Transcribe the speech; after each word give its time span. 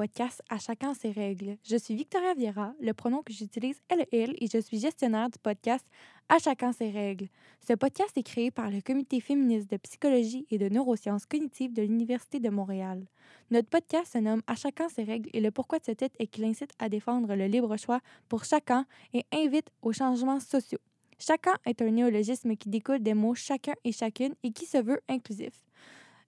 podcast 0.00 0.40
chacun 0.58 0.94
ses 0.94 1.10
règles. 1.10 1.58
Je 1.62 1.76
suis 1.76 1.94
Victoria 1.94 2.32
Vieira, 2.32 2.72
le 2.80 2.94
pronom 2.94 3.22
que 3.22 3.34
j'utilise 3.34 3.82
est 3.90 3.96
le 3.96 4.06
elle 4.14 4.34
et 4.38 4.46
je 4.46 4.56
suis 4.56 4.80
gestionnaire 4.80 5.28
du 5.28 5.38
podcast 5.38 5.84
À 6.30 6.38
chacun 6.38 6.72
ses 6.72 6.88
règles. 6.88 7.26
Ce 7.68 7.74
podcast 7.74 8.16
est 8.16 8.22
créé 8.22 8.50
par 8.50 8.70
le 8.70 8.80
Comité 8.80 9.20
féministe 9.20 9.70
de 9.70 9.76
psychologie 9.76 10.46
et 10.50 10.56
de 10.56 10.70
neurosciences 10.70 11.26
cognitives 11.26 11.74
de 11.74 11.82
l'Université 11.82 12.40
de 12.40 12.48
Montréal. 12.48 13.04
Notre 13.50 13.68
podcast 13.68 14.14
se 14.14 14.18
nomme 14.18 14.40
À 14.46 14.54
chacun 14.54 14.88
ses 14.88 15.02
règles 15.02 15.28
et 15.34 15.40
le 15.42 15.50
pourquoi 15.50 15.78
de 15.80 15.84
ce 15.84 15.92
titre 15.92 16.16
est 16.18 16.28
qu'il 16.28 16.44
incite 16.46 16.72
à 16.78 16.88
défendre 16.88 17.34
le 17.34 17.44
libre 17.44 17.76
choix 17.76 18.00
pour 18.30 18.44
chacun 18.44 18.86
et 19.12 19.26
invite 19.34 19.68
aux 19.82 19.92
changements 19.92 20.40
sociaux. 20.40 20.80
Chacun 21.18 21.56
est 21.66 21.82
un 21.82 21.90
néologisme 21.90 22.56
qui 22.56 22.70
découle 22.70 23.02
des 23.02 23.12
mots 23.12 23.34
chacun 23.34 23.74
et 23.84 23.92
chacune 23.92 24.34
et 24.44 24.50
qui 24.50 24.64
se 24.64 24.78
veut 24.78 25.02
inclusif. 25.10 25.52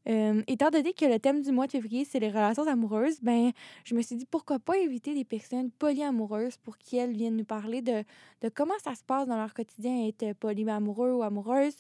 Euh, 0.09 0.43
étant 0.47 0.71
donné 0.71 0.93
que 0.93 1.05
le 1.05 1.19
thème 1.19 1.43
du 1.43 1.53
mois 1.53 1.67
de 1.67 1.73
février, 1.73 2.05
c'est 2.05 2.19
les 2.19 2.29
relations 2.29 2.67
amoureuses, 2.67 3.21
ben, 3.21 3.53
je 3.85 3.95
me 3.95 4.03
suis 4.03 4.17
dit 4.17 4.27
pourquoi 4.27 4.59
pas 4.59 4.75
inviter 4.85 5.15
des 5.15 5.25
personnes 5.25 5.71
polyamoureuses 5.71 6.57
pour 6.57 6.77
qu'elles 6.79 7.13
viennent 7.13 7.37
nous 7.37 7.45
parler 7.45 7.83
de, 7.83 8.05
de 8.41 8.49
comment 8.49 8.75
ça 8.85 8.95
se 8.95 9.05
passe 9.05 9.29
dans 9.29 9.37
leur 9.37 9.55
quotidien 9.55 10.07
être 10.09 10.33
polyamoureux 10.35 11.13
ou 11.13 11.23
amoureuse. 11.23 11.77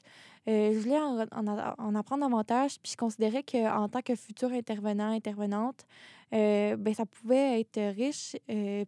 Euh, 0.48 0.72
je 0.72 0.78
voulais 0.78 0.98
en, 0.98 1.20
en, 1.32 1.74
en, 1.78 1.94
apprendre 1.94 2.22
davantage, 2.22 2.78
puis 2.80 2.92
je 2.92 2.96
considérais 2.96 3.42
qu'en 3.42 3.88
tant 3.88 4.02
que 4.02 4.14
futur 4.14 4.52
intervenant, 4.52 5.10
intervenante, 5.10 5.86
euh, 6.32 6.76
ben, 6.76 6.94
ça 6.94 7.06
pouvait 7.06 7.60
être 7.60 7.80
riche 7.96 8.36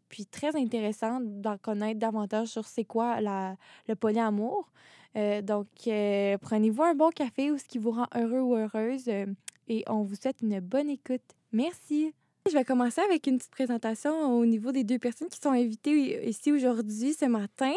puis 0.09 0.27
très 0.27 0.57
intéressant 0.57 1.21
d'en 1.21 1.59
connaître 1.59 1.99
davantage 2.01 2.49
sur 2.49 2.65
c'est 2.65 2.85
quoi 2.85 3.21
la, 3.21 3.57
le 3.89 3.95
polyamour. 3.95 4.71
Euh, 5.17 5.43
donc, 5.43 5.69
euh, 5.87 6.37
prenez-vous 6.39 6.83
un 6.83 6.95
bon 6.95 7.11
café 7.11 7.51
ou 7.51 7.59
ce 7.59 7.65
qui 7.65 7.79
vous 7.79 7.93
rend 7.93 8.07
heureux 8.15 8.41
ou 8.41 8.57
heureuse 8.57 9.09
euh, 9.09 9.27
et 9.69 9.85
on 9.89 10.03
vous 10.03 10.17
souhaite 10.17 10.41
une 10.43 10.61
bonne 10.61 10.91
écoute. 10.91 11.23
Merci. 11.53 12.13
Je 12.47 12.53
vais 12.53 12.65
commencer 12.65 13.01
avec 13.01 13.27
une 13.27 13.39
petite 13.39 13.53
présentation 13.53 14.39
au 14.39 14.45
niveau 14.45 14.71
des 14.71 14.85
deux 14.85 14.99
personnes 14.99 15.29
qui 15.29 15.41
sont 15.41 15.53
invitées 15.53 16.29
ici 16.29 16.53
aujourd'hui, 16.53 17.15
ce 17.15 17.25
matin. 17.25 17.73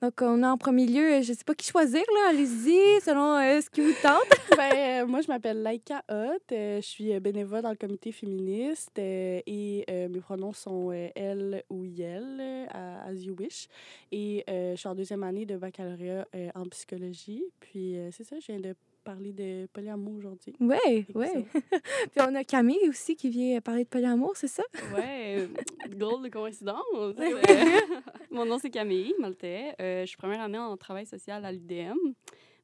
Donc, 0.00 0.22
on 0.22 0.44
a 0.44 0.48
en 0.48 0.56
premier 0.56 0.86
lieu, 0.86 1.22
je 1.22 1.32
ne 1.32 1.36
sais 1.36 1.42
pas 1.44 1.56
qui 1.56 1.66
choisir, 1.66 2.02
là. 2.14 2.28
Allez-y, 2.30 3.00
selon 3.00 3.36
ce 3.60 3.68
qui 3.68 3.80
vous 3.80 3.92
tente. 4.00 4.22
ben, 4.56 5.06
moi, 5.06 5.22
je 5.22 5.26
m'appelle 5.26 5.64
Laika 5.64 6.04
Hott. 6.08 6.40
je 6.50 6.80
suis 6.82 7.18
bénévole 7.18 7.62
dans 7.62 7.70
le 7.70 7.76
comité 7.76 8.12
féministe 8.12 8.96
et 8.96 9.84
mes 9.88 10.20
pronoms 10.20 10.52
sont 10.52 10.92
elle 10.92 11.64
ou 11.68 11.84
yel, 11.84 12.68
as 12.70 13.14
you 13.14 13.34
wish. 13.36 13.66
Et 14.12 14.44
je 14.46 14.76
suis 14.76 14.88
en 14.88 14.94
deuxième 14.94 15.24
année 15.24 15.46
de 15.46 15.56
baccalauréat 15.56 16.28
en 16.54 16.62
psychologie. 16.66 17.42
Puis, 17.58 17.96
c'est 18.12 18.22
ça, 18.22 18.36
je 18.38 18.52
viens 18.52 18.60
de 18.60 18.76
parler 19.02 19.32
de 19.32 19.66
polyamour 19.72 20.14
aujourd'hui. 20.14 20.54
Oui, 20.60 21.06
oui. 21.14 21.28
Puis 21.52 22.20
on 22.20 22.34
a 22.34 22.44
Camille 22.44 22.88
aussi 22.88 23.16
qui 23.16 23.28
vient 23.28 23.60
parler 23.60 23.84
de 23.84 23.88
polyamour, 23.88 24.32
c'est 24.36 24.48
ça? 24.48 24.62
Oui, 24.94 25.48
drôle 25.96 26.24
de 26.24 26.28
coïncidence. 26.28 26.82
Mon 28.30 28.46
nom, 28.46 28.58
c'est 28.58 28.70
Camille 28.70 29.14
Maltais. 29.18 29.74
Euh, 29.80 30.02
je 30.02 30.06
suis 30.06 30.16
première 30.16 30.42
année 30.42 30.58
en 30.58 30.76
travail 30.76 31.06
social 31.06 31.44
à 31.44 31.52
l'UDM. 31.52 31.96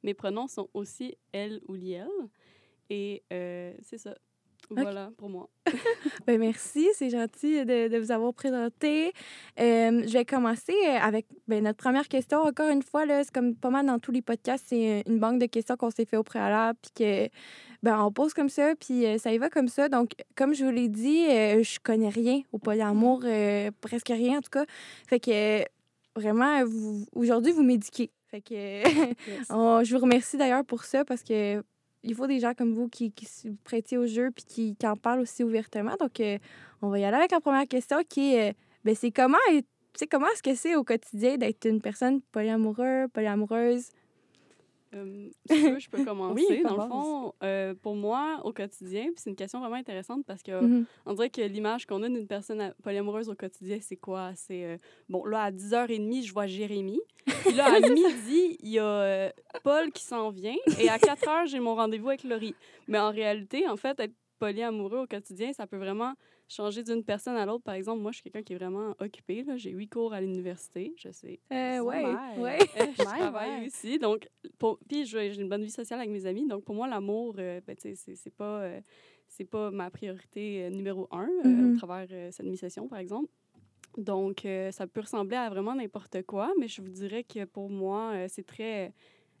Mes 0.03 0.13
pronoms 0.13 0.47
sont 0.47 0.69
aussi 0.73 1.15
elle 1.31 1.61
ou 1.67 1.75
liel. 1.75 2.07
Et 2.89 3.23
euh, 3.31 3.73
c'est 3.81 3.97
ça. 3.97 4.15
Voilà 4.69 5.11
pour 5.17 5.29
moi. 5.29 5.49
ben 6.27 6.39
merci, 6.39 6.87
c'est 6.93 7.09
gentil 7.09 7.65
de, 7.65 7.87
de, 7.87 7.97
vous 7.97 8.11
avoir 8.11 8.33
présenté. 8.33 9.13
Euh, 9.59 10.03
je 10.05 10.13
vais 10.13 10.25
commencer 10.25 10.75
avec 11.01 11.25
ben, 11.47 11.63
notre 11.63 11.77
première 11.77 12.07
question. 12.07 12.39
Encore 12.39 12.69
une 12.69 12.83
fois, 12.83 13.05
c'est 13.23 13.33
comme 13.33 13.55
pas 13.55 13.69
mal 13.69 13.85
dans 13.87 13.99
tous 13.99 14.11
les 14.11 14.21
podcasts, 14.21 14.65
c'est 14.69 15.03
une 15.07 15.19
banque 15.19 15.39
de 15.39 15.47
questions 15.47 15.75
qu'on 15.75 15.89
s'est 15.89 16.05
fait 16.05 16.17
au 16.17 16.23
préalable, 16.23 16.77
puis 16.81 16.91
que 16.91 17.29
ben, 17.81 18.03
on 18.03 18.11
pose 18.11 18.33
comme 18.33 18.49
ça, 18.49 18.73
puis 18.75 19.05
euh, 19.05 19.17
ça 19.17 19.31
y 19.31 19.37
va 19.37 19.49
comme 19.49 19.69
ça. 19.69 19.89
Donc, 19.89 20.11
comme 20.35 20.53
je 20.53 20.65
vous 20.65 20.71
l'ai 20.71 20.89
dit, 20.89 21.25
euh, 21.29 21.63
je 21.63 21.79
connais 21.79 22.09
rien 22.09 22.41
au 22.51 22.57
polyamour, 22.57 23.21
euh, 23.23 23.71
presque 23.81 24.09
rien 24.09 24.39
en 24.39 24.41
tout 24.41 24.49
cas. 24.51 24.65
Fait 25.07 25.19
que 25.19 25.63
vraiment, 26.15 26.63
aujourd'hui, 27.15 27.51
vous 27.53 27.63
m'éduquez. 27.63 28.11
Fait 28.27 28.41
que 28.41 28.53
yes. 29.29 29.47
on, 29.49 29.83
je 29.83 29.95
vous 29.95 30.01
remercie 30.01 30.37
d'ailleurs 30.37 30.65
pour 30.65 30.83
ça 30.83 31.05
parce 31.05 31.23
que 31.23 31.63
il 32.03 32.15
faut 32.15 32.27
des 32.27 32.39
gens 32.39 32.53
comme 32.53 32.73
vous 32.73 32.87
qui, 32.87 33.11
qui 33.11 33.25
se 33.25 33.49
prêtent 33.63 33.93
au 33.93 34.07
jeu 34.07 34.31
puis 34.31 34.45
qui, 34.45 34.75
qui, 34.75 34.87
en 34.87 34.95
parlent 34.95 35.19
aussi 35.19 35.43
ouvertement. 35.43 35.95
Donc, 35.99 36.19
euh, 36.19 36.37
on 36.81 36.89
va 36.89 36.99
y 36.99 37.05
aller 37.05 37.17
avec 37.17 37.31
la 37.31 37.41
première 37.41 37.67
question 37.67 37.97
qui 38.07 38.35
est, 38.35 38.51
euh, 38.51 38.53
ben, 38.83 38.95
c'est 38.95 39.11
comment, 39.11 39.37
comment 40.09 40.27
est-ce 40.27 40.43
que 40.43 40.55
c'est 40.55 40.75
au 40.75 40.83
quotidien 40.83 41.37
d'être 41.37 41.65
une 41.65 41.81
personne 41.81 42.21
polyamoureuse, 42.31 43.09
polyamoureuse? 43.13 43.89
Euh, 44.93 45.29
si 45.45 45.55
tu 45.55 45.69
veux, 45.71 45.79
je 45.79 45.89
peux 45.89 46.03
commencer. 46.05 46.45
oui, 46.49 46.63
dans 46.63 46.77
le 46.83 46.89
fond, 46.89 47.33
euh, 47.43 47.73
pour 47.75 47.95
moi, 47.95 48.41
au 48.43 48.51
quotidien, 48.53 49.07
c'est 49.15 49.29
une 49.29 49.35
question 49.35 49.59
vraiment 49.59 49.75
intéressante 49.75 50.25
parce 50.25 50.41
que 50.41 50.51
mm 50.59 50.81
-hmm. 50.81 50.85
on 51.05 51.13
dirait 51.13 51.29
que 51.29 51.41
l'image 51.41 51.85
qu'on 51.85 52.01
a 52.03 52.09
d'une 52.09 52.27
personne 52.27 52.73
polyamoureuse 52.83 53.29
au 53.29 53.35
quotidien, 53.35 53.77
c'est 53.81 53.97
quoi? 53.97 54.31
C'est, 54.35 54.63
euh, 54.65 54.77
bon, 55.09 55.25
là, 55.25 55.43
à 55.43 55.51
10h30, 55.51 56.23
je 56.23 56.33
vois 56.33 56.47
Jérémy. 56.47 56.99
Puis 57.45 57.53
là, 57.55 57.65
à 57.77 57.79
midi, 57.79 58.57
il 58.61 58.69
y 58.69 58.79
a 58.79 58.83
euh, 58.85 59.29
Paul 59.63 59.91
qui 59.91 60.03
s'en 60.03 60.31
vient. 60.31 60.57
Et 60.79 60.89
à 60.89 60.97
4h, 60.97 61.47
j'ai 61.47 61.59
mon 61.59 61.75
rendez-vous 61.75 62.09
avec 62.09 62.23
Laurie. 62.23 62.55
Mais 62.87 62.99
en 62.99 63.11
réalité, 63.11 63.67
en 63.67 63.77
fait, 63.77 63.99
être 63.99 64.15
polyamoureux 64.39 64.99
au 64.99 65.07
quotidien, 65.07 65.53
ça 65.53 65.67
peut 65.67 65.77
vraiment 65.77 66.13
changer 66.49 66.83
d'une 66.83 67.03
personne 67.03 67.37
à 67.37 67.45
l'autre. 67.45 67.63
Par 67.63 67.75
exemple, 67.75 68.01
moi, 68.01 68.11
je 68.11 68.17
suis 68.17 68.23
quelqu'un 68.23 68.41
qui 68.41 68.53
est 68.53 68.57
vraiment 68.57 68.95
occupé. 68.99 69.45
J'ai 69.55 69.69
huit 69.69 69.87
cours 69.87 70.13
à 70.13 70.19
l'université, 70.19 70.93
je 70.97 71.11
sais. 71.11 71.39
Euh, 71.53 71.79
ouais, 71.79 72.05
ouais. 72.37 72.57
je 72.97 73.03
travaille 73.03 73.67
aussi. 73.67 73.99
Donc, 73.99 74.27
pour, 74.57 74.79
puis 74.87 75.05
j'ai 75.05 75.33
une 75.39 75.47
bonne 75.47 75.63
vie 75.63 75.69
sociale 75.69 75.99
avec 75.99 76.11
mes 76.11 76.25
amis. 76.25 76.47
Donc, 76.47 76.65
pour 76.65 76.75
moi, 76.75 76.87
l'amour, 76.87 77.35
euh, 77.37 77.61
ben, 77.65 77.75
c'est 77.79 78.35
pas, 78.35 78.61
euh, 78.61 78.81
c'est 79.27 79.45
pas 79.45 79.69
ma 79.69 79.91
priorité 79.91 80.65
euh, 80.65 80.69
numéro 80.71 81.07
un 81.11 81.27
mm 81.27 81.43
-hmm. 81.43 81.73
au 81.73 81.77
travers 81.77 82.33
cette 82.33 82.47
mi-session, 82.47 82.87
par 82.87 82.99
exemple. 82.99 83.29
Donc, 83.97 84.47
ça 84.71 84.85
peut 84.87 85.01
ressembler 85.01 85.37
à 85.37 85.49
vraiment 85.49 85.75
n'importe 85.75 86.21
quoi, 86.23 86.53
mais 86.59 86.67
je 86.67 86.81
vous 86.81 86.93
dirais 87.01 87.23
que 87.23 87.45
pour 87.45 87.69
moi, 87.69 88.27
c'est 88.27 88.45
très 88.45 88.93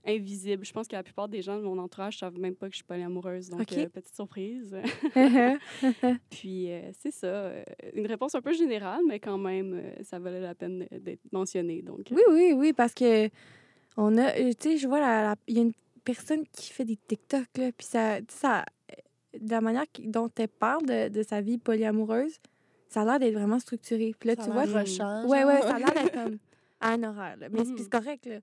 invisible. 0.05 0.65
Je 0.65 0.71
pense 0.71 0.87
que 0.87 0.95
la 0.95 1.03
plupart 1.03 1.27
des 1.27 1.41
gens 1.41 1.57
de 1.57 1.63
mon 1.63 1.77
entourage 1.77 2.15
ne 2.15 2.19
savent 2.19 2.39
même 2.39 2.55
pas 2.55 2.67
que 2.67 2.73
je 2.73 2.77
suis 2.77 2.85
polyamoureuse. 2.85 3.49
Donc, 3.49 3.61
okay. 3.61 3.85
euh, 3.85 3.89
petite 3.89 4.15
surprise. 4.15 4.75
Puis, 6.29 6.71
euh, 6.71 6.91
c'est 6.99 7.11
ça. 7.11 7.27
Euh, 7.27 7.63
une 7.93 8.07
réponse 8.07 8.35
un 8.35 8.41
peu 8.41 8.53
générale, 8.53 9.01
mais 9.07 9.19
quand 9.19 9.37
même, 9.37 9.81
ça 10.03 10.19
valait 10.19 10.41
la 10.41 10.55
peine 10.55 10.87
d'être 10.91 11.31
mentionné. 11.31 11.81
Donc, 11.81 12.07
oui, 12.11 12.21
oui, 12.29 12.53
oui, 12.55 12.73
parce 12.73 12.93
que 12.93 13.29
on 13.97 14.17
a, 14.17 14.31
tu 14.31 14.53
sais, 14.59 14.77
je 14.77 14.87
vois, 14.87 14.99
il 14.99 15.01
la, 15.01 15.35
y 15.47 15.59
a 15.59 15.61
une 15.61 15.73
personne 16.03 16.43
qui 16.53 16.71
fait 16.71 16.85
des 16.85 16.95
TikTok, 16.95 17.47
là, 17.57 17.71
puis 17.75 17.85
ça, 17.85 18.19
ça, 18.29 18.63
de 19.37 19.51
la 19.51 19.61
manière 19.61 19.85
dont 19.99 20.29
elle 20.37 20.47
parle 20.47 20.85
de, 20.85 21.09
de 21.09 21.23
sa 21.23 21.41
vie 21.41 21.57
polyamoureuse, 21.57 22.39
ça 22.87 23.01
a 23.01 23.05
l'air 23.05 23.19
d'être 23.19 23.33
vraiment 23.33 23.59
structuré. 23.59 24.13
Puis 24.19 24.29
là, 24.29 24.35
ça 24.35 24.45
tu 24.45 24.51
vois, 24.51 24.63
rechange. 24.63 25.25
Ouais, 25.25 25.43
ouais, 25.43 25.61
ça 25.61 25.75
a 25.75 25.79
l'air 25.79 25.93
d'être 25.93 26.13
comme 26.13 26.37
à 26.79 26.91
un 26.93 27.03
horaire. 27.03 27.37
Là. 27.37 27.47
Mais 27.51 27.61
mm 27.61 27.63
-hmm. 27.63 27.77
c'est 27.77 27.89
correct. 27.89 28.25
Là. 28.25 28.39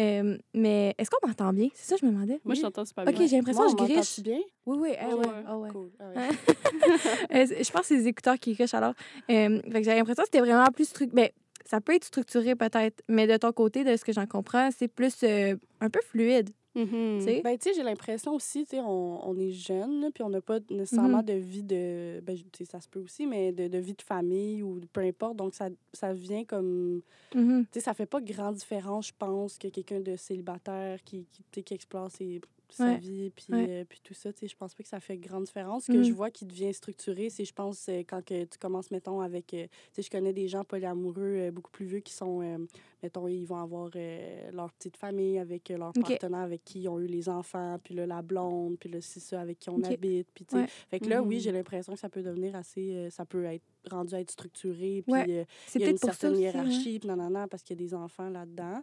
Euh, 0.00 0.38
mais 0.54 0.94
est-ce 0.98 1.10
qu'on 1.10 1.26
m'entend 1.26 1.52
bien? 1.52 1.68
C'est 1.74 1.88
ça 1.88 1.94
que 1.96 2.00
je 2.02 2.06
me 2.06 2.12
demandais. 2.12 2.40
Moi, 2.44 2.52
oui. 2.52 2.56
je 2.56 2.62
t'entends 2.62 2.84
super 2.84 3.04
bien. 3.04 3.14
OK, 3.14 3.28
j'ai 3.28 3.36
l'impression 3.36 3.64
que 3.64 3.70
je 3.70 3.76
griche. 3.76 4.20
bien? 4.20 4.40
Oui, 4.66 4.76
oui. 4.80 4.90
Oh, 5.00 5.16
ouais, 5.16 5.26
ouais. 5.26 5.44
Oh, 5.50 5.54
ouais. 5.56 5.70
Cool. 5.70 5.90
Ah 5.98 6.04
ouais. 6.14 7.46
je 7.64 7.70
pense 7.72 7.82
que 7.82 7.86
c'est 7.88 7.96
les 7.96 8.06
écouteurs 8.06 8.38
qui 8.38 8.54
grichent 8.54 8.74
alors. 8.74 8.94
Euh, 9.30 9.60
j'ai 9.74 9.94
l'impression 9.96 10.22
que 10.22 10.28
c'était 10.30 10.40
vraiment 10.40 10.70
plus 10.70 10.88
structuré. 10.88 11.16
Ben, 11.22 11.30
ça 11.64 11.80
peut 11.80 11.94
être 11.94 12.04
structuré 12.04 12.54
peut-être, 12.54 13.02
mais 13.08 13.26
de 13.26 13.36
ton 13.36 13.52
côté, 13.52 13.84
de 13.84 13.94
ce 13.96 14.04
que 14.04 14.12
j'en 14.12 14.26
comprends, 14.26 14.70
c'est 14.70 14.88
plus 14.88 15.16
euh, 15.22 15.56
un 15.80 15.90
peu 15.90 16.00
fluide. 16.00 16.50
Mm 16.78 16.84
-hmm. 16.84 17.42
Ben, 17.42 17.58
tu 17.58 17.64
sais, 17.68 17.74
j'ai 17.74 17.82
l'impression 17.82 18.34
aussi, 18.34 18.60
tu 18.64 18.70
sais, 18.76 18.80
on, 18.80 19.28
on, 19.28 19.36
est 19.38 19.50
jeune, 19.50 20.10
puis 20.14 20.22
on 20.22 20.30
n'a 20.30 20.40
pas 20.40 20.60
nécessairement 20.70 21.18
mm 21.22 21.26
-hmm. 21.26 21.34
de 21.34 21.48
vie 21.52 21.62
de. 21.74 22.20
Ben, 22.26 22.36
tu 22.36 22.44
sais, 22.58 22.64
ça 22.64 22.80
se 22.80 22.88
peut 22.88 23.00
aussi, 23.06 23.26
mais 23.26 23.52
de, 23.52 23.64
de, 23.68 23.78
vie 23.78 23.94
de 23.94 24.02
famille 24.02 24.62
ou 24.62 24.80
peu 24.92 25.00
importe. 25.00 25.36
Donc, 25.36 25.54
ça, 25.54 25.66
ça 25.92 26.12
vient 26.12 26.44
comme. 26.44 27.02
Mm 27.34 27.40
-hmm. 27.40 27.60
Tu 27.64 27.68
sais, 27.74 27.80
ça 27.80 27.94
fait 27.94 28.10
pas 28.14 28.20
grande 28.20 28.54
différence, 28.64 29.08
je 29.08 29.16
pense, 29.26 29.58
que 29.58 29.68
quelqu'un 29.76 30.00
de 30.10 30.14
célibataire 30.16 30.96
qui, 31.06 31.26
qui, 31.52 31.62
qui 31.64 31.74
explore 31.74 32.10
ses 32.10 32.40
sa 32.70 32.84
Ouais. 32.84 32.98
vie, 32.98 33.30
puis, 33.36 33.46
Ouais. 33.48 33.66
euh, 33.70 33.84
puis 33.88 33.98
tout 34.04 34.12
ça, 34.22 34.30
tu 34.30 34.40
sais, 34.40 34.46
je 34.52 34.56
pense 34.60 34.74
pas 34.74 34.82
que 34.82 34.88
ça 34.94 35.00
fait 35.00 35.16
grande 35.28 35.44
différence. 35.44 35.84
Ce 35.86 35.92
que 35.92 36.02
je 36.02 36.10
Mhm. 36.10 36.16
vois 36.20 36.30
qui 36.30 36.44
devient 36.44 36.74
structuré, 36.74 37.30
c'est, 37.30 37.46
je 37.52 37.54
pense, 37.54 37.88
euh, 37.88 38.02
quand 38.10 38.22
que 38.22 38.44
tu 38.44 38.58
commences, 38.64 38.90
mettons, 38.90 39.20
avec, 39.22 39.46
euh, 39.54 39.64
tu 39.66 39.70
sais, 39.94 40.02
je 40.06 40.10
connais 40.10 40.34
des 40.34 40.48
gens 40.48 40.64
polyamoureux 40.64 41.34
euh, 41.38 41.50
beaucoup 41.50 41.70
plus 41.70 41.86
vieux 41.92 42.00
qui 42.08 42.12
sont, 42.12 42.42
euh, 42.42 42.58
mettons, 43.02 43.28
ils 43.28 43.44
vont 43.46 43.56
avoir 43.62 43.90
euh, 43.96 44.50
leur 44.52 44.72
petite 44.72 44.96
famille 44.96 45.38
avec 45.38 45.70
euh, 45.70 45.76
leur 45.78 45.92
partenaire 45.92 46.40
avec 46.40 46.64
qui 46.64 46.80
ils 46.82 46.88
ont 46.88 46.98
eu 46.98 47.06
les 47.06 47.28
enfants, 47.28 47.78
puis 47.82 47.94
là, 47.94 48.06
la 48.06 48.22
blonde, 48.22 48.76
puis 48.78 48.88
là, 48.88 48.98
c'est 49.00 49.20
ça, 49.20 49.40
avec 49.40 49.58
qui 49.58 49.70
on 49.70 49.82
habite, 49.82 50.28
puis. 50.34 50.46
Ouais. 50.52 50.66
Fait 50.88 50.98
que 51.00 51.08
là, 51.08 51.22
oui, 51.22 51.36
Mhm. 51.36 51.40
j'ai 51.42 51.52
l'impression 51.52 51.92
que 51.94 51.98
ça 52.00 52.08
peut 52.08 52.22
devenir 52.22 52.56
assez, 52.56 52.90
euh, 52.94 53.10
ça 53.10 53.24
peut 53.24 53.44
être 53.44 53.64
rendu 53.90 54.14
à 54.14 54.20
être 54.20 54.30
structuré, 54.30 55.02
puis 55.04 55.12
Ouais, 55.12 55.46
C'est 55.66 55.78
il 55.78 55.82
y 55.82 55.88
a 55.88 55.90
une 55.90 55.96
certaine 55.98 56.32
aussi. 56.32 56.42
hiérarchie, 56.42 56.98
puis 56.98 57.08
nanana, 57.08 57.46
parce 57.48 57.62
qu'il 57.62 57.80
y 57.80 57.82
a 57.82 57.84
des 57.86 57.94
enfants 57.94 58.28
là-dedans. 58.28 58.82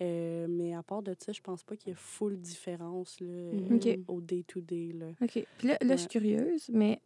Mais 0.00 0.74
à 0.74 0.82
part 0.82 1.00
de 1.02 1.14
ça, 1.18 1.30
je 1.32 1.40
pense 1.40 1.62
pas 1.62 1.76
qu'il 1.76 1.90
y 1.90 1.92
ait 1.92 1.96
full 1.98 2.36
différence 2.36 3.20
là, 3.20 3.26
euh, 3.28 3.96
au 4.08 4.20
day-to-day. 4.20 4.92
là. 4.98 5.06
OK. 5.22 5.46
Puis 5.58 5.68
là, 5.68 5.78
là 5.80 5.94
je 5.94 6.00
suis 6.00 6.08
curieuse, 6.08 6.68
mais 6.72 7.00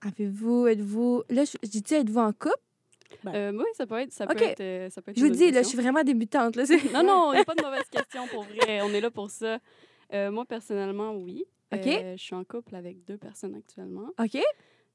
avez-vous, 0.00 0.66
êtes-vous, 0.66 1.22
là, 1.30 1.44
je, 1.44 1.56
je 1.62 1.68
dis, 1.80 1.94
êtes-vous 1.94 2.18
en 2.20 2.32
couple? 2.32 2.54
Ben. 3.24 3.34
Euh, 3.34 3.52
oui, 3.52 3.64
ça 3.74 3.86
peut 3.86 3.98
être. 4.00 4.12
Ça 4.12 4.26
peut 4.26 4.34
Ok. 4.34 4.42
être, 4.42 4.60
euh, 4.60 4.90
ça 4.90 5.02
peut 5.02 5.10
être 5.10 5.18
Je 5.18 5.24
vous 5.24 5.30
dis, 5.30 5.50
là, 5.50 5.62
je 5.62 5.68
suis 5.68 5.78
vraiment 5.78 6.02
débutante. 6.02 6.56
Là, 6.56 6.64
Non, 6.92 7.02
non, 7.02 7.32
il 7.32 7.36
n'y 7.36 7.40
a 7.40 7.44
pas 7.44 7.54
de 7.54 7.62
mauvaise 7.64 7.88
question 7.90 8.26
pour 8.28 8.44
vrai. 8.44 8.80
On 8.82 8.88
est 8.92 9.00
là 9.00 9.10
pour 9.10 9.30
ça. 9.30 9.58
Euh, 10.12 10.30
moi, 10.30 10.44
personnellement, 10.44 11.12
oui. 11.14 11.44
OK. 11.74 11.86
Euh, 11.86 12.16
je 12.16 12.22
suis 12.22 12.34
en 12.34 12.44
couple 12.44 12.74
avec 12.76 13.04
deux 13.04 13.16
personnes 13.16 13.54
actuellement. 13.56 14.08
OK? 14.20 14.38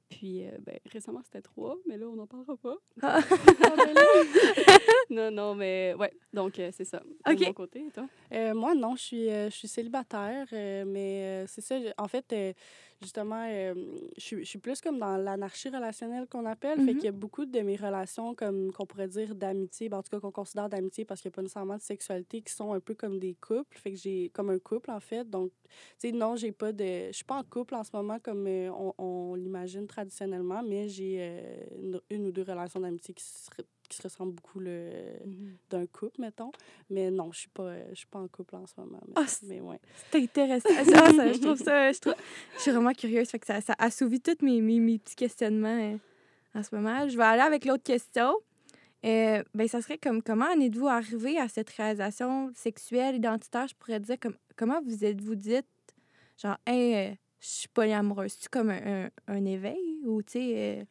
Puis, 0.09 0.45
euh, 0.45 0.51
ben, 0.59 0.77
récemment, 0.91 1.21
c'était 1.23 1.41
trois, 1.41 1.77
mais 1.87 1.97
là, 1.97 2.05
on 2.07 2.15
n'en 2.15 2.27
parlera 2.27 2.57
pas. 2.57 2.75
Ah. 3.01 3.19
non, 5.09 5.31
non, 5.31 5.55
mais 5.55 5.93
ouais, 5.97 6.11
donc 6.33 6.59
euh, 6.59 6.69
c'est 6.73 6.83
ça. 6.85 6.99
De 7.25 7.31
OK. 7.33 7.39
mon 7.47 7.53
côté, 7.53 7.79
et 7.87 7.91
toi? 7.91 8.05
Euh, 8.33 8.53
moi, 8.53 8.75
non, 8.75 8.95
je 8.97 9.01
suis, 9.03 9.29
euh, 9.29 9.49
je 9.49 9.55
suis 9.55 9.67
célibataire, 9.69 10.47
euh, 10.53 10.83
mais 10.85 11.43
euh, 11.43 11.45
c'est 11.47 11.61
ça. 11.61 11.75
En 11.97 12.07
fait, 12.09 12.25
euh, 12.33 12.53
justement, 13.01 13.45
euh, 13.50 13.74
je, 14.18 14.21
suis- 14.21 14.39
je 14.44 14.50
suis 14.50 14.59
plus 14.59 14.80
comme 14.81 15.00
dans 15.00 15.18
l'anarchie 15.18 15.69
relationnelle 15.69 16.27
qu'on 16.27 16.45
appelle. 16.45 16.80
Fait 16.81 16.92
Mhm. 16.94 16.95
qu'il 16.95 17.06
y 17.06 17.07
a 17.07 17.12
beaucoup 17.12 17.45
de 17.45 17.59
mes 17.62 17.75
relations, 17.75 18.36
comme 18.36 18.71
qu'on 18.71 18.86
pourrait 18.86 19.07
dire 19.07 19.36
d'amitié, 19.36 19.89
ben, 19.89 19.98
en 19.98 20.03
tout 20.03 20.09
cas 20.12 20.19
qu'on 20.19 20.31
considère 20.31 20.69
d'amitié 20.69 21.06
parce 21.06 21.21
qu'il 21.21 21.30
n'y 21.30 21.33
a 21.33 21.36
pas 21.36 21.42
nécessairement 21.42 21.77
de 21.77 21.81
sexualité, 21.81 22.42
qui 22.42 22.53
sont 22.53 22.74
un 22.74 22.80
peu 22.80 22.94
comme 22.94 23.19
des 23.19 23.33
couples. 23.36 23.77
Fait 23.77 23.92
que 23.92 23.98
j'ai 23.98 24.30
comme 24.30 24.50
un 24.50 24.59
couple, 24.59 24.92
en 24.92 25.00
fait. 25.00 25.30
Donc, 25.30 25.51
tu 26.00 26.09
sais, 26.09 26.12
non, 26.12 26.36
j'ai 26.36 26.51
pas 26.51 26.71
de. 26.71 27.07
Je 27.07 27.12
suis 27.13 27.25
pas 27.25 27.38
en 27.38 27.44
couple 27.44 27.75
en 27.75 27.83
ce 27.83 27.92
moment 27.94 28.19
comme 28.19 28.45
euh, 28.48 28.69
on, 28.71 28.94
on 28.98 29.36
l'imagine 29.36 29.88
traditionnellement, 29.88 30.62
mais 30.63 30.88
j'ai 30.89 31.18
euh, 31.19 31.63
une, 31.81 32.01
une 32.09 32.27
ou 32.27 32.31
deux 32.31 32.44
relations 32.44 32.80
d'amitié 32.80 33.13
qui 33.13 33.24
se, 33.24 33.50
re- 33.50 33.65
qui 33.91 33.97
se 33.97 34.03
ressemblent 34.03 34.33
beaucoup 34.33 34.59
le, 34.59 34.89
d'un 35.69 35.85
couple, 35.85 36.21
mettons. 36.21 36.51
Mais 36.89 37.11
non, 37.11 37.31
je 37.31 37.39
suis 37.41 37.49
pas, 37.49 37.73
je 37.89 37.95
suis 37.95 38.07
pas 38.07 38.19
en 38.19 38.27
couple 38.27 38.55
en 38.55 38.65
ce 38.65 38.73
moment. 38.77 38.99
Mais, 39.07 39.13
Ah, 39.15 39.25
mais 39.43 39.61
ouais. 39.61 39.79
C'est 40.11 40.23
intéressant. 40.23 40.69
Ça, 40.69 41.13
ça, 41.13 41.33
je 41.33 41.39
trouve 41.39 41.57
ça. 41.57 41.91
Je, 41.91 41.99
trouve- 41.99 42.15
je 42.55 42.61
suis 42.61 42.71
vraiment 42.71 42.93
curieuse. 42.93 43.29
Fait 43.29 43.39
que 43.39 43.45
ça, 43.47 43.61
ça 43.61 43.75
assouvit 43.77 44.21
tous 44.21 44.43
mes, 44.43 44.61
mes, 44.61 44.79
mes 44.79 44.97
petits 44.97 45.15
questionnements 45.15 45.67
euh, 45.93 45.97
en 46.55 46.63
ce 46.63 46.73
moment. 46.75 47.07
Je 47.07 47.17
vais 47.17 47.23
aller 47.23 47.41
avec 47.41 47.65
l'autre 47.65 47.83
question. 47.83 48.33
Euh, 49.03 49.43
ben, 49.55 49.67
ça 49.67 49.81
serait 49.81 49.97
comme 49.97 50.21
comment 50.21 50.45
en 50.45 50.59
êtes-vous 50.59 50.88
arrivé 50.88 51.38
à 51.39 51.47
cette 51.49 51.69
réalisation 51.71 52.51
sexuelle, 52.53 53.15
identitaire, 53.15 53.67
je 53.67 53.73
pourrais 53.75 53.99
dire, 53.99 54.17
comme, 54.19 54.38
comment 54.55 54.79
vous 54.81 55.03
êtes-vous 55.03 55.33
dites, 55.35 55.65
genre, 56.38 56.57
hey, 56.67 56.93
euh, 56.95 57.15
je 57.39 57.47
suis 57.47 57.67
polyamoureuse. 57.69 58.38
C'est 58.39 58.49
comme 58.49 58.69
un, 58.69 59.05
un, 59.05 59.09
un 59.27 59.45
éveil 59.45 59.99
ou, 60.05 60.21
tu 60.21 60.33
sais, 60.33 60.53
euh, 60.55 60.83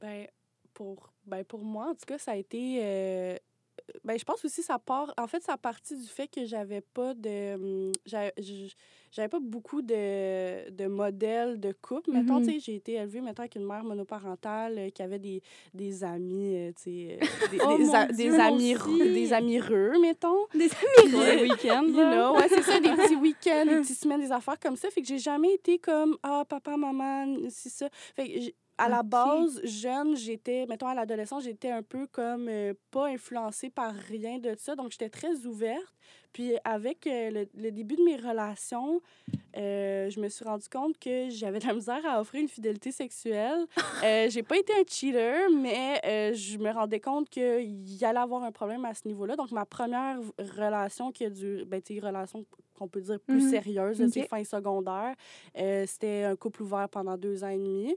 Ben, 0.00 0.26
pour, 0.74 1.11
ben, 1.26 1.44
pour 1.44 1.60
moi, 1.64 1.86
en 1.90 1.94
tout 1.94 2.06
cas, 2.06 2.18
ça 2.18 2.32
a 2.32 2.36
été. 2.36 2.78
euh, 2.82 3.36
ben, 4.04 4.18
je 4.18 4.24
pense 4.24 4.44
aussi 4.44 4.62
ça 4.62 4.78
part. 4.78 5.12
En 5.18 5.26
fait, 5.26 5.42
ça 5.42 5.56
partit 5.56 5.96
du 5.96 6.06
fait 6.06 6.28
que 6.28 6.44
j'avais 6.44 6.80
pas 6.82 7.14
de. 7.14 7.54
hum, 7.54 7.92
j'avais 8.06 9.28
pas 9.28 9.40
beaucoup 9.40 9.82
de, 9.82 10.70
de 10.70 10.86
modèles 10.86 11.58
de 11.60 11.72
couple. 11.72 12.12
Mettons, 12.12 12.38
Mhm. 12.38 12.46
tu 12.46 12.52
sais, 12.52 12.58
j'ai 12.60 12.74
été 12.76 12.92
élevée, 12.94 13.20
mettons, 13.20 13.40
avec 13.42 13.56
une 13.56 13.66
mère 13.66 13.82
monoparentale 13.84 14.78
euh, 14.78 14.88
qui 14.90 15.02
avait 15.02 15.18
des, 15.18 15.42
des 15.74 16.04
amis, 16.04 16.54
euh, 16.56 16.72
tu 16.76 16.82
sais, 16.82 17.18
des, 17.50 17.58
Oh 17.64 17.76
des, 17.76 17.94
a- 17.94 18.06
Dieu, 18.06 18.30
des 18.30 18.34
amis, 18.40 18.74
des 19.14 19.32
amis 19.32 19.58
heureux, 19.58 19.98
mettons. 20.00 20.46
des 20.54 20.68
Puis, 20.68 21.10
Pour 21.10 21.20
euh, 21.20 21.34
le 21.34 21.42
week-end, 21.42 21.84
You 21.86 21.92
know, 21.94 22.36
ouais, 22.38 22.48
c'est 22.48 22.62
ça, 22.62 22.78
des 22.80 22.90
petits 22.90 23.16
week-ends, 23.16 23.66
des 23.66 23.76
petites 23.82 23.98
semaines, 23.98 24.20
des 24.20 24.32
affaires 24.32 24.58
comme 24.60 24.76
ça. 24.76 24.90
Fait 24.90 25.02
que 25.02 25.08
j'ai 25.08 25.18
jamais 25.18 25.54
été 25.54 25.78
comme, 25.78 26.16
ah, 26.22 26.44
papa, 26.48 26.76
maman, 26.76 27.36
c'est 27.50 27.68
ça. 27.70 27.88
Fait 28.14 28.28
que 28.28 28.38
à 28.78 28.88
la 28.88 29.02
base, 29.02 29.60
jeune, 29.64 30.16
j'étais, 30.16 30.66
mettons, 30.66 30.86
à 30.88 30.94
l'adolescence, 30.94 31.44
j'étais 31.44 31.70
un 31.70 31.82
peu 31.82 32.06
comme 32.06 32.48
euh, 32.48 32.74
pas 32.90 33.06
influencée 33.08 33.70
par 33.70 33.92
rien 33.94 34.38
de 34.38 34.54
ça. 34.58 34.74
Donc, 34.74 34.90
j'étais 34.90 35.08
très 35.10 35.46
ouverte. 35.46 35.94
Puis, 36.32 36.54
avec 36.64 37.06
euh, 37.06 37.30
le, 37.30 37.48
le 37.54 37.70
début 37.70 37.96
de 37.96 38.02
mes 38.02 38.16
relations, 38.16 39.00
euh, 39.56 40.08
je 40.10 40.18
me 40.18 40.28
suis 40.28 40.44
rendu 40.44 40.66
compte 40.68 40.98
que 40.98 41.28
j'avais 41.30 41.58
de 41.58 41.66
la 41.66 41.74
misère 41.74 42.04
à 42.06 42.20
offrir 42.20 42.40
une 42.42 42.48
fidélité 42.48 42.90
sexuelle. 42.90 43.66
J'ai 44.02 44.42
pas 44.42 44.56
été 44.56 44.72
un 44.72 44.82
cheater, 44.88 45.50
mais 45.50 46.00
je 46.34 46.56
me 46.58 46.70
rendais 46.70 47.00
compte 47.00 47.28
qu'il 47.28 47.88
y 48.00 48.04
allait 48.04 48.18
avoir 48.18 48.42
un 48.42 48.52
problème 48.52 48.84
à 48.86 48.94
ce 48.94 49.06
niveau-là. 49.06 49.36
Donc, 49.36 49.52
ma 49.52 49.66
première 49.66 50.18
relation 50.38 51.12
qui 51.12 51.26
a 51.26 51.30
duré, 51.30 51.64
ben, 51.66 51.80
tu 51.82 52.00
relation 52.00 52.44
qu'on 52.74 52.88
peut 52.88 53.02
dire 53.02 53.20
plus 53.20 53.42
Mhm. 53.42 53.50
sérieuse, 53.50 54.00
là, 54.00 54.06
tu 54.06 54.12
sais, 54.12 54.22
Ok. 54.22 54.28
fin 54.28 54.44
secondaire, 54.44 55.14
c'était 55.86 56.24
un 56.24 56.34
couple 56.36 56.62
ouvert 56.62 56.88
pendant 56.88 57.16
deux 57.18 57.44
ans 57.44 57.48
et 57.48 57.58
demi. 57.58 57.94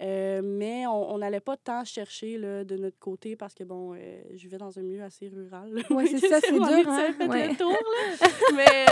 Euh, 0.00 0.40
mais 0.44 0.86
on 0.86 1.18
n'allait 1.18 1.40
pas 1.40 1.56
tant 1.56 1.84
chercher 1.84 2.38
là, 2.38 2.62
de 2.62 2.76
notre 2.76 2.98
côté 3.00 3.34
parce 3.34 3.52
que, 3.54 3.64
bon, 3.64 3.94
euh, 3.94 4.22
je 4.30 4.42
vivais 4.42 4.58
dans 4.58 4.78
un 4.78 4.82
milieu 4.82 5.02
assez 5.02 5.28
rural. 5.28 5.72
Fait 5.82 6.06
c'est 6.06 6.18
ça, 6.28 6.40
c'est 6.40 6.52
dur, 6.52 6.88
hein? 6.88 7.12
fait 7.18 7.26
Ouais. 7.26 7.48
le 7.48 7.56
tour, 7.56 7.72
là. 7.72 8.28
mais, 8.56 8.86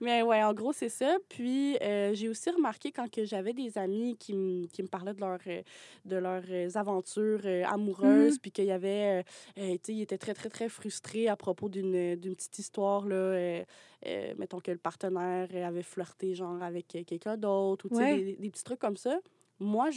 mais 0.00 0.22
ouais, 0.22 0.42
en 0.42 0.52
gros, 0.52 0.72
c'est 0.72 0.88
ça. 0.88 1.16
Puis, 1.28 1.76
euh, 1.82 2.14
j'ai 2.14 2.28
aussi 2.28 2.50
remarqué 2.50 2.90
quand 2.90 3.08
que 3.08 3.24
j'avais 3.24 3.52
des 3.52 3.78
amis 3.78 4.16
qui, 4.18 4.32
me- 4.34 4.66
qui 4.66 4.82
me 4.82 4.88
parlaient 4.88 5.14
de, 5.14 5.20
leur, 5.20 5.38
euh, 5.46 5.62
de 6.04 6.16
leurs 6.16 6.76
aventures 6.76 7.42
amoureuses, 7.66 8.38
puis 8.38 8.50
qu'il 8.50 8.64
y 8.64 8.72
avait, 8.72 9.22
tu 9.54 9.62
sais, 9.62 9.94
ils 9.94 10.02
étaient 10.02 10.18
très, 10.18 10.34
très, 10.34 10.48
très 10.48 10.68
frustrés 10.68 11.28
à 11.28 11.36
propos 11.36 11.68
d'une 11.68 12.16
petite 12.18 12.58
histoire, 12.58 13.06
là. 13.06 13.14
euh, 13.14 13.64
mettons 14.36 14.58
que 14.60 14.70
le 14.72 14.78
partenaire 14.78 15.48
avait 15.64 15.82
flirté, 15.82 16.34
genre, 16.34 16.62
avec 16.62 16.88
quelqu'un 17.06 17.36
d'autre, 17.36 17.86
ou 17.90 17.96
Ouais. 17.96 18.16
des, 18.16 18.32
des 18.36 18.50
petits 18.50 18.64
trucs 18.64 18.80
comme 18.80 18.96
ça. 18.96 19.18
Moi, 19.64 19.88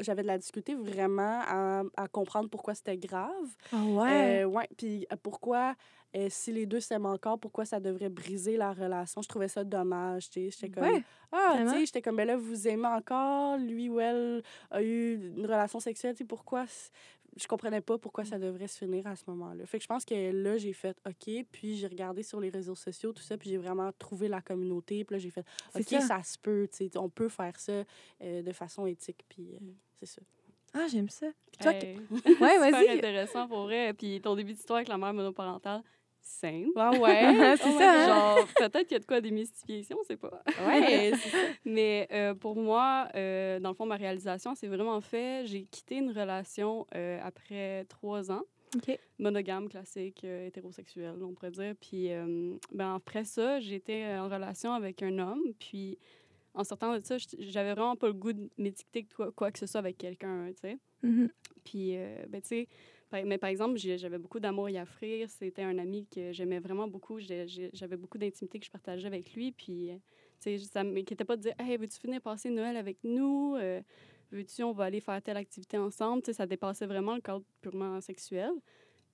j'avais 0.00 0.22
de 0.22 0.26
la 0.26 0.36
difficulté 0.38 0.74
vraiment 0.74 1.40
à, 1.46 1.82
à 1.96 2.08
comprendre 2.08 2.50
pourquoi 2.50 2.74
c'était 2.74 2.96
grave. 2.98 3.30
Ah 3.72 3.84
ouais? 3.84 4.42
Euh, 4.42 4.44
ouais, 4.46 4.68
puis 4.76 5.06
euh, 5.12 5.16
pourquoi, 5.22 5.74
euh, 6.16 6.26
si 6.28 6.52
les 6.52 6.66
deux 6.66 6.80
s'aiment 6.80 7.06
encore, 7.06 7.38
pourquoi 7.38 7.64
ça 7.64 7.78
devrait 7.80 8.08
briser 8.08 8.56
la 8.56 8.72
relation? 8.72 9.22
Je 9.22 9.28
trouvais 9.28 9.48
ça 9.48 9.64
dommage, 9.64 10.28
tu 10.28 10.40
sais. 10.40 10.50
J'étais 10.50 10.68
comme, 10.70 10.84
ouais. 10.90 11.04
ah, 11.30 11.58
tu 11.62 11.68
sais, 11.68 11.86
j'étais 11.86 12.02
comme, 12.02 12.16
ben 12.16 12.26
là, 12.26 12.36
vous 12.36 12.66
aimez 12.68 12.88
encore, 12.88 13.56
lui 13.58 13.88
ou 13.88 14.00
elle 14.00 14.42
a 14.70 14.82
eu 14.82 15.32
une 15.36 15.46
relation 15.46 15.80
sexuelle, 15.80 16.14
tu 16.14 16.18
sais, 16.18 16.24
pourquoi? 16.24 16.64
Je 17.36 17.46
comprenais 17.46 17.80
pas 17.80 17.96
pourquoi 17.98 18.24
ça 18.24 18.38
devrait 18.38 18.68
se 18.68 18.78
finir 18.78 19.06
à 19.06 19.16
ce 19.16 19.24
moment-là. 19.28 19.64
Fait 19.66 19.78
que 19.78 19.82
je 19.84 19.88
pense 19.88 20.04
que 20.04 20.14
là, 20.32 20.58
j'ai 20.58 20.72
fait 20.72 20.96
OK, 21.06 21.46
puis 21.50 21.76
j'ai 21.76 21.86
regardé 21.86 22.22
sur 22.22 22.40
les 22.40 22.50
réseaux 22.50 22.74
sociaux, 22.74 23.12
tout 23.12 23.22
ça, 23.22 23.38
puis 23.38 23.48
j'ai 23.50 23.56
vraiment 23.58 23.90
trouvé 23.98 24.28
la 24.28 24.42
communauté, 24.42 25.04
puis 25.04 25.14
là, 25.14 25.18
j'ai 25.18 25.30
fait 25.30 25.44
C'est 25.72 25.80
OK, 25.80 26.00
ça. 26.02 26.08
ça. 26.18 26.22
se 26.22 26.38
peut, 26.38 26.68
tu 26.70 26.88
sais, 26.88 26.98
on 26.98 27.08
peut 27.08 27.28
faire 27.30 27.58
ça 27.58 27.84
euh, 28.22 28.42
de 28.42 28.52
façon 28.52 28.86
éthique, 28.86 29.24
puis 29.28 29.54
euh, 29.54 29.58
c'est 29.98 30.06
ça. 30.06 30.22
Ah, 30.74 30.86
j'aime 30.90 31.08
ça. 31.08 31.26
Puis 31.50 31.58
toi, 31.62 31.72
Hey. 31.74 31.98
Ouais, 32.40 32.58
vas-y. 32.70 32.88
intéressant 32.96 33.46
pour 33.48 33.64
vrai. 33.64 33.92
Puis 33.94 34.20
ton 34.22 34.34
début 34.34 34.52
d'histoire 34.54 34.78
avec 34.78 34.88
la 34.88 34.96
mère 34.98 35.12
monoparentale, 35.12 35.82
simple. 36.22 36.70
Ah 36.76 36.90
ouais, 36.90 37.56
C'est 37.56 37.78
ça, 37.78 37.92
hein? 37.92 38.06
Genre, 38.06 38.48
peut-être 38.56 38.82
qu'il 38.82 38.92
y 38.92 38.96
a 38.96 39.00
de 39.00 39.06
quoi 39.06 39.20
démystifier 39.20 39.78
ici, 39.80 39.94
on 39.94 40.02
sait 40.02 40.16
pas. 40.16 40.42
ouais, 40.66 41.12
c'est 41.22 41.28
ça. 41.30 41.38
Mais 41.64 42.08
euh, 42.12 42.34
pour 42.34 42.56
moi, 42.56 43.08
euh, 43.14 43.58
dans 43.60 43.70
le 43.70 43.74
fond, 43.74 43.86
ma 43.86 43.96
réalisation, 43.96 44.54
c'est 44.54 44.66
vraiment 44.68 45.00
fait. 45.00 45.44
J'ai 45.46 45.64
quitté 45.64 45.96
une 45.96 46.10
relation 46.10 46.86
euh, 46.94 47.18
après 47.22 47.84
trois 47.88 48.30
ans, 48.30 48.42
monogame, 49.18 49.68
classique, 49.68 50.24
hétérosexuel, 50.24 51.14
on 51.22 51.34
pourrait 51.34 51.50
dire. 51.50 51.74
Puis 51.80 52.10
ben, 52.72 52.94
après 52.94 53.24
ça, 53.24 53.60
j'étais 53.60 54.06
en 54.16 54.28
relation 54.28 54.72
avec 54.72 55.02
un 55.02 55.18
homme. 55.18 55.42
Puis 55.58 55.98
en 56.54 56.64
sortant 56.64 56.94
de 56.94 57.00
ça, 57.00 57.16
j'avais 57.38 57.72
vraiment 57.72 57.96
pas 57.96 58.08
le 58.08 58.12
goût 58.12 58.32
de 58.32 58.50
m'étiqueter 58.58 59.04
que 59.04 59.14
quoi, 59.14 59.32
quoi 59.32 59.50
que 59.50 59.58
ce 59.58 59.66
soit 59.66 59.78
avec 59.78 59.96
quelqu'un, 59.96 60.48
tu 60.52 60.60
sais. 60.60 60.78
Mhm. 61.02 61.30
Puis, 61.64 61.96
euh, 61.96 62.24
ben, 62.28 62.40
tu 62.42 62.48
sais, 62.48 62.68
mais 63.24 63.38
par 63.38 63.50
exemple, 63.50 63.76
j'avais 63.78 64.18
beaucoup 64.18 64.40
d'amour 64.40 64.68
à 64.68 64.82
offrir. 64.82 65.28
C'était 65.28 65.62
un 65.62 65.78
ami 65.78 66.06
que 66.06 66.32
j'aimais 66.32 66.58
vraiment 66.60 66.88
beaucoup. 66.88 67.18
J'avais 67.20 67.96
beaucoup 67.96 68.18
d'intimité 68.18 68.58
que 68.58 68.66
je 68.66 68.70
partageais 68.70 69.06
avec 69.06 69.34
lui. 69.34 69.52
Puis, 69.52 69.90
euh, 69.90 69.96
tu 70.40 70.58
sais, 70.58 70.58
ça 70.58 70.82
ne 70.84 70.90
m'inquiétait 70.92 71.24
pas 71.24 71.36
de 71.36 71.42
dire 71.42 71.54
Hey, 71.58 71.76
veux-tu 71.76 71.98
venir 72.02 72.20
passer 72.20 72.50
Noël 72.50 72.76
avec 72.76 72.98
nous? 73.04 73.56
Euh, 73.56 73.80
Veux-tu, 74.30 74.62
on 74.62 74.72
va 74.72 74.84
aller 74.84 75.00
faire 75.02 75.20
telle 75.20 75.36
activité 75.36 75.76
ensemble? 75.76 76.22
Tu 76.22 76.26
sais, 76.26 76.32
ça 76.32 76.46
dépassait 76.46 76.86
vraiment 76.86 77.14
le 77.14 77.20
cadre 77.20 77.44
purement 77.60 78.00
sexuel. 78.00 78.50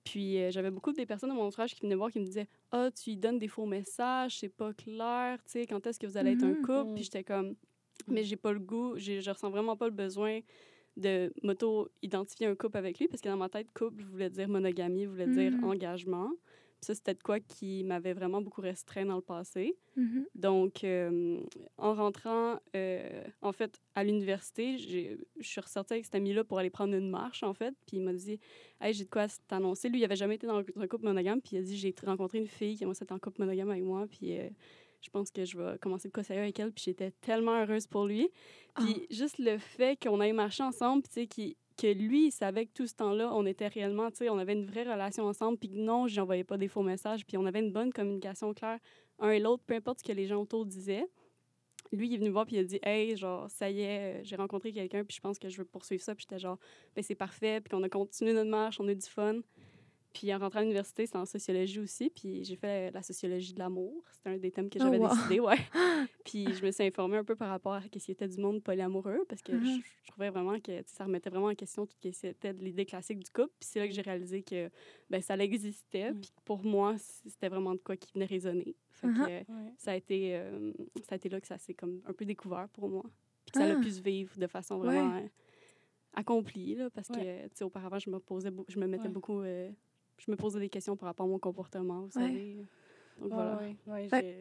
Puis, 0.05 0.41
euh, 0.41 0.49
j'avais 0.49 0.71
beaucoup 0.71 0.93
des 0.93 1.05
personnes 1.05 1.27
dans 1.29 1.35
mon 1.35 1.43
entourage 1.47 1.75
qui 1.75 1.81
venaient 1.81 1.95
voir 1.95 2.09
qui 2.09 2.19
me 2.21 2.25
disaient 2.25 2.47
Ah, 2.71 2.89
tu 2.91 3.09
lui 3.09 3.17
donnes 3.17 3.37
des 3.37 3.49
faux 3.49 3.65
messages, 3.65 4.39
c'est 4.39 4.47
pas 4.47 4.73
clair. 4.73 5.37
Tu 5.43 5.51
sais, 5.51 5.65
quand 5.67 5.85
est-ce 5.85 5.99
que 5.99 6.07
vous 6.07 6.15
allez 6.15 6.31
être 6.31 6.43
un 6.45 6.51
Mhm. 6.53 6.61
couple? 6.61 6.93
Puis, 6.95 7.03
j'étais 7.03 7.23
comme 7.25 7.55
Mais 8.07 8.23
j'ai 8.23 8.37
pas 8.37 8.53
le 8.53 8.59
goût, 8.59 8.97
je 8.97 9.29
ressens 9.29 9.49
vraiment 9.49 9.75
pas 9.75 9.85
le 9.87 9.93
besoin 9.93 10.39
de 10.99 11.31
m'auto-identifier 11.43 12.47
un 12.47 12.55
couple 12.55 12.77
avec 12.77 12.99
lui 12.99 13.07
parce 13.07 13.21
que 13.21 13.29
dans 13.29 13.37
ma 13.37 13.49
tête, 13.49 13.67
couple 13.73 14.03
voulait 14.03 14.29
dire 14.29 14.47
monogamie, 14.47 15.05
voulait 15.05 15.27
dire 15.27 15.51
Mhm. 15.53 15.63
engagement. 15.63 16.29
Puis 16.81 16.85
ça, 16.87 16.95
c'était 16.95 17.13
de 17.13 17.21
quoi 17.21 17.41
qui 17.41 17.83
m'avait 17.83 18.13
vraiment 18.13 18.41
beaucoup 18.41 18.61
restreint 18.61 19.05
dans 19.05 19.17
le 19.17 19.21
passé. 19.21 19.75
Mhm. 19.97 20.25
Donc, 20.35 20.83
euh, 20.85 21.41
en 21.77 21.93
rentrant, 21.93 22.57
euh, 22.73 23.23
en 23.41 23.51
fait, 23.51 23.77
à 23.95 24.03
l'université, 24.05 24.77
je 24.77 25.17
suis 25.41 25.59
ressortie 25.61 25.93
avec 25.93 26.05
cet 26.05 26.15
ami-là 26.15 26.45
pour 26.45 26.57
aller 26.57 26.69
prendre 26.69 26.93
une 26.95 27.09
marche, 27.09 27.43
en 27.43 27.53
fait. 27.53 27.73
Puis 27.85 27.97
il 27.97 28.03
m'a 28.03 28.13
dit 28.13 28.39
Hey, 28.79 28.93
j'ai 28.93 29.03
de 29.03 29.09
quoi 29.09 29.27
t'annoncer. 29.49 29.89
Lui, 29.89 29.99
il 29.99 30.05
avait 30.05 30.15
jamais 30.15 30.35
été 30.35 30.47
dans 30.47 30.59
un 30.59 30.87
couple 30.87 31.03
monogame. 31.05 31.41
Puis 31.41 31.57
il 31.57 31.59
a 31.59 31.63
dit 31.63 31.75
J'ai 31.77 31.93
rencontré 32.05 32.37
une 32.37 32.47
fille 32.47 32.77
qui 32.77 32.83
aimerait 32.83 32.95
être 33.01 33.11
en 33.11 33.19
couple 33.19 33.41
monogame 33.41 33.71
avec 33.71 33.83
moi. 33.83 34.07
Puis 34.09 34.37
euh, 34.39 34.47
je 35.01 35.09
pense 35.09 35.31
que 35.31 35.45
je 35.45 35.57
vais 35.57 35.77
commencer 35.79 36.07
de 36.07 36.13
quoi 36.13 36.23
sérieux 36.23 36.43
avec 36.43 36.59
elle. 36.59 36.71
Puis 36.71 36.85
j'étais 36.85 37.11
tellement 37.21 37.61
heureuse 37.61 37.87
pour 37.87 38.05
lui. 38.05 38.29
Puis 38.75 39.07
juste 39.09 39.39
le 39.39 39.57
fait 39.57 40.01
qu'on 40.01 40.21
ait 40.21 40.33
marché 40.33 40.63
ensemble, 40.63 41.03
puis 41.03 41.27
tu 41.27 41.35
sais, 41.37 41.55
que 41.79 41.87
lui, 41.87 42.27
il 42.27 42.31
savait 42.31 42.65
que 42.65 42.73
tout 42.73 42.87
ce 42.87 42.95
temps-là, 42.95 43.31
on 43.33 43.45
était 43.45 43.67
réellement, 43.67 44.11
tu 44.11 44.17
sais, 44.17 44.29
on 44.29 44.37
avait 44.37 44.53
une 44.53 44.65
vraie 44.65 44.83
relation 44.83 45.23
ensemble, 45.25 45.57
puis 45.57 45.69
que 45.69 45.77
non, 45.77 46.07
j'envoyais 46.07 46.43
pas 46.43 46.57
des 46.57 46.67
faux 46.67 46.83
messages, 46.83 47.25
puis 47.25 47.37
on 47.37 47.45
avait 47.45 47.59
une 47.59 47.71
bonne 47.71 47.93
communication 47.93 48.53
claire, 48.53 48.79
un 49.19 49.31
et 49.31 49.39
l'autre, 49.39 49.63
peu 49.65 49.75
importe 49.75 49.99
ce 49.99 50.03
que 50.03 50.11
les 50.11 50.27
gens 50.27 50.41
autour 50.41 50.65
disaient. 50.65 51.05
Lui, 51.93 52.07
il 52.07 52.13
est 52.13 52.17
venu 52.17 52.29
me 52.29 52.33
voir, 52.33 52.45
puis 52.45 52.57
il 52.57 52.59
a 52.59 52.63
dit, 52.63 52.79
hey, 52.83 53.15
genre, 53.15 53.49
ça 53.49 53.69
y 53.69 53.81
est, 53.81 54.19
euh, 54.19 54.23
j'ai 54.23 54.35
rencontré 54.35 54.73
quelqu'un, 54.73 55.03
puis 55.05 55.15
je 55.15 55.21
pense 55.21 55.39
que 55.39 55.47
je 55.47 55.57
veux 55.57 55.65
poursuivre 55.65 56.03
ça, 56.03 56.13
puis 56.13 56.25
j'étais 56.29 56.39
genre, 56.39 56.59
ben 56.95 57.01
c'est 57.01 57.15
parfait, 57.15 57.61
puis 57.61 57.69
qu'on 57.69 57.83
a 57.83 57.89
continué 57.89 58.33
notre 58.33 58.49
marche, 58.49 58.79
on 58.79 58.87
a 58.87 58.91
eu 58.91 58.95
du 58.95 59.07
fun. 59.07 59.39
Puis 60.13 60.33
en 60.33 60.39
rentrant 60.39 60.59
à 60.59 60.61
l'université, 60.63 61.05
c'était 61.05 61.19
en 61.19 61.25
sociologie 61.25 61.79
aussi. 61.79 62.09
Puis 62.09 62.43
j'ai 62.43 62.55
fait 62.55 62.89
la 62.91 63.03
sociologie 63.03 63.53
de 63.53 63.59
l'amour. 63.59 64.03
C'était 64.11 64.29
un 64.31 64.37
des 64.37 64.49
thèmes 64.51 64.69
que 64.69 64.79
Oh, 64.79 64.83
j'avais 64.85 64.97
wow. 64.97 65.09
décidé, 65.09 65.39
ouais. 65.39 65.55
puis 66.25 66.51
je 66.53 66.65
me 66.65 66.71
suis 66.71 66.83
informée 66.83 67.17
un 67.17 67.23
peu 67.23 67.35
par 67.35 67.49
rapport 67.49 67.73
à 67.73 67.81
ce 67.83 67.87
qui 67.87 68.11
était 68.11 68.27
du 68.27 68.37
monde 68.41 68.63
polyamoureux 68.63 69.23
parce 69.29 69.41
que 69.43 69.51
Mhm. 69.51 69.65
je, 69.65 69.81
je 70.03 70.07
trouvais 70.11 70.29
vraiment 70.31 70.59
que 70.59 70.71
ça 70.87 71.03
remettait 71.05 71.29
vraiment 71.29 71.47
en 71.47 71.55
question 71.55 71.85
tout 71.85 71.93
ce 71.93 71.99
qui 71.99 72.27
était 72.27 72.53
de 72.53 72.63
l'idée 72.63 72.85
classique 72.85 73.19
du 73.19 73.29
couple. 73.29 73.53
Puis 73.59 73.69
c'est 73.71 73.79
là 73.79 73.87
que 73.87 73.93
j'ai 73.93 74.01
réalisé 74.01 74.41
que 74.41 74.69
ben, 75.11 75.21
ça 75.21 75.35
existait. 75.37 76.11
Mm. 76.11 76.21
Puis 76.21 76.31
pour 76.43 76.63
moi, 76.65 76.95
c'était 76.97 77.49
vraiment 77.49 77.73
de 77.75 77.79
quoi 77.79 77.95
qui 77.95 78.11
venait 78.13 78.25
résonner. 78.25 78.75
Fait 78.91 79.07
que, 79.07 79.19
Ouais. 79.21 79.45
ça, 79.77 79.91
a 79.91 79.95
été, 79.95 80.35
euh, 80.37 80.73
ça 81.07 81.13
a 81.13 81.15
été 81.17 81.29
là 81.29 81.39
que 81.39 81.47
ça 81.47 81.57
s'est 81.59 81.75
comme 81.75 82.01
un 82.05 82.13
peu 82.13 82.25
découvert 82.25 82.67
pour 82.69 82.89
moi. 82.89 83.03
Puis 83.45 83.51
que 83.53 83.59
ça 83.59 83.65
Ah. 83.65 83.77
a 83.77 83.79
pu 83.79 83.91
se 83.91 84.01
vivre 84.01 84.37
de 84.39 84.47
façon 84.47 84.79
Ouais. 84.79 84.87
vraiment 84.87 85.17
euh, 85.17 85.27
accomplie. 86.13 86.75
Là, 86.75 86.89
parce 86.89 87.07
que 87.09 87.13
tu 87.47 87.49
sais, 87.55 87.63
auparavant, 87.63 87.99
je 87.99 88.09
me, 88.09 88.19
posais, 88.19 88.49
je 88.67 88.79
me 88.79 88.87
mettais 88.87 89.07
beaucoup. 89.09 89.41
euh, 89.41 89.69
je 90.19 90.31
me 90.31 90.35
posais 90.37 90.59
des 90.59 90.69
questions 90.69 90.95
par 90.95 91.07
rapport 91.07 91.25
à 91.25 91.29
mon 91.29 91.39
comportement, 91.39 92.01
vous 92.01 92.19
Ouais. 92.19 92.27
savez. 92.27 92.55
Donc 93.19 93.31
Ouais, 93.31 93.35
voilà. 93.35 93.57
ouais, 93.57 93.75
ouais. 94.11 94.37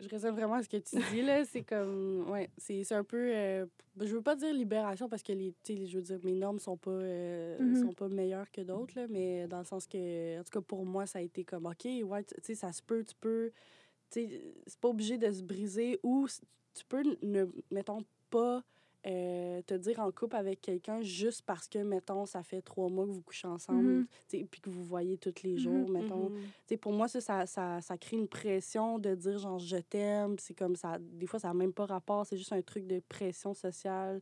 Je 0.00 0.08
résonne 0.08 0.34
vraiment 0.34 0.54
à 0.54 0.62
ce 0.62 0.68
que 0.68 0.78
tu 0.78 0.96
dis, 1.10 1.22
là. 1.22 1.44
C'est 1.44 1.62
comme... 1.62 2.28
Ouais, 2.30 2.48
c'est 2.56 2.82
c'est 2.84 2.94
un 2.94 3.04
peu... 3.04 3.30
euh, 3.34 3.66
je 4.00 4.14
veux 4.14 4.22
pas 4.22 4.36
dire 4.36 4.52
libération, 4.54 5.08
parce 5.08 5.22
que, 5.22 5.32
les, 5.32 5.52
tu 5.62 5.76
sais, 5.76 5.86
je 5.86 5.96
veux 5.98 6.02
dire, 6.02 6.18
mes 6.24 6.32
normes 6.34 6.58
sont 6.58 6.76
pas, 6.78 6.90
euh, 6.90 7.58
Mhm. 7.58 7.76
sont 7.76 7.92
pas 7.92 8.08
meilleures 8.08 8.50
que 8.50 8.62
d'autres, 8.62 8.94
là, 8.98 9.06
mais 9.08 9.46
dans 9.48 9.58
le 9.58 9.64
sens 9.64 9.86
que... 9.86 10.40
En 10.40 10.44
tout 10.44 10.50
cas, 10.50 10.60
pour 10.62 10.84
moi, 10.86 11.06
ça 11.06 11.18
a 11.18 11.22
été 11.22 11.44
comme, 11.44 11.66
OK, 11.66 11.84
ouais, 11.84 12.24
tu 12.24 12.34
sais, 12.42 12.54
ça 12.54 12.72
se 12.72 12.82
peut, 12.82 13.04
tu 13.04 13.14
peux... 13.20 13.52
Tu 14.10 14.20
sais, 14.28 14.54
c'est 14.66 14.78
pas 14.80 14.88
obligé 14.88 15.18
de 15.18 15.30
se 15.30 15.42
briser, 15.42 15.98
ou 16.02 16.26
tu 16.74 16.84
peux, 16.86 17.02
ne, 17.22 17.44
mettons, 17.70 18.02
pas... 18.30 18.62
euh, 19.06 19.60
te 19.62 19.74
dire 19.74 19.98
en 20.00 20.10
couple 20.12 20.36
avec 20.36 20.60
quelqu'un 20.60 21.02
juste 21.02 21.42
parce 21.44 21.66
que, 21.68 21.78
mettons, 21.78 22.24
ça 22.26 22.42
fait 22.42 22.62
trois 22.62 22.88
mois 22.88 23.04
que 23.06 23.10
vous 23.10 23.22
couchez 23.22 23.48
ensemble, 23.48 23.88
Mhm. 23.88 24.06
sais, 24.28 24.46
puis 24.50 24.60
que 24.60 24.70
vous 24.70 24.84
voyez 24.84 25.18
tous 25.18 25.42
les 25.42 25.52
Mhm. 25.54 25.58
jours, 25.58 25.88
mettons. 25.90 26.30
Mhm. 26.30 26.38
Sais, 26.66 26.76
pour 26.76 26.92
moi, 26.92 27.08
ça, 27.08 27.20
ça, 27.20 27.46
ça, 27.46 27.80
ça 27.80 27.98
crée 27.98 28.16
une 28.16 28.28
pression 28.28 28.98
de 28.98 29.14
dire 29.14 29.38
genre 29.38 29.58
je 29.58 29.76
t'aime. 29.78 30.36
C'est 30.38 30.54
comme 30.54 30.76
ça. 30.76 30.98
Des 31.00 31.26
fois, 31.26 31.40
ça 31.40 31.48
n'a 31.48 31.54
même 31.54 31.72
pas 31.72 31.86
rapport. 31.86 32.24
C'est 32.26 32.36
juste 32.36 32.52
un 32.52 32.62
truc 32.62 32.86
de 32.86 33.00
pression 33.08 33.54
sociale. 33.54 34.20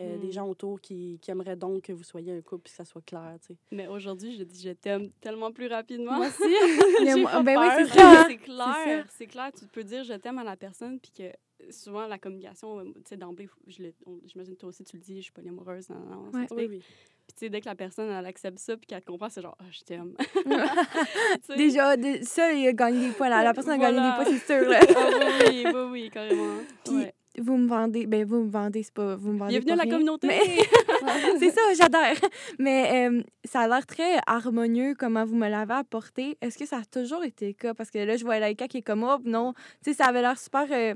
euh, 0.00 0.18
des 0.18 0.32
gens 0.32 0.48
autour 0.48 0.80
qui, 0.80 1.20
qui 1.22 1.30
aimeraient 1.30 1.54
donc 1.54 1.82
que 1.82 1.92
vous 1.92 2.02
soyez 2.02 2.32
un 2.36 2.40
couple 2.42 2.66
et 2.66 2.70
que 2.70 2.76
ça 2.76 2.84
soit 2.84 3.04
clair. 3.06 3.36
tu 3.40 3.52
sais. 3.52 3.56
Mais 3.70 3.86
aujourd'hui, 3.86 4.36
je 4.36 4.42
dis 4.42 4.60
je 4.60 4.70
t'aime 4.70 5.12
tellement 5.20 5.52
plus 5.52 5.68
rapidement. 5.68 6.14
Moi 6.16 6.26
aussi. 6.26 6.42
Ben 7.44 7.56
oui. 7.56 7.84
C'est 8.28 8.36
clair, 8.38 9.06
c'est 9.10 9.26
clair. 9.28 9.52
Tu 9.56 9.64
peux 9.66 9.84
dire 9.84 10.02
je 10.02 10.14
t'aime 10.14 10.38
à 10.38 10.44
la 10.44 10.56
personne, 10.56 10.98
puis 10.98 11.12
que 11.12 11.32
souvent 11.70 12.06
la 12.06 12.18
communication, 12.18 12.78
euh, 12.80 12.84
tu 12.84 13.02
sais, 13.08 13.16
d'emblée, 13.16 13.48
je 13.66 13.82
le- 13.82 13.94
on- 14.06 14.20
j'imagine 14.26 14.54
que 14.54 14.60
toi 14.60 14.68
aussi 14.70 14.84
tu 14.84 14.96
le 14.96 15.02
dis, 15.02 15.16
je 15.18 15.22
suis 15.24 15.32
pas 15.32 15.42
amoureuse, 15.46 15.88
non, 15.90 15.96
non, 15.98 16.30
Ouais. 16.38 16.46
Oui, 16.50 16.66
oui. 16.70 16.78
Puis 16.78 17.34
tu 17.34 17.38
sais, 17.40 17.48
dès 17.48 17.60
que 17.60 17.66
la 17.66 17.74
personne, 17.74 18.08
elle 18.08 18.26
accepte 18.26 18.58
ça, 18.58 18.76
puis 18.76 18.86
qu'elle 18.86 19.00
te 19.00 19.06
comprend, 19.06 19.28
c'est 19.28 19.42
genre, 19.42 19.56
ah, 19.60 19.64
je 19.70 19.80
t'aime. 19.82 20.14
Déjà, 21.56 21.96
de- 21.96 22.22
ça, 22.22 22.52
il 22.52 22.66
a 22.68 22.72
gagné 22.72 23.08
des 23.08 23.12
points. 23.14 23.28
La, 23.28 23.42
la 23.42 23.52
personne 23.54 23.72
a 23.74 23.78
gagné 23.78 23.98
des 24.00 24.14
points, 24.24 24.38
c'est 24.38 24.46
sûr. 24.60 24.68
Là. 24.68 24.80
Ah 24.96 25.08
oui, 25.50 25.64
oui, 25.64 25.72
oui, 25.74 25.80
oui, 25.90 26.10
carrément. 26.10 26.56
Puis, 26.84 26.94
Ouais. 26.94 27.14
vous 27.38 27.56
me 27.56 27.66
vendez. 27.68 28.06
Ben, 28.06 28.24
vous 28.24 28.42
me 28.44 28.50
vendez, 28.50 28.82
c'est 28.82 28.94
pas. 28.94 29.16
Vous 29.16 29.32
me 29.32 29.38
vendez. 29.38 29.58
Bienvenue 29.60 29.72
à 29.72 29.76
pas 29.76 29.76
la 29.76 29.82
rien. 29.84 29.92
communauté! 29.92 30.26
Mais- 30.28 31.38
c'est 31.38 31.50
ça, 31.50 31.60
j'adore. 31.76 32.28
Mais 32.58 33.08
euh, 33.08 33.22
ça 33.44 33.60
a 33.60 33.68
l'air 33.68 33.84
très 33.86 34.18
harmonieux 34.26 34.94
comment 34.98 35.24
vous 35.24 35.36
me 35.36 35.48
l'avez 35.48 35.74
apporté. 35.74 36.38
Est-ce 36.40 36.56
que 36.58 36.66
ça 36.66 36.78
a 36.78 36.84
toujours 36.84 37.24
été 37.24 37.48
le 37.48 37.52
cas? 37.54 37.74
Parce 37.74 37.90
que 37.90 37.98
là, 37.98 38.16
je 38.16 38.24
vois 38.24 38.38
Laïka 38.38 38.68
qui 38.68 38.78
est 38.78 38.82
comme, 38.82 39.02
oh, 39.04 39.18
non. 39.24 39.52
Tu 39.84 39.90
sais, 39.90 39.94
ça 39.94 40.06
avait 40.06 40.22
l'air 40.22 40.38
super. 40.38 40.66
euh, 40.70 40.94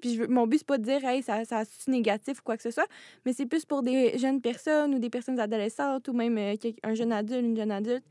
puis 0.00 0.14
je 0.14 0.24
mon 0.24 0.46
but, 0.46 0.58
c'est 0.58 0.66
pas 0.66 0.78
de 0.78 0.84
dire, 0.84 1.04
hey, 1.04 1.22
ça, 1.22 1.44
ça 1.44 1.62
c'est 1.64 1.90
négatif 1.90 2.38
ou 2.40 2.42
quoi 2.42 2.56
que 2.56 2.62
ce 2.62 2.70
soit, 2.70 2.86
mais 3.24 3.32
c'est 3.32 3.46
plus 3.46 3.64
pour 3.64 3.82
des 3.82 4.18
jeunes 4.18 4.40
personnes 4.40 4.94
ou 4.94 4.98
des 4.98 5.10
personnes 5.10 5.38
adolescentes 5.40 6.08
ou 6.08 6.12
même 6.12 6.36
euh, 6.38 6.54
un 6.82 6.94
jeune 6.94 7.12
adulte, 7.12 7.44
une 7.44 7.56
jeune 7.56 7.70
adulte 7.72 8.04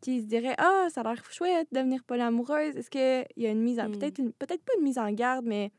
qui 0.00 0.20
se 0.20 0.26
dirait, 0.26 0.54
ah, 0.58 0.88
ça 0.92 1.02
a 1.02 1.04
l'air 1.04 1.22
chouette 1.30 1.68
de 1.72 1.78
devenir 1.78 2.02
polyamoureuse. 2.04 2.76
Est-ce 2.76 2.90
qu'il 2.90 3.24
y 3.36 3.46
a 3.46 3.50
une 3.50 3.62
mise 3.62 3.78
en. 3.78 3.88
Hmm. 3.88 3.92
Peut-être 3.92 4.18
une- 4.18 4.32
peut-être 4.32 4.64
pas 4.64 4.72
une 4.78 4.84
mise 4.84 4.98
en 4.98 5.10
garde, 5.12 5.44
mais. 5.46 5.70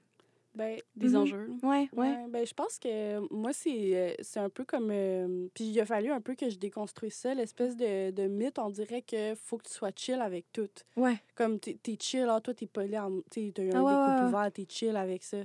Ben, 0.55 0.79
Des 0.95 1.09
Mhm. 1.09 1.15
enjeux. 1.15 1.47
là. 1.61 1.67
Ouais, 1.69 1.89
ouais. 1.93 2.25
Ben, 2.29 2.45
je 2.45 2.53
pense 2.53 2.77
que 2.77 3.19
moi, 3.33 3.53
c'est 3.53 3.95
euh, 3.95 4.13
c'est 4.21 4.39
un 4.39 4.49
peu 4.49 4.63
comme. 4.65 4.89
euh, 4.91 5.47
puis 5.55 5.63
il 5.65 5.79
a 5.79 5.85
fallu 5.85 6.11
un 6.11 6.21
peu 6.21 6.35
que 6.35 6.49
je 6.49 6.57
déconstruise 6.57 7.13
ça, 7.15 7.33
l'espèce 7.33 7.75
de, 7.75 8.11
de 8.11 8.27
mythe. 8.27 8.59
On 8.59 8.69
dirait 8.69 9.01
que 9.01 9.33
faut 9.35 9.57
que 9.57 9.63
tu 9.67 9.73
sois 9.73 9.89
chill 9.95 10.21
avec 10.21 10.45
tout. 10.53 10.69
Ouais. 10.95 11.15
Comme 11.35 11.59
t'es 11.59 11.77
es 11.87 11.97
chill, 11.99 12.27
ah, 12.29 12.39
toi, 12.39 12.53
t'es 12.53 12.67
poly, 12.67 12.95
tu 13.31 13.51
t'as 13.51 13.63
eu 13.63 13.71
un 13.71 13.79
Ah 13.79 13.83
ouais, 13.83 14.21
ouais. 14.21 14.27
ouverts, 14.27 14.51
t'es 14.53 14.65
chill 14.69 14.95
avec 14.95 15.23
ça. 15.23 15.37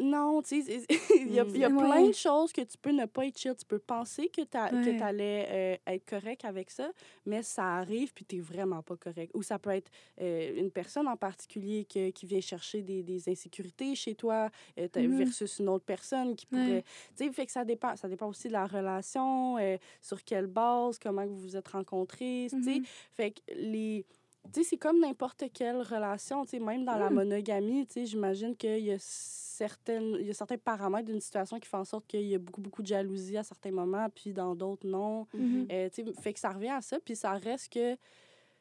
Non, 0.00 0.40
tu 0.42 0.62
sais, 0.62 0.80
il 1.28 1.32
y 1.34 1.40
a, 1.40 1.44
y 1.44 1.64
a 1.64 1.68
Mm. 1.68 1.76
plein 1.76 2.06
de 2.08 2.12
choses 2.14 2.52
que 2.52 2.62
tu 2.62 2.78
peux 2.78 2.92
ne 2.92 3.04
pas 3.06 3.26
être 3.26 3.38
chill. 3.38 3.54
Tu 3.58 3.66
peux 3.66 3.78
penser 3.78 4.28
que 4.28 4.40
tu 4.42 4.56
Ouais. 4.56 5.02
allais 5.02 5.80
être 5.86 6.06
correct 6.08 6.44
avec 6.44 6.70
ça, 6.70 6.90
mais 7.26 7.42
ça 7.42 7.76
arrive, 7.76 8.12
puis 8.14 8.24
t'es 8.24 8.38
vraiment 8.38 8.82
pas 8.82 8.96
correct. 8.96 9.30
Ou 9.34 9.42
ça 9.42 9.58
peut 9.58 9.70
être 9.70 9.90
euh, 10.20 10.54
une 10.58 10.70
personne 10.70 11.06
en 11.08 11.16
particulier 11.16 11.84
que- 11.84 12.10
qui 12.10 12.24
vient 12.26 12.40
chercher 12.40 12.82
des, 12.82 13.02
des 13.02 13.28
insécurités 13.28 13.94
chez 13.94 14.14
toi, 14.14 14.45
euh, 14.78 14.88
t'as- 14.88 15.02
Mhm. 15.02 15.18
versus 15.18 15.58
une 15.58 15.68
autre 15.68 15.84
personne 15.84 16.34
qui 16.36 16.46
Ouais. 16.52 16.58
pourrait. 16.64 16.84
Tu 17.16 17.24
sais, 17.26 17.32
fait 17.32 17.46
que 17.46 17.52
ça 17.52 17.64
dépend. 17.64 17.96
Ça 17.96 18.08
dépend 18.08 18.28
aussi 18.28 18.48
de 18.48 18.52
la 18.52 18.66
relation, 18.66 19.58
euh, 19.58 19.76
sur 20.00 20.22
quelle 20.24 20.46
base, 20.46 20.98
comment 20.98 21.24
vous 21.26 21.38
vous 21.38 21.56
êtes 21.56 21.68
rencontrés, 21.68 22.48
tu 22.50 22.62
sais. 22.62 22.78
Mhm. 22.80 22.84
Fait 23.14 23.30
que 23.32 23.40
les. 23.54 24.04
Tu 24.52 24.62
sais, 24.62 24.68
c'est 24.70 24.76
comme 24.76 25.00
n'importe 25.00 25.42
quelle 25.52 25.78
relation, 25.82 26.44
tu 26.44 26.50
sais, 26.50 26.58
même 26.60 26.84
dans 26.84 26.96
la 26.96 27.10
Mm. 27.10 27.14
monogamie, 27.14 27.84
tu 27.84 27.94
sais, 27.94 28.06
j'imagine 28.06 28.54
qu'il 28.54 28.78
y 28.84 28.92
a 28.92 28.96
certaines, 29.00 30.16
il 30.20 30.26
y 30.26 30.30
a 30.30 30.34
certains 30.34 30.56
paramètres 30.58 31.06
d'une 31.06 31.20
situation 31.20 31.58
qui 31.58 31.66
font 31.68 31.78
en 31.78 31.84
sorte 31.84 32.06
qu'il 32.06 32.22
y 32.26 32.34
a 32.34 32.38
beaucoup, 32.38 32.60
beaucoup 32.60 32.82
de 32.82 32.86
jalousie 32.86 33.36
à 33.36 33.42
certains 33.42 33.72
moments, 33.72 34.06
puis 34.14 34.32
dans 34.32 34.54
d'autres, 34.54 34.86
non. 34.86 35.26
Euh, 35.72 35.88
tu 35.92 36.04
sais, 36.04 36.12
fait 36.20 36.32
que 36.32 36.38
ça 36.38 36.50
revient 36.50 36.68
à 36.70 36.80
ça, 36.80 37.00
puis 37.00 37.16
ça 37.16 37.32
reste 37.32 37.72
que 37.72 37.96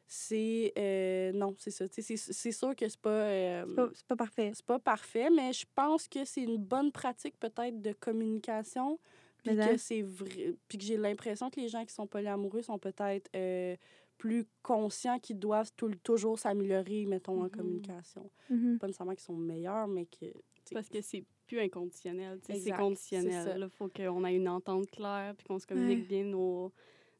c'est... 0.07 0.73
euh, 0.77 1.31
non, 1.33 1.55
c'est 1.57 1.71
ça. 1.71 1.85
C'est 1.89 2.01
c'est 2.17 2.51
sûr 2.51 2.75
que 2.75 2.87
c'est 2.87 2.99
pas... 2.99 3.09
euh, 3.09 3.89
C'est 3.93 4.05
pas, 4.07 4.15
parfait. 4.15 4.51
c'est 4.53 4.65
pas 4.65 4.79
parfait, 4.79 5.29
mais 5.29 5.51
je 5.53 5.65
pense 5.73 6.07
que 6.07 6.25
c'est 6.25 6.43
une 6.43 6.57
bonne 6.57 6.91
pratique 6.91 7.37
peut-être 7.39 7.81
de 7.81 7.91
communication. 7.93 8.99
Puis 9.37 9.55
Mais 9.55 9.61
hein? 9.63 9.71
que 9.73 9.77
c'est 9.77 10.01
vrai. 10.01 10.55
Puis 10.67 10.77
que 10.77 10.83
j'ai 10.83 10.97
l'impression 10.97 11.49
que 11.49 11.59
les 11.59 11.67
gens 11.69 11.85
qui 11.85 11.93
sont 11.93 12.07
polyamoureux 12.07 12.61
sont 12.61 12.79
peut-être 12.79 13.29
euh, 13.35 13.75
plus 14.17 14.45
conscients 14.63 15.19
qu'ils 15.19 15.39
doivent 15.39 15.71
tout, 15.75 15.91
toujours 16.03 16.39
s'améliorer, 16.39 17.05
mettons, 17.05 17.41
en 17.41 17.45
Mhm. 17.45 17.49
communication. 17.51 18.29
Mhm. 18.49 18.79
Pas 18.79 18.87
nécessairement 18.87 19.13
qu'ils 19.13 19.23
sont 19.25 19.33
meilleurs, 19.37 19.87
mais 19.87 20.05
que. 20.05 20.25
Parce 20.73 20.89
que 20.89 21.01
c'est 21.01 21.23
plus 21.45 21.59
inconditionnel. 21.59 22.39
C'est 22.43 22.53
Exact, 22.53 22.63
c'est 22.65 22.71
ça. 22.71 22.77
conditionnel. 22.77 23.59
Il 23.63 23.69
faut 23.69 23.87
qu'on 23.87 24.25
ait 24.25 24.35
une 24.35 24.49
entente 24.49 24.89
claire 24.89 25.35
puis 25.37 25.45
qu'on 25.45 25.59
se 25.59 25.67
communique 25.67 25.99
Ouais. 25.99 26.05
bien 26.05 26.23
nos, 26.23 26.71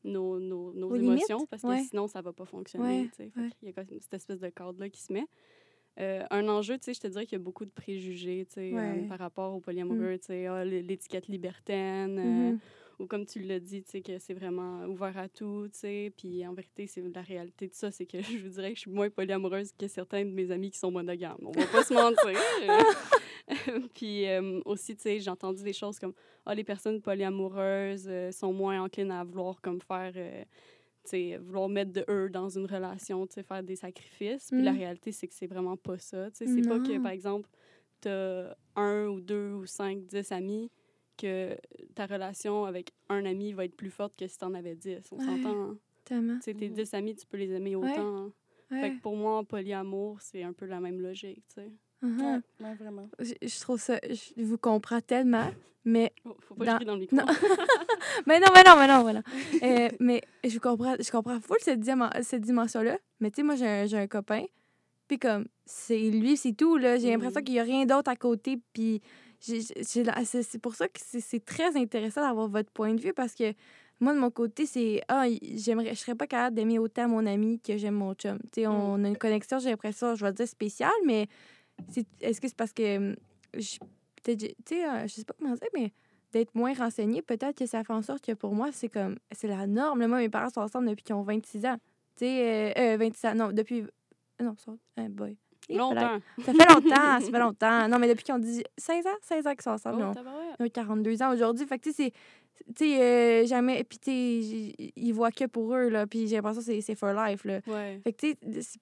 nos, 0.06 0.40
nos, 0.40 0.74
nos 0.74 0.96
émotions 0.96 1.38
limites, 1.38 1.50
parce 1.50 1.62
que 1.64 1.68
ouais. 1.68 1.84
sinon, 1.90 2.08
ça 2.08 2.22
va 2.22 2.32
pas 2.34 2.46
fonctionner. 2.46 3.10
Ouais, 3.20 3.32
ouais. 3.38 3.50
Il 3.62 3.68
y 3.68 3.70
a 3.70 3.74
comme 3.74 3.86
cette 4.00 4.14
espèce 4.14 4.40
de 4.40 4.50
cadre-là 4.50 4.90
qui 4.90 5.02
se 5.02 5.12
met. 5.12 5.26
Euh, 6.00 6.24
un 6.30 6.48
enjeu, 6.50 6.76
je 6.86 6.92
te 7.00 7.08
dirais 7.08 7.26
qu'il 7.26 7.38
y 7.38 7.42
a 7.42 7.44
beaucoup 7.44 7.64
de 7.66 7.72
préjugés 7.72 8.46
euh, 8.58 9.08
par 9.08 9.18
rapport 9.20 9.54
aux 9.56 9.62
polyamoureux. 9.62 10.18
ah, 10.30 10.34
l- 10.64 10.86
L'étiquette 10.86 11.28
libertaine, 11.28 12.20
euh, 12.20 12.52
Mhm. 12.52 12.60
ou 13.00 13.06
comme 13.08 13.26
tu 13.26 13.40
l'as 13.40 13.62
dit, 13.62 13.82
que 13.84 14.20
c'est 14.20 14.34
vraiment 14.34 14.84
ouvert 14.88 15.18
à 15.18 15.30
tout. 15.30 15.70
Puis 16.18 16.46
en 16.46 16.54
vérité, 16.54 16.86
c'est 16.88 17.02
la 17.02 17.22
réalité 17.22 17.68
de 17.70 17.74
ça, 17.74 17.92
c'est 17.92 18.06
que 18.06 18.18
je 18.42 18.44
vous 18.44 18.50
dirais 18.50 18.72
que 18.72 18.76
je 18.76 18.82
suis 18.82 18.92
moins 18.92 19.10
polyamoureuse 19.10 19.72
que 19.72 19.88
certains 19.88 20.26
de 20.26 20.32
mes 20.32 20.52
amis 20.52 20.70
qui 20.72 20.80
sont 20.80 20.92
monogames. 20.92 21.38
On 21.42 21.52
va 21.52 21.66
pas 21.68 21.84
se 21.84 21.94
mentir. 21.94 22.40
Puis 23.94 24.28
euh, 24.28 24.60
aussi, 24.66 24.96
tu 24.96 25.04
sais, 25.04 25.20
j'ai 25.20 25.30
entendu 25.30 25.64
des 25.64 25.74
choses 25.74 26.00
comme 26.00 26.14
ah 26.46 26.56
les 26.56 26.64
personnes 26.64 27.02
polyamoureuses 27.02 28.08
euh, 28.08 28.32
sont 28.32 28.54
moins 28.54 28.82
enclines 28.84 29.12
à 29.12 29.24
vouloir 29.24 29.62
comme 29.62 29.82
faire 29.82 30.14
euh, 30.16 30.44
tu 31.04 31.10
sais, 31.12 31.38
vouloir 31.38 31.70
mettre 31.70 31.92
de 31.92 32.04
eux 32.10 32.30
dans 32.30 32.50
une 32.50 32.66
relation, 32.66 33.28
tu 33.28 33.36
sais, 33.36 33.44
faire 33.44 33.62
des 33.64 33.76
sacrifices. 33.76 34.52
Puis 34.52 34.64
la 34.64 34.72
Mm. 34.74 34.78
réalité, 34.78 35.12
c'est 35.12 35.28
que 35.28 35.36
c'est 35.36 35.48
vraiment 35.48 35.78
pas 35.78 36.00
ça. 36.00 36.32
Tu 36.32 36.38
sais, 36.38 36.48
c'est 36.48 36.68
pas 36.68 36.80
que, 36.80 36.98
par 37.00 37.12
exemple, 37.12 37.50
tu 38.02 38.10
as 38.10 38.58
un 38.76 39.08
ou 39.08 39.22
deux 39.22 39.52
ou 39.54 39.66
cinq, 39.68 40.06
dix 40.08 40.32
amis, 40.32 40.72
que 41.18 41.56
ta 41.96 42.08
relation 42.08 42.66
avec 42.66 42.92
un 43.10 43.24
ami 43.26 43.54
va 43.54 43.66
être 43.66 43.76
plus 43.78 43.92
forte 43.92 44.16
que 44.18 44.28
si 44.28 44.38
tu 44.38 44.46
en 44.46 44.54
avais 44.56 44.76
dix. 44.76 45.08
On 45.12 45.20
s'entend. 45.20 45.50
hein? 45.52 45.78
Tellement. 46.04 46.38
Tu 46.40 46.46
sais, 46.46 46.54
tes 46.56 46.70
dix 46.70 46.94
amis, 46.96 47.16
tu 47.16 47.26
peux 47.28 47.38
les 47.38 47.52
aimer 47.54 47.76
Ouais. 47.76 47.92
autant. 47.92 48.18
hein. 48.18 48.34
Fait 48.82 48.92
que 48.92 49.02
pour 49.02 49.16
moi, 49.16 49.38
en 49.38 49.46
polyamour, 49.46 50.20
c'est 50.22 50.44
un 50.44 50.54
peu 50.54 50.66
la 50.66 50.80
même 50.80 51.00
logique, 51.00 51.44
tu 51.48 51.54
sais. 51.62 51.72
Mhm. 52.06 52.22
Ouais, 52.60 52.66
ouais, 52.68 52.76
vraiment. 52.76 53.10
Je, 53.20 53.34
je 53.42 53.60
trouve 53.62 53.80
ça. 53.80 54.00
Je 54.10 54.44
vous 54.44 54.58
comprends 54.58 55.02
tellement, 55.02 55.50
mais. 55.84 56.12
Oh, 56.26 56.36
faut 56.40 56.56
pas 56.56 56.66
Dans- 56.80 56.86
dans 56.86 56.94
le 56.96 57.00
micro. 57.02 57.16
Non. 57.16 57.26
mais 58.28 58.40
non, 58.40 58.48
mais 58.54 58.64
non, 58.64 58.76
mais 58.78 58.88
non, 58.88 59.04
mais 59.04 59.14
non. 59.14 59.24
Euh, 59.64 59.90
mais 60.00 60.22
je 60.44 60.58
comprends, 60.60 60.96
je 61.00 61.10
comprends 61.12 61.40
full 61.40 61.58
cette, 61.62 61.84
cette 62.24 62.42
dimension-là. 62.42 62.98
Mais 63.20 63.32
tu 63.32 63.38
sais, 63.38 63.44
moi, 63.44 63.56
j'ai 63.56 63.68
un, 63.68 63.94
un 63.94 64.08
copain. 64.08 64.44
Puis 65.08 65.20
comme, 65.20 65.46
c'est 65.66 66.00
lui, 66.10 66.36
c'est 66.38 66.54
tout, 66.54 66.78
là. 66.78 66.98
J'ai 66.98 67.12
l'impression 67.12 67.42
qu'il 67.42 67.54
n'y 67.54 67.60
a 67.60 67.64
rien 67.64 67.86
d'autre 67.86 68.10
à 68.10 68.16
côté. 68.16 68.60
Puis 68.74 69.02
c'est 69.40 70.60
pour 70.62 70.76
ça 70.76 70.88
que 70.88 71.00
c'est 71.04 71.46
très 71.46 71.76
intéressant 71.78 72.22
d'avoir 72.22 72.48
votre 72.48 72.72
point 72.72 72.94
de 72.94 73.02
vue 73.02 73.14
parce 73.14 73.36
que 73.36 73.54
moi, 74.00 74.14
de 74.14 74.20
mon 74.20 74.32
côté, 74.32 74.66
c'est 74.66 75.02
ah, 75.08 75.26
j'aimerais, 75.56 75.94
je 75.94 76.00
serais 76.00 76.16
pas 76.16 76.28
capable 76.28 76.56
d'aimer 76.56 76.80
autant 76.80 77.08
mon 77.08 77.26
ami 77.26 77.60
que 77.60 77.78
j'aime 77.78 77.94
mon 77.96 78.14
chum. 78.14 78.40
Tu 78.52 78.62
sais, 78.62 78.68
on 78.68 79.04
a 79.04 79.08
une 79.08 79.18
connexion, 79.18 79.60
j'ai 79.60 79.70
l'impression, 79.70 80.16
je 80.16 80.26
vais 80.26 80.34
dire 80.34 80.48
spéciale, 80.48 80.92
mais 81.06 81.28
c'est- 81.90 82.08
est-ce 82.22 82.42
que 82.42 82.48
c'est 82.48 82.58
parce 82.58 82.74
que 82.74 82.98
hum, 82.98 83.16
je, 83.54 83.78
tu 84.24 84.38
sais, 84.68 84.86
euh, 84.88 85.02
je 85.08 85.14
sais 85.14 85.24
pas 85.26 85.34
comment 85.38 85.54
dire, 85.54 85.68
mais 85.74 85.92
d'être 86.32 86.54
moins 86.56 86.74
renseigné, 86.74 87.22
peut-être 87.22 87.58
que 87.58 87.66
ça 87.66 87.84
fait 87.84 87.94
en 87.94 88.02
sorte 88.02 88.26
que 88.26 88.34
pour 88.34 88.54
moi, 88.54 88.70
c'est 88.74 88.90
comme, 88.90 89.18
c'est 89.32 89.48
la 89.48 89.68
norme. 89.68 90.00
là. 90.02 90.08
Moi, 90.08 90.18
mes 90.18 90.30
parents 90.30 90.50
sont 90.50 90.62
ensemble 90.62 90.88
depuis 90.90 91.04
qu'ils 91.04 91.16
ont 91.16 91.22
26 91.24 91.66
ans. 91.66 91.78
Tu 92.18 92.26
sais, 92.26 92.74
euh, 92.78 92.94
euh, 92.96 92.98
27 92.98 93.32
ans. 93.32 93.36
Non, 93.36 93.52
depuis. 93.54 93.86
Non, 94.42 94.56
ça. 94.58 94.74
eh 94.98 95.08
boy. 95.08 95.38
Eh, 95.70 95.78
Longtemps. 95.78 96.20
Ça 96.46 96.54
fait 96.54 96.74
longtemps, 96.74 97.20
ça 97.20 97.32
fait 97.32 97.40
longtemps. 97.40 97.88
Non, 97.88 97.98
mais 98.00 98.08
depuis 98.10 98.24
qu'ils 98.24 98.34
ont 98.36 98.40
dit 98.40 98.64
16 98.78 99.08
ans, 99.08 99.16
16 99.22 99.48
ans 99.48 99.52
qu'ils 99.54 99.62
sont 99.64 99.72
ensemble. 99.72 99.98
Oh, 100.00 100.06
non. 100.06 100.14
tabarouette. 100.14 100.56
Ils 100.60 100.66
ont 100.66 100.70
42 100.70 101.22
ans 101.24 101.34
aujourd'hui. 101.34 101.66
Fait 101.66 101.80
que, 101.80 101.84
tu 101.86 101.94
sais, 101.94 102.12
c'est. 102.58 102.74
Tu 102.76 102.86
sais, 102.86 103.02
euh, 103.02 103.46
jamais. 103.48 103.84
Puis, 103.84 103.98
tu 104.00 104.12
sais, 104.12 104.92
ils 104.96 105.12
voient 105.14 105.32
que 105.32 105.46
pour 105.46 105.74
eux, 105.76 105.90
là. 105.90 106.06
Puis, 106.08 106.28
j'ai 106.28 106.36
l'impression 106.36 106.60
que 106.62 106.66
c'est- 106.66 106.82
c'est 106.82 106.96
for 106.96 107.14
life, 107.14 107.44
là. 107.46 107.60
Ouais. 107.68 108.00
Fait 108.04 108.14
que, 108.14 108.34
tu 108.34 108.62
sais, 108.62 108.80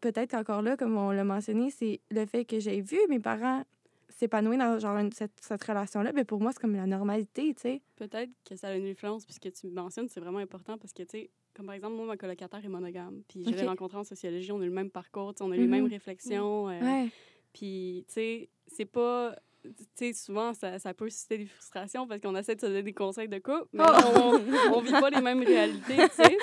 peut-être 0.00 0.30
qu'encore 0.30 0.62
là, 0.62 0.76
comme 0.76 0.96
on 0.96 1.10
l'a 1.10 1.24
mentionné, 1.24 1.70
c'est 1.70 2.00
le 2.10 2.26
fait 2.26 2.44
que 2.44 2.58
j'ai 2.60 2.80
vu 2.80 2.98
mes 3.08 3.20
parents 3.20 3.64
s'épanouir 4.08 4.58
dans 4.58 4.78
genre 4.78 4.96
une- 4.98 5.12
cette, 5.12 5.32
cette 5.40 5.62
relation-là. 5.64 6.12
Mais 6.12 6.24
pour 6.24 6.40
moi, 6.40 6.52
c'est 6.52 6.60
comme 6.60 6.76
la 6.76 6.86
normalité, 6.86 7.52
tu 7.54 7.62
sais. 7.62 7.82
Peut-être 7.96 8.30
que 8.48 8.54
ça 8.56 8.68
a 8.68 8.74
une 8.76 8.86
influence, 8.86 9.24
puisque 9.24 9.50
tu 9.52 9.68
mentionnes, 9.70 10.08
c'est 10.08 10.20
vraiment 10.20 10.38
important 10.38 10.78
parce 10.78 10.92
que, 10.92 11.02
tu 11.02 11.08
sais, 11.10 11.30
comme 11.54 11.66
par 11.66 11.74
exemple, 11.74 11.94
moi, 11.96 12.06
ma 12.06 12.16
colocataire 12.16 12.64
est 12.64 12.68
monogame. 12.68 13.22
Puis 13.28 13.44
je 13.44 13.50
l'ai 13.50 13.66
rencontrée 13.66 13.98
en 13.98 14.04
sociologie, 14.04 14.52
on 14.52 14.60
a 14.60 14.64
le 14.64 14.70
même 14.70 14.90
parcours, 14.90 15.32
on 15.40 15.50
a 15.52 15.56
les 15.56 15.64
Mhm. 15.64 15.70
mêmes 15.70 15.86
réflexions. 15.86 16.68
euh, 16.68 16.80
Ouais. 16.80 17.08
Puis, 17.52 18.04
tu 18.08 18.14
sais, 18.14 18.48
c'est 18.66 18.84
pas. 18.84 19.36
Tu 19.64 19.84
sais, 19.94 20.12
souvent, 20.12 20.52
ça, 20.52 20.78
ça 20.78 20.92
peut 20.92 21.08
susciter 21.08 21.38
des 21.38 21.46
frustrations 21.46 22.06
parce 22.06 22.20
qu'on 22.20 22.36
essaie 22.36 22.54
de 22.54 22.60
se 22.60 22.66
donner 22.66 22.82
des 22.82 22.92
conseils 22.92 23.28
de 23.28 23.38
couple, 23.38 23.66
mais 23.72 23.82
Oh! 23.86 24.38
on, 24.72 24.74
on 24.76 24.80
vit 24.80 24.92
pas 24.92 25.08
les 25.10 25.20
mêmes 25.22 25.42
réalités, 25.42 25.96
tu 25.96 26.22
sais. 26.22 26.36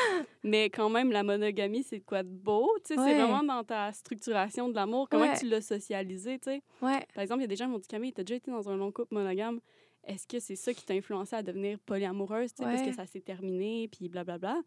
Mais 0.43 0.69
quand 0.71 0.89
même, 0.89 1.11
la 1.11 1.21
monogamie, 1.23 1.83
c'est 1.83 1.99
de 1.99 2.03
quoi 2.03 2.23
de 2.23 2.29
beau, 2.29 2.69
tu 2.85 2.95
sais. 2.95 2.99
Ouais. 2.99 3.11
C'est 3.11 3.17
vraiment 3.21 3.43
dans 3.43 3.63
ta 3.63 3.91
structuration 3.93 4.69
de 4.69 4.75
l'amour, 4.75 5.07
comment 5.09 5.25
Ouais. 5.25 5.37
tu 5.37 5.47
l'as 5.47 5.61
socialisé, 5.61 6.39
tu 6.39 6.49
sais? 6.51 6.61
Ouais. 6.81 7.05
Par 7.13 7.21
exemple, 7.21 7.41
il 7.41 7.43
y 7.43 7.45
a 7.45 7.47
des 7.47 7.55
gens 7.55 7.65
qui 7.65 7.71
m'ont 7.71 7.79
dit 7.79 7.87
Camille, 7.87 8.13
t'as 8.13 8.23
déjà 8.23 8.35
été 8.35 8.49
dans 8.51 8.69
un 8.69 8.75
long 8.75 8.91
couple 8.91 9.13
monogame. 9.13 9.59
Est-ce 10.03 10.25
que 10.27 10.39
c'est 10.39 10.55
ça 10.55 10.73
qui 10.73 10.83
t'a 10.83 10.95
influencé 10.95 11.35
à 11.35 11.43
devenir 11.43 11.77
polyamoureuse, 11.79 12.53
tu 12.55 12.63
sais, 12.63 12.69
parce 12.69 12.81
que 12.81 12.91
ça 12.93 13.05
s'est 13.05 13.21
terminé, 13.21 13.87
puis 13.87 14.09
blablabla? 14.09 14.61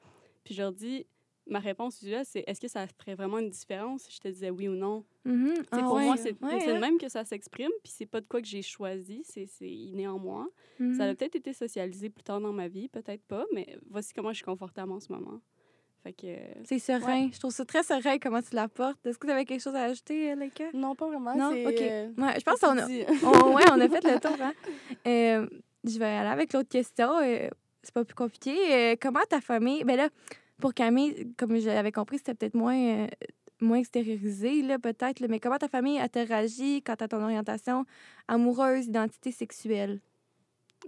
Puis 0.45 0.55
je 0.55 0.63
leur 0.63 0.73
dis, 0.73 1.07
ma 1.47 1.59
réponse 1.59 2.01
usuelle, 2.03 2.25
c'est 2.25 2.45
est-ce 2.47 2.61
que 2.61 2.69
ça 2.69 2.87
ferait 2.87 3.15
vraiment 3.15 3.39
une 3.39 3.51
différence 3.51 4.03
si 4.05 4.13
je 4.13 4.21
te 4.21 4.29
disais 4.29 4.51
oui 4.51 4.69
ou 4.69 4.75
non? 4.77 5.05
Ah 5.71 5.79
pour 5.81 5.99
moi, 5.99 6.13
ouais. 6.13 6.17
c'est 6.17 6.33
Ouais, 6.43 6.61
c'est 6.61 6.71
hein. 6.71 6.75
le 6.75 6.81
même 6.81 6.99
que 6.99 7.09
ça 7.09 7.25
s'exprime, 7.25 7.71
puis 7.83 7.93
c'est 7.95 8.07
pas 8.07 8.21
de 8.21 8.27
quoi 8.27 8.41
que 8.41 8.47
j'ai 8.47 8.63
choisi, 8.63 9.23
c'est 9.25 9.47
c'est 9.47 9.69
inné 9.71 10.07
en 10.09 10.19
moi. 10.19 10.47
Ça 10.79 10.85
Mhm. 10.85 11.01
a 11.01 11.15
peut-être 11.15 11.37
été 11.37 11.53
socialisé 11.53 12.11
plus 12.11 12.23
tard 12.25 12.41
dans 12.41 12.53
ma 12.53 12.69
vie, 12.69 12.89
peut-être 12.89 13.23
pas, 13.27 13.45
mais 13.55 13.77
voici 13.91 14.13
comment 14.15 14.31
je 14.31 14.37
suis 14.37 14.45
confortable 14.45 14.93
en 14.93 15.01
ce 15.01 15.13
moment. 15.13 15.41
Fait 16.03 16.13
que. 16.13 16.27
C'est 16.65 16.79
serein. 16.79 17.31
Je 17.33 17.39
trouve 17.39 17.51
ça 17.53 17.65
très 17.65 17.83
serein 17.83 18.19
comment 18.19 18.43
tu 18.43 18.55
l'apportes. 18.55 19.07
Est-ce 19.07 19.17
que 19.19 19.27
tu 19.27 19.33
avais 19.33 19.47
quelque 19.47 19.63
chose 19.63 19.75
à 19.75 19.85
ajouter, 19.85 20.33
euh, 20.33 20.35
Laika? 20.35 20.65
Non, 20.75 20.95
pas 20.95 21.07
vraiment. 21.07 21.35
Non? 21.35 21.51
OK. 21.51 21.81
euh, 21.81 22.09
Ouais, 22.19 22.35
je 22.39 22.45
pense 22.45 22.61
qu'on 22.61 22.77
a, 22.79 22.87
on, 23.25 23.55
ouais, 23.55 23.63
on 23.73 23.81
a 23.81 23.89
fait 23.89 24.05
le 24.05 24.21
tour. 24.21 24.37
Hein? 24.41 24.53
Euh, 25.07 25.47
je 25.85 25.99
vais 25.99 26.05
aller 26.05 26.29
avec 26.29 26.53
l'autre 26.53 26.69
question. 26.69 27.11
euh, 27.23 27.49
c'est 27.83 27.93
pas 27.95 28.05
plus 28.05 28.15
compliqué. 28.15 28.55
Euh, 28.71 28.97
comment 29.01 29.21
ta 29.29 29.41
famille. 29.41 29.83
Ben 29.85 29.97
là, 29.97 30.09
pour 30.61 30.75
Camille, 30.75 31.33
comme 31.37 31.59
je 31.59 31.67
l'avais 31.67 31.93
compris, 31.93 32.19
c'était 32.19 32.35
peut-être 32.35 32.55
moins, 32.55 32.77
euh, 32.77 33.07
moins 33.61 33.79
extériorisé, 33.79 34.63
là, 34.63 34.79
peut-être. 34.79 35.21
là, 35.21 35.29
mais 35.29 35.41
comment 35.41 35.59
ta 35.59 35.69
famille 35.69 35.99
interagit 35.99 36.83
quant 36.83 36.95
à 36.95 37.09
ton 37.09 37.23
orientation 37.23 37.85
amoureuse, 38.29 38.87
identité 38.87 39.33
sexuelle? 39.33 40.01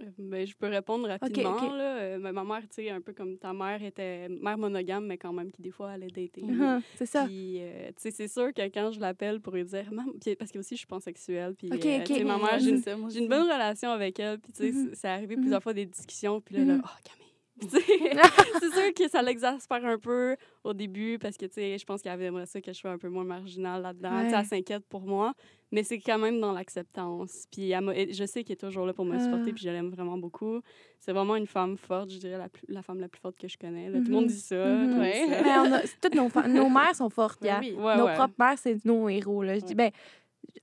Euh, 0.01 0.05
Ben, 0.19 0.45
je 0.45 0.53
peux 0.55 0.67
répondre 0.67 1.07
rapidement. 1.07 1.59
Là. 1.75 1.97
Euh, 1.97 2.19
ma 2.19 2.43
mère, 2.43 2.61
tu 2.61 2.67
sais, 2.83 2.89
un 2.91 3.01
peu 3.01 3.13
comme 3.13 3.37
ta 3.39 3.51
mère 3.51 3.81
était 3.81 4.29
mère 4.29 4.55
monogame, 4.57 5.07
mais 5.07 5.17
quand 5.17 5.33
même 5.33 5.51
qui, 5.51 5.63
des 5.63 5.71
fois, 5.71 5.89
allait 5.91 6.07
dater. 6.07 6.43
Mhm, 6.43 6.81
c'est 6.95 7.07
ça. 7.07 7.25
Puis, 7.25 7.57
euh, 7.61 7.87
tu 7.89 7.93
sais, 7.97 8.11
c'est 8.11 8.27
sûr 8.27 8.53
que 8.53 8.61
quand 8.69 8.91
je 8.91 8.99
l'appelle 8.99 9.39
pour 9.41 9.53
lui 9.55 9.63
dire, 9.65 9.89
puis 10.21 10.35
parce 10.35 10.51
que 10.51 10.59
aussi, 10.59 10.75
je 10.75 10.79
suis 10.79 10.87
pansexuelle. 10.87 11.55
Puis, 11.55 11.69
euh, 11.71 12.23
ma 12.25 12.37
mère, 12.37 12.59
j'ai 12.59 12.69
une, 12.71 12.83
j'ai 13.09 13.27
bonne 13.27 13.43
relation 13.43 13.89
avec 13.89 14.19
elle. 14.19 14.37
Puis, 14.39 14.51
tu 14.53 14.63
sais, 14.63 14.71
Mhm. 14.71 14.91
c'est- 14.93 15.07
arrivé 15.07 15.35
Mhm. 15.35 15.41
plusieurs 15.41 15.63
fois 15.63 15.73
des 15.73 15.85
discussions. 15.87 16.41
Puis 16.41 16.55
là, 16.57 16.65
là, 16.65 16.73
Mhm. 16.75 16.81
oh, 16.85 16.89
Camille. 17.03 17.26
C'est 18.59 18.71
sûr 18.71 18.93
que 18.95 19.09
ça 19.09 19.21
l'exaspère 19.21 19.83
un 19.85 19.97
peu 19.97 20.35
au 20.63 20.73
début 20.73 21.17
parce 21.19 21.37
que, 21.37 21.45
tu 21.45 21.53
sais, 21.53 21.77
je 21.77 21.85
pense 21.85 22.01
qu'elle 22.01 22.21
aimerait 22.21 22.45
ça 22.45 22.61
que 22.61 22.71
je 22.71 22.77
sois 22.77 22.91
un 22.91 22.97
peu 22.97 23.09
moins 23.09 23.23
marginale 23.23 23.81
là-dedans. 23.81 24.11
Ouais. 24.23 24.31
elle 24.33 24.45
s'inquiète 24.45 24.85
pour 24.87 25.01
moi, 25.01 25.33
mais 25.71 25.83
c'est 25.83 25.99
quand 25.99 26.17
même 26.19 26.39
dans 26.39 26.51
l'acceptance. 26.51 27.45
Puis 27.51 27.71
elle 27.71 28.13
je 28.13 28.25
sais 28.25 28.43
qu'elle 28.43 28.53
est 28.53 28.57
toujours 28.67 28.85
là 28.85 28.93
pour 28.93 29.05
me 29.05 29.17
supporter, 29.19 29.49
Ah. 29.49 29.53
puis 29.53 29.63
je 29.63 29.69
l'aime 29.69 29.89
vraiment 29.89 30.17
beaucoup. 30.17 30.61
C'est 30.99 31.13
vraiment 31.13 31.35
une 31.35 31.47
femme 31.47 31.77
forte, 31.77 32.11
je 32.11 32.17
dirais 32.19 32.37
la, 32.37 32.49
plus- 32.49 32.65
la 32.67 32.81
femme 32.81 32.99
la 32.99 33.07
plus 33.07 33.19
forte 33.21 33.37
que 33.37 33.47
je 33.47 33.57
connais. 33.57 33.89
là. 33.89 33.99
Tout 33.99 34.05
le 34.05 34.11
monde 34.13 34.23
Mhm. 34.25 34.29
dit 34.29 34.39
ça. 34.39 34.65
Mhm. 34.67 34.99
Ouais. 34.99 35.25
dit 35.27 35.33
ça. 35.33 35.41
Mais 35.43 35.69
on 35.69 35.73
a, 35.73 35.81
c'est 35.81 35.99
toutes 36.01 36.15
nos, 36.15 36.29
nos 36.49 36.69
mères 36.69 36.95
sont 36.95 37.09
fortes, 37.09 37.41
Ben 37.41 37.57
oui. 37.61 37.73
Ouais, 37.77 37.97
nos 37.97 38.05
ouais. 38.05 38.13
propres 38.15 38.35
mères, 38.37 38.57
c'est 38.57 38.83
nos 38.85 39.09
héros. 39.09 39.43
Là. 39.43 39.55
Je 39.57 39.65
dis, 39.65 39.75
ben, 39.75 39.91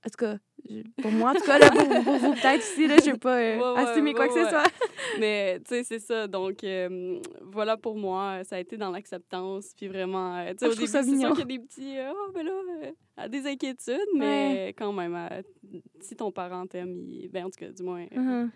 en 0.05 0.09
tout 0.09 0.17
cas, 0.17 0.37
pour 1.01 1.11
moi, 1.11 1.31
en 1.31 1.33
tout 1.35 1.43
cas, 1.45 1.57
là, 1.59 1.69
pour, 1.71 2.03
pour 2.03 2.17
vous, 2.17 2.33
peut-être 2.33 2.63
ici, 2.63 2.87
là, 2.87 2.97
je 2.99 3.07
ne 3.07 3.11
vais 3.13 3.17
pas 3.19 3.37
euh, 3.37 3.57
Ouais, 3.57 3.81
ouais, 3.83 3.89
assumer 3.89 4.13
quoi 4.13 4.25
ouais, 4.27 4.33
que 4.33 4.43
ce 4.43 4.49
soit. 4.49 4.63
Mais, 5.19 5.59
tu 5.59 5.65
sais, 5.69 5.83
c'est 5.83 5.99
ça. 5.99 6.27
Donc, 6.27 6.63
euh, 6.63 7.19
voilà 7.41 7.77
pour 7.77 7.95
moi. 7.97 8.43
Ça 8.43 8.55
a 8.55 8.59
été 8.59 8.77
dans 8.77 8.91
l'acceptance. 8.91 9.73
Puis 9.75 9.87
vraiment, 9.87 10.37
euh, 10.37 10.51
tu 10.53 10.57
sais, 10.59 10.65
Ah, 10.65 10.69
au 10.69 10.75
début, 10.75 10.87
c'est 10.87 11.03
sûr 11.03 11.29
qu'il 11.31 11.39
y 11.39 11.41
a 11.41 11.45
des 11.45 11.59
petits, 11.59 11.97
euh, 11.97 12.11
oh, 12.15 12.31
ben 12.33 12.45
là, 13.17 13.27
des 13.29 13.45
inquiétudes, 13.47 13.99
mais 14.15 14.73
quand 14.77 14.91
même, 14.93 15.17
si 16.01 16.15
ton 16.15 16.31
parent 16.31 16.65
t'aime, 16.67 16.97
il- 17.07 17.29
ben, 17.29 17.45
en 17.45 17.49
tout 17.49 17.59
cas, 17.59 17.69
du 17.71 17.83
moins, 17.83 18.05
euh, 18.15 18.47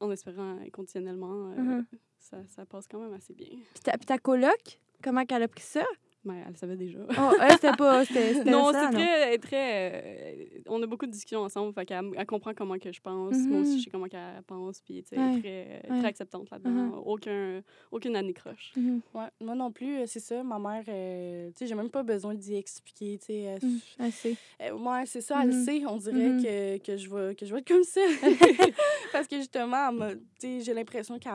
en 0.00 0.10
espérant 0.10 0.58
inconditionnellement, 0.66 1.52
euh, 1.52 1.60
Mhm. 1.62 1.86
ça, 2.18 2.38
ça 2.48 2.66
passe 2.66 2.86
quand 2.88 2.98
même 2.98 3.12
assez 3.14 3.34
bien. 3.34 3.48
Puis 3.74 3.82
ta, 3.84 3.92
puis 3.92 4.06
ta 4.06 4.18
coloc, 4.18 4.80
comment 5.02 5.24
qu'elle 5.24 5.42
a 5.44 5.48
pris 5.48 5.62
ça? 5.62 5.84
Mais 6.24 6.34
elle 6.46 6.52
le 6.52 6.56
savait 6.56 6.76
déjà. 6.76 7.00
Oh, 7.18 7.32
elle, 7.40 7.50
c'était 7.52 7.72
pas. 7.72 8.04
C'était, 8.04 8.34
c'était 8.34 8.50
non, 8.52 8.70
ça, 8.72 8.90
c'est 8.92 8.96
très, 8.96 9.38
très. 9.38 9.92
euh, 9.92 10.44
on 10.68 10.80
a 10.82 10.86
beaucoup 10.86 11.06
de 11.06 11.10
discussions 11.10 11.40
ensemble, 11.40 11.72
fait 11.74 11.84
qu'elle 11.84 12.10
elle 12.16 12.26
comprend 12.26 12.54
comment 12.54 12.78
que 12.78 12.92
je 12.92 13.00
pense. 13.00 13.36
Moi 13.38 13.60
aussi, 13.60 13.72
Mhm. 13.72 13.78
je 13.78 13.82
sais 13.84 13.90
comment 13.90 14.06
qu'elle 14.06 14.42
pense, 14.46 14.80
puis 14.82 15.02
tu 15.02 15.08
sais, 15.08 15.18
Ouais. 15.18 15.30
elle 15.32 15.38
est 15.38 15.40
très, 15.40 15.50
euh, 15.90 15.94
Ouais. 15.94 15.98
très 15.98 16.08
acceptante 16.08 16.48
là-dedans. 16.50 16.70
Mhm. 16.70 16.92
Aucun, 17.04 17.62
aucune 17.90 18.14
anicroche. 18.14 18.72
Mhm. 18.76 19.00
Ouais, 19.14 19.26
moi 19.40 19.54
non 19.56 19.72
plus, 19.72 19.98
euh, 19.98 20.04
c'est 20.06 20.20
ça. 20.20 20.44
Ma 20.44 20.60
mère, 20.60 20.84
euh, 20.86 21.48
tu 21.48 21.54
sais, 21.58 21.66
j'ai 21.66 21.74
même 21.74 21.90
pas 21.90 22.04
besoin 22.04 22.34
d'y 22.34 22.54
expliquer, 22.54 23.18
tu 23.18 23.26
sais. 23.26 23.38
elle- 23.40 23.64
Mhm. 23.64 23.80
Elle 23.98 24.12
sait. 24.12 24.36
Euh, 24.62 24.72
ouais, 24.74 25.02
c'est 25.06 25.20
ça, 25.22 25.40
elle 25.42 25.52
sait. 25.52 25.82
On 25.86 25.96
dirait 25.96 26.40
que, 26.40 26.78
que, 26.78 26.96
je 26.96 27.10
vais, 27.10 27.34
que 27.34 27.44
je 27.46 27.52
vais 27.52 27.58
être 27.58 27.68
comme 27.68 27.82
ça. 27.84 28.00
Parce 29.12 29.26
que 29.26 29.36
justement, 29.36 29.90
tu 29.98 30.16
sais, 30.38 30.60
j'ai 30.60 30.74
l'impression 30.74 31.18
qu'elle 31.18 31.32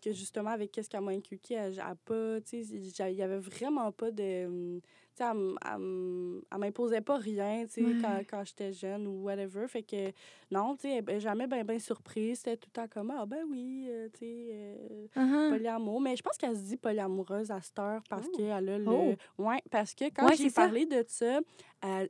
que 0.00 0.12
justement, 0.12 0.50
avec 0.50 0.70
qu'est-ce 0.72 0.88
qu'elle 0.88 1.00
m'a 1.02 1.12
inculqué, 1.12 1.54
elle 1.54 1.76
n'a 1.76 1.94
pas, 1.94 2.40
tu 2.40 2.64
sais, 2.64 2.76
il 3.10 3.16
y 3.16 3.22
avait 3.22 3.38
vraiment 3.38 3.90
pas 3.92 4.10
de... 4.10 4.80
Tu 5.16 5.24
sais, 5.24 5.30
elle, 5.32 5.54
elle 5.64 6.40
elle 6.52 6.58
m'imposait 6.58 7.00
pas 7.00 7.16
rien, 7.16 7.64
tu 7.66 7.72
sais, 7.72 7.84
Ouais. 7.84 7.96
quand, 8.00 8.20
quand 8.30 8.44
j'étais 8.44 8.72
jeune 8.72 9.06
ou 9.08 9.24
whatever. 9.24 9.66
Fait 9.66 9.82
que, 9.82 10.12
non, 10.52 10.76
tu 10.76 10.82
sais, 10.88 11.02
elle 11.04 11.20
jamais 11.20 11.46
bien 11.48 11.64
ben 11.64 11.80
surprise. 11.80 12.38
C'était 12.38 12.56
tout 12.56 12.68
le 12.68 12.80
temps 12.82 12.86
comme, 12.88 13.10
ah 13.10 13.26
ben 13.26 13.44
oui, 13.50 13.86
euh, 13.88 14.08
tu 14.12 14.18
sais... 14.20 14.48
euh, 14.52 15.06
Mhm. 15.16 15.50
polyamour. 15.50 16.00
Mais 16.00 16.14
je 16.16 16.22
pense 16.22 16.36
qu'elle 16.36 16.54
se 16.56 16.62
dit 16.62 16.76
polyamoureuse 16.76 17.50
à 17.50 17.60
cette 17.60 17.78
heure 17.80 18.02
parce 18.08 18.28
Oh. 18.32 18.36
qu'elle 18.36 18.52
a 18.52 18.60
le. 18.78 18.84
Oh. 18.88 19.14
Ouais, 19.38 19.60
parce 19.70 19.94
que 19.94 20.04
quand 20.10 20.26
Ouais, 20.28 20.36
j'ai 20.36 20.50
parlé 20.50 20.86
de 20.86 21.04
ça, 21.08 21.40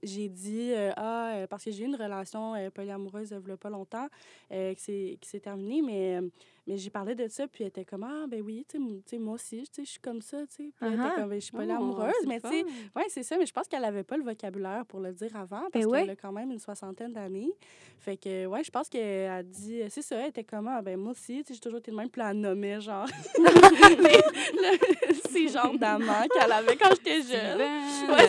j'ai 0.02 0.28
dit 0.28 0.72
euh, 0.72 0.92
Ah, 0.96 1.32
euh, 1.36 1.46
parce 1.46 1.64
que 1.64 1.70
j'ai 1.70 1.84
eu 1.84 1.86
une 1.86 1.96
relation 1.96 2.54
euh, 2.54 2.70
polyamoureuse 2.70 3.30
il 3.30 3.48
y 3.48 3.52
a 3.52 3.56
pas 3.56 3.70
longtemps 3.70 4.08
euh, 4.52 4.74
qui 4.74 4.80
s'est 4.82 5.18
qui 5.20 5.28
s'est 5.28 5.40
terminée, 5.40 5.82
mais. 5.82 6.16
euh, 6.20 6.28
mais 6.66 6.76
j'ai 6.76 6.90
parlé 6.90 7.14
de 7.14 7.26
ça, 7.28 7.48
puis 7.48 7.64
elle 7.64 7.68
était 7.68 7.86
comme 7.86 8.02
Ah, 8.02 8.26
ben 8.28 8.42
oui, 8.42 8.66
tu 8.68 8.78
sais, 9.06 9.16
moi 9.18 9.34
aussi, 9.36 9.62
tu 9.62 9.76
sais, 9.76 9.84
je 9.86 9.90
suis 9.92 10.00
comme 10.00 10.20
ça, 10.20 10.36
tu 10.46 10.46
sais. 10.56 10.62
Puis 10.64 10.72
elle 10.82 10.98
Uh-huh. 10.98 11.06
était 11.06 11.14
comme 11.22 11.30
Ben, 11.30 11.40
Je 11.40 11.44
suis 11.46 11.52
Oh, 11.54 11.56
polyamoureuse, 11.60 12.12
c'est 12.20 12.26
mais 12.26 12.40
tu 12.42 12.48
sais, 12.50 12.64
oui, 12.94 13.02
c'est 13.08 13.22
ça, 13.22 13.38
mais 13.38 13.46
je 13.46 13.52
pense 13.54 13.66
qu'elle 13.68 13.84
avait 13.86 14.02
pas 14.04 14.18
le 14.18 14.22
vocabulaire 14.22 14.84
pour 14.84 15.00
le 15.00 15.14
dire 15.14 15.34
avant 15.34 15.62
parce 15.72 15.86
Ben 15.86 15.90
ouais. 15.90 16.00
qu'elle 16.02 16.10
a 16.10 16.16
quand 16.16 16.30
même 16.32 16.50
une 16.50 16.58
soixantaine 16.58 17.14
d'années. 17.14 17.50
Fait 17.98 18.18
que, 18.18 18.44
ouais, 18.44 18.62
je 18.62 18.70
pense 18.70 18.90
qu'elle 18.90 19.30
a 19.30 19.42
dit, 19.42 19.80
c'est 19.88 20.02
ça, 20.02 20.16
elle 20.16 20.28
était 20.28 20.44
comment? 20.44 20.74
Ah, 20.76 20.82
Ben, 20.82 20.98
moi 20.98 21.12
aussi, 21.12 21.38
tu 21.38 21.48
sais, 21.48 21.54
j'ai 21.54 21.60
toujours 21.60 21.78
été 21.78 21.90
le 21.90 21.96
même, 21.96 22.10
puis 22.10 22.20
elle 22.22 22.38
nommait, 22.38 22.82
genre, 22.82 23.06
ces 25.30 25.48
genres 25.48 25.78
d'amants 25.78 26.26
qu'elle 26.32 26.52
avait 26.52 26.76
quand 26.76 26.90
j'étais 26.90 27.22
jeune. 27.22 27.58
Ouais, 27.58 28.14
Ouais, 28.14 28.28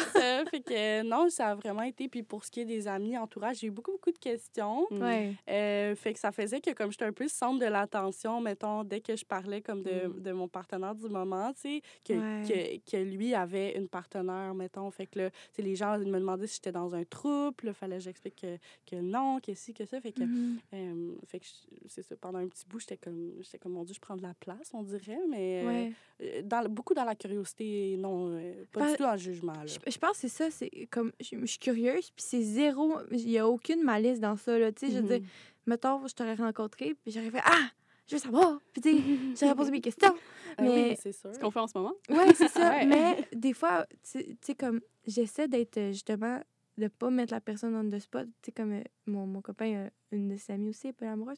Fait 0.51 0.59
que, 0.61 1.01
non, 1.03 1.29
ça 1.29 1.47
a 1.51 1.55
vraiment 1.55 1.83
été. 1.83 2.09
Puis 2.09 2.23
pour 2.23 2.43
ce 2.43 2.51
qui 2.51 2.59
est 2.59 2.65
des 2.65 2.87
amis, 2.87 3.17
entourage, 3.17 3.59
j'ai 3.59 3.67
eu 3.67 3.71
beaucoup, 3.71 3.91
beaucoup 3.91 4.11
de 4.11 4.17
questions. 4.19 4.85
Ouais. 4.91 5.33
Euh, 5.49 5.95
fait 5.95 6.13
que 6.13 6.19
ça 6.19 6.31
faisait 6.33 6.59
que 6.59 6.71
comme 6.71 6.91
j'étais 6.91 7.05
un 7.05 7.13
peu 7.13 7.23
le 7.23 7.29
centre 7.29 7.59
de 7.59 7.65
l'attention, 7.65 8.41
mettons, 8.41 8.83
dès 8.83 8.99
que 8.99 9.15
je 9.15 9.23
parlais 9.25 9.61
comme 9.61 9.81
de, 9.81 10.07
Mm. 10.07 10.19
de 10.21 10.31
mon 10.33 10.47
partenaire 10.47 10.93
du 10.93 11.07
moment, 11.07 11.53
tu 11.53 11.61
sais, 11.61 11.81
que, 12.03 12.13
Ouais. 12.13 12.81
que, 12.85 12.91
que 12.91 12.97
lui 12.97 13.33
avait 13.33 13.77
une 13.77 13.87
partenaire, 13.87 14.53
mettons. 14.53 14.91
Fait 14.91 15.07
que 15.07 15.19
là, 15.19 15.29
tu 15.29 15.37
sais, 15.53 15.61
les 15.61 15.75
gens 15.75 15.97
me 15.97 16.19
demandaient 16.19 16.47
si 16.47 16.55
j'étais 16.55 16.71
dans 16.73 16.93
un 16.93 17.03
trouble. 17.05 17.55
Il 17.63 17.73
fallait 17.73 17.97
que 17.97 18.03
j'explique 18.03 18.35
que, 18.41 18.57
que 18.85 18.95
non, 18.97 19.39
que 19.39 19.53
si, 19.53 19.73
que 19.73 19.85
ça. 19.85 20.01
Fait 20.01 20.11
que, 20.11 20.23
Mhm. 20.23 20.59
euh, 20.73 21.15
fait 21.27 21.39
que 21.39 21.45
je- 21.45 21.77
c'est 21.87 22.01
ça. 22.03 22.15
Pendant 22.17 22.39
un 22.39 22.47
petit 22.47 22.65
bout, 22.67 22.79
j'étais 22.79 22.97
comme, 22.97 23.31
j'étais 23.41 23.57
comme, 23.57 23.71
mon 23.73 23.83
Dieu, 23.83 23.95
je 23.95 23.99
prends 24.01 24.17
de 24.17 24.21
la 24.23 24.33
place, 24.33 24.69
on 24.73 24.83
dirait. 24.83 25.19
Mais 25.29 25.63
euh, 25.63 25.67
Ouais. 25.67 25.93
euh, 26.23 26.41
dans, 26.43 26.67
beaucoup 26.69 26.93
dans 26.93 27.05
la 27.05 27.15
curiosité, 27.15 27.95
non, 27.97 28.29
euh, 28.33 28.65
pas 28.71 28.81
Par- 28.81 28.89
du 28.91 28.95
tout 28.97 29.03
en 29.03 29.17
jugement. 29.17 29.53
Là. 29.53 29.65
Je, 29.65 29.77
je 29.91 29.97
pense 29.97 30.11
que 30.11 30.17
c'est 30.17 30.29
ça, 30.29 30.40
c'est 30.49 30.87
comme 30.89 31.11
je 31.19 31.37
je 31.39 31.45
suis 31.45 31.59
curieuse, 31.59 32.09
puis 32.11 32.25
c'est 32.25 32.41
zéro, 32.41 32.97
il 33.11 33.29
y 33.29 33.37
a 33.37 33.47
aucune 33.47 33.83
malice 33.83 34.19
dans 34.19 34.35
ça 34.37 34.57
là, 34.57 34.71
tu 34.71 34.87
sais, 34.87 34.91
je 34.93 34.97
veux 34.99 35.03
Mhm. 35.03 35.19
dire, 35.19 35.29
mettons 35.67 36.07
je 36.07 36.13
t'aurais 36.15 36.35
rencontré, 36.35 36.95
puis 36.95 37.11
j'aurais 37.11 37.29
fait 37.31 37.41
ah, 37.43 37.69
je 38.07 38.15
veux 38.15 38.19
savoir, 38.21 38.59
puis 38.73 38.81
tu 38.81 38.91
sais, 38.91 39.03
j'aurais 39.39 39.55
posé 39.55 39.71
mes 39.71 39.81
questions. 39.81 40.13
Ah 40.57 40.63
mais- 40.63 40.89
oui, 40.91 40.97
c'est 41.01 41.11
sûr. 41.11 41.33
Ce 41.33 41.39
qu'on 41.39 41.51
fait 41.51 41.59
en 41.59 41.67
ce 41.67 41.77
moment. 41.77 41.93
Ouais, 42.09 42.33
c'est 42.33 42.47
ça, 42.47 42.71
Ouais. 42.71 42.85
mais 42.85 43.27
des 43.33 43.53
fois 43.53 43.85
tu 44.11 44.37
sais 44.41 44.55
comme 44.55 44.81
j'essaie 45.05 45.47
d'être 45.47 45.77
euh, 45.77 45.91
justement 45.91 46.41
de 46.77 46.87
pas 46.87 47.09
mettre 47.09 47.33
la 47.33 47.41
personne 47.41 47.75
on 47.75 47.87
the 47.89 47.99
spot, 47.99 48.25
tu 48.41 48.47
sais 48.47 48.51
comme 48.51 48.73
euh, 48.73 48.83
mon, 49.05 49.27
mon 49.27 49.41
copain 49.41 49.73
euh, 49.73 49.89
une 50.11 50.29
de 50.29 50.37
ses 50.37 50.53
amies 50.53 50.69
aussi 50.69 50.87
est 50.87 50.93
pas 50.93 51.11
amoureuse. 51.11 51.37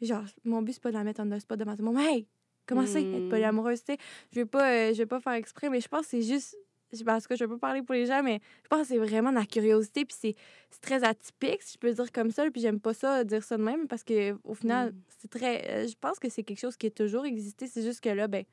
Genre 0.00 0.24
mon 0.44 0.62
but 0.62 0.74
c'est 0.74 0.82
pas 0.82 0.90
de 0.90 0.96
la 0.96 1.04
mettre 1.04 1.20
on 1.22 1.28
the 1.28 1.40
spot 1.40 1.58
devant 1.58 1.72
tout 1.76 1.82
le 1.82 1.90
monde. 1.90 1.98
Hey, 1.98 2.28
comment 2.66 2.86
ça, 2.86 3.00
être 3.00 3.10
Hmm. 3.24 3.28
polyamoureuse, 3.30 3.82
tu 3.82 3.92
sais? 3.94 3.98
Je 4.30 4.40
vais 4.40 4.46
pas, 4.46 4.70
euh, 4.70 4.92
je 4.92 4.98
vais 4.98 5.06
pas 5.06 5.18
faire 5.20 5.32
exprès, 5.32 5.70
mais 5.70 5.80
je 5.80 5.88
pense 5.88 6.02
que 6.02 6.10
c'est 6.10 6.22
juste, 6.22 6.56
je 6.92 7.02
pense 7.04 7.26
que 7.26 7.36
je 7.36 7.44
peux 7.44 7.58
pas 7.58 7.68
parler 7.68 7.82
pour 7.82 7.94
les 7.94 8.06
gens, 8.06 8.22
mais 8.22 8.40
je 8.64 8.68
pense 8.68 8.82
que 8.82 8.86
c'est 8.88 8.98
vraiment 8.98 9.30
de 9.30 9.36
la 9.36 9.46
curiosité, 9.46 10.04
puis 10.04 10.16
c'est 10.18 10.34
c'est 10.70 10.80
très 10.80 11.04
atypique, 11.04 11.62
si 11.62 11.74
je 11.74 11.78
peux 11.78 11.92
dire 11.92 12.10
comme 12.12 12.30
ça, 12.30 12.50
puis 12.50 12.60
j'aime 12.60 12.80
pas 12.80 12.94
ça, 12.94 13.24
dire 13.24 13.42
ça 13.42 13.56
de 13.56 13.62
même, 13.62 13.88
parce 13.88 14.04
que 14.04 14.36
au 14.44 14.54
final, 14.54 14.92
Mm. 14.92 15.00
c'est 15.18 15.30
très, 15.30 15.70
euh, 15.70 15.86
je 15.88 15.94
pense 16.00 16.18
que 16.18 16.28
c'est 16.28 16.42
quelque 16.42 16.60
chose 16.60 16.76
qui 16.76 16.86
a 16.86 16.90
toujours 16.90 17.24
existé, 17.24 17.66
c'est 17.66 17.82
juste 17.82 18.00
que 18.02 18.08
là, 18.10 18.28
ben, 18.28 18.44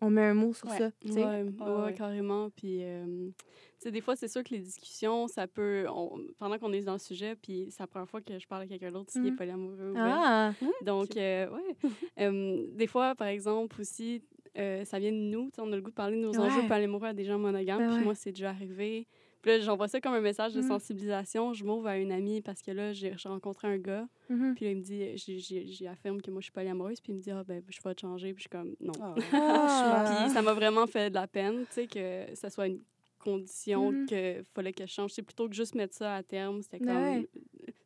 on 0.00 0.10
met 0.10 0.22
un 0.22 0.34
mot 0.34 0.52
sur 0.52 0.68
Ouais. 0.68 0.78
ça, 0.78 0.90
tu 1.00 1.12
sais? 1.12 1.24
Ouais, 1.24 1.42
ouais, 1.44 1.82
ouais. 1.84 1.94
carrément. 1.94 2.50
Puis, 2.50 2.82
euh, 2.82 3.28
tu 3.28 3.44
sais, 3.78 3.90
des 3.92 4.00
fois, 4.00 4.16
c'est 4.16 4.26
sûr 4.26 4.42
que 4.42 4.50
les 4.50 4.58
discussions, 4.58 5.28
ça 5.28 5.46
peut. 5.46 5.86
on- 5.88 6.18
pendant 6.38 6.58
qu'on 6.58 6.72
est 6.72 6.80
dans 6.82 6.94
le 6.94 6.98
sujet, 6.98 7.36
puis 7.36 7.68
c'est 7.70 7.78
la 7.80 7.86
première 7.86 8.08
fois 8.08 8.20
que 8.20 8.36
je 8.36 8.46
parle 8.48 8.62
à 8.62 8.66
quelqu'un 8.66 8.90
d'autre 8.90 9.12
qui 9.12 9.28
est 9.28 9.30
Mhm. 9.30 9.36
polyamoureux. 9.36 9.94
Ah! 9.96 10.52
Donc, 10.84 11.16
euh, 11.16 11.48
ouais. 11.50 11.76
Euh, 12.18 12.66
des 12.72 12.88
fois, 12.88 13.14
par 13.14 13.28
exemple, 13.28 13.80
aussi, 13.80 14.22
euh, 14.58 14.84
ça 14.84 14.98
vient 14.98 15.12
de 15.12 15.16
nous. 15.16 15.50
On 15.58 15.72
a 15.72 15.76
le 15.76 15.82
goût 15.82 15.90
de 15.90 15.94
parler 15.94 16.16
de 16.16 16.22
nos 16.22 16.38
enjeux 16.38 16.60
Ouais. 16.62 16.68
polyamoureux 16.68 17.08
à 17.08 17.12
des 17.12 17.24
gens 17.24 17.38
monogames. 17.38 17.78
Ben 17.78 17.88
puis 17.88 17.98
ouais. 17.98 18.04
moi, 18.04 18.14
c'est 18.14 18.32
déjà 18.32 18.50
arrivé. 18.50 19.06
Puis 19.40 19.50
là, 19.50 19.58
j'envoie 19.60 19.88
ça 19.88 20.00
comme 20.00 20.12
un 20.14 20.20
message 20.20 20.54
de 20.54 20.60
Mhm. 20.60 20.68
sensibilisation. 20.68 21.52
Je 21.52 21.64
m'ouvre 21.64 21.88
à 21.88 21.96
une 21.98 22.12
amie 22.12 22.40
parce 22.42 22.62
que 22.62 22.70
là, 22.70 22.92
j'ai 22.92 23.12
rencontré 23.24 23.66
un 23.66 23.78
gars. 23.78 24.06
Mhm. 24.28 24.54
Puis 24.54 24.64
là, 24.66 24.70
il 24.70 24.76
me 24.76 24.82
dit, 24.82 25.16
j'ai- 25.16 25.38
j'ai 25.38 25.66
j'ai 25.66 25.88
affirme 25.88 26.20
que 26.22 26.30
moi, 26.30 26.40
je 26.40 26.44
suis 26.44 26.52
polyamoureuse. 26.52 27.00
Puis 27.00 27.12
il 27.12 27.16
me 27.16 27.20
dit, 27.20 27.30
ah, 27.32 27.42
ben, 27.44 27.60
je 27.68 27.78
vais 27.82 27.94
te 27.94 28.00
changer. 28.02 28.32
Puis 28.34 28.44
je 28.44 28.48
suis 28.48 28.50
comme, 28.50 28.76
non. 28.80 28.92
Ah. 29.00 29.14
Puis 30.26 30.30
ça 30.32 30.42
m'a 30.42 30.52
vraiment 30.54 30.86
fait 30.86 31.10
de 31.10 31.14
la 31.14 31.26
peine, 31.26 31.64
tu 31.66 31.72
sais, 31.72 31.86
que 31.88 32.34
ça 32.36 32.50
soit 32.50 32.68
une 32.68 32.80
condition 33.18 33.90
Mhm. 33.92 34.06
que 34.06 34.42
fallait 34.54 34.72
que 34.72 34.86
je 34.86 34.92
change. 34.92 35.10
C'est 35.12 35.22
plutôt 35.22 35.48
que 35.48 35.54
juste 35.54 35.74
mettre 35.74 35.94
ça 35.94 36.14
à 36.16 36.22
terme, 36.22 36.60
c'était 36.62 36.78
comme 36.78 36.88
ouais. 36.96 37.28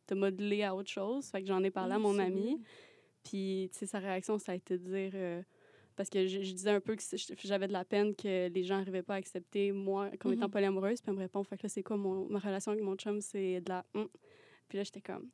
te 0.05 0.13
modeler 0.13 0.63
à 0.63 0.75
autre 0.75 0.89
chose. 0.89 1.25
Fait 1.27 1.41
que 1.41 1.47
j'en 1.47 1.63
ai 1.63 1.71
parlé 1.71 1.93
à 1.95 1.99
mon 1.99 2.17
ami. 2.19 2.61
Puis, 3.23 3.69
tu 3.73 3.79
sais, 3.79 3.85
sa 3.87 3.99
réaction, 3.99 4.37
ça 4.37 4.51
a 4.53 4.55
été 4.55 4.77
de 4.77 4.83
dire. 4.83 5.11
euh, 5.15 5.41
parce 5.97 6.09
que 6.09 6.25
je, 6.27 6.41
je 6.41 6.53
disais 6.53 6.69
un 6.69 6.79
peu 6.79 6.95
que 6.95 7.01
j'avais 7.43 7.67
de 7.67 7.73
la 7.73 7.83
peine 7.83 8.15
que 8.15 8.47
les 8.47 8.63
gens 8.63 8.77
n'arrivaient 8.77 9.03
pas 9.03 9.15
à 9.15 9.17
accepter 9.17 9.73
moi 9.73 10.09
comme 10.19 10.31
étant 10.31 10.45
Mhm. 10.45 10.51
polyamoureuse. 10.51 11.01
Puis 11.01 11.09
elle 11.09 11.15
me 11.15 11.19
répond, 11.19 11.43
fait 11.43 11.57
que 11.57 11.63
là, 11.63 11.69
c'est 11.69 11.83
quoi 11.83 11.97
mon, 11.97 12.29
ma 12.29 12.39
relation 12.39 12.71
avec 12.71 12.83
mon 12.83 12.95
chum? 12.95 13.19
C'est 13.19 13.59
de 13.59 13.69
la. 13.69 13.83
hum. 13.95 14.07
Puis 14.69 14.77
là, 14.77 14.83
j'étais 14.85 15.01
comme. 15.01 15.27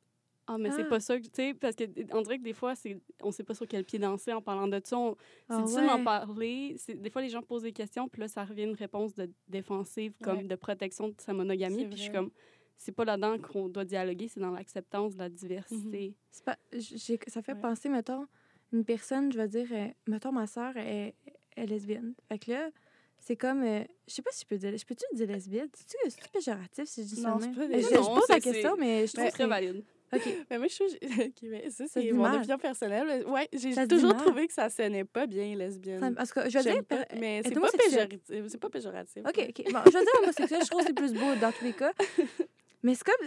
Ah, 0.46 0.58
mais 0.58 0.70
c'est 0.72 0.82
Ah. 0.82 0.88
pas 0.90 1.00
ça 1.00 1.16
que. 1.18 1.22
Tu 1.24 1.30
sais, 1.32 1.54
parce 1.54 1.74
que 1.74 1.84
on 2.12 2.20
dirait 2.22 2.38
que 2.38 2.42
des 2.44 2.52
fois, 2.52 2.74
on 3.22 3.30
sait 3.30 3.44
pas 3.44 3.54
sur 3.54 3.66
quel 3.66 3.84
pied 3.84 3.98
danser 3.98 4.32
en 4.32 4.42
parlant 4.42 4.68
de 4.68 4.78
ça. 4.84 4.98
On- 4.98 5.14
c'est 5.48 5.54
Ah 5.54 5.62
difficile 5.62 5.86
d'en 5.86 6.04
parler. 6.04 6.76
Des 6.88 7.08
fois, 7.10 7.22
les 7.22 7.30
gens 7.30 7.40
posent 7.42 7.62
des 7.62 7.72
questions, 7.72 8.08
puis 8.08 8.20
là, 8.20 8.28
ça 8.28 8.44
revient 8.44 8.64
une 8.64 8.74
réponse 8.74 9.14
de 9.14 9.30
défensive, 9.48 10.12
comme 10.22 10.38
Ouais. 10.38 10.44
de 10.44 10.54
protection 10.56 11.08
de 11.08 11.14
sa 11.18 11.32
monogamie. 11.32 11.86
Puis 11.86 11.96
je 11.96 12.02
suis 12.02 12.12
comme, 12.12 12.30
c'est 12.76 12.92
pas 12.92 13.04
là-dedans 13.06 13.38
qu'on 13.38 13.68
doit 13.70 13.84
dialoguer, 13.86 14.28
c'est 14.28 14.40
dans 14.40 14.50
l'acceptance 14.50 15.14
de 15.14 15.20
la 15.20 15.30
diversité. 15.30 16.14
C'est 16.30 16.44
pas, 16.44 16.58
j'ai- 16.72 17.18
ça 17.28 17.40
fait 17.40 17.54
Ouais. 17.54 17.60
penser, 17.60 17.88
mettons, 17.88 18.26
une 18.74 18.84
personne, 18.84 19.32
je 19.32 19.38
vais 19.38 19.48
dire, 19.48 19.66
euh, 19.72 19.86
mettons, 20.08 20.32
ma 20.32 20.46
soeur 20.46 20.76
est, 20.76 21.14
est 21.56 21.66
lesbienne. 21.66 22.14
Fait 22.28 22.38
que 22.38 22.50
là, 22.50 22.70
c'est 23.18 23.36
comme, 23.36 23.62
euh, 23.62 23.82
je 24.06 24.12
sais 24.14 24.22
pas 24.22 24.30
si 24.32 24.42
je 24.42 24.46
peux 24.46 24.56
dire, 24.58 24.76
je 24.76 24.84
peux-tu 24.84 25.04
dire 25.14 25.26
lesbienne? 25.28 25.68
C'est-tu 25.74 25.96
c'est 26.10 26.30
péjoratif 26.30 26.84
si 26.84 27.02
je 27.04 27.08
dis 27.08 27.16
ça 27.16 27.30
Non, 27.30 27.38
même? 27.38 27.54
pas 27.54 27.62
Euh, 27.62 27.68
des- 27.68 27.80
Je, 27.82 27.88
je 27.88 27.94
pose 28.14 28.28
la 28.28 28.40
question, 28.40 28.76
mais 28.78 29.06
je 29.06 29.12
C'est 29.12 29.16
trouve 29.18 29.30
très 29.30 29.46
valide. 29.46 29.84
OK. 30.12 30.20
Mais 30.50 30.58
moi, 30.58 30.66
je 30.68 30.74
trouve. 30.76 30.88
OK, 31.26 31.42
mais 31.42 31.70
ça, 31.70 31.86
Ça 31.86 32.00
c'est 32.00 32.12
mon 32.12 32.22
mal. 32.22 32.36
opinion 32.36 32.58
personnelle. 32.58 33.04
Mais 33.06 33.24
Ouais, 33.24 33.48
j'ai 33.52 33.72
Ça 33.72 33.86
toujours 33.86 34.14
trouvé 34.16 34.46
que 34.46 34.52
ça 34.52 34.68
sonnait 34.70 35.04
pas 35.04 35.26
bien, 35.26 35.56
lesbienne. 35.56 35.98
Ça- 35.98 36.10
parce 36.12 36.32
que 36.32 36.48
je 36.48 36.58
veux 36.58 36.62
dire... 36.64 36.84
pas, 36.84 36.98
per- 37.04 37.18
mais 37.18 37.38
est 37.38 37.42
c'est 37.48 37.54
pas 37.54 37.70
péjoratif. 37.72 38.20
C'est 38.48 38.58
pas 38.60 38.70
péjoratif. 38.70 39.22
OK, 39.26 39.46
OK. 39.48 39.72
Bon, 39.72 39.80
je 39.86 39.90
veux 39.98 40.04
dire 40.04 40.20
homosexuel, 40.22 40.60
je 40.62 40.66
trouve 40.70 40.80
que 40.82 40.86
c'est 40.86 40.92
plus 40.92 41.12
beau 41.14 41.34
dans 41.40 41.50
tous 41.52 41.64
les 41.64 41.72
cas. 41.72 41.92
Mais 42.84 42.94
c'est 42.94 43.04
comme, 43.04 43.26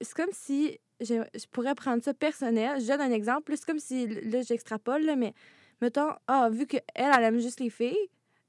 c'est 0.00 0.14
comme 0.14 0.32
si 0.32 0.78
je, 1.00 1.14
je 1.34 1.46
pourrais 1.50 1.74
prendre 1.74 2.02
ça 2.02 2.12
personnel. 2.14 2.80
Je 2.80 2.86
donne 2.86 3.00
un 3.00 3.12
exemple. 3.12 3.56
C'est 3.56 3.64
comme 3.66 3.78
si, 3.78 4.06
là, 4.06 4.42
j'extrapole, 4.42 5.02
là, 5.04 5.16
mais 5.16 5.32
mettons, 5.80 6.10
ah, 6.26 6.48
vu 6.50 6.66
qu'elle, 6.66 6.82
elle 6.94 7.22
aime 7.24 7.38
juste 7.38 7.60
les 7.60 7.70
filles, 7.70 7.96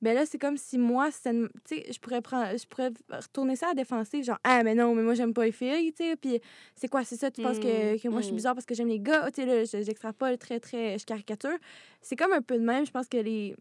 ben 0.02 0.16
là, 0.16 0.26
c'est 0.26 0.40
comme 0.40 0.58
si 0.58 0.78
moi, 0.80 1.12
c'était 1.12 1.30
une- 1.30 1.50
tu 1.64 1.76
sais, 1.76 1.94
je 1.94 2.00
pourrais 2.00 2.22
prendre, 2.22 2.58
je 2.58 2.66
pourrais 2.66 2.90
retourner 3.10 3.56
ça 3.56 3.68
à 3.68 3.70
la 3.70 3.76
défensive, 3.76 4.24
genre, 4.24 4.40
ah, 4.44 4.64
mais 4.64 4.74
non, 4.74 4.96
mais 4.96 5.04
moi, 5.04 5.14
j'aime 5.14 5.32
pas 5.34 5.46
les 5.46 5.52
filles, 5.52 5.94
tu 5.94 6.04
sais, 6.04 6.16
puis 6.16 6.42
c'est 6.76 6.88
quoi, 6.88 7.04
c'est 7.04 7.18
ça, 7.18 7.30
tu 7.30 7.42
penses 7.44 7.60
que, 7.60 8.02
que 8.02 8.08
moi, 8.10 8.22
je 8.22 8.26
suis 8.26 8.34
Mm. 8.34 8.38
bizarre 8.38 8.56
parce 8.56 8.66
que 8.66 8.74
j'aime 8.74 8.88
les 8.88 9.00
gars, 9.00 9.30
tu 9.32 9.42
sais, 9.42 9.46
là, 9.46 9.64
je- 9.64 9.84
j'extrapole 9.86 10.38
très, 10.40 10.60
très, 10.60 10.98
je 10.98 11.06
caricature. 11.06 11.56
C'est 12.02 12.16
comme 12.16 12.34
un 12.34 12.42
peu 12.42 12.56
de 12.58 12.64
même, 12.64 12.84
je 12.86 12.92
pense 12.92 13.08
que 13.08 13.18
les, 13.18 13.56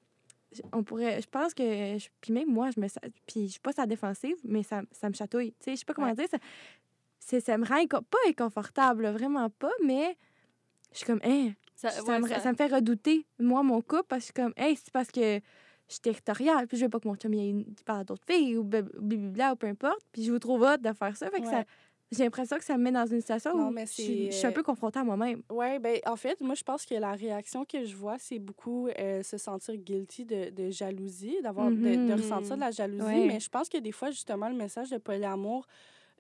on 0.73 0.83
pourrait, 0.83 1.21
je 1.21 1.29
pense 1.29 1.53
que, 1.53 1.63
je- 1.99 2.09
puis 2.23 2.33
même 2.33 2.49
moi, 2.49 2.71
je 2.75 2.81
me, 2.81 2.87
puis 3.27 3.47
je 3.47 3.51
suis 3.53 3.61
pas 3.61 3.73
sa 3.73 3.85
défensive, 3.87 4.37
mais 4.43 4.63
ça, 4.63 4.81
ça 4.93 5.11
me 5.11 5.15
chatouille, 5.15 5.51
tu 5.61 5.65
sais, 5.67 5.73
je 5.73 5.77
sais 5.81 5.85
pas 5.85 5.93
comment 5.95 6.09
Ouais. 6.09 6.15
dire, 6.15 6.27
ça, 6.31 6.39
c'est, 7.31 7.41
ça 7.41 7.57
me 7.57 7.65
rend 7.65 7.77
inco- 7.77 8.03
pas 8.03 8.19
inconfortable, 8.29 9.05
là, 9.05 9.13
vraiment 9.13 9.49
pas, 9.51 9.71
mais 9.85 10.17
je 10.93 10.99
suis 10.99 11.07
comme, 11.07 11.21
hein, 11.25 11.53
Ça, 11.77 11.91
ça, 11.91 12.03
ouais, 12.03 12.19
me, 12.19 12.29
ça- 12.29 12.41
ça 12.41 12.51
me 12.53 12.57
fait 12.57 12.67
redouter, 12.67 13.25
moi, 13.39 13.63
mon 13.63 13.81
couple, 13.81 14.05
parce 14.09 14.21
que 14.21 14.23
je 14.23 14.25
suis 14.25 14.33
comme, 14.35 14.53
hey, 14.57 14.77
c'est 14.77 14.91
parce 14.93 15.11
que 15.11 15.21
je 15.21 15.95
suis 15.95 16.01
territoriale, 16.01 16.67
puis 16.67 16.77
je 16.77 16.85
veux 16.85 16.91
pas 16.91 17.01
que 17.01 17.09
mon 17.09 17.17
chum 17.17 17.33
il, 17.35 17.65
parle 17.85 18.01
à 18.01 18.05
d'autres 18.05 18.25
filles, 18.29 18.57
ou 18.57 18.65
blablabla, 18.65 19.53
ou 19.53 19.57
peu 19.57 19.67
importe, 19.69 20.01
puis 20.13 20.25
je 20.25 20.33
vous 20.33 20.39
trouve 20.39 20.63
hot 20.63 20.77
de 20.79 20.93
faire 20.93 21.17
ça, 21.17 21.31
fait 21.31 21.41
que 21.41 21.49
ça, 21.49 21.65
j'ai 22.13 22.25
l'impression 22.25 22.59
que 22.59 22.65
ça 22.65 22.77
me 22.77 22.83
met 22.83 22.91
dans 22.91 23.07
une 23.07 23.21
situation 23.21 23.57
Non, 23.57 23.69
où 23.69 23.71
mais 23.71 23.87
je 23.87 23.93
suis, 23.93 24.27
je 24.27 24.31
c'est, 24.33 24.39
suis 24.39 24.47
un 24.49 24.51
euh, 24.51 24.53
peu 24.53 24.65
confrontée 24.65 24.99
à 24.99 25.05
moi-même. 25.05 25.43
Oui, 25.49 25.79
ben 25.79 26.01
en 26.07 26.17
fait, 26.17 26.41
moi, 26.41 26.57
je 26.57 26.65
pense 26.65 26.85
que 26.85 26.95
la 26.97 27.13
réaction 27.13 27.65
que 27.65 27.85
je 27.85 27.95
vois, 27.95 28.17
c'est 28.19 28.41
beaucoup 28.41 28.89
euh, 28.89 29.23
se 29.23 29.39
sentir 29.39 29.77
guilty 29.77 30.25
de, 30.25 30.51
de 30.51 30.71
jalousie, 30.71 31.37
d'avoir 31.43 31.71
de, 31.71 32.09
de 32.09 32.13
ressentir 32.13 32.57
de 32.57 32.61
la 32.61 32.73
jalousie. 32.73 33.05
Ouais. 33.05 33.27
Mais 33.29 33.39
je 33.39 33.49
pense 33.49 33.69
que 33.69 33.79
des 33.79 33.93
fois, 33.93 34.11
justement, 34.11 34.49
le 34.49 34.57
message 34.57 34.91
de 34.91 34.99
polyamour, 34.99 35.67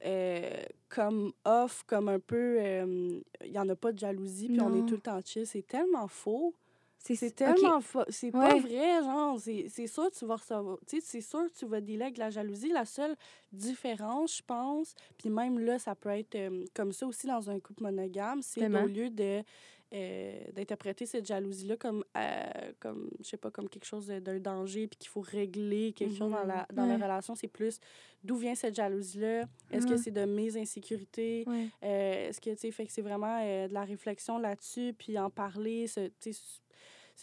euh, 0.05 0.63
comme 0.89 1.33
off, 1.45 1.85
comme 1.87 2.09
un 2.09 2.19
peu, 2.19 2.57
euh, 2.59 3.21
il 3.45 3.53
y 3.53 3.59
en 3.59 3.69
a 3.69 3.77
pas 3.77 3.93
de 3.93 3.99
jalousie, 3.99 4.49
puis 4.49 4.61
on 4.61 4.75
est 4.75 4.87
tout 4.89 4.95
le 4.95 5.01
temps 5.01 5.21
chill, 5.25 5.47
c'est 5.47 5.67
tellement 5.67 6.09
faux. 6.09 6.55
C'est 7.03 7.35
tellement 7.35 7.81
faux. 7.81 8.05
C'est 8.11 8.31
pas 8.31 8.59
vrai, 8.59 9.03
genre. 9.03 9.39
C'est 9.41 9.87
sûr 9.87 10.11
que 10.11 10.19
tu 10.19 10.27
vas 10.27 10.37
recevoir. 10.37 10.79
Tu 10.87 11.01
sais, 11.01 11.03
c'est 11.05 11.21
sûr 11.23 11.45
que 11.47 11.59
tu 11.59 11.65
vas 11.67 11.81
dealer 11.81 12.03
avec 12.03 12.19
la 12.19 12.29
jalousie. 12.29 12.69
La 12.69 12.85
seule 12.85 13.17
différence, 13.53 14.37
je 14.37 14.43
pense, 14.43 14.95
puis 15.17 15.31
même 15.31 15.59
là, 15.59 15.79
ça 15.79 15.95
peut 15.95 16.11
être 16.11 16.35
euh, 16.35 16.65
comme 16.75 16.93
ça 16.93 17.07
aussi 17.07 17.27
dans 17.27 17.49
un 17.49 17.59
couple 17.59 17.85
monogame, 17.85 18.43
c'est 18.43 18.67
au 18.67 18.87
lieu 18.87 19.11
de. 19.11 19.43
Euh, 19.92 20.40
d'interpréter 20.53 21.05
cette 21.07 21.26
jalousie-là 21.26 21.76
comme, 21.76 22.05
euh, 22.16 22.72
comme, 22.79 23.11
je 23.20 23.24
sais 23.29 23.37
pas, 23.37 23.50
comme 23.50 23.68
quelque 23.68 23.85
chose 23.87 24.07
d'un 24.07 24.38
danger, 24.38 24.87
puis 24.87 24.96
qu'il 24.98 25.09
faut 25.09 25.20
régler 25.20 25.92
quelque 25.92 26.14
chose 26.14 26.31
dans, 26.31 26.44
la, 26.44 26.66
dans 26.72 26.87
la 26.87 26.94
relation. 26.94 27.35
C'est 27.35 27.48
plus 27.48 27.81
d'où 28.22 28.37
vient 28.37 28.55
cette 28.55 28.74
jalousie-là? 28.76 29.46
Est-ce 29.70 29.87
que 29.87 29.92
Mhm. 29.92 29.98
c'est 29.98 30.11
de 30.12 30.24
mes 30.24 30.57
insécurités? 30.57 31.44
Ouais. 31.46 31.66
Euh, 31.83 32.29
Est-ce 32.29 32.40
que, 32.40 32.50
tu 32.50 32.57
sais, 32.59 32.70
fait 32.70 32.87
que 32.87 32.92
c'est 32.92 33.03
vraiment 33.03 33.40
de 33.40 33.72
la 33.72 33.85
réflexion 33.85 34.38
là-dessus, 34.38 34.94
puis 34.96 35.18
en 35.18 35.29
parler, 35.31 35.87
c'est 35.88 36.12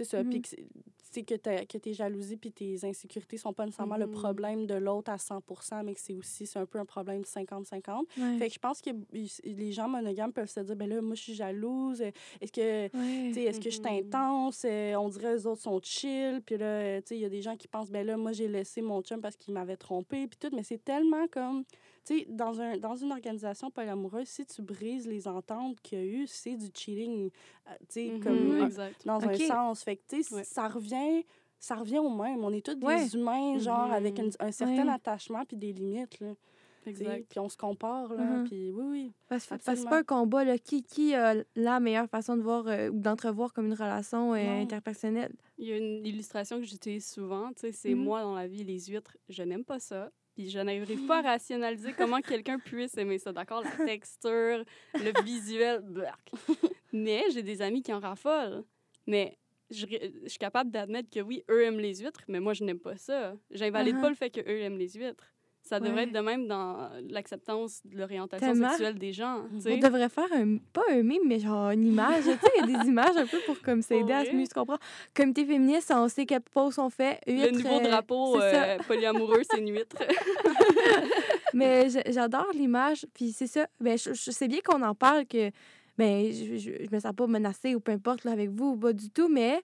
ça. 0.04 0.24
Mhm. 0.24 0.42
C'est- 1.12 1.24
que, 1.24 1.36
que 1.66 1.78
tes 1.78 1.94
jalousies 1.94 2.38
puis 2.38 2.52
tes 2.52 2.78
insécurités 2.84 3.38
sont 3.38 3.54
pas 3.54 3.66
nécessairement 3.66 3.98
le 3.98 4.08
Mhm. 4.08 4.14
problème 4.14 4.66
de 4.68 4.76
l'autre 4.76 5.12
à 5.12 5.18
100 5.18 5.42
mais 5.84 5.94
que 5.94 6.00
c'est 6.00 6.14
aussi, 6.14 6.46
c'est 6.46 6.60
un 6.60 6.66
peu 6.66 6.80
un 6.80 6.86
problème 6.86 7.24
50-50. 7.24 8.06
Ouais. 8.18 8.38
Fait 8.38 8.48
que 8.48 8.54
je 8.54 8.60
pense 8.60 8.82
que 8.82 8.90
les 9.44 9.72
gens 9.72 9.88
monogames 9.88 10.32
peuvent 10.34 10.50
se 10.50 10.60
dire, 10.60 10.76
ben 10.76 10.90
là, 10.90 11.02
moi, 11.02 11.16
je 11.16 11.22
suis 11.22 11.34
jalouse. 11.34 12.02
Est-ce 12.42 12.52
que, 12.52 12.86
Ouais. 12.86 13.28
tu 13.30 13.34
sais, 13.36 13.44
est-ce 13.44 13.60
que 13.60 13.70
je 13.70 13.76
suis 13.76 13.82
Mhm. 13.82 14.08
intense? 14.08 14.64
Euh, 14.66 14.96
on 14.96 15.10
dirait 15.10 15.34
les 15.36 15.48
autres 15.48 15.62
sont 15.62 15.80
chill. 15.82 16.42
Puis 16.46 16.58
là, 16.58 17.02
tu 17.02 17.08
sais, 17.10 17.16
il 17.18 17.22
y 17.22 17.26
a 17.26 17.30
des 17.30 17.42
gens 17.42 17.56
qui 17.56 17.68
pensent, 17.68 17.90
ben 17.92 18.06
là, 18.06 18.18
moi, 18.18 18.32
j'ai 18.32 18.48
laissé 18.48 18.82
mon 18.82 19.02
chum 19.02 19.22
parce 19.22 19.36
qu'il 19.36 19.54
m'avait 19.54 19.78
trompé. 19.78 20.28
Puis 20.28 20.38
tout, 20.40 20.56
mais 20.56 20.64
c'est 20.64 20.84
tellement 20.84 21.28
comme, 21.32 21.64
tu 22.08 22.20
sais, 22.20 22.26
dans, 22.30 22.62
un, 22.62 22.78
dans 22.78 22.96
une 22.96 23.12
organisation 23.12 23.70
polyamoureuse, 23.70 24.28
si 24.28 24.46
tu 24.46 24.62
brises 24.62 25.08
les 25.08 25.28
ententes 25.28 25.80
qu'il 25.82 26.00
y 26.00 26.02
a 26.02 26.06
eu, 26.06 26.28
c'est 26.28 26.56
du 26.56 26.68
cheating, 26.74 27.30
euh, 27.68 27.72
tu 27.82 27.86
sais, 27.90 28.06
Mhm, 28.12 28.20
comme 28.24 28.62
exact. 28.66 29.06
dans 29.06 29.22
un 29.28 29.34
sens. 29.36 29.84
Fait 29.84 29.98
que, 29.98 30.02
tu 30.08 30.24
sais, 30.24 30.36
Ouais. 30.36 30.44
ça 30.44 30.68
revient... 30.68 31.24
Ça 31.60 31.74
revient 31.74 31.98
au 31.98 32.12
même. 32.16 32.46
On 32.46 32.54
est 32.54 32.64
tous 32.64 32.78
Ouais. 32.86 33.04
des 33.04 33.16
humains, 33.16 33.58
genre, 33.58 33.92
avec 33.92 34.20
une- 34.20 34.30
un 34.40 34.52
certain 34.52 34.86
Ouais. 34.86 34.94
attachement 34.94 35.44
puis 35.44 35.58
des 35.58 35.74
limites, 35.74 36.20
là. 36.20 36.34
Puis 36.86 37.40
on 37.40 37.50
se 37.50 37.58
compare, 37.58 38.14
là. 38.14 38.24
Mhm. 38.24 38.48
Puis 38.48 38.70
oui, 38.72 38.84
oui. 38.88 39.12
Parce, 39.28 39.48
que 39.48 39.56
c'est 39.60 39.90
pas 39.90 39.98
un 40.02 40.04
combat, 40.04 40.44
là. 40.46 40.60
Qui, 40.60 40.84
qui 40.84 41.16
a 41.16 41.34
la 41.56 41.80
meilleure 41.80 42.08
façon 42.10 42.38
de 42.38 42.44
voir 42.44 42.68
euh, 42.68 42.90
ou 42.92 43.00
d'entrevoir 43.00 43.54
comme 43.54 43.66
une 43.66 43.74
relation 43.74 44.36
euh, 44.36 44.62
interpersonnelle? 44.62 45.34
Il 45.58 45.66
y 45.68 45.74
a 45.74 45.78
une 45.78 46.06
illustration 46.06 46.60
que 46.60 46.66
j'utilise 46.66 47.08
souvent, 47.10 47.48
tu 47.54 47.62
sais, 47.62 47.72
c'est 47.72 47.96
moi 47.96 48.22
dans 48.22 48.36
la 48.36 48.48
vie, 48.48 48.64
les 48.64 48.80
huîtres, 48.86 49.18
je 49.28 49.42
n'aime 49.42 49.66
pas 49.66 49.80
ça. 49.80 50.12
Puis 50.38 50.52
je 50.52 50.60
n'arrive 50.60 51.08
pas 51.08 51.18
à 51.18 51.22
rationaliser 51.34 51.94
comment 51.94 52.22
quelqu'un 52.22 52.60
puisse 52.60 52.96
aimer 52.96 53.18
ça. 53.18 53.34
D'accord? 53.34 53.64
La 53.64 53.86
texture, 53.86 54.64
le 54.94 55.24
visuel. 55.24 55.84
Mais 56.94 57.24
j'ai 57.34 57.42
des 57.42 57.64
amis 57.64 57.82
qui 57.82 57.92
en 57.92 58.00
raffolent. 58.00 58.64
Mais 59.08 59.40
je, 59.72 59.88
suis 60.28 60.38
capable 60.38 60.70
d'admettre 60.70 61.10
que 61.10 61.22
oui, 61.22 61.44
eux 61.50 61.64
aiment 61.64 61.80
les 61.80 61.96
huîtres, 61.96 62.22
mais 62.28 62.40
moi, 62.40 62.54
je 62.54 62.64
n'aime 62.64 62.80
pas 62.80 62.98
ça. 62.98 63.36
J'invalide 63.50 63.96
Uh-huh. 63.96 64.02
pas 64.02 64.10
le 64.10 64.16
fait 64.16 64.30
qu'eux 64.30 64.60
aiment 64.60 64.78
les 64.78 64.90
huîtres. 64.90 65.34
Ça 65.68 65.80
devrait 65.80 65.96
Ouais. 65.96 66.04
être 66.04 66.14
de 66.14 66.20
même 66.20 66.48
dans 66.48 66.90
l'acceptance 67.10 67.82
de 67.86 67.98
l'orientation 67.98 68.54
sexuelle 68.56 68.98
des 68.98 69.12
gens. 69.14 69.44
On 69.66 69.78
devrait 69.78 70.10
faire 70.10 70.32
un, 70.34 70.58
pas 70.74 70.84
un 70.92 71.04
mime, 71.04 71.24
mais 71.26 71.40
genre 71.40 71.72
une 71.72 71.86
image. 71.88 72.24
tu 72.24 72.30
sais, 72.32 72.52
il 72.64 72.72
y 72.72 72.76
a 72.76 72.84
des 72.84 72.88
images 72.90 73.18
un 73.18 73.26
peu 73.26 73.40
pour 73.46 73.60
comme 73.62 73.82
s'aider 73.82 74.14
à 74.14 74.24
se 74.26 74.32
mieux 74.32 74.46
se 74.46 74.54
comprendre. 74.54 74.80
Comité 75.14 75.46
féministe, 75.46 75.92
on 75.96 76.08
sait 76.08 76.26
quelles 76.26 76.42
pauses 76.42 76.76
sont 76.76 76.90
faites. 76.90 77.20
Le 77.28 77.34
huîtres, 77.34 77.52
nouveau 77.64 77.80
euh, 77.80 77.84
drapeau 77.90 78.42
euh, 78.42 78.78
polyamoureux, 78.88 79.42
c'est 79.50 79.60
une 79.60 79.72
huître. 79.74 79.98
Mais 81.54 81.88
j'adore 82.12 82.48
l'image. 82.54 83.06
Puis 83.14 83.32
c'est 83.32 83.48
ça. 83.48 83.68
Ben, 83.80 83.98
je, 83.98 84.14
je 84.14 84.32
sais 84.32 84.48
bien 84.48 84.60
qu'on 84.64 84.82
en 84.82 84.96
parle, 84.96 85.26
que 85.26 85.52
ben, 85.98 86.32
je, 86.32 86.58
je, 86.58 86.72
je 86.86 86.96
me 86.96 87.00
sens 87.00 87.14
pas 87.16 87.28
menacée 87.28 87.76
ou 87.76 87.80
peu 87.80 87.92
importe 87.92 88.24
là, 88.24 88.32
avec 88.32 88.50
vous 88.50 88.72
ou 88.72 88.78
pas 88.78 88.94
du 88.94 89.10
tout, 89.10 89.28
mais 89.30 89.62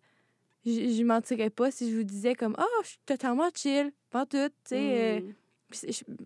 je 0.65 0.71
je 0.71 1.03
mentirais 1.03 1.49
pas 1.49 1.71
si 1.71 1.91
je 1.91 1.97
vous 1.97 2.03
disais 2.03 2.35
comme 2.35 2.55
ah 2.57 2.63
je 2.83 2.87
suis 2.89 2.99
totalement 3.05 3.49
chill 3.53 3.91
pas 4.09 4.25
tout 4.25 4.37
tu 4.47 4.53
sais 4.63 4.77
euh, 4.77 5.19
Mm. 5.19 5.23
puis 5.25 5.35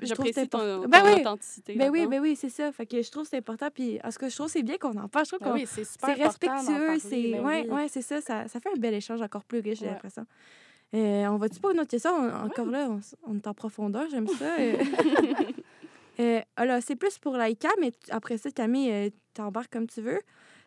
J'apprécie 0.02 0.40
important. 0.42 0.82
ton, 0.84 0.88
ben 0.88 1.00
ton 1.02 1.06
oui 1.06 1.22
authenticité. 1.22 1.76
ben 1.76 1.90
oui 1.90 2.08
ben 2.08 2.20
oui 2.22 2.36
c'est 2.36 2.50
ça 2.50 2.72
fait 2.72 2.86
que 2.86 3.02
je 3.02 3.10
trouve 3.12 3.24
que 3.24 3.30
c'est 3.30 3.38
important 3.38 3.68
puis 3.74 4.00
en 4.04 4.12
ce 4.12 4.20
que 4.20 4.30
je 4.30 4.36
trouve 4.36 4.48
c'est 4.50 4.64
bien 4.64 4.78
qu'on 4.78 4.98
en 4.98 5.08
parle 5.08 5.26
je 5.26 5.32
trouve 5.32 5.40
Ben 5.42 5.52
qu'on 5.52 5.58
oui, 5.60 5.66
c'est 5.68 6.14
respectueux 6.14 7.00
c'est 7.00 7.40
ouais 7.40 7.66
oui. 7.70 7.76
ouais 7.76 7.88
c'est 7.90 8.02
ça, 8.02 8.22
ça 8.22 8.48
ça 8.48 8.60
fait 8.60 8.70
un 8.74 8.78
bel 8.80 8.94
échange 8.94 9.22
encore 9.22 9.44
plus 9.44 9.60
riche 9.60 9.80
j'ai 9.80 9.88
l'impression 9.88 10.26
Euh, 10.94 11.26
on 11.28 11.36
va-tu 11.38 11.60
pas 11.60 11.74
une 11.74 11.80
autre 11.82 11.90
question? 11.90 12.12
On- 12.12 12.46
encore 12.48 12.68
là 12.68 12.88
on, 12.90 13.00
on 13.28 13.36
est 13.36 13.46
en 13.48 13.54
profondeur 13.54 14.08
j'aime 14.10 14.28
ça 14.28 14.56
euh. 14.60 14.78
Euh, 16.20 16.42
alors, 16.56 16.80
c'est 16.82 16.96
plus 16.96 17.20
pour 17.20 17.34
Laïka, 17.38 17.70
mais 17.80 17.92
après 18.10 18.40
ça, 18.40 18.50
Camille, 18.50 18.92
euh, 18.92 19.10
t'embarques 19.36 19.72
comme 19.72 19.86
tu 19.86 20.02
veux. 20.02 20.20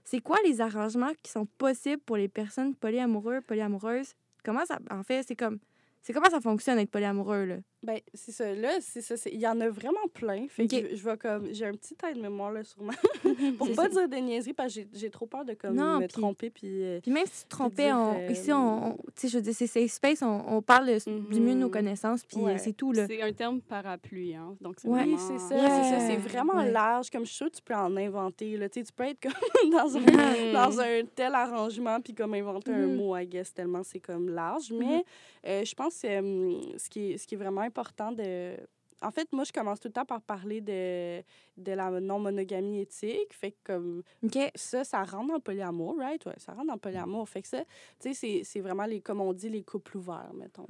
C'est 0.04 0.20
quoi 0.20 0.36
les 0.44 0.60
arrangements 0.60 1.10
qui 1.24 1.28
sont 1.32 1.44
possibles 1.58 2.00
pour 2.06 2.16
les 2.16 2.28
personnes 2.28 2.72
polyamoureuses, 2.76 3.42
polyamoureuses? 3.48 4.14
Comment 4.44 4.64
ça... 4.64 4.78
En 4.92 5.02
fait, 5.02 5.24
c'est 5.26 5.34
comme... 5.34 5.58
C'est 6.02 6.12
comment 6.12 6.30
ça 6.30 6.40
fonctionne 6.40 6.78
être 6.78 6.90
polyamoureux, 6.92 7.44
là? 7.46 7.56
Ben, 7.82 7.98
c'est 8.12 8.32
ça. 8.32 8.52
Là, 8.54 8.72
c'est 8.80 9.00
ça. 9.00 9.16
c'est- 9.16 9.30
Il 9.32 9.40
y 9.40 9.46
en 9.46 9.58
a 9.60 9.68
vraiment 9.70 10.06
plein. 10.12 10.46
Fait 10.48 10.66
que 10.66 10.76
je, 10.90 10.96
je 10.96 11.02
vais 11.04 11.16
comme. 11.16 11.48
J'ai 11.52 11.64
un 11.64 11.72
petit 11.72 11.96
aide-mémoire, 12.08 12.52
là, 12.52 12.62
sûrement. 12.62 12.92
pour 13.58 13.68
pas 13.74 13.84
ça. 13.84 13.88
dire 13.88 14.08
des 14.08 14.20
niaiseries, 14.20 14.52
parce 14.52 14.74
que 14.74 14.80
j'ai- 14.82 14.88
j'ai 14.92 15.08
trop 15.10 15.24
peur 15.26 15.44
de 15.46 15.54
comme, 15.54 15.74
Non, 15.74 15.94
me 15.98 16.06
puis- 16.06 16.08
tromper. 16.20 16.50
Puis. 16.50 16.82
euh, 16.84 17.00
Puis 17.00 17.10
même 17.10 17.24
si 17.26 17.40
tu 17.40 17.44
te 17.44 17.48
trompais, 17.48 17.84
dire, 17.86 17.96
on- 17.96 18.18
euh, 18.18 18.30
ici, 18.30 18.52
on, 18.52 18.88
on- 18.90 18.96
tu 18.96 19.02
sais, 19.16 19.28
je 19.28 19.36
veux 19.38 19.42
dire, 19.42 19.54
c'est 19.54 19.66
safe 19.66 19.90
space, 19.90 20.20
on, 20.22 20.42
on 20.48 20.60
parle 20.62 20.88
de- 20.88 21.30
du 21.32 21.40
mieux 21.40 21.54
de 21.54 21.58
nos 21.60 21.66
Mhm. 21.66 21.72
connaissances, 21.72 22.22
puis 22.24 22.36
euh, 22.38 22.44
Ouais. 22.44 22.58
c'est 22.58 22.74
tout, 22.74 22.92
là. 22.92 23.06
C'est 23.06 23.22
un 23.22 23.32
terme 23.32 23.60
parapluie, 23.62 24.34
hein. 24.34 24.56
Donc, 24.60 24.74
c'est 24.78 24.86
Ouais. 24.88 25.04
Oui, 25.04 25.14
vraiment... 25.14 25.18
c'est 25.18 25.38
ça, 25.38 25.54
c'est 25.58 25.90
ça. 25.98 26.06
C'est 26.06 26.16
vraiment 26.16 26.56
Ouais. 26.58 26.70
large. 26.70 27.08
Comme 27.10 27.22
je 27.24 27.28
suis 27.30 27.36
sûre 27.36 27.50
que 27.50 27.56
tu 27.56 27.62
peux 27.62 27.74
en 27.74 27.96
inventer. 27.96 28.58
Là. 28.58 28.68
Tu 28.68 28.80
sais, 28.80 28.84
tu 28.86 28.92
peux 28.92 29.04
être 29.04 29.20
comme 29.22 29.32
dans 29.72 29.96
un, 29.96 30.00
Mhm. 30.00 30.52
dans 30.52 30.80
un 30.80 31.02
tel 31.14 31.34
arrangement 31.34 31.98
puis 32.02 32.12
comme 32.14 32.34
inventer 32.34 32.72
un 32.72 32.86
Mhm. 32.88 32.96
mot, 32.96 33.16
I 33.16 33.26
guess, 33.26 33.54
tellement 33.54 33.82
c'est 33.82 34.00
comme 34.00 34.28
large. 34.28 34.70
Mais 34.72 35.04
euh, 35.46 35.64
je 35.64 35.74
pense 35.74 36.02
que 36.02 36.06
euh, 36.08 36.60
ce, 36.76 36.90
qui 36.90 37.12
est, 37.12 37.16
ce 37.18 37.26
qui 37.26 37.34
est 37.34 37.38
vraiment 37.38 37.62
important 37.70 38.12
de... 38.12 38.56
En 39.02 39.10
fait, 39.10 39.26
moi, 39.32 39.44
je 39.44 39.52
commence 39.52 39.80
tout 39.80 39.88
le 39.88 39.92
temps 39.94 40.04
par 40.04 40.20
parler 40.20 40.60
de, 40.60 41.22
de 41.56 41.72
la 41.72 41.90
non-monogamie 42.00 42.80
éthique. 42.80 43.32
Fait 43.32 43.52
que 43.52 43.56
comme 43.64 44.02
OK. 44.22 44.36
ça, 44.54 44.84
ça 44.84 45.02
rentre 45.04 45.28
dans 45.28 45.34
le 45.36 45.40
polyamour, 45.40 45.96
right? 45.96 46.22
Ouais, 46.26 46.34
ça 46.36 46.52
rentre 46.52 46.66
dans 46.66 46.74
le 46.74 46.78
polyamour. 46.80 47.26
Fait 47.26 47.40
que 47.40 47.48
ça, 47.48 47.64
tu 47.64 48.12
sais, 48.12 48.14
c'est- 48.14 48.44
c'est 48.44 48.60
vraiment, 48.60 48.84
les, 48.84 49.00
comme 49.00 49.22
on 49.22 49.32
dit, 49.32 49.48
les 49.48 49.62
couples 49.62 49.96
ouverts, 49.96 50.32
mettons. 50.34 50.66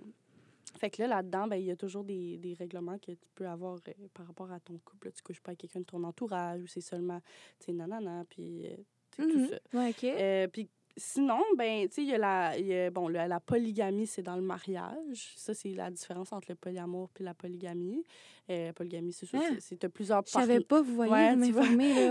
Fait 0.78 0.90
que 0.90 1.02
là, 1.02 1.08
là-dedans, 1.08 1.48
ben, 1.48 1.56
il 1.56 1.64
y 1.66 1.70
a 1.72 1.76
toujours 1.76 2.04
des, 2.04 2.38
des 2.38 2.54
règlements 2.54 2.98
que 2.98 3.10
tu 3.10 3.28
peux 3.34 3.48
avoir 3.48 3.74
euh, 3.88 3.92
par 4.14 4.26
rapport 4.28 4.52
à 4.52 4.60
ton 4.60 4.78
couple. 4.84 5.08
Là, 5.08 5.12
tu 5.12 5.22
couches 5.24 5.40
pas 5.40 5.50
avec 5.50 5.58
quelqu'un 5.58 5.80
de 5.80 5.84
ton 5.86 6.04
entourage 6.04 6.62
ou 6.62 6.66
c'est 6.68 6.80
seulement, 6.80 7.20
tu 7.58 7.66
sais, 7.66 7.72
nanana, 7.72 8.24
puis 8.30 8.66
euh, 8.68 8.76
Mhm. 9.18 9.28
tout 9.32 9.48
ça. 9.48 9.58
Ouais, 9.78 9.90
OK. 9.90 10.04
Euh, 10.04 10.46
puis 10.46 10.68
sinon, 10.96 11.40
ben, 11.56 11.88
tu 11.88 11.94
sais, 11.94 12.02
il 12.02 12.08
y 12.08 12.14
a 12.14 12.18
la, 12.18 12.58
y 12.58 12.74
a- 12.74 12.90
bon, 12.90 13.08
la, 13.08 13.26
la 13.28 13.40
polygamie, 13.40 14.06
c'est 14.06 14.22
dans 14.22 14.36
le 14.36 14.42
mariage. 14.42 15.32
Ça, 15.36 15.54
c'est 15.54 15.70
la 15.70 15.90
différence 15.90 16.32
entre 16.32 16.46
le 16.50 16.54
polyamour 16.56 17.08
puis 17.14 17.24
la 17.24 17.34
polygamie. 17.34 18.02
Euh, 18.50 18.72
polygamie, 18.72 19.12
c'est 19.12 19.26
sûr, 19.26 19.38
Ah. 19.40 19.54
c'est- 19.60 19.88
plusieurs 19.88 20.22
Je 20.26 20.32
savais 20.32 20.60
pas, 20.60 20.82
vous 20.82 20.94
voyez, 20.94 21.12
Ouais. 21.12 21.36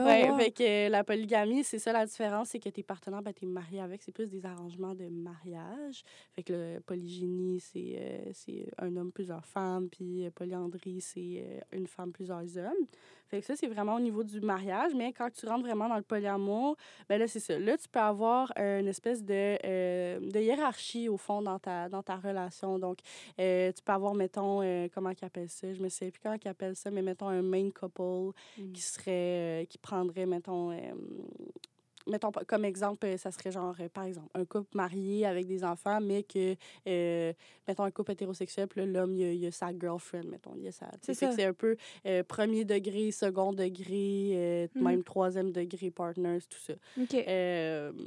Oh, 0.02 0.06
Ouais, 0.06 0.30
wow. 0.30 0.38
fait 0.38 0.52
que 0.52 0.64
euh, 0.64 0.90
la 0.90 1.04
polygamie, 1.04 1.64
c'est 1.66 1.80
ça 1.80 1.92
la 1.92 2.06
différence, 2.06 2.50
c'est 2.50 2.60
que 2.60 2.70
tes 2.70 2.82
partenaires, 2.84 3.22
ben, 3.22 3.34
t'es 3.34 3.46
marié 3.46 3.82
avec, 3.82 4.02
c'est 4.02 4.14
plus 4.14 4.30
des 4.30 4.46
arrangements 4.46 4.96
de 4.96 5.06
mariage. 5.10 6.04
Fait 6.34 6.44
que 6.44 6.54
le 6.54 6.80
polygynie, 6.80 7.60
c'est 7.60 7.98
euh, 7.98 8.64
un 8.78 8.96
homme, 8.96 9.12
plusieurs 9.12 9.46
femmes, 9.46 9.90
puis 9.90 10.26
euh, 10.26 10.32
polyandrie, 10.32 11.02
c'est 11.02 11.44
euh, 11.46 11.60
une 11.78 11.88
femme, 11.88 12.12
plusieurs 12.14 12.58
hommes. 12.58 12.86
Fait 13.30 13.42
que 13.42 13.46
ça, 13.46 13.56
c'est 13.56 13.68
vraiment 13.68 13.96
au 13.96 14.00
niveau 14.00 14.24
du 14.24 14.42
mariage, 14.42 14.94
mais 14.96 15.14
quand 15.14 15.30
tu 15.32 15.46
rentres 15.46 15.62
vraiment 15.66 15.88
dans 15.88 15.98
le 15.98 16.02
polyamour, 16.02 16.76
ben 17.08 17.20
là, 17.20 17.28
c'est 17.28 17.40
ça. 17.40 17.60
Là, 17.60 17.78
tu 17.78 17.88
peux 17.88 18.00
avoir 18.00 18.52
euh, 18.58 18.80
une 18.80 18.88
espèce 18.88 19.24
de, 19.24 19.58
euh, 19.64 20.20
de 20.20 20.40
hiérarchie, 20.40 21.10
au 21.10 21.18
fond, 21.18 21.42
dans 21.44 21.60
ta, 21.60 21.90
dans 21.90 22.02
ta 22.02 22.16
relation. 22.16 22.80
Donc, 22.80 22.98
euh, 23.40 23.72
tu 23.72 23.84
peux 23.84 23.92
avoir, 23.94 24.16
mettons, 24.16 24.62
euh, 24.64 24.88
comment 24.94 25.12
ils 25.12 25.24
appellent 25.26 25.50
ça? 25.50 25.72
Je 25.72 25.80
me 25.82 25.90
sais 25.90 26.10
plus 26.10 26.20
comment 26.24 26.38
ils 26.44 26.48
appellent 26.48 26.76
ça, 26.76 26.90
mais 26.90 27.02
mettons 27.04 27.28
un 27.28 27.42
main 27.44 27.70
couple 27.70 28.00
Mm. 28.00 28.72
qui 28.72 28.82
serait, 28.82 29.68
qui 29.70 29.78
prendrait, 29.78 30.26
mettons, 30.26 30.72
mettons, 32.10 32.32
comme 32.48 32.66
exemple, 32.66 33.06
euh, 33.06 33.18
ça 33.18 33.32
serait 33.32 33.52
genre, 33.52 33.76
euh, 33.80 33.90
par 33.90 34.04
exemple, 34.06 34.28
un 34.34 34.46
couple 34.46 34.76
marié 34.76 35.26
avec 35.26 35.46
des 35.48 35.64
enfants, 35.64 36.00
mais 36.02 36.24
que, 36.24 36.56
euh, 36.88 37.34
mettons, 37.68 37.84
un 37.84 37.92
couple 37.92 38.12
hétérosexuel, 38.12 38.68
puis 38.68 38.86
l'homme, 38.86 39.14
il, 39.14 39.34
il 39.36 39.46
a 39.48 39.52
sa 39.52 39.68
girlfriend, 39.78 40.26
mettons, 40.30 40.54
il 40.58 40.68
a 40.68 40.72
sa... 40.72 40.88
C'est 41.02 41.14
ça. 41.14 41.32
C'est 41.32 41.46
un 41.46 41.54
peu 41.54 41.76
euh, 42.06 42.24
premier 42.24 42.66
degré, 42.66 43.12
second 43.12 43.54
degré, 43.54 44.70
Mhm. 44.76 44.84
même 44.84 45.04
troisième 45.04 45.52
degré, 45.52 45.92
partners, 45.92 46.40
tout 46.50 46.60
ça. 46.60 46.74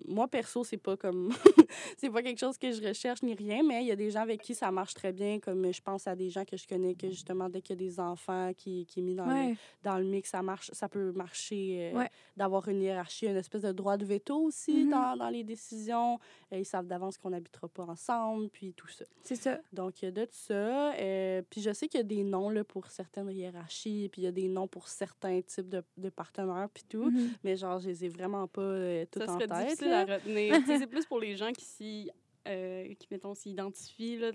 Moi, 0.07 0.29
perso, 0.29 0.65
c'est 0.65 0.77
pas 0.77 0.97
comme. 0.97 1.31
c'est 1.97 2.11
pas 2.11 2.23
quelque 2.23 2.38
chose 2.38 2.59
que 2.59 2.71
je 2.73 2.87
recherche 2.87 3.23
ni 3.23 3.35
rien, 3.35 3.62
mais 3.62 3.83
il 3.83 3.88
y 3.88 3.93
a 3.93 3.97
des 3.97 4.11
gens 4.11 4.21
avec 4.21 4.41
qui 4.43 4.55
ça 4.55 4.71
marche 4.71 4.95
très 4.95 5.12
bien. 5.12 5.38
Comme 5.41 5.73
je 5.73 5.81
pense 5.81 6.07
à 6.07 6.15
des 6.15 6.31
gens 6.31 6.45
que 6.45 6.57
je 6.57 6.67
connais 6.67 6.95
que 6.95 7.09
justement, 7.09 7.49
dès 7.49 7.61
qu'il 7.62 7.77
y 7.81 7.85
a 7.85 7.88
des 7.88 8.01
enfants 8.01 8.53
qui, 8.57 8.87
qui 8.87 9.01
est 9.01 9.03
mis 9.03 9.15
dans, 9.15 9.27
le, 9.27 9.55
dans 9.83 9.99
le 9.99 10.05
mix, 10.05 10.31
ça, 10.31 10.43
marche, 10.43 10.71
ça 10.73 10.88
peut 10.88 11.12
marcher. 11.12 11.93
Ouais. 11.95 12.09
D'avoir 12.37 12.67
une 12.69 12.83
hiérarchie, 12.83 13.27
une 13.27 13.37
espèce 13.37 13.62
de 13.62 13.73
droit 13.73 13.91
de 13.96 14.05
veto 14.05 14.37
aussi 14.37 14.85
Mhm. 14.85 14.90
dans, 14.90 15.16
dans 15.16 15.28
les 15.28 15.44
décisions. 15.44 16.18
Euh, 16.52 16.59
ils 16.59 16.64
savent 16.64 16.87
d'avance 16.87 17.18
qu'on 17.18 17.31
n'habitera 17.31 17.68
pas 17.68 17.85
ensemble, 17.85 18.48
puis 18.50 18.72
tout 18.74 18.88
ça. 18.88 19.05
C'est 19.22 19.37
ça. 19.37 19.59
Donc, 19.72 20.02
il 20.02 20.07
y 20.07 20.09
a 20.09 20.11
de 20.11 20.26
ça. 20.31 20.94
Euh, 20.94 21.42
puis 21.50 21.61
je 21.61 21.72
sais 21.72 21.88
qu'il 21.88 21.98
y 21.98 22.02
a 22.02 22.05
des 22.05 22.22
noms 22.24 22.50
là, 22.50 22.64
pour 22.64 22.87
certaines 22.88 23.31
hiérarchies, 23.31 24.09
puis 24.11 24.22
il 24.22 24.24
y 24.24 24.28
a 24.28 24.33
des 24.33 24.48
noms 24.48 24.66
pour 24.68 24.88
certains 24.88 25.40
types 25.42 25.68
de, 25.68 25.83
de 25.96 26.09
partenaires, 26.11 26.68
puis 26.72 26.85
tout. 26.88 27.11
Mhm. 27.11 27.31
Mais 27.44 27.57
genre, 27.57 27.78
je 27.78 27.88
les 27.88 28.05
ai 28.05 28.09
vraiment 28.09 28.46
pas 28.48 28.62
euh, 28.62 29.05
toutes 29.11 29.24
Ça 29.24 29.33
en 29.33 29.35
serait 29.38 29.46
tête. 29.48 29.64
difficile 29.68 29.88
là. 29.88 30.00
à 30.00 30.05
retenir. 30.14 30.55
C'est 30.66 30.87
plus 30.87 31.07
pour 31.07 31.18
les 31.20 31.37
gens 31.37 31.52
qui 31.52 31.64
s'y... 31.64 32.11
euh, 32.48 32.94
qui, 32.98 33.07
mettons, 33.11 33.35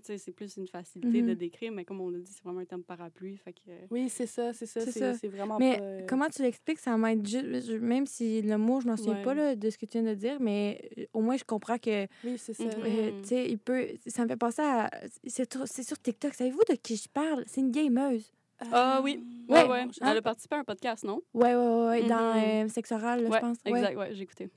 sais, 0.05 0.17
c'est 0.17 0.31
plus 0.31 0.57
une 0.57 0.67
facilité 0.67 1.21
de 1.21 1.29
Mhm. 1.31 1.35
décrire, 1.35 1.71
mais 1.71 1.85
comme 1.85 1.99
on 2.01 2.09
l'a 2.09 2.19
dit, 2.19 2.31
c'est 2.31 2.43
vraiment 2.43 2.59
un 2.61 2.65
terme 2.65 2.83
parapluie, 2.83 3.37
fait 3.37 3.53
que... 3.53 3.71
Oui, 3.91 4.09
c'est 4.09 4.25
ça, 4.27 4.53
c'est 4.53 4.65
ça. 4.65 5.13
C'est 5.15 5.27
vraiment 5.27 5.57
Mais 5.59 5.77
pas... 5.77 5.83
euh, 5.83 6.05
comment 6.07 6.29
tu 6.29 6.41
l'expliques, 6.41 6.79
ça 6.79 6.95
m'aide 6.97 7.27
juste, 7.27 7.69
même 7.71 8.05
si 8.05 8.41
le 8.41 8.57
mot, 8.57 8.79
je 8.81 8.87
m'en 8.87 8.97
souviens 8.97 9.15
Ouais. 9.15 9.23
pas 9.23 9.33
là, 9.33 9.55
de 9.55 9.69
ce 9.69 9.77
que 9.77 9.85
tu 9.85 9.99
viens 9.99 10.09
de 10.09 10.15
dire, 10.15 10.37
mais 10.39 10.89
euh, 10.97 11.05
au 11.13 11.21
moins, 11.21 11.37
je 11.37 11.43
comprends 11.43 11.77
que, 11.77 12.07
Oui, 12.23 12.37
c'est 12.37 12.53
ça. 12.53 12.63
Mhm. 12.63 12.71
euh, 12.85 13.11
tu 13.23 13.27
sais, 13.29 13.49
il 13.49 13.57
peut, 13.59 13.87
ça 14.07 14.23
me 14.23 14.27
fait 14.29 14.37
penser 14.37 14.61
à, 14.61 14.89
c'est 15.25 15.83
sur 15.83 15.99
TikTok, 15.99 16.33
savez-vous 16.33 16.61
de 16.69 16.75
qui 16.75 16.95
je 16.95 17.09
parle? 17.09 17.43
C'est 17.47 17.61
une 17.61 17.71
gameuse. 17.71 18.31
Ah 18.71 19.01
oui, 19.03 19.23
Euh, 19.49 19.53
ouais, 19.53 19.63
Ouais. 19.63 19.69
ouais. 19.69 19.79
Hein? 19.81 19.89
Elle 20.11 20.17
a 20.17 20.21
participé 20.23 20.55
à 20.55 20.59
un 20.59 20.63
podcast, 20.63 21.03
non? 21.03 21.21
Ouais, 21.35 21.53
ouais, 21.53 21.55
ouais, 21.55 21.85
ouais, 21.87 22.07
dans 22.07 22.33
Mhm. 22.33 22.65
euh, 22.65 22.69
Sexe 22.69 22.91
oral, 22.91 23.21
là, 23.23 23.29
ouais, 23.29 23.35
je 23.37 23.41
pense. 23.41 23.57
Ouais. 23.65 23.71
exact, 23.79 23.97
ouais, 23.97 24.15
j'ai 24.15 24.23
écouté. 24.23 24.49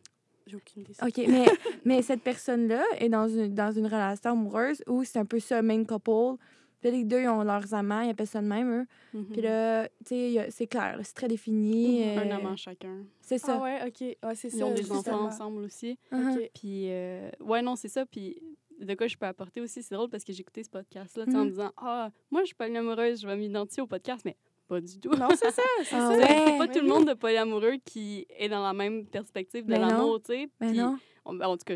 J'ai 0.51 0.57
aucune 0.57 0.83
idée. 0.83 0.93
OK, 1.03 1.29
mais, 1.29 1.47
mais 1.85 2.03
cette 2.03 2.23
personne-là 2.23 2.83
est 2.99 3.09
dans 3.09 3.29
une, 3.29 3.55
dans 3.55 3.71
une 3.73 3.87
relation 3.87 4.33
amoureuse 4.33 4.83
où 4.87 5.05
c'est 5.05 5.19
un 5.19 5.25
peu 5.25 5.39
ça, 5.41 5.63
main 5.63 5.85
couple. 5.85 6.43
Puis 6.81 6.91
les 6.91 7.05
deux, 7.05 7.21
ils 7.21 7.29
ont 7.29 7.43
leurs 7.43 7.75
amants, 7.75 8.01
ils 8.01 8.09
appellent 8.11 8.27
ça 8.27 8.41
de 8.41 8.47
même, 8.47 8.71
eux. 8.73 8.87
Mhm. 9.13 9.27
Puis 9.33 9.43
là, 9.43 9.87
tu 10.07 10.15
sais, 10.35 10.47
c'est 10.51 10.67
clair, 10.67 10.99
c'est 11.03 11.13
très 11.15 11.29
défini. 11.29 12.03
Un 12.17 12.27
euh, 12.31 12.37
amant 12.37 12.57
chacun. 12.57 13.05
C'est 13.21 13.37
ça. 13.39 13.59
Ah 13.61 13.63
ouais, 13.63 13.79
OK. 13.87 14.01
Ouais, 14.01 14.35
c'est 14.35 14.49
ça. 14.49 14.57
Ils 14.57 14.65
ont 14.65 14.71
des 14.71 14.79
justement. 14.79 14.99
enfants 15.01 15.25
ensemble 15.27 15.63
aussi. 15.65 15.99
Mhm. 16.11 16.31
OK. 16.39 16.51
Puis, 16.55 16.85
euh, 16.91 17.31
ouais, 17.41 17.61
non, 17.61 17.77
c'est 17.77 17.89
ça. 17.89 18.07
Puis, 18.07 18.41
de 18.81 18.95
quoi 18.95 19.09
je 19.09 19.17
peux 19.19 19.27
apporter 19.27 19.61
aussi, 19.61 19.83
c'est 19.83 19.95
drôle 19.95 20.09
parce 20.09 20.25
que 20.25 20.33
j'ai 20.33 20.41
écouté 20.41 20.63
ce 20.65 20.71
podcast-là, 20.71 21.25
en 21.29 21.31
Mhm. 21.31 21.45
me 21.45 21.51
disant, 21.51 21.71
ah, 21.77 22.11
moi, 22.31 22.41
je 22.43 22.47
suis 22.47 22.55
polyamoureuse, 22.55 23.21
je 23.21 23.27
vais 23.27 23.37
m'identifier 23.37 23.83
au 23.83 23.87
podcast, 23.87 24.23
mais 24.25 24.37
pas 24.71 24.81
du 24.81 24.99
tout. 25.01 25.11
Non, 25.11 25.29
c'est 25.31 25.51
ça, 25.51 25.63
c'est 25.85 25.89
Ah 25.97 26.09
Ouais. 26.11 26.57
pas 26.59 26.69
tout 26.69 26.81
le 26.81 26.87
monde 26.89 27.07
de 27.09 27.15
polyamoureux 27.15 27.77
qui 27.85 28.27
est 28.39 28.49
dans 28.49 28.63
la 28.63 28.73
même 28.73 29.05
perspective 29.07 29.67
de 29.67 29.73
l'amour, 29.75 30.21
tu 30.23 30.33
sais. 30.33 30.49
Ben 30.61 30.69
Puis, 30.71 30.79
non. 30.79 30.97
on- 31.25 31.41
en 31.41 31.57
tout 31.57 31.65
cas, 31.67 31.75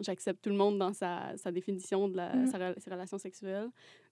j'accepte 0.00 0.42
tout 0.42 0.50
le 0.50 0.56
monde 0.56 0.78
dans 0.78 0.92
sa, 0.92 1.36
sa 1.36 1.50
définition 1.50 2.08
de 2.08 2.16
la, 2.16 2.34
Mhm. 2.34 2.46
sa 2.46 2.58
re- 2.58 2.78
ses 2.80 2.90
relations 2.90 3.18
sexuelles. 3.18 3.68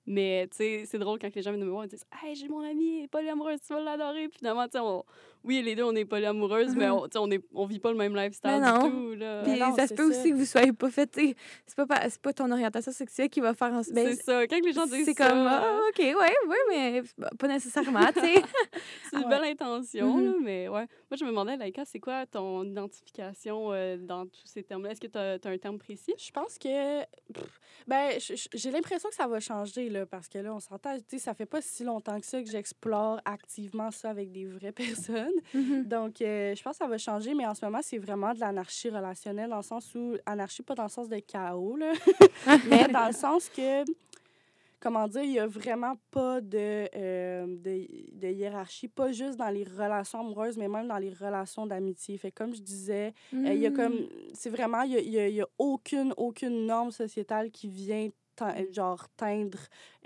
Mais, 0.07 0.47
tu 0.51 0.59
sais, 0.59 0.83
c'est 0.87 0.99
drôle 0.99 1.19
quand 1.19 1.35
les 1.35 1.41
gens 1.43 1.51
viennent 1.51 1.65
me 1.65 1.71
voir 1.71 1.85
et 1.85 1.87
disent 1.89 2.05
Hey, 2.23 2.35
j'ai 2.35 2.49
mon 2.49 2.61
amie, 2.61 2.99
elle 2.99 3.05
est 3.05 3.09
polyamoureuse, 3.09 3.61
tu 3.67 3.73
vas 3.73 3.81
l'adorer. 3.81 4.29
Puis 4.29 4.39
finalement, 4.39 4.65
tu 4.67 4.73
sais, 4.73 4.79
on- 4.81 5.05
oui, 5.45 5.63
les 5.63 5.75
deux, 5.75 5.83
on 5.85 5.95
est 5.95 6.05
polyamoureuses, 6.07 6.75
mais 6.75 6.87
Mhm. 6.87 6.93
on, 6.93 7.03
tu 7.05 7.13
sais, 7.13 7.19
on, 7.19 7.31
est, 7.31 7.43
on 7.55 7.67
vit 7.67 7.79
pas 7.79 7.91
le 7.91 7.97
même 7.99 8.15
lifestyle 8.17 8.51
Mais 8.51 8.61
non. 8.61 8.85
du 8.87 8.91
tout. 8.91 9.15
Là. 9.15 9.43
Puis 9.45 9.59
non, 9.59 9.75
ça 9.75 9.87
se 9.87 9.95
peut 9.95 10.11
ça. 10.11 10.19
aussi 10.21 10.31
que 10.31 10.35
vous 10.37 10.45
soyez 10.45 10.73
pas 10.73 10.91
fait, 10.91 11.07
tu 11.07 11.29
sais, 11.29 11.35
c'est 11.67 11.77
pas, 11.77 11.87
pa- 11.87 12.09
c'est 12.11 12.21
pas 12.21 12.33
ton 12.33 12.51
orientation 12.51 12.93
sexuelle 12.93 13.29
qui 13.29 13.41
va 13.41 13.53
faire 13.55 13.73
en 13.73 13.81
ben, 13.93 14.15
c'est 14.15 14.23
ça. 14.23 14.47
Quand 14.47 14.59
les 14.65 14.73
gens 14.73 14.87
disent 14.87 15.05
c'est 15.07 15.15
ça, 15.17 15.29
comme, 15.29 15.47
ah, 15.47 15.81
OK, 15.91 15.99
ouais, 15.99 16.15
ouais, 16.15 16.57
mais 16.71 17.03
bah, 17.19 17.31
pas 17.39 17.49
nécessairement, 17.49 18.07
tu 18.13 18.21
sais. 18.21 18.35
c'est 19.11 19.17
une 19.17 19.25
Ah 19.27 19.29
belle 19.29 19.45
intention, 19.45 20.17
Mhm. 20.17 20.25
là, 20.25 20.33
mais 20.43 20.69
ouais. 20.69 20.87
Moi, 21.11 21.17
je 21.19 21.25
me 21.25 21.31
demandais, 21.31 21.57
Laïka, 21.57 21.85
c'est 21.85 22.01
quoi 22.01 22.25
ton 22.27 22.65
identification 22.65 23.73
euh, 23.73 23.97
dans 23.99 24.27
tous 24.27 24.47
ces 24.47 24.63
termes-là? 24.63 24.91
Est-ce 24.93 25.01
que 25.01 25.07
tu 25.07 25.19
as, 25.19 25.39
un 25.51 25.59
terme 25.59 25.79
précis? 25.79 26.15
Je 26.19 26.31
pense 26.31 26.59
que. 26.59 27.01
pff, 27.33 27.61
Ben, 27.87 28.19
j'ai 28.55 28.71
l'impression 28.71 29.09
que 29.11 29.15
ça 29.15 29.27
va 29.27 29.41
changer, 29.41 29.91
là, 29.95 30.07
parce 30.07 30.29
que 30.29 30.39
là, 30.39 30.55
on 30.55 30.61
s'entend. 30.61 30.97
Tu 30.99 31.03
sais, 31.09 31.19
ça 31.19 31.35
fait 31.35 31.47
pas 31.47 31.61
si 31.63 31.85
longtemps 31.85 32.19
que 32.21 32.27
ça 32.27 32.43
que 32.43 32.51
j'explore 32.51 33.21
activement 33.25 33.91
ça 33.91 34.11
avec 34.11 34.31
des 34.31 34.45
vraies 34.47 34.73
personnes. 35.17 35.33
Mhm. 35.55 35.85
Donc, 35.85 36.21
euh, 36.21 36.55
je 36.55 36.63
pense 36.63 36.73
que 36.79 36.85
ça 36.85 36.87
va 36.89 36.99
changer, 36.99 37.35
mais 37.35 37.47
en 37.47 37.55
ce 37.55 37.65
moment, 37.65 37.81
c'est 37.83 37.99
vraiment 37.99 38.35
de 38.35 38.41
l'anarchie 38.41 38.91
relationnelle, 38.91 39.51
dans 39.51 39.57
le 39.59 39.63
sens 39.63 39.95
où. 39.95 40.15
Anarchie, 40.27 40.63
pas 40.63 40.75
dans 40.75 40.83
le 40.85 40.89
sens 40.91 41.09
de 41.09 41.19
chaos, 41.21 41.77
là, 41.77 41.93
mais 42.69 42.89
dans 42.89 43.07
le 43.07 43.13
sens 43.15 43.49
que. 43.49 43.85
comment 44.81 45.09
dire, 45.09 45.23
il 45.23 45.31
y 45.33 45.39
a 45.39 45.47
vraiment 45.47 45.95
pas 46.11 46.43
de, 46.43 46.87
euh, 46.95 47.47
de, 47.47 47.87
de 48.21 48.29
hiérarchie, 48.29 48.89
pas 48.89 49.13
juste 49.13 49.39
dans 49.39 49.49
les 49.49 49.65
relations 49.65 50.21
amoureuses, 50.21 50.59
mais 50.59 50.69
même 50.69 50.89
dans 50.89 50.99
les 50.99 51.09
relations 51.11 51.67
d'amitié. 51.67 52.19
Fait 52.19 52.31
comme 52.31 52.55
je 52.55 52.61
disais, 52.61 53.15
euh, 53.33 53.53
il 53.55 53.61
y 53.61 53.67
a 53.67 53.71
Mm. 53.71 53.75
comme, 53.77 53.97
c'est 54.35 54.51
vraiment, 54.51 54.83
il 54.83 54.93
y 54.93 54.97
a, 54.97 55.01
y 55.01 55.19
a- 55.21 55.29
y 55.29 55.41
a 55.41 55.47
aucune, 55.59 56.13
aucune 56.19 56.67
norme 56.67 56.91
sociétale 56.91 57.51
qui 57.51 57.69
vient 57.69 58.11
genre 58.73 59.09
teindre 59.17 59.59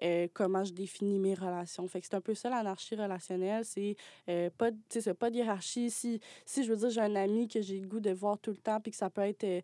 euh, 0.03 0.29
comment 0.33 0.65
je 0.65 0.73
définis 0.73 1.19
mes 1.19 1.35
relations. 1.35 1.87
Fait 1.89 2.01
que 2.01 2.07
c'est 2.07 2.15
un 2.15 2.21
peu 2.21 2.35
ça 2.35 2.51
l'anarchie 2.51 2.95
relationnelle, 2.95 3.65
c'est 3.65 3.97
euh, 4.29 4.51
pas, 4.57 4.71
pas 5.19 5.31
de 5.31 5.37
hiérarchie. 5.37 5.91
Si, 5.91 6.21
si 6.47 6.65
je 6.65 6.71
veux 6.71 6.77
dire, 6.77 6.91
j'ai 6.91 7.01
un 7.01 7.17
ami 7.17 7.49
que 7.49 7.61
j'ai 7.61 7.81
le 7.81 7.87
goût 7.87 8.01
de 8.01 8.11
voir 8.11 8.39
tout 8.39 8.51
le 8.51 8.59
temps, 8.59 8.81
puis 8.81 8.93
que 8.93 8.97
ça 8.97 9.11
peut 9.11 9.23
être, 9.23 9.45
euh, 9.45 9.61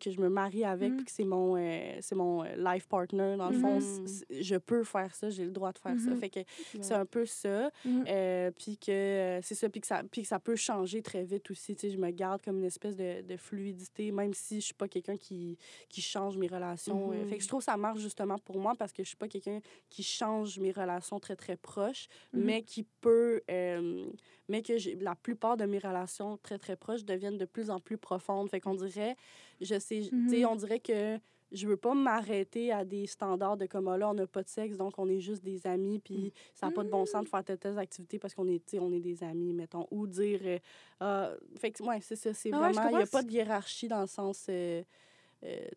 que 0.00 0.10
je 0.10 0.20
me 0.20 0.28
marie 0.28 0.64
avec, 0.64 0.90
Mhm. 0.90 0.96
puis 0.96 1.04
que 1.06 1.10
c'est 1.12 1.24
mon, 1.24 1.56
euh, 1.56 1.96
c'est 2.00 2.14
mon 2.14 2.42
euh, 2.44 2.54
life 2.56 2.86
partner, 2.86 3.36
dans 3.38 3.50
le 3.50 3.58
fond, 3.58 3.80
c- 3.80 4.24
je 4.30 4.56
peux 4.56 4.84
faire 4.84 5.14
ça, 5.14 5.30
j'ai 5.30 5.44
le 5.44 5.50
droit 5.50 5.72
de 5.72 5.78
faire 5.78 5.98
ça. 6.00 6.10
Mhm. 6.10 6.16
Fait 6.18 6.30
que 6.30 6.40
c'est 6.80 6.94
un 6.94 7.06
peu 7.06 7.26
ça. 7.26 7.70
Mhm. 7.84 8.04
Euh, 8.08 8.50
puis 8.58 8.76
que 8.78 9.40
c'est 9.42 9.54
ça, 9.54 9.68
puis 9.68 9.80
que 9.80 9.86
ça, 9.86 10.02
puis 10.10 10.22
que 10.22 10.28
ça 10.28 10.38
peut 10.38 10.56
changer 10.56 11.02
très 11.02 11.24
vite 11.24 11.50
aussi. 11.50 11.74
Tu 11.74 11.82
sais, 11.88 11.90
je 11.90 11.98
me 11.98 12.10
garde 12.10 12.42
comme 12.42 12.58
une 12.58 12.64
espèce 12.64 12.96
de, 12.96 13.22
de 13.22 13.36
fluidité, 13.36 14.10
même 14.12 14.34
si 14.34 14.60
je 14.60 14.66
suis 14.66 14.74
pas 14.74 14.88
quelqu'un 14.88 15.16
qui, 15.16 15.58
qui 15.88 16.00
change 16.02 16.36
mes 16.36 16.46
relations. 16.46 17.08
Mhm. 17.12 17.28
fait 17.28 17.36
que 17.36 17.42
je 17.42 17.48
trouve 17.48 17.60
que 17.60 17.64
ça 17.66 17.76
marche 17.76 18.00
justement 18.00 18.38
pour 18.38 18.58
moi 18.58 18.74
parce 18.78 18.92
que 18.92 19.02
je 19.02 19.08
suis 19.08 19.16
pas 19.16 19.28
quelqu'un 19.28 19.60
qui 19.90 20.02
change 20.02 20.58
mes 20.58 20.72
relations 20.72 21.18
très, 21.20 21.36
très 21.36 21.56
proches, 21.56 22.08
mais 22.32 22.62
qui 22.62 22.84
peut. 23.00 23.40
euh, 23.50 24.06
mais 24.48 24.60
que 24.62 24.74
la 25.02 25.14
plupart 25.14 25.56
de 25.56 25.64
mes 25.64 25.78
relations 25.78 26.36
très, 26.36 26.58
très 26.58 26.76
proches 26.76 27.04
deviennent 27.04 27.38
de 27.38 27.46
plus 27.46 27.70
en 27.70 27.80
plus 27.80 27.96
profondes. 27.96 28.50
Fait 28.50 28.60
qu'on 28.60 28.74
dirait, 28.74 29.16
je 29.60 29.78
sais, 29.78 30.00
tu 30.10 30.28
sais, 30.28 30.44
Mhm. 30.44 30.50
on 30.50 30.56
dirait 30.56 30.80
que 30.80 31.18
je 31.52 31.68
veux 31.68 31.76
pas 31.76 31.94
m'arrêter 31.94 32.72
à 32.72 32.84
des 32.84 33.06
standards 33.06 33.56
de 33.56 33.66
comme 33.66 33.86
Ah, 33.86 33.96
là 33.96 34.10
on 34.10 34.14
n'a 34.14 34.26
pas 34.26 34.42
de 34.42 34.48
sexe 34.48 34.76
donc 34.76 34.94
on 34.98 35.08
est 35.08 35.20
juste 35.20 35.44
des 35.44 35.66
amis 35.68 36.00
puis 36.00 36.32
ça 36.54 36.66
n'a 36.66 36.72
pas 36.72 36.82
de 36.82 36.88
bon 36.88 37.06
sens 37.06 37.24
de 37.24 37.28
faire 37.28 37.44
telle 37.44 37.58
telle 37.58 37.78
activité 37.78 38.18
parce 38.18 38.34
qu'on 38.34 38.48
est 38.48 38.76
on 38.80 38.90
est 38.92 38.98
des 39.00 39.22
amis 39.22 39.52
mettons 39.52 39.86
ou 39.92 40.06
dire 40.08 40.40
euh, 40.44 40.58
Ah, 41.00 41.32
fait 41.56 41.70
que 41.70 41.82
ouais 41.84 42.00
c'est 42.00 42.16
ça 42.16 42.34
c'est 42.34 42.50
Ah 42.50 42.58
vraiment 42.58 42.88
il 42.88 42.98
y 42.98 43.02
a 43.02 43.06
pas 43.06 43.22
de 43.22 43.30
hiérarchie 43.30 43.86
dans 43.86 44.00
le 44.00 44.08
sens 44.08 44.46
euh, 44.48 44.82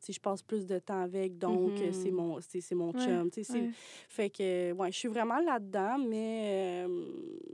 je 0.10 0.20
passe 0.20 0.42
plus 0.42 0.66
de 0.66 0.80
temps 0.80 1.02
avec 1.02 1.38
donc 1.38 1.72
euh, 1.82 1.88
Mhm. 1.88 1.94
c'est 1.94 2.12
mon 2.12 2.40
c'est 2.42 2.62
c'est 2.62 2.76
mon 2.76 2.92
Ouais, 2.92 3.06
chum 3.06 3.30
tu 3.30 3.44
sais 3.44 3.52
c'est 3.54 3.60
ouais. 3.62 3.70
fait 4.08 4.30
que 4.30 4.72
ouais 4.72 4.92
je 4.92 4.98
suis 4.98 5.08
vraiment 5.10 5.40
là-dedans 5.40 5.98
mais 5.98 6.86
euh, 6.88 7.06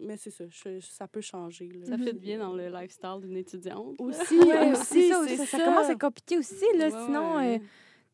mais 0.02 0.15
c'est 0.17 0.30
ça 0.32 0.43
je- 0.49 0.80
ça 0.80 1.08
peut 1.08 1.21
changer 1.21 1.69
là. 1.69 1.86
Ça 1.88 1.97
fit 1.97 2.13
bien 2.13 2.39
dans 2.39 2.54
le 2.54 2.69
lifestyle 2.69 3.19
d'une 3.21 3.38
étudiante. 3.38 3.95
aussi 3.99 4.38
Ouais, 4.39 4.71
aussi 4.71 4.84
c'est 4.86 5.10
ça, 5.10 5.23
c'est 5.28 5.38
ça, 5.38 5.45
ça, 5.45 5.58
ça 5.58 5.65
commence 5.65 5.88
à 5.88 5.91
être 5.93 5.99
compliqué 6.02 6.38
aussi, 6.38 6.65
là. 6.78 6.86
Ouais, 6.89 7.06
sinon, 7.06 7.36
ouais. 7.38 7.56
euh, 7.56 7.60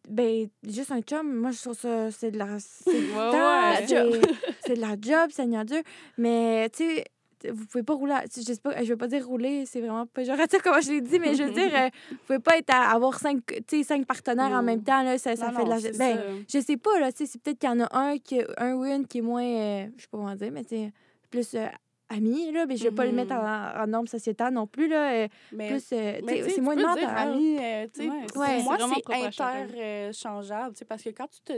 ben, 0.07 0.47
juste 0.63 0.91
un 0.91 1.01
chum, 1.01 1.35
moi, 1.35 1.51
je 1.51 1.59
trouve 1.61 1.77
ça, 1.77 2.09
c'est 2.11 2.31
de 2.31 2.37
la. 2.37 2.57
C'est 2.59 2.91
Ouais, 2.91 4.11
ouais. 4.11 4.75
de 4.75 4.81
la 4.81 4.95
job, 4.99 5.29
c'est 5.31 5.45
dur. 5.65 5.81
Mais, 6.17 6.69
tu 6.69 6.83
sais, 6.85 7.05
vous 7.51 7.65
pouvez 7.67 7.83
pas 7.83 7.93
rouler. 7.93 8.13
à- 8.13 8.23
Je 8.35 8.41
sais 8.41 8.59
pas, 8.61 8.83
je 8.83 8.89
veux 8.89 8.97
pas 8.97 9.07
dire 9.07 9.25
rouler, 9.25 9.65
c'est 9.65 9.79
vraiment 9.79 10.05
pas 10.05 10.21
péjoratif 10.21 10.61
comment 10.61 10.81
je 10.81 10.91
l'ai 10.91 11.01
dit, 11.01 11.19
mais 11.19 11.35
je 11.35 11.43
veux 11.43 11.51
dire, 11.51 11.69
euh, 11.85 11.89
vous 12.11 12.17
pouvez 12.27 12.39
pas 12.39 12.57
être 12.57 12.69
à 12.73 12.91
avoir 12.91 13.19
cinq, 13.19 13.39
tu 13.67 13.77
sais, 13.77 13.83
cinq 13.83 14.05
partenaires 14.05 14.51
en 14.51 14.63
même 14.63 14.83
temps, 14.83 15.03
là, 15.03 15.17
ça, 15.17 15.35
ça 15.35 15.51
Non, 15.51 15.57
fait 15.57 15.63
de 15.65 15.69
la. 15.69 15.79
c'est 15.79 15.97
Ben, 15.97 16.17
ça. 16.17 16.23
je 16.59 16.59
sais 16.65 16.77
pas, 16.77 16.99
là, 16.99 17.11
tu 17.11 17.19
sais, 17.19 17.25
c'est 17.25 17.41
peut-être 17.41 17.59
qu'il 17.59 17.69
y 17.69 17.73
en 17.73 17.79
a 17.81 17.97
un, 17.97 18.17
qui, 18.17 18.41
un 18.57 18.73
ou 18.75 18.85
une 18.85 19.05
qui 19.07 19.19
est 19.19 19.21
moins, 19.21 19.43
euh, 19.43 19.85
je 19.97 20.01
sais 20.01 20.07
pas 20.11 20.17
comment 20.17 20.35
dire, 20.35 20.51
mais 20.51 20.63
tu 20.63 20.69
sais, 20.75 20.91
plus 21.29 21.53
euh, 21.55 21.65
ami, 22.09 22.51
là, 22.51 22.65
mais 22.65 22.75
je 22.75 22.83
vais 22.85 22.91
pas 22.91 23.05
le 23.05 23.11
mettre 23.11 23.33
Mhm. 23.35 23.39
en, 23.39 23.83
en 23.83 23.87
norme 23.87 24.07
sociétale 24.07 24.53
non 24.53 24.65
plus, 24.65 24.87
là. 24.87 25.11
euh, 25.13 25.27
mais 25.51 25.67
plus, 25.69 25.85
euh, 25.93 26.19
c'est 26.49 26.59
moins 26.61 26.75
mental. 26.75 27.05
ami, 27.05 27.57
euh, 27.59 27.85
tu 27.93 28.01
sais, 28.03 28.09
c'est 28.23 28.63
moi, 28.63 28.77
c'est 28.79 29.13
interchangeable, 29.23 30.73
tu 30.73 30.79
sais, 30.79 30.85
parce 30.85 31.03
que 31.03 31.09
quand 31.09 31.27
tu 31.27 31.39
te, 31.41 31.53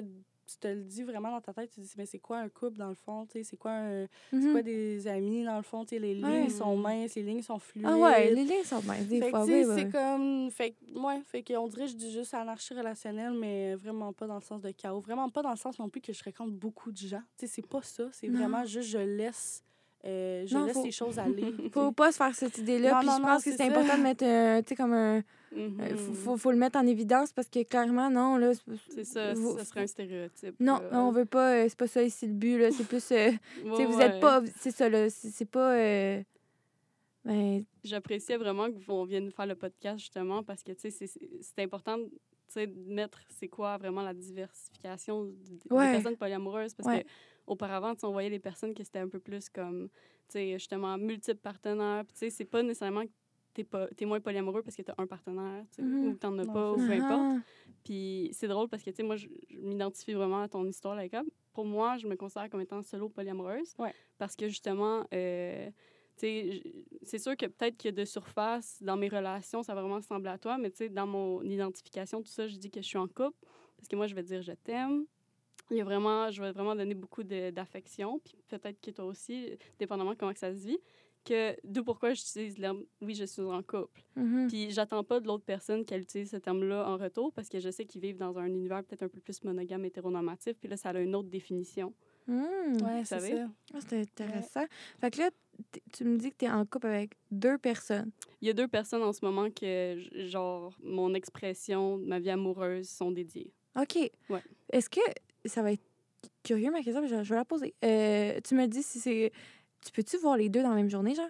tu 0.54 0.58
te 0.60 0.68
le 0.68 0.84
dis 0.84 1.04
vraiment 1.04 1.32
dans 1.32 1.42
ta 1.42 1.54
tête, 1.54 1.70
tu 1.70 1.82
te 1.82 1.86
dis, 1.86 1.94
mais 1.98 2.06
c'est 2.06 2.20
quoi 2.20 2.38
un 2.40 2.50
couple 2.50 2.78
dans 2.78 2.90
le 2.90 2.96
fond, 2.96 3.26
tu 3.26 3.34
sais, 3.40 3.44
c'est 3.44 3.58
quoi, 3.58 3.72
un- 3.72 4.08
mhm. 4.32 4.52
quoi 4.52 4.62
des 4.62 5.08
amis 5.08 5.44
dans 5.44 5.58
le 5.58 5.64
fond, 5.64 5.84
tu 5.84 5.96
sais, 5.96 6.00
les 6.00 6.14
lignes 6.16 6.26
Ouais. 6.44 6.50
sont 6.50 6.76
minces, 6.78 7.16
les 7.16 7.24
lignes 7.24 7.42
sont 7.42 7.60
fluides. 7.60 7.86
Ah 7.90 7.98
ouais, 7.98 8.32
les 8.34 8.44
liens 8.46 8.64
sont 8.64 8.82
minces, 8.84 9.06
des 9.08 9.20
Fait 9.20 9.30
fois, 9.30 9.46
oui, 9.46 9.64
c'est 9.76 9.90
comme, 9.92 10.52
fait 10.52 10.76
ouais, 10.96 11.22
fait 11.24 11.44
qu'on 11.44 11.68
dirait, 11.68 11.88
je 11.88 11.96
dis 11.96 12.12
juste 12.12 12.34
anarchie 12.34 12.74
relationnelle, 12.74 13.34
mais 13.34 13.76
vraiment 13.76 14.14
pas 14.14 14.28
dans 14.28 14.36
le 14.36 14.42
sens 14.42 14.62
de 14.62 14.72
chaos, 14.72 15.00
vraiment 15.00 15.30
pas 15.30 15.42
dans 15.42 15.52
le 15.52 15.58
sens 15.58 15.78
non 15.80 15.90
plus 15.90 16.02
que 16.02 16.14
je 16.14 16.20
fréquente 16.20 16.52
beaucoup 16.52 16.92
de 16.92 16.98
gens, 16.98 17.22
tu 17.38 17.48
sais, 17.48 17.54
c'est 17.56 17.68
pas 17.68 17.82
ça, 17.82 18.04
c'est 18.12 18.28
vraiment 18.28 18.66
juste, 18.66 18.90
je 18.90 18.98
laisse, 18.98 19.64
euh, 20.06 20.46
je 20.48 20.58
Non, 20.58 20.66
laisse 20.66 20.74
faut- 20.74 20.84
les 20.84 20.92
choses 20.92 21.20
aller. 21.20 21.54
Faut 21.72 21.92
pas 21.92 22.12
se 22.12 22.18
faire 22.18 22.34
cette 22.36 22.58
idée-là. 22.58 23.00
Puis 23.00 23.08
je 23.10 23.22
pense 23.22 23.44
que 23.44 23.52
c'est 23.52 23.62
important 23.64 23.98
de 23.98 24.04
mettre, 24.04 24.26
euh, 24.26 24.62
tu 24.62 24.70
sais, 24.70 24.76
comme 24.76 24.94
un. 24.94 25.22
Euh, 25.56 25.98
faut, 25.98 26.14
faut, 26.14 26.38
faut 26.38 26.52
le 26.52 26.58
mettre 26.58 26.80
en 26.80 26.86
évidence 26.88 27.34
parce 27.34 27.50
que 27.50 27.64
clairement, 27.64 28.10
non, 28.10 28.38
là. 28.38 28.54
c'est- 28.90 29.04
ça, 29.04 29.34
vous- 29.34 29.58
ça 29.58 29.66
serait 29.66 29.82
un 29.82 29.88
stéréotype. 29.88 30.56
Non, 30.60 30.80
là. 30.80 31.04
on 31.04 31.12
veut 31.12 31.26
pas. 31.26 31.56
euh, 31.56 31.66
c'est 31.68 31.78
pas 31.78 31.88
ça 31.88 32.02
ici 32.04 32.26
le 32.28 32.34
but, 32.34 32.58
là. 32.58 32.72
C'est 32.72 32.88
plus. 32.88 33.12
euh, 33.12 33.32
Ouais, 33.66 33.86
vous 33.86 33.98
ouais. 33.98 34.06
êtes 34.06 34.20
pas. 34.22 34.42
C'est 34.60 34.72
ça, 34.72 34.88
là. 34.90 35.10
C'est 35.10 35.50
pas. 35.50 35.76
euh, 35.76 36.24
ben, 37.26 37.64
J'appréciais 37.84 38.38
vraiment 38.38 38.68
qu'on 38.88 39.04
vienne 39.04 39.32
faire 39.32 39.46
le 39.46 39.56
podcast 39.56 40.00
justement 40.00 40.42
parce 40.44 40.64
que 40.64 40.72
tu 40.72 40.90
sais, 40.90 41.08
c'est- 41.08 41.60
important 41.62 41.98
de 41.98 42.06
tu 42.06 42.56
sais, 42.60 42.68
de 42.68 42.78
mettre 42.94 43.20
c'est 43.30 43.48
quoi 43.48 43.78
vraiment 43.78 44.02
la 44.02 44.14
diversification 44.14 45.24
des 45.26 45.60
Ouais. 45.70 45.92
personnes 45.94 46.18
polyamoureuses 46.18 46.74
parce 46.74 47.00
que 47.02 47.08
auparavant 47.48 47.94
on 48.04 48.12
voyait 48.12 48.30
les 48.30 48.40
personnes 48.40 48.74
qui 48.74 48.84
c'était 48.84 49.00
un 49.00 49.08
peu 49.08 49.20
plus 49.20 49.48
comme 49.50 49.88
tu 50.28 50.34
sais 50.34 50.54
justement 50.54 50.98
multiples 50.98 51.40
partenaires 51.40 52.04
puis 52.04 52.14
tu 52.14 52.20
sais 52.20 52.30
c'est 52.30 52.44
pas 52.46 52.62
nécessairement 52.62 53.04
t'es 53.54 53.64
pas 53.64 53.88
t'es 53.96 54.06
moins 54.06 54.20
polyamoureux 54.20 54.62
parce 54.64 54.76
que 54.76 54.82
t'as 54.82 54.94
un 54.98 55.08
partenaire 55.08 55.64
Mhm. 55.78 56.06
ou 56.08 56.14
que 56.14 56.18
t'en 56.18 56.38
as 56.38 56.46
pas 56.46 56.72
ou 56.74 56.76
peu 56.78 56.92
importe 56.92 57.42
puis 57.84 58.30
c'est 58.34 58.48
drôle 58.48 58.68
parce 58.70 58.84
que, 58.84 58.92
tu 58.92 58.98
sais, 58.98 59.04
moi, 59.04 59.16
je, 59.16 59.28
je 59.50 59.58
m'identifie 59.58 60.14
vraiment 60.14 60.42
à 60.44 60.48
ton 60.48 60.64
histoire, 60.68 60.96
Laika. 60.96 61.24
Pour 61.52 61.66
moi, 61.66 61.98
je 61.98 62.06
me 62.08 62.16
considère 62.16 62.48
comme 62.50 62.62
étant 62.62 62.82
solo 62.84 63.10
polyamoureuse. 63.10 63.74
Ouais. 63.80 63.92
Parce 64.20 64.36
que, 64.36 64.48
justement, 64.48 65.04
euh, 65.16 65.66
tu 66.16 66.20
sais, 66.20 66.64
c'est 67.02 67.18
sûr 67.18 67.36
que 67.36 67.48
peut-être 67.48 67.82
que 67.82 67.90
de 67.90 68.06
surface, 68.06 68.78
dans 68.84 68.98
mes 68.98 69.08
relations, 69.10 69.64
ça 69.64 69.74
va 69.74 69.82
vraiment 69.82 69.96
ressembler 69.96 70.30
à 70.30 70.38
toi, 70.38 70.60
mais 70.60 70.70
tu 70.70 70.78
sais, 70.78 70.90
dans 70.90 71.08
mon 71.08 71.42
identification, 71.42 72.22
tout 72.22 72.30
ça, 72.30 72.48
je 72.48 72.56
dis 72.58 72.70
que 72.70 72.82
je 72.84 72.88
suis 72.88 73.00
en 73.00 73.08
couple. 73.08 73.38
Parce 73.78 73.88
que 73.90 73.96
moi, 73.96 74.06
je 74.06 74.14
vais 74.14 74.22
dire 74.24 74.44
je 74.44 74.52
t'aime. 74.54 75.06
Il 75.72 75.78
y 75.78 75.82
a 75.82 75.84
vraiment, 75.84 76.30
je 76.30 76.40
vais 76.42 76.52
vraiment 76.52 76.76
donner 76.76 76.94
beaucoup 76.94 77.24
de- 77.24 77.50
d'affection. 77.50 78.20
Puis 78.20 78.36
peut-être 78.48 78.80
que 78.80 78.92
toi 78.92 79.06
aussi, 79.06 79.58
dépendamment 79.80 80.12
de 80.12 80.18
comment 80.18 80.34
que 80.34 80.40
ça 80.40 80.54
se 80.54 80.68
vit, 80.68 80.78
que 81.24 81.56
d'où 81.64 81.84
pourquoi 81.84 82.14
j'utilise 82.14 82.58
le 82.58 82.62
terme 82.62 82.84
oui, 83.02 83.16
je 83.16 83.26
suis 83.26 83.42
en 83.42 83.62
couple. 83.62 84.02
mhm. 84.16 84.48
Puis 84.48 84.72
j'attends 84.72 85.04
pas 85.04 85.20
de 85.20 85.28
l'autre 85.28 85.44
personne 85.46 85.86
qu'elle 85.86 86.02
utilise 86.02 86.32
ce 86.32 86.38
terme-là 86.38 86.88
en 86.88 86.98
retour 86.98 87.32
parce 87.34 87.50
que 87.50 87.60
je 87.60 87.70
sais 87.70 87.86
qu'ils 87.86 88.02
vivent 88.02 88.18
dans 88.18 88.38
un 88.38 88.48
univers 88.48 88.84
peut-être 88.84 89.04
un 89.04 89.08
peu 89.08 89.20
plus 89.20 89.44
monogame, 89.44 89.86
hétéronormatif. 89.86 90.58
Puis 90.60 90.70
là, 90.70 90.78
ça 90.78 90.90
a 90.90 91.00
une 91.00 91.16
autre 91.16 91.30
définition. 91.30 91.94
Hmm. 92.28 92.82
Ouais, 92.84 93.04
c'est 93.04 93.20
ça. 93.20 93.48
Ah, 93.74 93.80
c'est 93.88 94.02
intéressant. 94.02 94.66
Fait 95.00 95.12
que 95.12 95.20
là, 95.20 95.30
tu 95.92 96.06
me 96.06 96.18
dis 96.18 96.32
que 96.32 96.38
tu 96.38 96.46
es 96.46 96.50
en 96.50 96.66
couple 96.66 96.88
avec 96.88 97.12
deux 97.32 97.58
personnes. 97.58 98.12
Il 98.42 98.48
y 98.48 98.52
a 98.52 98.54
deux 98.54 98.68
personnes 98.68 99.04
en 99.04 99.14
ce 99.14 99.24
moment 99.26 99.50
que, 99.50 99.98
genre, 100.28 100.74
mon 100.84 101.14
expression, 101.14 101.98
ma 101.98 102.20
vie 102.20 102.30
amoureuse 102.30 102.90
sont 102.90 103.12
dédiées. 103.12 103.52
OK. 103.80 103.96
Ouais. 104.30 104.44
Est-ce 104.72 104.90
que 104.90 105.02
ça 105.46 105.62
va 105.62 105.74
être 105.74 105.84
curieux, 106.44 106.72
ma 106.72 106.82
question, 106.82 107.02
mais 107.02 107.08
je, 107.08 107.24
je 107.24 107.30
vais 107.30 107.36
la 107.36 107.46
poser. 107.46 107.74
Euh, 107.84 108.40
tu 108.44 108.56
me 108.56 108.68
dis 108.68 108.84
si 108.84 109.00
c'est. 109.00 109.32
Tu 109.86 109.92
peux-tu 109.92 110.18
voir 110.18 110.38
les 110.38 110.50
deux 110.50 110.62
dans 110.64 110.70
la 110.70 110.76
même 110.76 110.90
journée, 110.90 111.16
genre? 111.16 111.30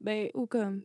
Ben, 0.00 0.28
Ou 0.34 0.46
comme? 0.46 0.82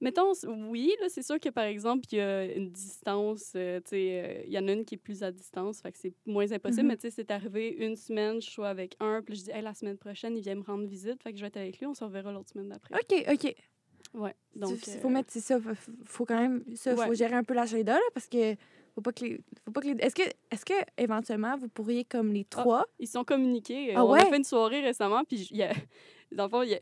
mettons, 0.00 0.32
oui, 0.68 0.92
là, 1.00 1.06
c'est 1.08 1.22
sûr 1.22 1.38
que, 1.38 1.48
par 1.48 1.64
exemple, 1.64 2.04
il 2.10 2.18
y 2.18 2.20
a 2.20 2.44
une 2.44 2.70
distance, 2.70 3.52
euh, 3.54 3.78
tu 3.80 3.90
sais, 3.90 4.22
euh, 4.24 4.42
il 4.46 4.52
y 4.52 4.58
en 4.58 4.66
a 4.66 4.72
une 4.72 4.84
qui 4.84 4.96
est 4.96 4.98
plus 4.98 5.22
à 5.22 5.30
distance, 5.30 5.80
fait 5.80 5.92
que 5.92 5.98
c'est 5.98 6.12
moins 6.26 6.50
impossible, 6.50 6.82
Mhm. 6.82 6.88
mais 6.88 6.96
tu 6.96 7.02
sais, 7.02 7.10
c'est 7.10 7.30
arrivé 7.30 7.68
une 7.68 7.94
semaine, 7.96 8.42
je 8.42 8.50
suis 8.50 8.62
avec 8.64 8.96
un, 9.00 9.22
puis 9.22 9.36
je 9.36 9.44
dis, 9.44 9.50
hey, 9.52 9.62
la 9.62 9.74
semaine 9.74 9.96
prochaine, 9.96 10.36
il 10.36 10.42
vient 10.42 10.56
me 10.56 10.62
rendre 10.62 10.86
visite, 10.86 11.22
fait 11.22 11.30
que 11.30 11.36
je 11.38 11.42
vais 11.42 11.48
être 11.48 11.56
avec 11.56 11.78
lui, 11.78 11.86
on 11.86 11.94
se 11.94 12.02
reverra 12.02 12.32
l'autre 12.32 12.50
semaine 12.50 12.68
d'après. 12.68 12.94
OK, 12.94 13.24
OK. 13.32 13.54
Ouais, 14.14 14.34
donc... 14.56 14.86
il 14.86 14.92
euh, 14.92 14.98
faut 15.00 15.08
mettre, 15.08 15.32
c'est 15.32 15.40
ça, 15.40 15.60
faut, 15.60 15.92
faut 16.04 16.24
quand 16.26 16.38
même, 16.38 16.64
ça, 16.74 16.96
faut 16.96 17.14
gérer 17.14 17.34
un 17.34 17.44
peu 17.44 17.54
l'agenda, 17.54 17.94
là, 17.94 18.00
parce 18.12 18.26
que 18.26 18.56
faut 18.94 19.00
pas 19.00 19.12
que 19.12 19.24
les, 19.24 19.40
faut 19.64 19.70
pas 19.72 19.80
que 19.80 19.86
les, 19.88 19.92
est-ce 20.04 20.14
que, 20.14 20.22
est-ce 20.50 20.64
que, 20.64 20.74
éventuellement, 20.98 21.56
vous 21.56 21.68
pourriez, 21.68 22.04
comme 22.04 22.32
les 22.32 22.44
trois, 22.44 22.84
Ils 22.98 23.06
se 23.06 23.12
sont 23.14 23.24
communiqués. 23.24 23.90
Euh, 23.90 23.94
Ah 23.96 24.04
on 24.04 24.10
ouais? 24.12 24.20
a 24.22 24.26
fait 24.26 24.36
une 24.36 24.44
soirée 24.44 24.80
récemment, 24.80 25.22
puis 25.24 25.48
il 25.50 25.56
y 25.56 25.62
a, 25.62 25.72
dans 26.32 26.44
le 26.44 26.50
fond, 26.50 26.62
il 26.62 26.70
y 26.70 26.74
a, 26.74 26.80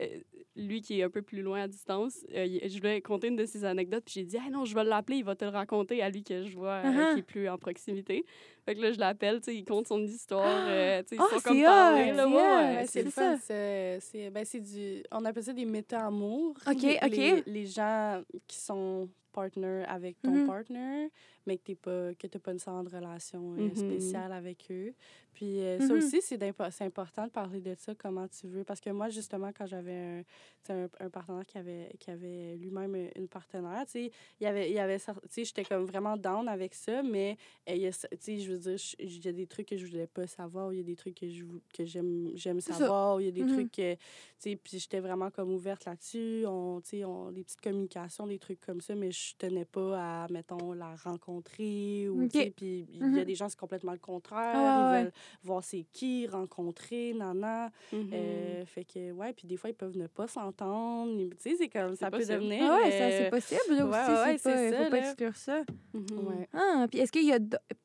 lui 0.56 0.82
qui 0.82 0.98
est 1.00 1.04
un 1.04 1.08
peu 1.11 1.22
plus 1.22 1.40
loin 1.42 1.62
à 1.62 1.68
distance, 1.68 2.18
euh, 2.34 2.58
je 2.66 2.76
voulais 2.78 3.00
compter 3.00 3.28
une 3.28 3.36
de 3.36 3.44
ses 3.46 3.64
anecdotes, 3.64 4.02
puis 4.04 4.14
j'ai 4.16 4.24
dit, 4.24 4.36
ah 4.44 4.50
non, 4.50 4.64
je 4.64 4.74
vais 4.74 4.82
l'appeler, 4.84 5.18
il 5.18 5.24
va 5.24 5.34
te 5.36 5.44
le 5.44 5.50
raconter 5.52 6.02
à 6.02 6.11
lui 6.11 6.22
que 6.24 6.44
je 6.44 6.56
vois, 6.56 6.82
euh, 6.84 6.90
Uh-huh. 6.90 7.14
qui 7.14 7.20
est 7.20 7.22
plus 7.22 7.48
en 7.48 7.56
proximité. 7.56 8.24
Fait 8.66 8.74
que 8.74 8.80
là, 8.82 8.90
je 8.92 8.98
l'appelle, 8.98 9.38
tu 9.40 9.44
sais, 9.46 9.56
il 9.56 9.64
compte 9.64 9.86
son 9.86 10.02
histoire, 10.02 10.44
euh, 10.68 11.02
tu 11.02 11.11
sais, 11.11 11.16
ils 11.16 11.20
Ah, 11.22 11.34
sont 11.36 11.40
comme 11.40 11.56
c'est 11.56 11.64
parlé, 11.64 12.11
hot, 12.11 12.14
là, 12.16 12.26
c'est 12.26 12.34
ouais, 12.34 12.80
c'est 12.80 12.86
c'est 12.92 13.02
le 13.04 13.11
ça. 13.11 13.22
fun. 13.36 13.38
C'est, 13.42 13.98
c'est- 14.00 14.30
ben, 14.30 14.44
c'est 14.44 14.61
du, 14.61 15.02
on 15.12 15.24
appelle 15.24 15.44
ça 15.44 15.52
des 15.52 15.64
méta-amours. 15.64 16.56
OK, 16.66 16.82
les, 16.82 16.98
OK. 17.02 17.11
Les, 17.11 17.42
les 17.46 17.66
gens 17.66 18.20
qui 18.48 18.58
sont 18.58 19.08
partner 19.30 19.84
avec 19.88 20.20
ton 20.22 20.32
Mhm. 20.32 20.44
partner, 20.44 21.08
mais 21.46 21.58
que 21.58 21.64
tu 21.64 21.76
pas, 21.76 22.14
que 22.14 22.26
pas 22.38 22.52
nécessairement 22.52 22.84
de 22.84 22.94
relation 22.94 23.54
euh, 23.54 23.74
Mhm. 23.74 23.74
spéciale 23.74 24.32
avec 24.32 24.66
eux. 24.70 24.94
Puis 25.32 25.60
euh, 25.60 25.80
ça 25.80 25.94
Mhm. 25.94 25.98
aussi, 25.98 26.20
c'est 26.22 26.38
c'est 26.70 26.84
important 26.84 27.24
de 27.26 27.30
parler 27.30 27.60
de 27.60 27.74
ça, 27.78 27.94
comment 27.94 28.26
tu 28.28 28.46
veux. 28.48 28.64
Parce 28.64 28.80
que 28.80 28.90
moi, 28.90 29.08
justement, 29.08 29.50
quand 29.56 29.66
j'avais 29.66 30.24
un, 30.68 30.74
un, 30.74 30.88
un 31.00 31.10
partenaire 31.10 31.46
qui 31.46 31.58
avait, 31.58 31.92
qui 31.98 32.10
avait 32.10 32.56
lui-même 32.56 33.08
une 33.16 33.28
partenaire, 33.28 33.84
tu 33.86 33.92
sais, 33.92 34.10
il 34.40 34.44
y 34.44 34.46
avait, 34.46 34.70
il 34.70 34.74
y 34.74 34.78
avait, 34.78 34.96
cer- 34.98 35.20
tu 35.22 35.28
sais, 35.30 35.44
j'étais 35.44 35.64
comme 35.64 35.84
vraiment 35.84 36.16
down 36.16 36.48
avec 36.48 36.74
ça, 36.74 37.02
mais 37.02 37.36
euh, 37.68 37.74
il 37.74 37.82
y 37.82 37.86
a, 37.86 37.92
tu 37.92 38.06
sais, 38.18 38.38
je 38.38 38.52
veux 38.52 38.58
dire, 38.58 38.76
il 38.98 39.24
y 39.24 39.28
a 39.28 39.32
des 39.32 39.46
trucs 39.46 39.68
que 39.68 39.76
je 39.76 39.86
voulais 39.86 40.06
pas 40.06 40.26
savoir, 40.26 40.72
il 40.72 40.78
y 40.78 40.80
a 40.80 40.84
des 40.84 40.96
trucs 40.96 41.14
que 41.20 41.28
je 41.28 41.44
que 41.74 41.84
j'aime 41.84 42.60
savoir, 42.60 43.20
il 43.20 43.24
y 43.26 43.28
a 43.28 43.32
des 43.32 43.46
trucs 43.46 43.72
que, 43.72 43.94
tu 43.94 44.00
sais, 44.38 44.56
puis 44.56 44.78
j'étais 44.78 45.00
vraiment 45.00 45.30
comme 45.30 45.50
ouverte 45.52 45.84
là-dessus, 45.84 46.44
on, 46.46 46.80
tu 46.80 46.88
sais, 46.90 47.04
on, 47.04 47.30
des 47.32 47.44
petites 47.44 47.60
communications, 47.60 48.26
des 48.26 48.38
trucs 48.38 48.60
comme 48.60 48.80
ça, 48.80 48.94
mais 48.94 49.10
je 49.10 49.29
tenais 49.36 49.64
pas 49.64 50.24
à, 50.24 50.26
mettons, 50.30 50.72
la 50.72 50.94
rencontrer 50.96 52.08
ou, 52.08 52.26
puis 52.28 52.86
il 52.92 52.98
y 52.98 53.02
a 53.02 53.06
Mhm. 53.06 53.24
des 53.24 53.34
gens, 53.34 53.48
c'est 53.48 53.58
complètement 53.58 53.92
le 53.92 53.98
contraire, 53.98 54.52
Ah 54.54 54.88
ils 54.90 54.92
ouais. 54.96 55.02
veulent 55.04 55.12
voir 55.42 55.64
c'est 55.64 55.84
qui, 55.92 56.26
rencontrer, 56.26 57.12
nana. 57.14 57.70
Mhm. 57.92 58.10
Euh, 58.12 58.64
fait 58.66 58.84
que, 58.84 59.12
ouais, 59.12 59.32
puis 59.32 59.46
des 59.46 59.56
fois, 59.56 59.70
ils 59.70 59.74
peuvent 59.76 59.96
ne 59.96 60.06
pas 60.06 60.26
s'entendre. 60.26 61.16
Tu 61.30 61.36
sais, 61.38 61.56
c'est 61.56 61.68
comme, 61.68 61.94
ça 61.96 62.10
peut 62.10 62.18
possible. 62.18 62.34
devenir... 62.40 62.64
Ah 62.70 62.76
ouais, 62.76 62.90
ça, 62.90 63.04
euh, 63.04 63.18
c'est 63.24 63.30
possible, 63.30 63.74
là, 63.76 63.86
ouais, 63.86 63.90
aussi. 63.90 64.10
ouais, 64.10 64.38
c'est 64.38 64.50
pas, 64.50 64.56
c'est 64.56 64.70
ça, 64.70 64.84
faut 64.84 64.90
pas 64.90 64.98
exclure 64.98 65.36
ça. 65.36 65.62
Mhm. 65.94 66.06
ouais. 66.28 66.48
Ah, 66.52 66.86
puis 66.90 67.00
est-ce 67.00 67.12
qu'il 67.12 67.24
y 67.26 67.32
a... 67.32 67.38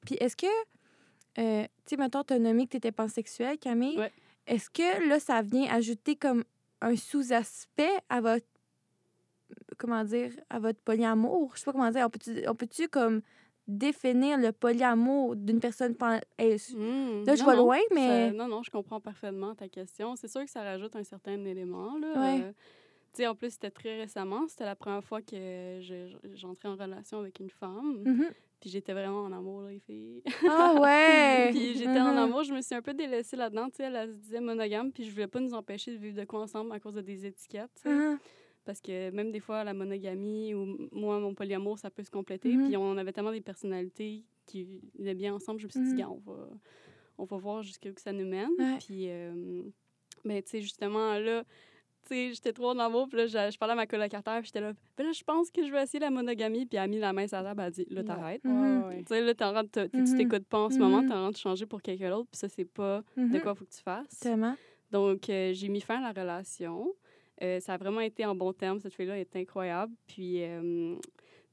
Puis 0.05 0.15
est-ce 0.19 0.35
que... 0.35 0.45
euh, 1.39 1.63
tu 1.63 1.69
sais, 1.85 1.97
mettons, 1.97 2.23
t'as 2.23 2.39
nommé 2.39 2.65
que 2.65 2.71
t'étais 2.71 2.91
pansexuelle, 2.91 3.57
Camille. 3.57 3.97
Ouais. 3.97 4.11
Est-ce 4.47 4.69
que, 4.69 5.07
là, 5.09 5.19
ça 5.19 5.41
vient 5.41 5.69
ajouter 5.73 6.15
comme 6.15 6.43
un 6.81 6.95
sous-aspect 6.95 7.97
à 8.09 8.21
votre... 8.21 8.45
Comment 9.77 10.03
dire? 10.03 10.31
À 10.49 10.59
votre 10.59 10.79
polyamour? 10.79 11.51
Je 11.53 11.59
sais 11.59 11.65
pas 11.65 11.71
comment 11.73 11.91
dire. 11.91 12.05
On 12.05 12.09
peut-tu, 12.09 12.47
on 12.47 12.55
peut-tu 12.55 12.87
comme, 12.87 13.21
définir 13.67 14.37
le 14.37 14.51
polyamour 14.51 15.35
d'une 15.35 15.59
personne... 15.59 15.95
pan- 15.95 16.19
Mhm. 16.39 17.25
Là, 17.25 17.35
je 17.35 17.43
non, 17.43 17.55
loin, 17.55 17.77
ça- 17.89 17.95
mais... 17.95 18.31
non, 18.31 18.47
non, 18.47 18.61
je 18.63 18.69
comprends 18.71 18.99
parfaitement 19.01 19.55
ta 19.55 19.67
question. 19.67 20.15
C'est 20.15 20.27
sûr 20.27 20.43
que 20.43 20.49
ça 20.51 20.61
rajoute 20.63 20.95
un 20.95 21.03
certain 21.03 21.43
élément. 21.45 21.97
Là. 21.97 22.07
Ouais. 22.13 22.41
Euh, 22.43 22.51
tu 22.51 23.21
sais, 23.23 23.27
en 23.27 23.33
plus, 23.35 23.51
c'était 23.51 23.71
très 23.71 23.97
récemment. 24.01 24.47
C'était 24.47 24.65
la 24.65 24.75
première 24.75 25.03
fois 25.03 25.21
que 25.21 25.79
je- 25.81 26.15
j'entrais 26.35 26.69
en 26.69 26.75
relation 26.75 27.19
avec 27.19 27.39
une 27.39 27.49
femme. 27.49 28.01
Mhm. 28.05 28.29
Puis 28.61 28.69
j'étais 28.69 28.93
vraiment 28.93 29.21
en 29.23 29.31
amour, 29.31 29.63
les 29.63 29.79
filles. 29.79 30.21
Ah 30.47 30.73
ouais! 30.81 31.49
puis 31.51 31.73
j'étais 31.75 31.99
en 31.99 32.11
Mhm. 32.11 32.17
amour. 32.17 32.43
Je 32.43 32.53
me 32.53 32.61
suis 32.61 32.75
un 32.75 32.81
peu 32.81 32.93
délaissée 32.93 33.35
là-dedans. 33.35 33.69
Tu 33.69 33.77
sais, 33.77 33.83
elle, 33.83 33.95
elle 33.95 34.11
se 34.11 34.17
disait 34.17 34.41
monogame. 34.41 34.91
Puis 34.91 35.05
je 35.05 35.11
voulais 35.11 35.27
pas 35.27 35.39
nous 35.39 35.53
empêcher 35.53 35.91
de 35.91 35.97
vivre 35.97 36.17
de 36.17 36.25
quoi 36.25 36.41
ensemble 36.41 36.71
à 36.71 36.79
cause 36.79 36.93
de 36.95 37.01
des 37.01 37.25
étiquettes. 37.25 37.83
Parce 38.65 38.81
que 38.81 39.11
même 39.11 39.31
des 39.31 39.39
fois, 39.39 39.63
la 39.63 39.73
monogamie 39.73 40.53
ou 40.55 40.89
moi, 40.91 41.19
mon 41.19 41.33
polyamour, 41.35 41.77
ça 41.79 41.89
peut 41.89 42.03
se 42.03 42.09
compléter. 42.11 42.51
Mhm. 42.53 42.65
Puis 42.67 42.77
on 42.77 42.97
avait 42.97 43.13
tellement 43.13 43.31
des 43.31 43.41
personnalités 43.41 44.23
qui 44.47 44.67
venaient 44.97 45.13
bien 45.15 45.33
ensemble. 45.35 45.59
Je 45.59 45.65
me 45.67 45.71
suis 45.71 45.81
dit. 45.83 45.95
Gars, 45.95 46.09
on 46.09 46.19
va, 46.25 46.49
on 47.17 47.25
va 47.25 47.37
voir 47.37 47.61
jusqu'où 47.63 47.93
que 47.93 48.01
ça 48.01 48.11
nous 48.11 48.25
mène. 48.27 48.49
Ouais. 48.57 48.77
Puis, 48.85 49.05
euh, 49.09 49.61
mais 50.23 50.41
tu 50.41 50.49
sais, 50.51 50.61
justement, 50.61 51.17
là, 51.19 51.43
tu 52.07 52.09
sais, 52.09 52.33
j'étais 52.33 52.53
trop 52.53 52.69
en 52.69 52.79
amour. 52.79 53.07
Puis 53.07 53.17
là, 53.17 53.25
je, 53.27 53.51
je 53.51 53.57
parlais 53.57 53.73
à 53.73 53.75
ma 53.75 53.87
colocataire. 53.87 54.37
Puis 54.39 54.45
j'étais 54.47 54.61
là, 54.61 54.73
ben 54.97 55.05
là, 55.05 55.11
je 55.11 55.23
pense 55.23 55.49
que 55.51 55.63
je 55.65 55.71
vais 55.71 55.83
essayer 55.83 55.99
la 55.99 56.09
monogamie. 56.11 56.65
Puis 56.65 56.77
elle 56.77 56.83
a 56.83 56.87
mis 56.87 56.99
la 56.99 57.13
main 57.13 57.27
sur 57.27 57.37
la 57.37 57.43
table. 57.43 57.61
Elle 57.61 57.67
a 57.67 57.71
dit, 57.71 57.85
là, 57.89 58.03
t'arrêtes. 58.03 58.43
Mhm. 58.43 58.83
Tu 58.99 59.05
sais, 59.07 59.21
là, 59.21 59.33
tu 59.35 59.79
Mhm. 59.97 60.17
t'écoutes 60.17 60.47
pas 60.47 60.59
en 60.59 60.69
ce 60.71 60.77
moment. 60.79 61.01
T'es 61.01 61.13
en 61.13 61.21
train 61.21 61.31
de 61.31 61.37
changer 61.37 61.65
pour 61.67 61.81
quelqu'un 61.83 62.09
d'autre. 62.09 62.29
Puis 62.31 62.39
ça, 62.39 62.49
c'est 62.49 62.65
pas 62.65 63.03
de 63.17 63.39
quoi 63.39 63.53
il 63.53 63.57
faut 63.57 63.65
que 63.65 63.73
tu 63.75 63.81
fasses. 63.81 64.19
Tellement. 64.19 64.55
Donc, 64.91 65.29
euh, 65.29 65.51
j'ai 65.53 65.67
mis 65.67 65.81
fin 65.81 65.97
à 66.03 66.13
la 66.13 66.21
relation. 66.21 66.93
Euh, 67.41 67.59
ça 67.59 67.73
a 67.73 67.77
vraiment 67.77 67.99
été 68.01 68.25
en 68.25 68.35
bon 68.35 68.53
terme. 68.53 68.79
Cette 68.79 68.93
fille-là 68.93 69.19
est 69.19 69.35
incroyable. 69.35 69.93
Puis, 70.07 70.41
euh, 70.43 70.95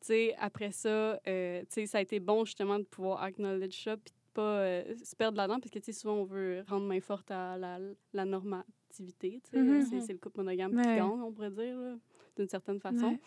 tu 0.00 0.06
sais, 0.06 0.34
après 0.38 0.70
ça, 0.72 1.18
euh, 1.26 1.60
tu 1.62 1.66
sais, 1.70 1.86
ça 1.86 1.98
a 1.98 2.00
été 2.00 2.20
bon 2.20 2.44
justement 2.44 2.78
de 2.78 2.84
pouvoir 2.84 3.22
acknowledge 3.22 3.82
ça 3.82 3.96
puis 3.96 4.12
de 4.12 4.18
pas 4.34 4.82
se 5.04 5.14
perdre 5.16 5.36
là-dedans 5.36 5.60
parce 5.60 5.70
que, 5.70 5.78
tu 5.78 5.86
sais, 5.86 5.92
souvent, 5.92 6.14
on 6.14 6.24
veut 6.24 6.64
rendre 6.68 6.86
main 6.86 7.00
forte 7.00 7.30
à 7.30 7.58
la, 7.58 7.78
la 8.12 8.24
normativité. 8.24 9.40
Sais, 9.50 9.58
Mhm. 9.58 10.00
c'est, 10.00 10.12
le 10.12 10.18
couple 10.18 10.38
monogame 10.38 10.74
Ouais. 10.74 10.82
qui 10.82 10.94
gagne, 10.94 11.20
on 11.22 11.32
pourrait 11.32 11.50
dire, 11.50 11.76
d'une 12.36 12.48
certaine 12.48 12.80
façon. 12.80 13.18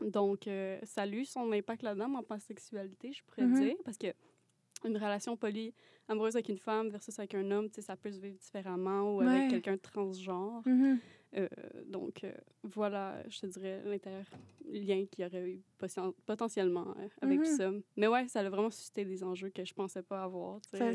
Donc, 0.00 0.48
ça 0.82 1.02
a 1.02 1.06
eu 1.06 1.24
son 1.24 1.50
impact 1.52 1.82
là-dedans, 1.82 2.08
ma 2.08 2.22
pansexualité, 2.22 3.12
je 3.12 3.22
pourrais 3.24 3.46
Mhm. 3.46 3.54
dire, 3.60 3.76
parce 3.84 3.96
que 3.96 4.08
une 4.84 4.96
relation 4.96 5.34
polyamoureuse 5.34 6.34
avec 6.36 6.50
une 6.50 6.58
femme 6.58 6.90
versus 6.90 7.18
avec 7.18 7.34
un 7.34 7.50
homme, 7.50 7.68
tu 7.70 7.76
sais, 7.76 7.82
ça 7.82 7.96
peut 7.96 8.10
se 8.10 8.20
vivre 8.20 8.36
différemment 8.36 9.14
ou 9.14 9.18
Ouais. 9.20 9.28
avec 9.28 9.48
quelqu'un 9.50 9.76
de 9.76 9.80
transgenre. 9.80 10.60
Mhm. 10.66 10.98
Euh, 11.36 11.48
donc, 11.86 12.22
euh, 12.22 12.32
voilà, 12.62 13.16
je 13.28 13.40
te 13.40 13.46
dirais 13.46 13.82
l'interlien 13.84 15.04
qu'il 15.10 15.24
y 15.24 15.26
aurait 15.26 15.48
eu 15.48 15.60
poten- 15.80 16.12
potentiellement 16.26 16.94
euh, 16.98 17.08
avec 17.22 17.42
tout 17.42 17.56
ça. 17.56 17.70
Mais 17.96 18.06
ouais, 18.06 18.28
ça 18.28 18.40
a 18.40 18.48
vraiment 18.48 18.70
suscité 18.70 19.04
des 19.04 19.24
enjeux 19.24 19.48
que 19.50 19.64
je 19.64 19.74
pensais 19.74 20.02
pas 20.02 20.22
avoir. 20.22 20.60
Ça. 20.72 20.86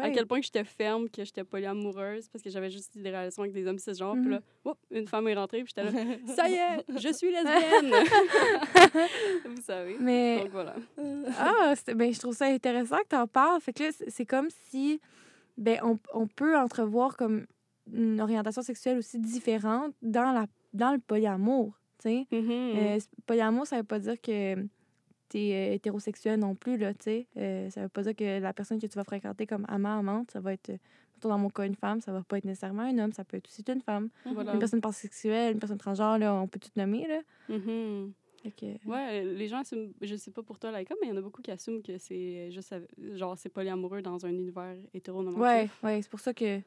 À 0.00 0.10
quel 0.10 0.26
point 0.26 0.40
que 0.40 0.46
j'étais 0.46 0.64
ferme, 0.64 1.10
que 1.10 1.24
j'étais 1.24 1.44
polyamoureuse, 1.44 2.28
parce 2.28 2.42
que 2.42 2.48
j'avais 2.50 2.70
juste 2.70 2.96
des 2.96 3.10
relations 3.10 3.42
avec 3.42 3.52
des 3.52 3.66
hommes 3.66 3.78
cisgenres. 3.78 4.14
Puis 4.14 4.22
Mhm. 4.24 4.30
là, 4.30 4.40
whoop, 4.64 4.78
une 4.90 5.06
femme 5.06 5.28
est 5.28 5.34
rentrée, 5.34 5.62
puis 5.62 5.74
j'étais 5.76 5.90
là, 5.90 5.92
ça 6.36 6.48
y 6.48 6.54
est, 6.54 6.84
je 6.98 7.12
suis 7.12 7.30
lesbienne! 7.30 7.92
Vous 9.44 9.62
savez. 9.62 9.96
Mais... 10.00 10.40
Donc 10.40 10.50
voilà. 10.52 10.74
Ah, 11.38 11.74
ben, 11.94 12.12
je 12.12 12.18
trouve 12.18 12.34
ça 12.34 12.46
intéressant 12.46 12.98
que 12.98 13.08
tu 13.10 13.16
en 13.16 13.26
parles. 13.26 13.60
Fait 13.60 13.72
que 13.72 13.82
là, 13.84 13.90
c'est 14.08 14.24
comme 14.26 14.48
si 14.70 15.00
ben, 15.58 15.78
on, 15.82 15.98
on 16.14 16.26
peut 16.26 16.56
entrevoir 16.56 17.16
comme 17.16 17.46
une 17.92 18.20
orientation 18.20 18.62
sexuelle 18.62 18.98
aussi 18.98 19.18
différente 19.18 19.94
dans, 20.02 20.32
la, 20.32 20.46
dans 20.72 20.92
le 20.92 20.98
polyamour. 20.98 21.78
Euh, 22.76 22.98
c- 23.00 23.08
polyamour, 23.26 23.66
ça 23.66 23.78
veut 23.78 23.82
pas 23.84 23.98
dire 23.98 24.20
que 24.20 24.54
tu 25.28 25.38
es 25.38 25.74
hétérosexuel 25.74 26.38
non 26.38 26.54
plus. 26.54 26.76
Là. 26.76 26.92
Euh, 27.36 27.70
ça 27.70 27.82
veut 27.82 27.88
pas 27.88 28.02
dire 28.02 28.14
que 28.14 28.40
la 28.40 28.52
personne 28.52 28.78
que 28.80 28.86
tu 28.86 28.94
vas 28.96 29.04
fréquenter 29.04 29.46
comme 29.46 29.64
amant, 29.68 29.98
amante, 29.98 30.30
ça 30.30 30.40
va 30.40 30.52
être, 30.52 30.70
euh, 30.70 30.76
dans 31.22 31.38
mon 31.38 31.48
cas, 31.48 31.64
une 31.66 31.74
femme, 31.74 32.00
ça 32.00 32.12
va 32.12 32.22
pas 32.22 32.38
être 32.38 32.44
nécessairement 32.44 32.82
un 32.82 32.98
homme, 32.98 33.12
ça 33.12 33.24
peut 33.24 33.36
être 33.38 33.48
aussi 33.48 33.64
une 33.68 33.80
femme. 33.80 34.10
Voilà. 34.34 34.52
Une 34.52 34.58
personne 34.58 34.80
pansexuelle, 34.80 35.54
une 35.54 35.58
personne 35.58 35.78
transgenre, 35.78 36.18
là, 36.18 36.34
on 36.34 36.46
peut 36.46 36.58
tout 36.60 36.70
nommer. 36.76 37.06
Là. 37.08 37.20
Fait 38.42 38.50
que- 38.52 38.88
Ouais, 38.88 39.24
les 39.24 39.48
gens 39.48 39.58
assument, 39.60 39.90
je 40.02 40.14
sais 40.14 40.30
pas 40.30 40.42
pour 40.42 40.58
toi, 40.58 40.70
Laika, 40.70 40.94
mais 41.00 41.08
il 41.08 41.10
y 41.10 41.12
en 41.12 41.16
a 41.16 41.22
beaucoup 41.22 41.42
qui 41.42 41.50
assument 41.50 41.82
que 41.82 41.96
c'est 41.98 42.50
juste, 42.52 42.72
genre, 43.14 43.36
c'est 43.38 43.48
polyamoureux 43.48 44.02
dans 44.02 44.24
un 44.26 44.28
univers 44.28 44.76
hétéronormatif. 44.94 45.72
Ouais, 45.82 45.88
ouais, 45.96 46.02
c'est 46.02 46.10
pour 46.10 46.20
ça 46.20 46.32
que. 46.34 46.60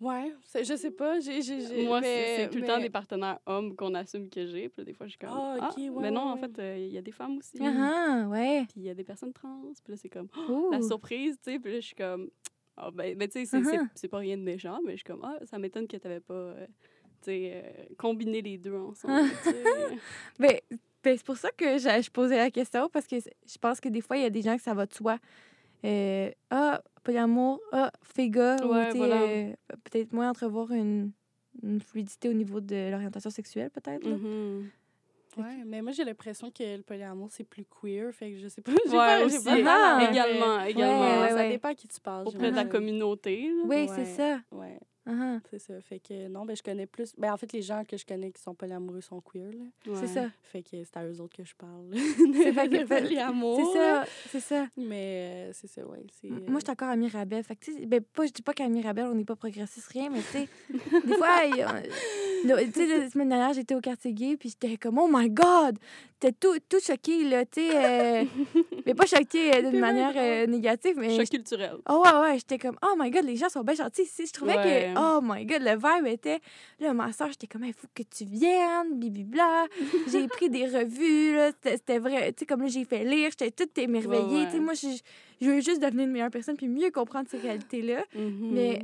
Ouais, 0.00 0.32
je 0.54 0.74
sais 0.76 0.90
pas. 0.90 1.20
J'ai, 1.20 1.40
j'ai, 1.40 1.60
j'ai- 1.60 1.86
Moi, 1.86 2.02
c'est 2.02 2.50
tout 2.50 2.58
le 2.58 2.64
temps 2.66 2.78
des 2.80 2.90
partenaires 2.90 3.38
hommes 3.46 3.74
qu'on 3.76 3.94
assume 3.94 4.28
que 4.28 4.44
j'ai. 4.46 4.68
Puis 4.68 4.78
là, 4.78 4.84
des 4.84 4.92
fois, 4.92 5.06
je 5.06 5.10
suis 5.12 5.18
comme. 5.18 5.30
Ah, 5.32 5.68
ok, 5.70 5.76
ouais, 5.78 5.90
Mais 6.02 6.10
non, 6.10 6.26
ouais, 6.26 6.30
en 6.32 6.36
fait, 6.36 6.58
euh, 6.58 6.76
il 6.78 6.92
y 6.92 6.98
a 6.98 7.02
des 7.02 7.12
femmes 7.12 7.38
aussi. 7.38 7.56
Ah, 7.60 8.22
ah, 8.24 8.28
ouais. 8.28 8.64
Puis 8.68 8.80
il 8.80 8.82
y 8.84 8.90
a 8.90 8.94
des 8.94 9.04
personnes 9.04 9.32
trans. 9.32 9.62
Puis 9.82 9.92
là, 9.92 9.96
c'est 9.96 10.08
comme. 10.08 10.28
oh, 10.48 10.70
la 10.72 10.82
surprise, 10.82 11.36
tu 11.42 11.52
sais. 11.52 11.58
Puis 11.58 11.72
là, 11.72 11.80
je 11.80 11.86
suis 11.86 11.94
comme. 11.96 12.28
Ah, 12.76 12.90
ben, 12.92 13.16
ben 13.16 13.28
tu 13.28 13.38
sais, 13.38 13.44
c'est- 13.46 13.62
c'est 13.64 13.76
Uh-huh. 13.78 13.88
c'est 13.94 14.08
pas 14.08 14.18
rien 14.18 14.36
de 14.36 14.42
méchant, 14.42 14.80
mais 14.84 14.92
je 14.92 14.96
suis 14.98 15.04
comme. 15.04 15.22
Ah, 15.22 15.38
ça 15.44 15.58
m'étonne 15.58 15.86
que 15.86 15.96
t'avais 15.96 16.20
pas. 16.20 16.34
euh, 16.34 16.66
tu 17.22 17.30
sais, 17.30 17.62
euh, 17.64 17.84
combiné 17.96 18.42
les 18.42 18.58
deux 18.58 18.74
ensemble. 18.74 19.22
tu 19.44 19.50
sais. 19.50 19.62
Ben, 20.38 20.58
ben, 21.04 21.16
c'est 21.16 21.24
pour 21.24 21.36
ça 21.36 21.50
que 21.56 21.78
je, 21.78 22.02
je 22.02 22.10
posais 22.10 22.36
la 22.36 22.50
question, 22.50 22.88
parce 22.92 23.06
que 23.06 23.16
je 23.20 23.58
pense 23.58 23.80
que 23.80 23.88
des 23.88 24.00
fois, 24.00 24.16
il 24.16 24.22
y 24.24 24.26
a 24.26 24.30
des 24.30 24.42
gens 24.42 24.56
que 24.56 24.62
ça 24.62 24.74
va 24.74 24.86
de 24.86 24.92
soi. 24.92 25.18
Euh, 25.84 26.30
ah, 26.50 26.82
polyamour, 27.02 27.60
ah, 27.72 27.90
féga, 28.02 28.56
ou 28.64 28.72
Ouais, 28.72 28.90
voilà. 28.94 29.22
euh, 29.22 29.52
peut-être 29.84 30.12
moins 30.12 30.30
entrevoir 30.30 30.70
une, 30.72 31.12
une 31.62 31.80
fluidité 31.80 32.28
au 32.28 32.32
niveau 32.32 32.60
de 32.60 32.90
l'orientation 32.90 33.30
sexuelle, 33.30 33.70
peut-être. 33.70 34.06
Mhm. 34.08 34.70
Ouais, 35.36 35.64
mais 35.66 35.82
moi, 35.82 35.90
j'ai 35.92 36.04
l'impression 36.04 36.50
que 36.50 36.76
le 36.76 36.82
polyamour, 36.82 37.28
c'est 37.32 37.42
plus 37.44 37.64
queer. 37.64 38.12
Fait 38.14 38.30
que 38.30 38.38
je 38.38 38.46
sais 38.48 38.62
pas. 38.62 38.70
j'ai 38.86 38.90
Ouais, 38.92 38.96
pas- 38.96 39.24
aussi. 39.24 39.44
pas- 39.44 39.52
Ah, 39.66 40.08
également, 40.10 40.60
également. 40.62 41.00
Ouais, 41.00 41.20
ouais, 41.22 41.28
ça 41.30 41.34
ouais. 41.34 41.48
dépend 41.50 41.68
à 41.70 41.74
qui 41.74 41.88
tu 41.88 42.00
parles. 42.00 42.28
Auprès 42.28 42.50
de 42.52 42.56
la 42.56 42.64
communauté. 42.64 43.48
là. 43.48 43.62
Oui, 43.64 43.76
Ouais. 43.76 43.88
c'est 43.88 44.04
ça. 44.04 44.38
Ouais, 44.52 44.78
Ah, 45.06 45.12
ah. 45.14 45.38
c'est 45.50 45.58
ça. 45.58 45.74
Fait 45.82 45.98
que 45.98 46.28
non, 46.28 46.44
ben, 46.46 46.56
je 46.56 46.62
connais 46.62 46.86
plus. 46.86 47.12
Ben, 47.18 47.32
en 47.32 47.36
fait, 47.36 47.52
les 47.52 47.60
gens 47.62 47.84
que 47.84 47.96
je 47.96 48.06
connais 48.06 48.30
qui 48.32 48.40
sont 48.40 48.54
polyamoureux 48.54 49.00
sont 49.02 49.20
queer. 49.20 49.50
Là. 49.52 49.92
Ouais. 49.92 49.98
C'est 50.00 50.06
ça. 50.06 50.26
Fait 50.42 50.62
que 50.62 50.70
c'est 50.82 50.96
à 50.96 51.04
eux 51.06 51.20
autres 51.20 51.36
que 51.36 51.44
je 51.44 51.54
parle. 51.54 51.90
C'est 51.92 52.52
fait 52.52 52.68
que- 52.68 52.84
polyamour. 52.86 53.60
C'est 53.74 53.78
ça, 53.78 54.04
c'est 54.30 54.40
ça. 54.40 54.66
Mais 54.76 55.48
euh, 55.48 55.52
c'est 55.52 55.66
ça, 55.68 55.86
ouais. 55.86 56.04
c'est, 56.20 56.28
M- 56.28 56.40
euh, 56.46 56.50
Moi, 56.50 56.60
je 56.60 56.64
suis 56.64 56.72
encore 56.72 56.88
à 56.88 56.96
Mirabel. 56.96 57.42
Fait 57.44 57.54
que, 57.56 57.64
tu 57.64 57.74
sais, 57.74 57.86
ben, 57.86 58.00
pas, 58.00 58.24
je 58.26 58.32
dis 58.32 58.42
pas 58.42 58.54
qu'à 58.54 58.68
Mirabel, 58.68 59.06
on 59.06 59.14
n'est 59.14 59.24
pas 59.24 59.36
progressiste, 59.36 59.88
rien, 59.88 60.08
mais 60.10 60.20
tu 60.20 60.38
sais, 60.38 60.48
des 61.06 61.14
fois, 61.16 61.44
y 61.44 61.64
le- 62.46 62.64
tu 62.66 62.72
sais, 62.72 62.86
la 62.98 63.10
semaine 63.10 63.28
dernière, 63.30 63.52
j'étais 63.52 63.74
au 63.74 63.80
quartier 63.80 64.12
gay, 64.12 64.36
puis 64.36 64.50
j'étais 64.50 64.76
comme, 64.76 64.98
oh 64.98 65.08
my 65.10 65.28
God! 65.30 65.78
T'es 66.20 66.32
tout, 66.32 66.56
tout 66.70 66.80
choqué, 66.80 67.24
là, 67.28 67.44
tu 67.44 67.60
sais. 67.60 67.70
euh, 67.74 68.24
mais 68.86 68.94
pas 68.94 69.04
choqué 69.04 69.54
euh, 69.56 69.70
d'une 69.70 69.80
manière 69.80 70.12
euh, 70.16 70.46
négative, 70.46 70.94
mais. 70.96 71.16
Choc 71.16 71.28
culturel. 71.28 71.76
Oh 71.88 72.02
ouais, 72.04 72.18
ouais, 72.20 72.34
j'étais 72.38 72.56
comme, 72.58 72.76
oh 72.82 72.94
my 72.98 73.10
god, 73.10 73.24
les 73.24 73.36
gens 73.36 73.48
sont 73.50 73.62
bien 73.62 73.74
gentils 73.74 74.02
ici. 74.02 74.24
Je 74.26 74.32
trouvais 74.32 74.56
Ouais. 74.56 74.92
que, 74.93 74.93
oh 74.96 75.20
my 75.22 75.44
god, 75.46 75.62
le 75.62 75.76
vibe 75.76 76.06
était. 76.06 76.40
Là, 76.80 76.92
ma 76.94 77.12
soeur, 77.12 77.28
j'étais 77.30 77.46
comme, 77.46 77.64
il 77.64 77.72
faut 77.72 77.86
que 77.94 78.02
tu 78.02 78.24
viennes, 78.24 78.98
bibibla. 78.98 79.66
J'ai 80.12 80.26
pris 80.28 80.50
des 80.50 80.66
revues, 80.66 81.34
là, 81.34 81.50
c'était 81.62 81.98
vrai. 81.98 82.32
Tu 82.32 82.40
sais, 82.40 82.46
comme 82.46 82.62
là, 82.62 82.68
j'ai 82.68 82.84
fait 82.84 83.04
lire, 83.04 83.30
j'étais 83.30 83.50
toute 83.50 83.76
émerveillée. 83.78 84.40
Ouais, 84.40 84.46
Tu 84.46 84.52
sais, 84.52 84.60
moi, 84.60 84.74
je, 84.74 85.46
veux 85.46 85.60
juste 85.60 85.80
devenir 85.82 86.04
une 86.06 86.12
meilleure 86.12 86.30
personne 86.30 86.56
puis 86.56 86.68
mieux 86.68 86.90
comprendre 86.90 87.28
ces 87.30 87.38
réalités-là. 87.38 88.04
Mhm. 88.14 88.50
Mais 88.52 88.80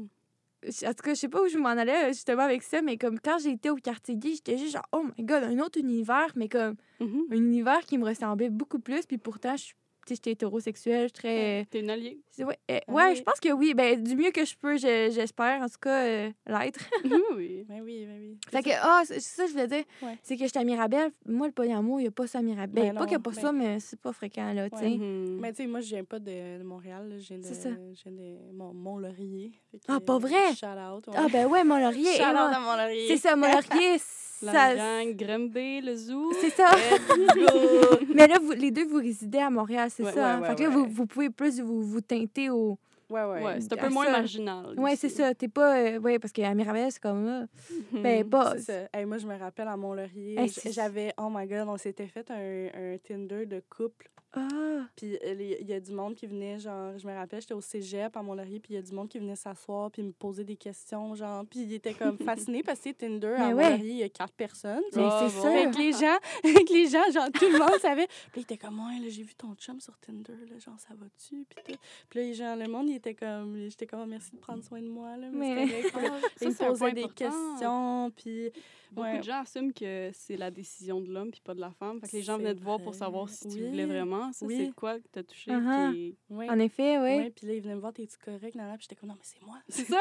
en 0.86 0.92
tout 0.92 1.02
cas, 1.02 1.14
je 1.14 1.20
sais 1.20 1.28
pas 1.28 1.42
où 1.42 1.48
je 1.48 1.56
m'en 1.56 1.70
allais 1.70 2.08
justement 2.08 2.42
avec 2.42 2.62
ça, 2.62 2.82
mais 2.82 2.98
comme 2.98 3.18
quand 3.18 3.38
j'étais 3.38 3.70
au 3.70 3.76
quartier 3.76 4.14
gay, 4.16 4.32
j'étais 4.34 4.58
juste 4.58 4.72
genre, 4.74 4.86
oh 4.92 5.04
my 5.16 5.24
god, 5.24 5.42
un 5.44 5.58
autre 5.60 5.78
univers, 5.78 6.30
mais 6.36 6.48
comme 6.48 6.74
Mhm. 7.00 7.24
un 7.30 7.36
univers 7.36 7.80
qui 7.86 7.96
me 7.96 8.04
ressemblait 8.04 8.50
beaucoup 8.50 8.78
plus. 8.78 9.06
Puis 9.06 9.16
pourtant, 9.18 9.56
je 9.56 9.62
suis- 9.64 9.74
j'étais 10.08 10.32
hétérosexuelle, 10.32 11.02
je 11.02 11.06
suis 11.08 11.12
très. 11.12 11.66
T'es 11.70 11.80
une 11.80 11.90
alliée. 11.90 12.20
Ouais, 12.38 12.58
euh, 12.70 12.78
Ah 12.88 12.92
ouais, 12.92 13.08
oui. 13.10 13.16
je 13.16 13.22
pense 13.22 13.38
que 13.40 13.52
oui. 13.52 13.74
Ben, 13.74 14.02
du 14.02 14.16
mieux 14.16 14.30
que 14.30 14.44
je 14.44 14.56
peux, 14.56 14.76
je- 14.78 15.10
j'espère, 15.12 15.60
en 15.62 15.66
tout 15.68 15.78
cas, 15.80 16.04
euh, 16.06 16.30
l'être. 16.46 16.80
oui. 17.36 17.64
Ben 17.68 17.80
oui, 17.82 18.06
ben 18.06 18.16
oui. 18.18 18.38
fait 18.50 18.62
que, 18.62 18.70
ah, 18.80 19.02
c'est 19.04 19.20
c'est 19.20 19.36
ça 19.36 19.42
que 19.44 19.48
je 19.48 19.52
voulais 19.54 19.66
dire. 19.68 19.84
Ouais. 20.02 20.18
C'est 20.22 20.36
que 20.36 20.44
j'étais 20.46 20.58
à 20.58 20.64
Mirabel. 20.64 21.10
Moi, 21.26 21.46
le 21.48 21.52
polyamour, 21.52 22.00
il 22.00 22.04
n'y 22.04 22.08
a 22.08 22.12
pas 22.12 22.26
ça 22.26 22.38
à 22.38 22.42
Mirabel. 22.42 22.84
Ben 22.84 22.92
Ben, 22.92 22.98
pas 22.98 23.04
qu'il 23.04 23.10
n'y 23.10 23.16
a 23.16 23.18
pas 23.20 23.30
ben- 23.30 23.40
ça, 23.42 23.52
mais 23.52 23.80
c'est 23.80 24.00
pas 24.00 24.12
fréquent, 24.12 24.52
là, 24.54 24.70
tu 24.70 24.78
sais. 24.78 24.84
Ouais. 24.84 24.96
Mhm. 24.96 25.38
Mais 25.40 25.50
tu 25.52 25.56
sais, 25.62 25.66
moi, 25.66 25.80
je 25.80 25.88
viens 25.88 26.04
pas 26.04 26.18
de, 26.18 26.58
de 26.58 26.62
Montréal. 26.62 27.14
Je 27.18 27.28
viens 27.28 27.38
de, 27.38 27.44
C'est 27.44 27.54
ça. 27.54 27.68
je 27.70 28.02
viens 28.08 28.12
de 28.12 28.52
Mont- 28.54 28.72
Mont-Laurier. 28.74 29.52
Fait 29.70 29.78
que, 29.78 29.84
Ah, 29.88 30.00
pas 30.00 30.18
vrai? 30.18 30.54
Shout 30.58 30.66
out. 30.66 31.06
Ouais. 31.08 31.14
Ah, 31.16 31.26
ben 31.30 31.46
ouais, 31.46 31.62
Mont-Laurier. 31.64 32.04
Shout 32.16 32.22
eh, 32.22 32.26
out 32.28 32.34
non, 32.34 32.40
à 32.40 32.60
Mont-Laurier. 32.60 33.08
C'est 33.08 33.16
ça, 33.18 33.36
Mont-Laurier. 33.36 33.96
La 34.42 34.52
ça- 34.52 34.74
gang, 34.74 35.14
Grimby, 35.16 35.80
le 35.82 35.94
zoo. 35.96 36.32
C'est 36.40 36.50
ça. 36.50 36.70
Mais 38.14 38.26
là, 38.26 38.38
vous, 38.40 38.52
les 38.52 38.70
deux, 38.70 38.86
vous 38.86 38.96
résidez 38.98 39.38
à 39.38 39.50
Montréal, 39.50 39.88
c'est 39.90 40.02
Ouais, 40.04 40.12
ça. 40.12 40.34
hein? 40.36 40.40
ouais, 40.40 40.48
fait 40.48 40.54
que 40.56 40.62
là, 40.62 40.68
ouais, 40.68 40.74
vous, 40.74 40.82
ouais. 40.82 40.88
vous 40.90 41.06
pouvez 41.06 41.30
plus 41.30 41.60
vous, 41.60 41.82
vous 41.82 42.00
teinter 42.00 42.50
au. 42.50 42.78
Ouais, 43.10 43.24
ouais. 43.24 43.42
Ouais, 43.44 43.60
c'est 43.60 43.72
un 43.72 43.76
peu 43.76 43.88
moins 43.88 44.04
ça. 44.06 44.12
marginal. 44.12 44.78
Ouais, 44.78 44.94
c'est 44.94 45.08
ça. 45.08 45.34
T'es 45.34 45.48
pas. 45.48 45.76
euh, 45.78 45.98
ouais, 45.98 46.18
parce 46.20 46.32
qu'à 46.32 46.54
Mirabel, 46.54 46.92
c'est 46.92 47.02
comme. 47.02 47.46
Mhm. 47.92 48.02
Ben, 48.02 48.28
pas. 48.28 48.52
C'est 48.58 48.60
ça. 48.60 48.88
Hey, 48.98 49.04
moi, 49.04 49.18
je 49.18 49.26
me 49.26 49.36
rappelle 49.36 49.66
à 49.68 49.76
Mont-Laurier, 49.76 50.38
Hey, 50.38 50.52
j'avais, 50.70 51.12
oh 51.18 51.28
my 51.30 51.46
god, 51.46 51.66
on 51.68 51.76
s'était 51.76 52.06
fait 52.06 52.30
un, 52.30 52.68
un 52.94 52.98
Tinder 52.98 53.46
de 53.46 53.62
couple. 53.68 54.08
Ah. 54.32 54.86
Puis 54.96 55.18
il 55.24 55.66
y 55.68 55.72
a 55.72 55.80
du 55.80 55.92
monde 55.92 56.14
qui 56.14 56.26
venait, 56.26 56.58
genre, 56.58 56.96
je 56.98 57.06
me 57.06 57.12
rappelle, 57.12 57.40
j'étais 57.40 57.54
au 57.54 57.60
cégep 57.60 58.16
à 58.16 58.22
Mont-Laurier, 58.22 58.60
puis 58.60 58.74
il 58.74 58.76
y 58.76 58.78
a 58.78 58.82
du 58.82 58.92
monde 58.92 59.08
qui 59.08 59.18
venait 59.18 59.34
s'asseoir, 59.36 59.90
puis 59.90 60.02
me 60.02 60.12
poser 60.12 60.44
des 60.44 60.56
questions, 60.56 61.14
genre, 61.14 61.44
puis 61.46 61.60
il 61.60 61.72
était 61.74 61.94
comme 61.94 62.16
fasciné 62.18 62.62
parce 62.62 62.80
que 62.80 62.90
Tinder, 62.90 63.34
à 63.36 63.48
ouais. 63.48 63.54
Mont-Laurier, 63.70 63.90
il 63.90 63.96
y 63.98 64.02
a 64.02 64.08
quatre 64.08 64.32
personnes. 64.34 64.82
Mais 64.94 65.02
Ah, 65.04 65.26
c'est 65.28 65.34
bon. 65.36 65.42
sûr. 65.42 65.50
Avec 65.50 65.76
les 65.76 65.92
gens, 65.92 66.18
avec 66.44 66.70
les 66.70 66.86
gens, 66.88 67.10
genre, 67.12 67.30
tout 67.32 67.46
le 67.50 67.58
monde 67.58 67.80
savait. 67.80 68.06
Puis 68.32 68.40
il 68.40 68.42
était 68.42 68.56
comme, 68.58 68.78
ouais, 68.78 68.98
là, 69.00 69.08
j'ai 69.08 69.22
vu 69.22 69.34
ton 69.34 69.54
chum 69.56 69.80
sur 69.80 69.98
Tinder, 69.98 70.32
là, 70.48 70.58
genre, 70.58 70.78
ça 70.78 70.94
va-tu? 70.94 71.44
Puis 71.48 71.62
tout. 71.74 71.78
Puis 72.08 72.20
là, 72.28 72.32
gens, 72.32 72.56
le 72.56 72.68
monde, 72.68 72.88
il 72.88 72.96
était 72.96 73.14
comme, 73.14 73.56
j'étais 73.68 73.86
comme, 73.86 74.08
merci 74.08 74.30
de 74.32 74.38
prendre 74.38 74.62
soin 74.62 74.80
de 74.80 74.88
moi, 74.88 75.16
là, 75.16 75.28
mais, 75.32 75.54
Mais- 75.54 75.66
c'est 75.82 75.90
correct. 75.90 76.12
Ah, 76.24 76.28
il 76.42 76.52
ça, 76.52 76.64
me 76.66 76.70
posait 76.70 76.92
des 76.92 77.08
questions, 77.08 78.10
puis... 78.16 78.50
Beaucoup 78.92 79.06
Ouais. 79.06 79.18
de 79.18 79.22
gens 79.22 79.40
assument 79.42 79.72
que 79.72 80.10
c'est 80.12 80.36
la 80.36 80.50
décision 80.50 81.00
de 81.00 81.12
l'homme 81.12 81.30
puis 81.30 81.40
pas 81.40 81.54
de 81.54 81.60
la 81.60 81.70
femme. 81.70 82.00
Fait 82.00 82.08
que 82.08 82.16
les 82.16 82.22
gens 82.22 82.36
C'est 82.36 82.42
venaient 82.42 82.54
te 82.54 82.62
voir 82.62 82.80
pour 82.80 82.94
savoir 82.94 83.28
si 83.28 83.48
tu 83.48 83.54
Oui. 83.56 83.68
voulais 83.68 83.86
vraiment. 83.86 84.32
Ça, 84.32 84.46
Oui. 84.46 84.56
c'est 84.66 84.74
quoi 84.74 84.98
que 84.98 85.06
t'as 85.12 85.22
touché 85.22 85.50
Uh-huh. 85.52 85.92
qui 85.92 86.16
Ouais. 86.28 86.48
En 86.50 86.58
effet, 86.58 86.98
oui. 86.98 87.04
Ouais, 87.04 87.30
puis 87.34 87.46
là, 87.46 87.54
il 87.54 87.60
venait 87.62 87.74
me 87.76 87.80
voir, 87.80 87.92
t'es-tu 87.92 88.16
correct? 88.18 88.54
Nan, 88.54 88.68
Puis 88.76 88.88
j'étais 88.88 88.96
comme, 88.96 89.08
non, 89.10 89.14
mais 89.16 89.22
c'est 89.24 89.42
moi. 89.46 89.58
C'est 89.68 89.84
ça, 89.84 89.98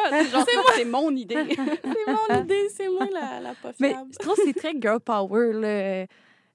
c'est 0.76 0.86
mon 0.86 1.16
idée. 1.16 1.36
C'est 1.84 2.12
mon 2.36 2.42
idée, 2.44 2.70
c'est 2.70 2.90
moi 2.90 3.08
la, 3.14 3.40
la 3.40 3.54
pas 3.56 3.72
Mais 3.80 3.96
je 4.12 4.18
trouve 4.18 4.36
que 4.36 4.42
c'est 4.46 4.54
très 4.54 4.74
girl 4.80 5.00
power, 5.00 5.54
là. 5.54 6.06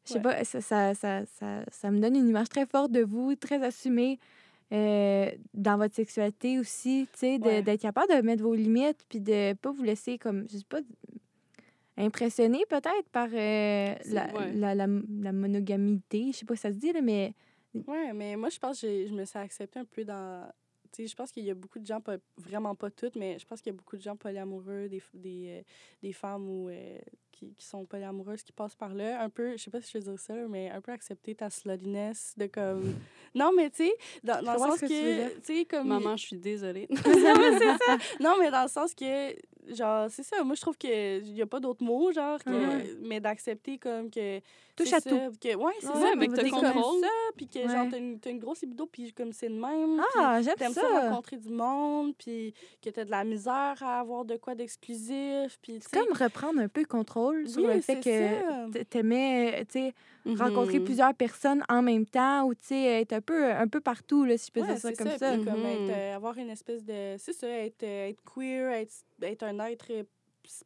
Je 0.07 0.13
sais 0.13 0.17
Ouais. 0.17 0.23
pas, 0.23 0.45
ça, 0.45 0.61
ça, 0.61 0.95
ça, 0.95 1.25
ça, 1.27 1.65
ça 1.71 1.91
me 1.91 1.99
donne 2.01 2.17
une 2.17 2.29
image 2.29 2.49
très 2.49 2.67
forte 2.67 2.91
de 2.93 3.01
vous, 3.03 3.35
très 3.37 3.63
assumée 3.65 4.19
euh, 4.73 5.31
dans 5.55 5.77
votre 5.79 5.95
sexualité 5.95 6.59
aussi, 6.59 7.07
tu 7.13 7.19
sais, 7.21 7.39
Ouais. 7.41 7.63
d'être 7.63 7.81
capable 7.81 8.13
de 8.15 8.21
mettre 8.23 8.43
vos 8.43 8.55
limites 8.55 9.05
puis 9.09 9.21
de 9.21 9.53
pas 9.55 9.71
vous 9.71 9.83
laisser 9.85 10.19
comme, 10.19 10.47
je 10.51 10.59
sais 10.59 10.65
pas, 10.69 10.81
impressionner 11.97 12.65
peut-être 12.69 13.09
par 13.13 13.29
euh, 13.33 13.95
la, 14.07 14.27
ouais. 14.35 14.53
la, 14.55 14.75
la, 14.75 14.87
la 14.87 15.33
monogamité, 15.33 16.31
je 16.33 16.39
sais 16.39 16.45
pas 16.47 16.57
si 16.57 16.63
ça 16.63 16.71
se 16.73 16.77
dit, 16.77 16.93
là, 16.93 17.01
mais 17.03 17.35
Ouais, 17.89 18.13
mais 18.13 18.37
moi, 18.37 18.51
je 18.51 18.59
pense 18.61 18.81
que 18.81 18.87
j'ai- 18.87 19.09
je 19.09 19.13
me 19.15 19.25
suis 19.25 19.39
acceptée 19.39 19.81
un 19.81 19.85
peu 19.85 20.05
dans. 20.05 20.49
Tu 20.93 21.03
sais, 21.03 21.09
je 21.09 21.17
pense 21.17 21.33
qu'il 21.33 21.43
y 21.43 21.51
a 21.51 21.55
beaucoup 21.55 21.81
de 21.81 21.87
gens, 21.87 22.01
pas, 22.01 22.19
vraiment 22.37 22.77
pas 22.77 22.89
toutes, 22.89 23.17
mais 23.17 23.37
je 23.41 23.45
pense 23.45 23.61
qu'il 23.61 23.73
y 23.73 23.75
a 23.75 23.77
beaucoup 23.77 23.97
de 23.97 24.03
gens 24.03 24.15
polyamoureux, 24.15 24.87
des, 24.89 25.03
des, 25.13 25.47
euh, 25.49 25.63
des 26.01 26.13
femmes 26.13 26.49
ou, 26.49 26.69
euh, 26.69 26.99
qui, 27.33 27.53
qui 27.53 27.65
sont 27.67 27.85
polyamoureuses 27.85 28.45
qui 28.45 28.53
passent 28.53 28.77
par 28.77 28.95
là. 28.95 29.21
Un 29.21 29.29
peu, 29.29 29.57
je 29.57 29.63
sais 29.65 29.73
pas 29.73 29.81
si 29.81 29.91
je 29.93 29.99
veux 29.99 30.05
dire 30.05 30.21
ça, 30.21 30.35
mais 30.49 30.71
un 30.71 30.81
peu 30.81 30.93
accepter 30.93 31.35
ta 31.35 31.51
sluttiness 31.51 32.35
de 32.37 32.47
comme. 32.47 32.95
Non, 33.35 33.51
mais 33.57 33.71
tu 33.71 33.79
sais, 33.87 33.93
dans, 34.23 34.41
dans 34.41 34.53
le 34.53 34.59
sens 34.61 34.81
que 34.83 34.87
que. 34.87 35.35
Tu 35.41 35.43
sais, 35.59 35.65
comme. 35.65 35.89
Maman, 35.89 36.17
je 36.17 36.27
suis 36.27 36.39
désolée. 36.39 36.87
non, 36.89 37.01
mais 37.05 37.05
c'est 37.59 37.77
ça. 37.85 37.99
Non, 38.21 38.37
mais 38.39 38.53
dans 38.53 38.63
le 38.63 38.69
sens 38.69 38.95
que, 38.95 39.33
genre, 39.73 40.09
c'est 40.11 40.23
ça. 40.23 40.43
Moi, 40.45 40.55
je 40.55 40.61
trouve 40.61 40.77
qu'il 40.77 41.23
n'y 41.33 41.41
a 41.43 41.47
pas 41.47 41.61
d'autre 41.61 41.83
mot, 41.85 42.13
genre, 42.13 42.39
que, 42.43 42.51
Ouais. 42.51 42.97
mais 43.03 43.21
d'accepter 43.21 43.79
comme 43.79 44.11
que. 44.11 44.41
Touche 44.77 44.93
à 44.93 44.99
ça, 45.01 45.09
tout. 45.09 45.17
Que, 45.41 45.55
ouais, 45.55 45.73
c'est 45.81 45.87
Ouais, 45.87 46.01
ça. 46.01 46.17
mais 46.17 46.27
que 46.27 46.33
t'as 46.35 46.43
t'es 46.43 46.49
le 46.49 46.51
comme 46.51 46.73
contrôle. 46.73 47.01
ça, 47.01 47.09
puis 47.37 47.47
que, 47.47 47.61
genre, 47.61 47.87
t'as 47.91 47.99
une, 47.99 48.19
t'as 48.19 48.31
une 48.31 48.41
grosse 48.41 48.63
libido, 48.63 48.87
puis 48.87 49.13
comme 49.13 49.33
c'est 49.33 49.49
de 49.49 49.55
même. 49.55 50.03
Ah, 50.19 50.43
j'aime 50.43 50.57
T'aimes 50.57 50.73
ça. 50.73 50.81
ça. 50.83 51.09
rencontrer 51.11 51.37
du 51.37 51.51
monde, 51.51 52.15
puis 52.19 52.53
que 52.83 52.91
t'as 52.91 53.05
de 53.05 53.11
la 53.11 53.23
misère 53.25 53.77
à 53.83 54.01
avoir 54.01 54.25
de 54.25 54.37
quoi 54.37 54.55
d'exclusif, 54.55 55.59
puis 55.63 55.79
tu 55.79 55.87
C'est 55.91 55.99
comme 56.05 56.13
reprendre 56.17 56.61
un 56.61 56.69
peu 56.69 56.81
le 56.81 56.87
contrôle 56.87 57.49
sur 57.49 57.63
Oui, 57.63 57.75
le 57.75 57.81
fait 57.81 58.01
que 58.01 58.73
ça. 58.79 58.85
t'aimais, 58.91 59.65
tu 59.67 59.73
sais, 59.81 59.95
rencontrer 60.27 60.79
Mhm. 60.79 60.85
plusieurs 60.85 61.15
personnes 61.15 61.63
en 61.69 61.83
même 61.83 62.07
temps 62.07 62.45
ou, 62.47 62.55
tu 62.55 62.67
sais, 62.69 63.01
être 63.03 63.13
un 63.13 63.21
peu, 63.21 63.53
un 63.53 63.69
peu 63.69 63.81
partout, 63.81 64.25
là, 64.25 64.37
si 64.39 64.47
je 64.47 64.53
peux 64.53 64.61
Ouais, 64.61 64.67
dire 64.69 64.79
ça 64.79 64.93
comme 64.95 65.09
ça. 65.11 65.19
ça. 65.19 65.33
puis 65.37 65.45
comme 65.45 65.61
Mhm. 65.61 65.67
être, 65.67 65.91
euh, 65.91 66.17
avoir 66.17 66.37
une 66.39 66.51
espèce 66.51 66.85
de. 66.85 67.17
C'est 67.19 67.33
ça, 67.35 67.49
être, 67.49 67.83
euh, 67.83 68.09
être 68.09 68.23
queer, 68.25 68.71
être, 68.73 68.93
être 69.23 69.43
un 69.43 69.59
être 69.61 69.87
euh, 69.91 70.05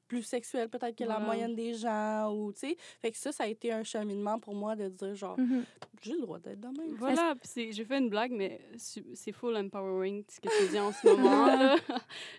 plus 0.09 0.24
sexuel 0.24 0.68
peut-être 0.68 0.96
que 0.96 1.04
la 1.04 1.20
moyenne 1.20 1.54
des 1.54 1.72
gens, 1.74 2.32
ou 2.34 2.52
tu 2.52 2.61
sais. 2.61 2.76
Fait 3.00 3.12
que 3.12 3.16
ça, 3.16 3.30
ça 3.30 3.44
a 3.44 3.46
été 3.46 3.70
un 3.72 3.84
cheminement 3.84 4.40
pour 4.40 4.52
moi 4.56 4.74
de 4.74 4.88
dire, 4.88 5.14
genre, 5.14 5.38
Mhm. 5.38 5.64
j'ai 6.02 6.14
le 6.14 6.20
droit 6.22 6.40
d'être 6.40 6.59
de 6.59 6.66
même. 6.66 6.96
Voilà, 6.96 7.34
puis 7.40 7.72
j'ai 7.72 7.84
fait 7.84 7.98
une 7.98 8.09
blague, 8.11 8.32
mais 8.32 8.61
c'est 8.76 9.30
full 9.32 9.56
empowering 9.56 10.24
ce 10.28 10.40
que 10.40 10.48
tu 10.48 10.68
dis 10.72 10.80
en 10.80 10.90
ce 10.90 11.06
moment. 11.06 11.46
là. 11.46 11.76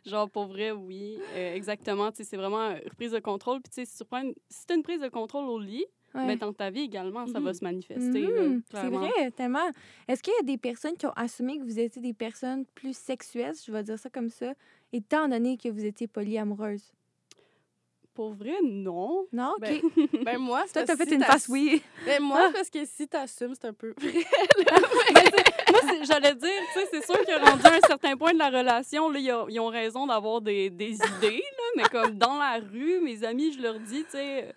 Genre, 0.05 0.29
pour 0.29 0.47
vrai, 0.47 0.71
oui, 0.71 1.17
euh, 1.33 1.55
exactement. 1.55 2.11
Tu 2.11 2.17
sais, 2.17 2.23
C'est 2.25 2.37
vraiment 2.37 2.71
une 2.71 2.89
reprise 2.89 3.11
de 3.13 3.19
contrôle. 3.19 3.61
Puis, 3.61 3.69
tu 3.69 3.75
sais, 3.75 3.85
si 3.85 3.97
tu 3.97 4.03
prends 4.03 4.21
une- 4.21 4.35
si 4.49 4.65
t'as 4.65 4.75
une 4.75 4.83
prise 4.83 4.99
de 4.99 5.07
contrôle 5.07 5.45
au 5.45 5.59
lit, 5.59 5.85
Ouais. 6.15 6.25
ben, 6.27 6.37
dans 6.37 6.51
ta 6.53 6.69
vie 6.71 6.81
également, 6.81 7.27
ça 7.27 7.39
va 7.39 7.49
Mhm. 7.49 7.53
se 7.53 7.63
manifester. 7.63 8.21
Mhm, 8.27 8.61
C'est 8.71 8.87
vrai, 8.89 9.31
tellement. 9.31 9.69
Est-ce 10.07 10.23
qu'il 10.23 10.33
y 10.33 10.41
a 10.41 10.43
des 10.43 10.57
personnes 10.57 10.95
qui 10.97 11.05
ont 11.05 11.13
assumé 11.15 11.57
que 11.59 11.63
vous 11.63 11.79
étiez 11.79 12.01
des 12.01 12.13
personnes 12.13 12.65
plus 12.73 12.95
sexuelles, 12.97 13.53
je 13.65 13.71
vais 13.71 13.83
dire 13.83 13.99
ça 13.99 14.09
comme 14.09 14.29
ça, 14.29 14.53
étant 14.91 15.27
donné 15.27 15.57
que 15.57 15.69
vous 15.69 15.85
étiez 15.85 16.07
polyamoureuses? 16.07 16.91
Pour 18.15 18.33
vrai, 18.33 18.55
non. 18.63 19.27
Non? 19.31 19.53
OK. 19.57 19.61
Ben, 19.61 19.79
Ben, 20.25 20.37
moi, 20.39 20.63
c'est 20.67 20.73
Toi, 20.73 20.83
t'as 20.83 20.97
fait 20.97 21.07
si 21.09 21.15
une 21.15 21.23
face 21.23 21.47
oui. 21.47 21.81
Ben, 22.05 22.21
moi, 22.21 22.47
c'est 22.47 22.53
parce 22.53 22.69
que 22.69 22.85
si 22.85 23.07
t'assumes, 23.07 23.53
c'est 23.53 23.67
un 23.67 23.73
peu. 23.73 23.93
Moi, 25.71 25.81
c'est- 25.87 26.03
j'allais 26.05 26.35
dire, 26.35 26.49
tu 26.73 26.79
sais, 26.79 26.87
c'est 26.91 27.05
sûr 27.05 27.19
que 27.25 27.39
rendu 27.39 27.65
à 27.65 27.75
un 27.75 27.87
certain 27.87 28.17
point 28.17 28.33
de 28.33 28.39
la 28.39 28.49
relation, 28.49 29.09
là, 29.09 29.19
ils, 29.19 29.31
ont, 29.31 29.47
ils 29.47 29.59
ont 29.59 29.67
raison 29.67 30.07
d'avoir 30.07 30.41
des, 30.41 30.69
des 30.69 30.93
idées, 30.95 31.43
là, 31.43 31.63
mais 31.77 31.83
comme 31.83 32.17
dans 32.17 32.37
la 32.37 32.57
rue, 32.59 32.99
mes 33.01 33.23
amis, 33.23 33.53
je 33.53 33.61
leur 33.61 33.79
dis, 33.79 34.03
tu 34.05 34.11
sais, 34.11 34.53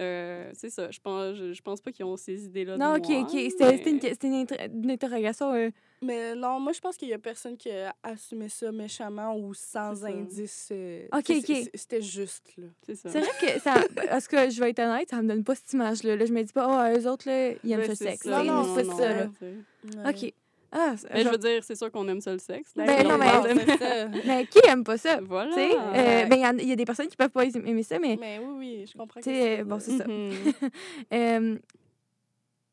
euh, 0.00 0.50
c'est 0.54 0.70
ça, 0.70 0.90
je 0.90 0.98
pense, 0.98 1.36
je, 1.36 1.52
je 1.52 1.62
pense 1.62 1.80
pas 1.80 1.92
qu'ils 1.92 2.04
ont 2.04 2.16
ces 2.16 2.44
idées-là. 2.46 2.76
Non, 2.76 2.94
de 2.94 2.98
OK, 2.98 3.08
moi, 3.10 3.20
OK. 3.20 3.28
C'était 3.30 3.48
c'était 3.76 3.90
une, 3.90 3.96
mais- 4.02 4.08
c'était 4.10 4.26
une, 4.28 4.34
inter- 4.34 4.56
une 4.72 4.90
interrogation. 4.90 5.52
euh, 5.54 5.70
Mais 6.02 6.34
non, 6.34 6.58
moi, 6.58 6.72
je 6.72 6.80
pense 6.80 6.96
qu'il 6.96 7.08
y 7.08 7.12
a 7.12 7.18
personne 7.18 7.56
qui 7.56 7.70
a 7.70 7.94
assumé 8.02 8.48
ça 8.48 8.72
méchamment 8.72 9.36
ou 9.36 9.52
sans 9.54 9.94
C'est 9.94 10.06
indice. 10.12 10.68
euh, 10.72 11.06
Ok, 11.12 11.18
ok. 11.18 11.26
c'est- 11.28 11.42
c'est- 11.64 11.70
C'était 11.76 12.02
juste, 12.02 12.52
là. 12.56 12.66
C'est 12.86 12.94
ça. 12.96 13.10
C'est 13.10 13.20
vrai 13.20 13.30
que 13.40 13.60
ça. 13.60 13.74
Parce 14.08 14.26
que 14.26 14.50
je 14.50 14.58
vais 14.60 14.70
être 14.70 14.78
honnête, 14.80 15.10
ça 15.10 15.20
me 15.22 15.28
donne 15.28 15.44
pas 15.44 15.54
cette 15.54 15.72
image-là. 15.72 16.16
Là, 16.16 16.24
je 16.24 16.32
me 16.32 16.42
dis 16.42 16.52
pas, 16.52 16.66
oh, 16.66 16.98
eux 16.98 17.06
autres, 17.08 17.28
là, 17.28 17.52
ils 17.62 17.72
aiment 17.72 17.80
Ouais, 17.80 17.86
c'est 17.94 17.94
sexe. 17.96 18.24
Non, 18.26 18.42
non, 18.44 18.76
aiment 18.78 18.86
non, 18.86 18.96
ça, 18.96 19.08
là. 19.14 19.28
Ouais. 19.42 20.10
OK. 20.10 20.34
Ah, 20.72 20.94
Mais 21.12 21.24
je 21.24 21.28
veux 21.28 21.38
dire, 21.38 21.64
c'est 21.64 21.74
sûr 21.74 21.90
qu'on 21.90 22.06
aime 22.08 22.20
ça 22.20 22.32
le 22.32 22.38
sexe. 22.38 22.72
là, 22.76 22.86
Ben, 22.86 23.06
non, 23.08 23.18
mais- 23.18 23.76
ça. 23.76 24.44
Qui 24.46 24.60
aime 24.68 24.84
pas 24.84 24.96
ça? 24.98 25.20
Voilà. 25.20 25.52
Sais, 25.52 25.74
euh, 25.76 26.26
ben, 26.26 26.36
il 26.36 26.60
y 26.60 26.62
il 26.62 26.68
y, 26.68 26.72
a 26.72 26.76
des 26.76 26.84
personnes 26.84 27.08
qui 27.08 27.16
peuvent 27.16 27.30
pas 27.30 27.44
aimer 27.44 27.82
ça, 27.82 27.98
mais. 27.98 28.16
Mais 28.20 28.38
oui, 28.38 28.54
oui, 28.56 28.86
je 28.86 28.96
comprends. 28.96 29.20
Que 29.20 29.62
bon, 29.64 29.80
c'est 29.80 29.98
ça. 29.98 30.06
Mhm. 30.06 30.30
Euh, 31.12 31.58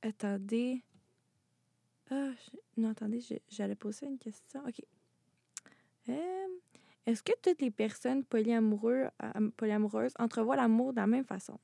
attendez. 0.04 0.84
Ah, 2.12 2.30
je- 2.32 2.82
non, 2.82 2.90
attendez, 2.92 3.20
j'allais 3.50 3.76
poser 3.76 4.06
une 4.06 4.18
question. 4.20 4.62
OK. 4.68 4.82
Euh, 6.10 6.14
Est-ce 7.06 7.24
que 7.24 7.32
toutes 7.42 7.62
les 7.62 7.72
personnes 7.72 8.24
polyamoureux, 8.24 9.08
polyamoureuses 9.58 10.14
entrevoient 10.20 10.56
l'amour 10.58 10.92
de 10.92 10.98
la 10.98 11.08
même 11.08 11.26
façon? 11.26 11.58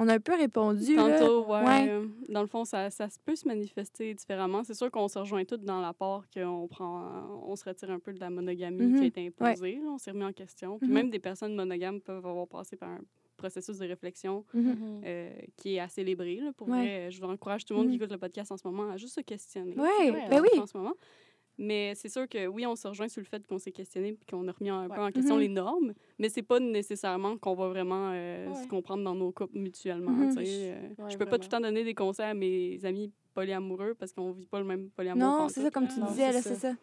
On 0.00 0.08
a 0.08 0.14
un 0.14 0.20
peu 0.20 0.34
répondu. 0.36 0.94
là. 0.94 1.18
Tantôt, 1.18 1.44
ouais. 1.46 1.64
Ouais. 1.64 1.88
euh, 1.90 2.06
Dans 2.28 2.40
le 2.40 2.46
fond, 2.46 2.64
ça, 2.64 2.88
ça 2.88 3.08
peut 3.26 3.34
se 3.34 3.46
manifester 3.48 4.14
différemment. 4.14 4.62
C'est 4.64 4.74
sûr 4.74 4.90
qu'on 4.90 5.08
se 5.08 5.18
rejoint 5.18 5.44
toutes 5.44 5.64
dans 5.64 5.80
l'apport 5.80 6.24
qu'on 6.32 6.68
prend, 6.68 7.42
on 7.44 7.56
se 7.56 7.64
retire 7.64 7.90
un 7.90 7.98
peu 7.98 8.12
de 8.12 8.20
la 8.20 8.30
monogamie 8.30 8.80
Mhm. 8.86 8.96
qui 8.96 9.02
a 9.02 9.06
été 9.06 9.26
imposée. 9.26 9.80
on 9.86 9.98
s'est 9.98 10.12
remis 10.12 10.24
en 10.24 10.32
question. 10.32 10.78
Puis 10.78 10.88
Mhm. 10.88 10.94
même 10.94 11.10
des 11.10 11.18
personnes 11.18 11.54
monogames 11.54 12.00
peuvent 12.00 12.24
avoir 12.24 12.46
passé 12.46 12.76
par 12.76 12.90
un 12.90 13.00
processus 13.36 13.78
de 13.78 13.86
réflexion 13.86 14.44
Mhm. 14.54 14.62
Mhm. 14.62 15.00
euh, 15.04 15.30
qui 15.56 15.74
est 15.74 15.80
à 15.80 15.88
célébrer. 15.88 16.36
Là, 16.36 16.52
pour 16.56 16.68
Ouais. 16.68 16.76
vrai, 16.78 17.10
je 17.10 17.20
vous 17.20 17.26
encourage 17.28 17.64
tout 17.64 17.74
le 17.74 17.78
monde 17.80 17.88
qui 17.88 17.96
Mhm. 17.96 18.02
écoute 18.02 18.12
le 18.12 18.18
podcast 18.18 18.50
en 18.52 18.56
ce 18.56 18.66
moment 18.66 18.90
à 18.90 18.96
juste 18.96 19.14
se 19.16 19.20
questionner. 19.20 19.74
Ouais, 19.76 20.10
ben 20.30 20.38
en- 20.38 20.42
oui. 20.42 20.48
En 20.60 20.66
ce 20.66 20.76
moment? 20.76 20.94
Mais 21.60 21.92
c'est 21.96 22.08
sûr 22.08 22.28
que 22.28 22.46
oui, 22.46 22.64
on 22.66 22.76
se 22.76 22.86
rejoint 22.86 23.08
sur 23.08 23.20
le 23.20 23.26
fait 23.26 23.44
qu'on 23.46 23.58
s'est 23.58 23.72
questionné 23.72 24.12
puis 24.12 24.24
qu'on 24.30 24.46
a 24.46 24.52
remis 24.52 24.70
un 24.70 24.88
peu 24.88 25.00
en 25.00 25.10
question 25.10 25.34
Mhm. 25.34 25.40
les 25.40 25.48
normes, 25.48 25.92
mais 26.18 26.28
c'est 26.28 26.42
pas 26.42 26.60
nécessairement 26.60 27.36
qu'on 27.36 27.54
va 27.54 27.68
vraiment 27.68 28.10
euh, 28.14 28.48
Ouais. 28.48 28.62
se 28.62 28.68
comprendre 28.68 29.02
dans 29.02 29.14
nos 29.16 29.32
couples 29.32 29.58
mutuellement. 29.58 30.12
Mhm. 30.12 30.36
tu 30.36 30.44
sais, 30.46 30.72
euh, 30.72 31.02
Ouais, 31.02 31.10
je 31.10 31.18
peux 31.18 31.26
pas 31.26 31.36
tout 31.38 31.44
le 31.44 31.48
temps 31.48 31.60
donner 31.60 31.82
des 31.82 31.94
conseils 31.94 32.26
à 32.26 32.34
mes 32.34 32.78
amis 32.84 33.12
polyamoureux 33.34 33.94
parce 33.94 34.12
qu'on 34.12 34.30
vit 34.30 34.46
pas 34.46 34.60
le 34.60 34.66
même 34.66 34.88
polyamour. 34.90 35.20
Non, 35.26 35.48
c'est 35.48 35.62
ça, 35.62 35.70
comme 35.70 35.88
tu 35.88 36.00
disais, 36.00 36.26
c'est 36.28 36.32
là, 36.32 36.42
ça. 36.42 36.50
c'est 36.50 36.60
ça. 36.60 36.74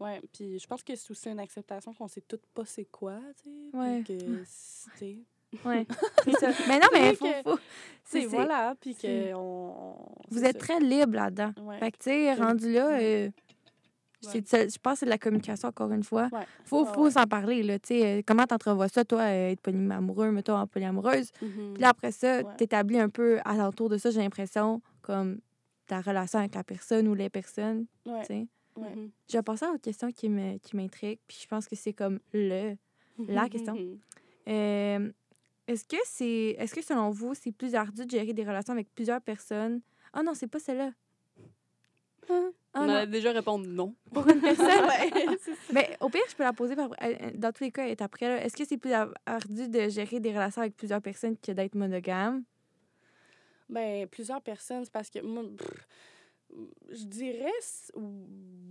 Ouais, 0.00 0.20
puis 0.32 0.58
je 0.58 0.66
pense 0.66 0.82
que 0.84 0.94
c'est 0.94 1.10
aussi 1.10 1.28
une 1.30 1.40
acceptation 1.40 1.92
qu'on 1.94 2.06
sait 2.06 2.20
toutes 2.20 2.46
pas 2.54 2.64
c'est 2.66 2.84
quoi, 2.84 3.18
tu 3.42 3.50
sais. 3.50 3.76
Ouais. 3.76 4.02
puis 4.02 4.18
Que, 4.18 4.24
c'est. 4.44 5.16
Ouais, 5.64 5.86
c'est 6.24 6.32
ça. 6.38 6.50
Mais 6.68 6.78
non, 6.78 6.86
mais 6.92 7.08
C'est 7.10 7.14
faut, 7.16 7.24
que- 7.26 7.50
faut- 7.50 7.58
C'est 8.04 8.26
voilà, 8.26 8.74
puis 8.80 8.94
que 8.94 9.32
on. 9.34 9.96
Vous 10.30 10.44
êtes 10.44 10.52
ça. 10.52 10.58
très 10.58 10.80
libre 10.80 11.14
là-dedans. 11.14 11.52
Ouais. 11.62 11.78
Fait 11.78 11.90
que, 11.92 11.96
tu 11.96 12.04
sais, 12.10 12.34
rendu 12.34 12.72
là, 12.74 13.00
Ouais. 14.24 14.42
c'est 14.44 14.72
je 14.72 14.78
pense 14.78 14.94
que 14.94 14.98
c'est 15.00 15.06
de 15.06 15.10
la 15.10 15.18
communication, 15.18 15.68
encore 15.68 15.92
une 15.92 16.02
fois. 16.02 16.28
Ouais. 16.32 16.40
Faut, 16.64 16.84
faut 16.86 17.04
ouais. 17.04 17.10
s'en 17.10 17.24
parler, 17.26 17.62
là. 17.62 17.78
Tu 17.78 17.88
sais, 17.88 18.18
euh, 18.18 18.22
comment 18.26 18.46
t'entrevois 18.46 18.88
ça, 18.88 19.04
toi, 19.04 19.20
euh, 19.22 19.50
être 19.50 19.60
polyamoureux, 19.60 20.30
mettons, 20.32 20.56
en 20.56 20.66
polyamoureuse? 20.66 21.30
Mhm. 21.40 21.74
Puis 21.74 21.82
là, 21.82 21.90
après 21.90 22.10
ça, 22.12 22.42
t'établis 22.56 22.98
un 22.98 23.08
peu 23.08 23.38
alentour 23.44 23.88
de 23.88 23.96
ça, 23.96 24.10
j'ai 24.10 24.20
l'impression, 24.20 24.82
comme 25.02 25.38
ta 25.86 26.00
relation 26.00 26.40
avec 26.40 26.54
la 26.54 26.64
personne 26.64 27.06
ou 27.08 27.14
les 27.14 27.30
personnes. 27.30 27.86
Je 29.28 29.36
vais 29.36 29.42
passer 29.42 29.64
à 29.66 29.70
une 29.70 29.78
question 29.78 30.10
qui 30.12 30.28
me- 30.28 30.58
qui 30.58 30.76
m'intrigue, 30.76 31.18
puis 31.26 31.38
je 31.42 31.46
pense 31.46 31.66
que 31.66 31.76
c'est 31.76 31.92
comme 31.92 32.18
le... 32.32 32.74
La 33.26 33.48
question. 33.48 33.74
Euh, 34.48 35.12
est-ce 35.66 35.84
que 35.84 35.98
c'est 36.06 36.56
est-ce 36.58 36.74
que 36.74 36.80
selon 36.82 37.10
vous, 37.10 37.34
c'est 37.34 37.52
plus 37.52 37.74
ardu 37.74 38.06
de 38.06 38.10
gérer 38.10 38.32
des 38.32 38.44
relations 38.44 38.72
avec 38.72 38.88
plusieurs 38.94 39.20
personnes? 39.20 39.82
Ah 40.14 40.22
non, 40.22 40.32
c'est 40.32 40.46
pas 40.46 40.58
celle-là. 40.58 40.92
Hein? 42.30 42.50
Ah 42.74 42.80
On 42.84 42.88
allait 42.90 43.06
déjà 43.06 43.32
répondre 43.32 43.66
non. 43.66 43.94
pour 44.12 44.28
une 44.28 44.40
personne. 44.40 44.66
Ouais, 44.66 45.10
c'est 45.40 45.54
ça. 45.54 45.72
Mais 45.72 45.96
au 46.00 46.08
pire, 46.10 46.20
je 46.28 46.34
peux 46.36 46.42
la 46.42 46.52
poser 46.52 46.76
par- 46.76 46.90
euh, 47.02 47.14
dans 47.34 47.50
tous 47.52 47.64
les 47.64 47.70
cas, 47.72 47.84
elle 47.84 47.90
est 47.92 48.02
après. 48.02 48.26
Est-ce 48.44 48.56
que 48.56 48.64
c'est 48.64 48.76
plus 48.76 48.92
ar- 48.92 49.12
ardu 49.26 49.68
de 49.68 49.88
gérer 49.88 50.20
des 50.20 50.30
relations 50.32 50.60
avec 50.62 50.76
plusieurs 50.76 51.00
personnes 51.02 51.36
que 51.38 51.52
d'être 51.52 51.74
monogame? 51.74 52.44
Ben, 53.68 54.06
plusieurs 54.06 54.40
personnes, 54.42 54.84
c'est 54.84 54.92
parce 54.92 55.10
que 55.10 55.20
moi, 55.20 55.44
pff, 55.56 55.86
je 56.90 57.04
dirais 57.04 57.52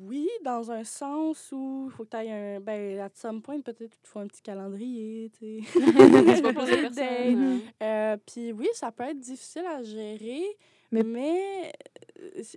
oui, 0.02 0.28
dans 0.44 0.72
un 0.72 0.84
sens 0.84 1.50
où 1.52 1.88
il 1.90 1.92
faut 1.96 2.04
que 2.06 2.10
tu 2.10 2.18
ailles 2.18 2.32
un. 2.32 2.60
Ben, 2.60 3.00
à 3.00 3.10
some 3.14 3.42
point, 3.42 3.60
peut-être 3.62 3.78
qu'il 3.92 4.02
te 4.02 4.08
faut 4.08 4.20
un 4.20 4.28
petit 4.28 4.42
calendrier, 4.42 5.32
tu 5.38 5.64
sais. 5.64 5.80
Personnes. 6.54 7.60
Euh, 7.84 8.18
Puis 8.26 8.52
oui, 8.54 8.68
ça 8.74 8.92
peut 8.92 9.04
être 9.04 9.20
difficile 9.20 9.66
à 9.66 9.84
gérer, 9.84 10.44
Mais- 10.92 11.04
mais, 11.04 11.74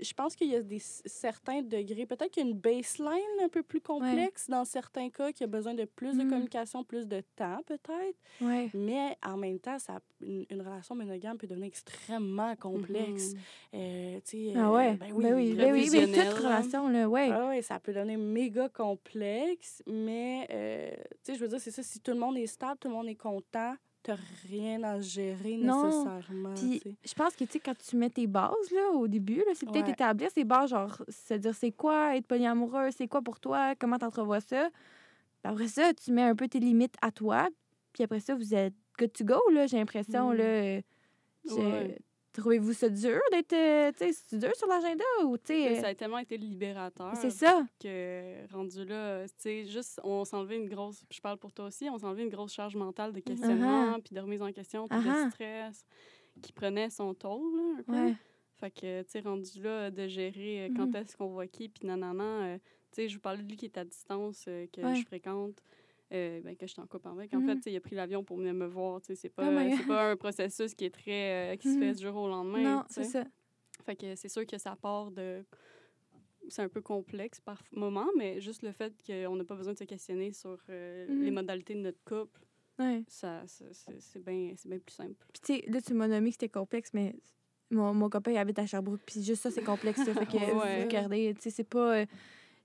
je 0.01 0.13
pense 0.15 0.35
qu'il 0.37 0.49
y 0.49 0.55
a 0.57 0.63
des 0.63 0.79
certains 0.79 1.63
degrés. 1.63 2.07
Peut-être 2.07 2.31
qu'il 2.31 2.45
y 2.45 2.47
a 2.47 2.51
une 2.51 2.57
baseline 2.59 3.41
un 3.43 3.49
peu 3.49 3.63
plus 3.63 3.81
complexe 3.81 4.49
dans 4.49 4.65
certains 4.65 5.11
cas 5.11 5.33
qui 5.33 5.45
a 5.45 5.47
besoin 5.47 5.75
de 5.75 5.85
plus 5.85 6.17
de 6.17 6.23
Mhm. 6.23 6.31
communication, 6.31 6.83
plus 6.85 7.07
de 7.07 7.23
temps 7.37 7.61
peut-être. 7.67 8.17
Ouais. 8.41 8.71
Mais 8.75 9.17
en 9.25 9.37
même 9.37 9.59
temps, 9.59 9.79
ça, 9.79 10.01
une, 10.23 10.47
une 10.51 10.61
relation 10.63 10.95
monogame 10.95 11.37
peut 11.39 11.47
devenir 11.47 11.67
extrêmement 11.69 12.57
complexe. 12.57 13.35
Euh, 13.75 14.19
Ah 14.57 14.73
ouais. 14.73 14.91
euh, 14.91 14.95
Ben 14.95 15.13
oui, 15.13 15.23
ben 15.25 15.35
oui, 15.35 15.55
ben 15.55 15.73
oui, 15.73 16.13
toute 16.13 16.17
là. 16.17 16.35
relation, 16.35 16.89
là, 16.89 17.09
ouais. 17.09 17.29
ah 17.31 17.49
ouais, 17.49 17.63
ça 17.63 17.79
peut 17.81 17.93
devenir 17.93 18.19
méga 18.19 18.69
complexe, 18.69 19.83
mais 19.87 20.47
euh, 20.51 20.91
je 21.29 21.35
veux 21.39 21.49
dire, 21.49 21.61
c'est 21.61 21.71
ça, 21.71 21.83
si 21.83 22.01
tout 22.01 22.13
le 22.13 22.19
monde 22.19 22.37
est 22.39 22.47
stable, 22.47 22.79
tout 22.81 22.89
le 22.89 22.95
monde 22.95 23.09
est 23.09 23.15
content, 23.15 23.75
t'as 24.03 24.17
rien 24.49 24.83
à 24.83 25.01
gérer 25.01 25.57
Non, 25.59 25.85
nécessairement. 25.87 26.55
Puis 26.55 26.83
je 27.05 27.15
pense 27.15 27.35
que, 27.37 27.45
tu 27.45 27.53
sais, 27.53 27.61
quand 27.61 27.77
tu 27.77 27.97
mets 27.97 28.11
tes 28.11 28.27
bases, 28.27 28.71
là, 28.75 28.91
au 28.93 29.09
début, 29.09 29.37
là, 29.39 29.53
c'est 29.55 29.67
peut-être 29.71 29.87
Ouais. 29.87 29.93
établir 29.93 30.31
ces 30.31 30.45
bases, 30.45 30.71
genre, 30.71 31.03
se 31.09 31.35
dire 31.35 31.55
c'est 31.55 31.73
quoi 31.73 32.17
être 32.17 32.27
polyamoureux, 32.27 32.91
c'est 32.91 33.09
quoi 33.09 33.23
pour 33.23 33.41
toi, 33.41 33.75
comment 33.79 33.99
t'entrevois 33.99 34.41
ça? 34.41 34.69
Puis 35.43 35.53
après 35.53 35.69
ça, 35.69 35.93
tu 35.95 36.13
mets 36.13 36.23
un 36.23 36.35
peu 36.35 36.49
tes 36.49 36.61
limites 36.61 36.97
à 37.03 37.11
toi, 37.11 37.49
puis 37.93 38.05
après 38.05 38.21
ça, 38.21 38.35
vous 38.35 38.55
êtes 38.55 38.75
good 38.99 39.13
to 39.13 39.25
go, 39.25 39.39
là, 39.53 39.67
j'ai 39.67 39.77
l'impression, 39.79 40.31
Mm. 40.33 40.37
là. 40.37 40.45
euh, 40.45 40.81
Ouais. 41.51 41.99
Trouvez-vous 42.33 42.73
ça 42.73 42.89
dur 42.89 43.19
d'être, 43.33 43.53
euh, 43.53 43.91
tu 43.99 44.13
sais, 44.13 44.37
dur 44.39 44.55
sur 44.55 44.69
l'agenda 44.69 45.05
ou, 45.25 45.37
tu 45.37 45.47
sais, 45.53 45.81
Ça 45.81 45.89
a 45.89 45.95
tellement 45.97 46.19
été 46.19 46.37
libérateur. 46.37 47.09
euh, 47.13 47.19
c'est 47.21 47.31
ça. 47.31 47.67
que 47.83 48.47
rendu 48.53 48.85
là, 48.85 49.27
tu 49.27 49.35
sais, 49.39 49.65
juste, 49.67 50.01
on 50.05 50.25
s'enlevait 50.25 50.57
une 50.57 50.69
grosse, 50.69 51.03
je 51.11 51.21
parle 51.21 51.39
pour 51.39 51.53
toi 51.53 51.67
aussi, 51.67 51.89
on 51.91 51.99
s'enlevait 51.99 52.23
une 52.23 52.29
grosse 52.31 52.53
charge 52.53 52.77
mentale 52.77 53.13
de 53.13 53.21
questionnement, 53.21 53.99
puis 54.01 54.15
de 54.15 54.21
remise 54.21 54.43
en 54.43 54.53
question, 54.53 54.87
puis 54.87 54.99
de 54.99 55.31
stress 55.31 55.85
qui 56.41 56.53
prenait 56.53 56.89
son 56.91 57.15
toll, 57.15 57.43
là, 57.57 57.63
un 57.79 57.83
peu. 57.83 57.93
Ouais. 57.93 58.15
Fait 58.61 58.71
que, 58.71 59.03
tu 59.03 59.11
sais, 59.11 59.21
rendu 59.21 59.61
là, 59.63 59.91
de 59.91 60.07
gérer 60.07 60.67
euh, 60.67 60.69
quand 60.77 60.87
Mhm. 60.87 60.97
est-ce 60.97 61.17
qu'on 61.17 61.29
voit 61.29 61.47
qui, 61.49 61.69
puis 61.69 61.87
nanana, 61.87 62.23
euh, 62.23 62.59
tu 62.59 62.63
sais, 63.03 63.09
je 63.09 63.15
vous 63.15 63.21
parlais 63.21 63.43
de 63.43 63.49
lui 63.49 63.57
qui 63.57 63.65
est 63.65 63.77
à 63.79 63.85
distance, 63.85 64.45
euh, 64.49 64.67
que 64.73 64.83
Ouais. 64.83 64.95
je 64.95 65.05
fréquente, 65.05 65.63
euh, 66.13 66.41
ben, 66.43 66.57
que 66.57 66.67
je 66.67 66.73
suis 66.73 66.81
en 66.81 66.87
couple 66.87 67.09
avec. 67.09 67.33
En 67.35 67.41
Mhm. 67.41 67.47
fait, 67.47 67.63
sais, 67.65 67.73
il 67.73 67.77
a 67.77 67.81
pris 67.81 67.95
l'avion 67.97 68.25
pour 68.25 68.37
venir 68.39 68.55
me 68.55 68.67
voir, 68.67 69.01
tu 69.01 69.07
sais, 69.09 69.15
c'est 69.15 69.29
pas, 69.29 69.49
Oh 69.49 69.53
my 69.53 69.77
c'est 69.77 69.87
pas 69.87 70.11
un 70.11 70.17
processus 70.17 70.75
qui 70.75 70.85
est 70.87 70.91
très, 70.95 71.53
euh, 71.55 71.57
qui 71.57 71.69
se 71.69 71.75
Mhm. 71.75 71.81
fait 71.81 71.93
du 71.95 72.03
jour 72.03 72.17
au 72.17 72.29
lendemain, 72.29 72.77
Non, 72.77 72.85
c'est 72.89 73.05
ça. 73.05 73.25
Fait 73.87 73.97
que 73.97 74.15
c'est 74.15 74.29
sûr 74.29 74.47
que 74.47 74.59
ça 74.59 74.77
part 74.77 75.11
de. 75.11 75.45
C'est 76.49 76.63
un 76.63 76.69
peu 76.69 76.81
complexe 76.81 77.39
par 77.41 77.63
moment, 77.73 78.09
mais 78.17 78.41
juste 78.41 78.63
le 78.63 78.73
fait 78.73 78.93
qu'on 79.07 79.37
n'a 79.37 79.45
pas 79.45 79.55
besoin 79.55 79.73
de 79.75 79.79
se 79.79 79.85
questionner 79.85 80.33
sur 80.33 80.59
euh, 80.69 81.07
les 81.07 81.29
Mhm. 81.31 81.35
modalités 81.35 81.75
de 81.75 81.81
notre 81.81 82.03
couple, 82.05 82.41
Ouais. 82.79 83.05
ça, 83.07 83.47
ça- 83.47 83.65
c'est 84.01 84.25
bien 84.25 84.55
bien 84.65 84.79
plus 84.79 84.95
simple. 84.95 85.15
Puis, 85.33 85.41
tu 85.43 85.55
sais, 85.55 85.71
là, 85.71 85.81
tu 85.81 85.95
m'as 85.95 86.09
nommé 86.09 86.31
que 86.31 86.35
c'était 86.35 86.49
complexe, 86.49 86.91
mais 86.93 87.15
mon, 87.71 87.95
mon 87.95 88.09
copain, 88.11 88.33
il 88.33 88.37
habite 88.39 88.59
à 88.59 88.67
Sherbrooke, 88.67 89.01
puis 89.07 89.23
juste 89.23 89.43
ça, 89.43 89.51
c'est 89.51 89.63
complexe, 89.63 90.03
ça. 90.05 90.13
Fait 90.15 90.27
que, 90.27 90.33
Ouais. 90.65 90.79
vous 90.79 90.85
regardez, 90.87 91.35
tu 91.37 91.43
sais, 91.43 91.51
c'est 91.51 91.65
pas... 91.65 92.05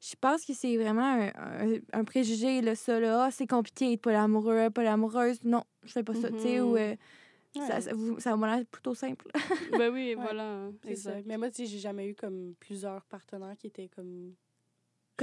je 0.02 0.16
pense 0.20 0.46
que 0.46 0.54
c'est 0.54 0.78
vraiment 0.78 1.02
un, 1.04 1.28
un- 1.36 1.80
un 1.94 2.04
préjugé, 2.04 2.62
là, 2.62 2.76
ça, 2.76 3.00
là. 3.00 3.26
Ah, 3.26 3.32
c'est 3.32 3.48
compliqué 3.48 3.90
d'être 3.90 4.02
polyamoureux, 4.02 4.70
polyamoureuse. 4.70 5.44
Non, 5.44 5.64
je 5.84 5.92
fais 5.92 6.04
pas 6.04 6.14
ça, 6.14 6.30
tu 6.32 6.40
sais, 6.40 6.62
ou... 6.62 6.72
Mhm. 6.72 6.78
euh, 6.78 6.96
ça, 7.56 7.62
Ouais. 7.76 7.82
ça, 7.82 7.94
vous- 7.94 8.20
ça 8.20 8.36
m'a 8.36 8.56
l'air 8.58 8.66
plutôt 8.66 8.94
simple. 8.94 9.28
ben 9.78 9.90
oui, 9.94 10.10
Ouais, 10.16 10.16
voilà. 10.16 10.70
C'est 10.84 10.96
ça. 10.98 11.12
Mais 11.26 11.38
moi, 11.38 11.50
tu 11.50 11.58
sais, 11.58 11.66
j'ai 11.66 11.80
jamais 11.80 12.10
eu 12.10 12.14
comme 12.16 12.54
plusieurs 12.60 13.06
partenaires 13.06 13.56
qui 13.58 13.68
étaient 13.68 13.88
comme 13.88 14.34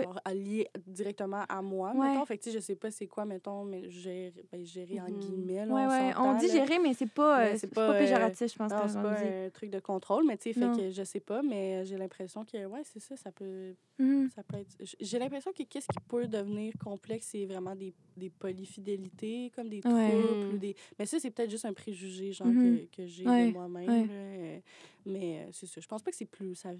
genre 0.01 0.19
alliés 0.25 0.69
directement 0.87 1.45
à 1.49 1.61
moi, 1.61 1.93
Ouais. 1.95 2.09
mettons. 2.13 2.25
Fait 2.25 2.39
que 2.39 2.51
je 2.51 2.59
sais 2.59 2.77
pas 2.77 2.91
c'est 2.91 3.07
quoi, 3.07 3.25
mettons, 3.25 3.65
mais 3.65 3.91
gérer, 3.91 4.33
ben, 4.51 4.65
gérer 4.65 5.01
en 5.01 5.09
Mhm. 5.11 5.19
guillemets, 5.19 5.67
là, 5.67 5.75
ouais, 5.75 5.85
on 5.87 5.89
ouais. 5.89 6.13
On 6.17 6.39
dit 6.39 6.49
gérer, 6.49 6.79
mais 6.79 6.95
c'est 6.95 7.07
pas, 7.13 7.45
euh, 7.47 7.57
c'est 7.59 7.67
pas, 7.69 7.89
pas, 7.89 7.95
euh, 7.95 7.99
péjoratif, 7.99 8.53
je 8.53 8.57
pense, 8.57 8.71
Non, 8.73 8.89
c'est 8.89 9.03
pas 9.03 9.15
dit. 9.23 9.25
un 9.47 9.51
truc 9.51 9.71
de 9.71 9.81
contrôle, 9.81 10.25
mais 10.27 10.37
tu 10.39 10.53
sais, 10.53 10.59
fait 10.59 10.77
que 10.77 10.91
je 10.91 11.03
sais 11.05 11.21
pas, 11.21 11.43
mais 11.43 11.85
j'ai 11.85 11.97
l'impression 11.99 12.45
que, 12.45 12.65
ouais, 12.67 12.83
c'est 12.85 13.01
ça, 13.01 13.17
ça 13.17 13.31
peut, 13.33 13.75
Mhm. 13.99 14.31
ça 14.35 14.43
peut 14.43 14.57
être... 14.57 14.77
J'ai 15.01 15.19
l'impression 15.19 15.53
que 15.53 15.63
qu'est-ce 15.65 15.87
qui 15.89 16.01
peut 16.09 16.27
devenir 16.27 16.73
complexe, 16.83 17.29
c'est 17.33 17.45
vraiment 17.45 17.75
des, 17.77 17.93
des 18.17 18.31
polyfidélités, 18.31 19.51
comme 19.55 19.69
des 19.69 19.81
troubles 19.81 20.55
ou 20.55 20.59
des... 20.59 20.75
Mais 20.99 21.07
ça, 21.07 21.19
c'est 21.21 21.31
peut-être 21.31 21.51
juste 21.51 21.65
un 21.67 21.73
préjugé, 21.75 22.33
genre, 22.33 22.47
Mhm. 22.49 22.87
que, 22.89 22.97
que 22.97 23.07
j'ai 23.07 23.25
de 23.25 23.53
moi-même, 23.53 24.09
euh, 24.11 24.59
Mais 25.05 25.47
c'est 25.53 25.67
ça. 25.67 25.81
Je 25.81 25.87
pense 25.87 26.03
pas 26.03 26.11
que 26.11 26.17
c'est 26.17 26.25
plus... 26.25 26.55
Ça, 26.55 26.71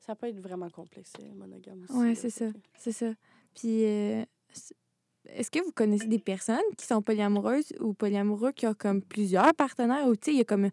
ça 0.00 0.14
peut 0.16 0.26
être 0.26 0.40
vraiment 0.40 0.68
complexe, 0.70 1.12
euh, 1.20 1.32
monogame 1.34 1.82
aussi. 1.84 1.92
Ouais, 1.98 2.08
là, 2.08 2.14
c'est 2.14 2.30
ça. 2.30 2.46
C'est 2.78 2.92
ça. 2.92 3.12
Puis, 3.54 3.84
euh, 3.84 4.24
est-ce 5.28 5.50
que 5.50 5.62
vous 5.62 5.72
connaissez 5.72 6.06
des 6.06 6.18
personnes 6.18 6.58
qui 6.76 6.86
sont 6.86 7.02
polyamoureuses 7.02 7.72
ou 7.80 7.92
polyamoureux 7.94 8.52
qui 8.52 8.66
ont 8.66 8.74
comme 8.74 9.02
plusieurs 9.02 9.54
partenaires 9.54 10.06
ou, 10.06 10.16
tu 10.16 10.26
sais, 10.26 10.32
il 10.32 10.38
y 10.38 10.40
a 10.40 10.44
comme. 10.44 10.70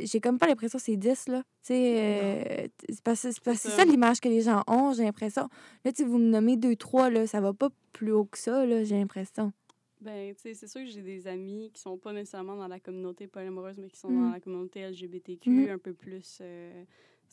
J'ai 0.00 0.18
comme 0.18 0.38
pas 0.38 0.46
l'impression 0.46 0.78
que 0.78 0.84
c'est 0.84 0.96
10, 0.96 1.28
là. 1.28 1.42
Tu 1.62 1.74
sais, 1.74 1.96
euh, 1.98 2.68
c'est 3.14 3.32
ça. 3.32 3.54
ça 3.70 3.84
l'image 3.84 4.18
que 4.18 4.28
les 4.30 4.40
gens 4.40 4.62
ont, 4.66 4.94
j'ai 4.94 5.02
l'impression. 5.04 5.48
Là, 5.84 5.92
tu 5.92 6.02
sais, 6.02 6.08
vous 6.08 6.16
me 6.16 6.28
nommez 6.30 6.56
deux, 6.56 6.74
trois, 6.74 7.10
là, 7.10 7.26
ça 7.26 7.42
va 7.42 7.52
pas 7.52 7.68
plus 7.92 8.10
haut 8.12 8.24
que 8.24 8.38
ça, 8.38 8.64
là, 8.64 8.82
j'ai 8.82 8.96
l'impression. 8.96 9.52
Ben, 10.00 10.34
tu 10.34 10.40
sais, 10.42 10.54
c'est 10.54 10.68
sûr 10.68 10.80
que 10.82 10.86
j'ai 10.90 11.02
des 11.02 11.26
amis 11.26 11.70
qui 11.74 11.82
sont 11.82 11.98
pas 11.98 12.12
nécessairement 12.14 12.56
dans 12.56 12.68
la 12.68 12.80
communauté 12.80 13.26
polyamoureuse, 13.26 13.76
mais 13.78 13.88
qui 13.88 13.98
sont 13.98 14.08
Mhm. 14.08 14.22
dans 14.26 14.30
la 14.32 14.40
communauté 14.40 14.80
LGBTQ, 14.80 15.50
Mhm. 15.50 15.68
un 15.70 15.78
peu 15.78 15.92
plus 15.92 16.38
euh, 16.40 16.84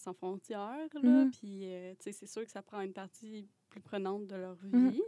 sans 0.01 0.13
frontières, 0.13 0.87
là. 0.93 1.01
Mhm. 1.25 1.31
Puis, 1.31 1.61
euh, 1.65 1.93
tu 1.99 2.03
sais, 2.03 2.11
c'est 2.11 2.25
sûr 2.27 2.43
que 2.43 2.51
ça 2.51 2.61
prend 2.61 2.81
une 2.81 2.93
partie 2.93 3.47
plus 3.69 3.81
prenante 3.81 4.27
de 4.27 4.35
leur 4.35 4.55
vie. 4.55 4.69
Mhm. 4.75 5.01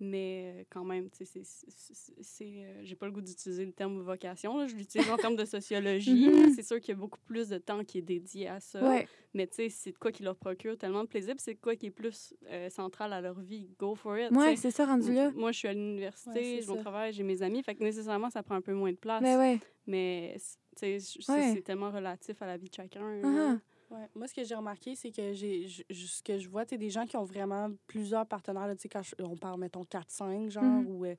Mais 0.00 0.52
euh, 0.56 0.64
quand 0.70 0.84
même, 0.84 1.08
tu 1.08 1.24
sais, 1.24 1.42
c'est- 1.44 2.64
euh, 2.64 2.80
J'ai 2.82 2.96
pas 2.96 3.06
le 3.06 3.12
goût 3.12 3.20
d'utiliser 3.20 3.64
le 3.64 3.70
terme 3.72 4.00
vocation, 4.00 4.58
là, 4.58 4.66
je 4.66 4.74
l'utilise 4.74 5.08
en 5.08 5.16
termes 5.16 5.36
de 5.36 5.44
sociologie. 5.44 6.28
Mhm. 6.50 6.52
C'est 6.54 6.64
sûr 6.64 6.80
qu'il 6.80 6.88
y 6.88 6.96
a 6.96 7.00
beaucoup 7.00 7.20
plus 7.24 7.48
de 7.48 7.58
temps 7.58 7.84
qui 7.84 7.98
est 7.98 8.02
dédié 8.02 8.48
à 8.48 8.58
ça. 8.58 8.82
Ouais. 8.86 9.06
Mais 9.34 9.46
tu 9.46 9.54
sais, 9.54 9.68
c'est 9.68 9.92
de 9.92 9.98
quoi 9.98 10.10
qui 10.10 10.24
leur 10.24 10.34
procure 10.36 10.76
tellement 10.76 11.04
de 11.04 11.08
plaisir, 11.08 11.36
c'est 11.38 11.54
de 11.54 11.60
quoi 11.60 11.76
qui 11.76 11.86
est 11.86 11.90
plus 11.90 12.34
euh, 12.50 12.68
central 12.70 13.12
à 13.12 13.20
leur 13.20 13.38
vie. 13.40 13.70
Go 13.78 13.94
for 13.94 14.18
it. 14.18 14.32
Ouais, 14.32 14.56
c'est 14.56 14.72
ça, 14.72 14.84
rendu 14.84 15.12
là. 15.12 15.30
Moi, 15.30 15.52
je 15.52 15.58
suis 15.58 15.68
à 15.68 15.72
l'université, 15.72 16.56
Ouais, 16.56 16.60
je 16.62 16.68
mon 16.68 16.76
travail, 16.76 17.12
j'ai 17.12 17.22
mes 17.22 17.40
amis. 17.42 17.62
Fait 17.62 17.76
que 17.76 17.82
nécessairement, 17.84 18.30
ça 18.30 18.42
prend 18.42 18.56
un 18.56 18.62
peu 18.62 18.74
moins 18.74 18.90
de 18.90 18.96
place. 18.96 19.22
Ben 19.22 19.38
ouais. 19.38 19.60
Mais, 19.86 20.34
c'est 20.76 20.98
Ouais. 21.28 21.60
tellement 21.62 21.92
relatif 21.92 22.42
à 22.42 22.46
la 22.46 22.56
vie 22.56 22.68
de 22.68 22.74
chacun. 22.74 23.60
Ouais. 23.94 24.08
Moi, 24.16 24.26
ce 24.26 24.34
que 24.34 24.42
j'ai 24.42 24.54
remarqué, 24.56 24.96
c'est 24.96 25.12
que 25.12 25.32
j'ai 25.34 25.68
ce 25.68 26.22
que 26.22 26.36
je 26.38 26.48
vois, 26.48 26.66
tu 26.66 26.76
des 26.76 26.90
gens 26.90 27.06
qui 27.06 27.16
ont 27.16 27.22
vraiment 27.24 27.70
plusieurs 27.86 28.26
partenaires, 28.26 28.66
là, 28.66 28.74
quand 28.90 29.02
je- 29.02 29.14
on 29.22 29.36
parle, 29.36 29.60
mettons, 29.60 29.84
4-5, 29.84 30.50
genre, 30.50 30.64
Mhm. 30.82 30.86
ou 30.88 31.04
euh, 31.04 31.14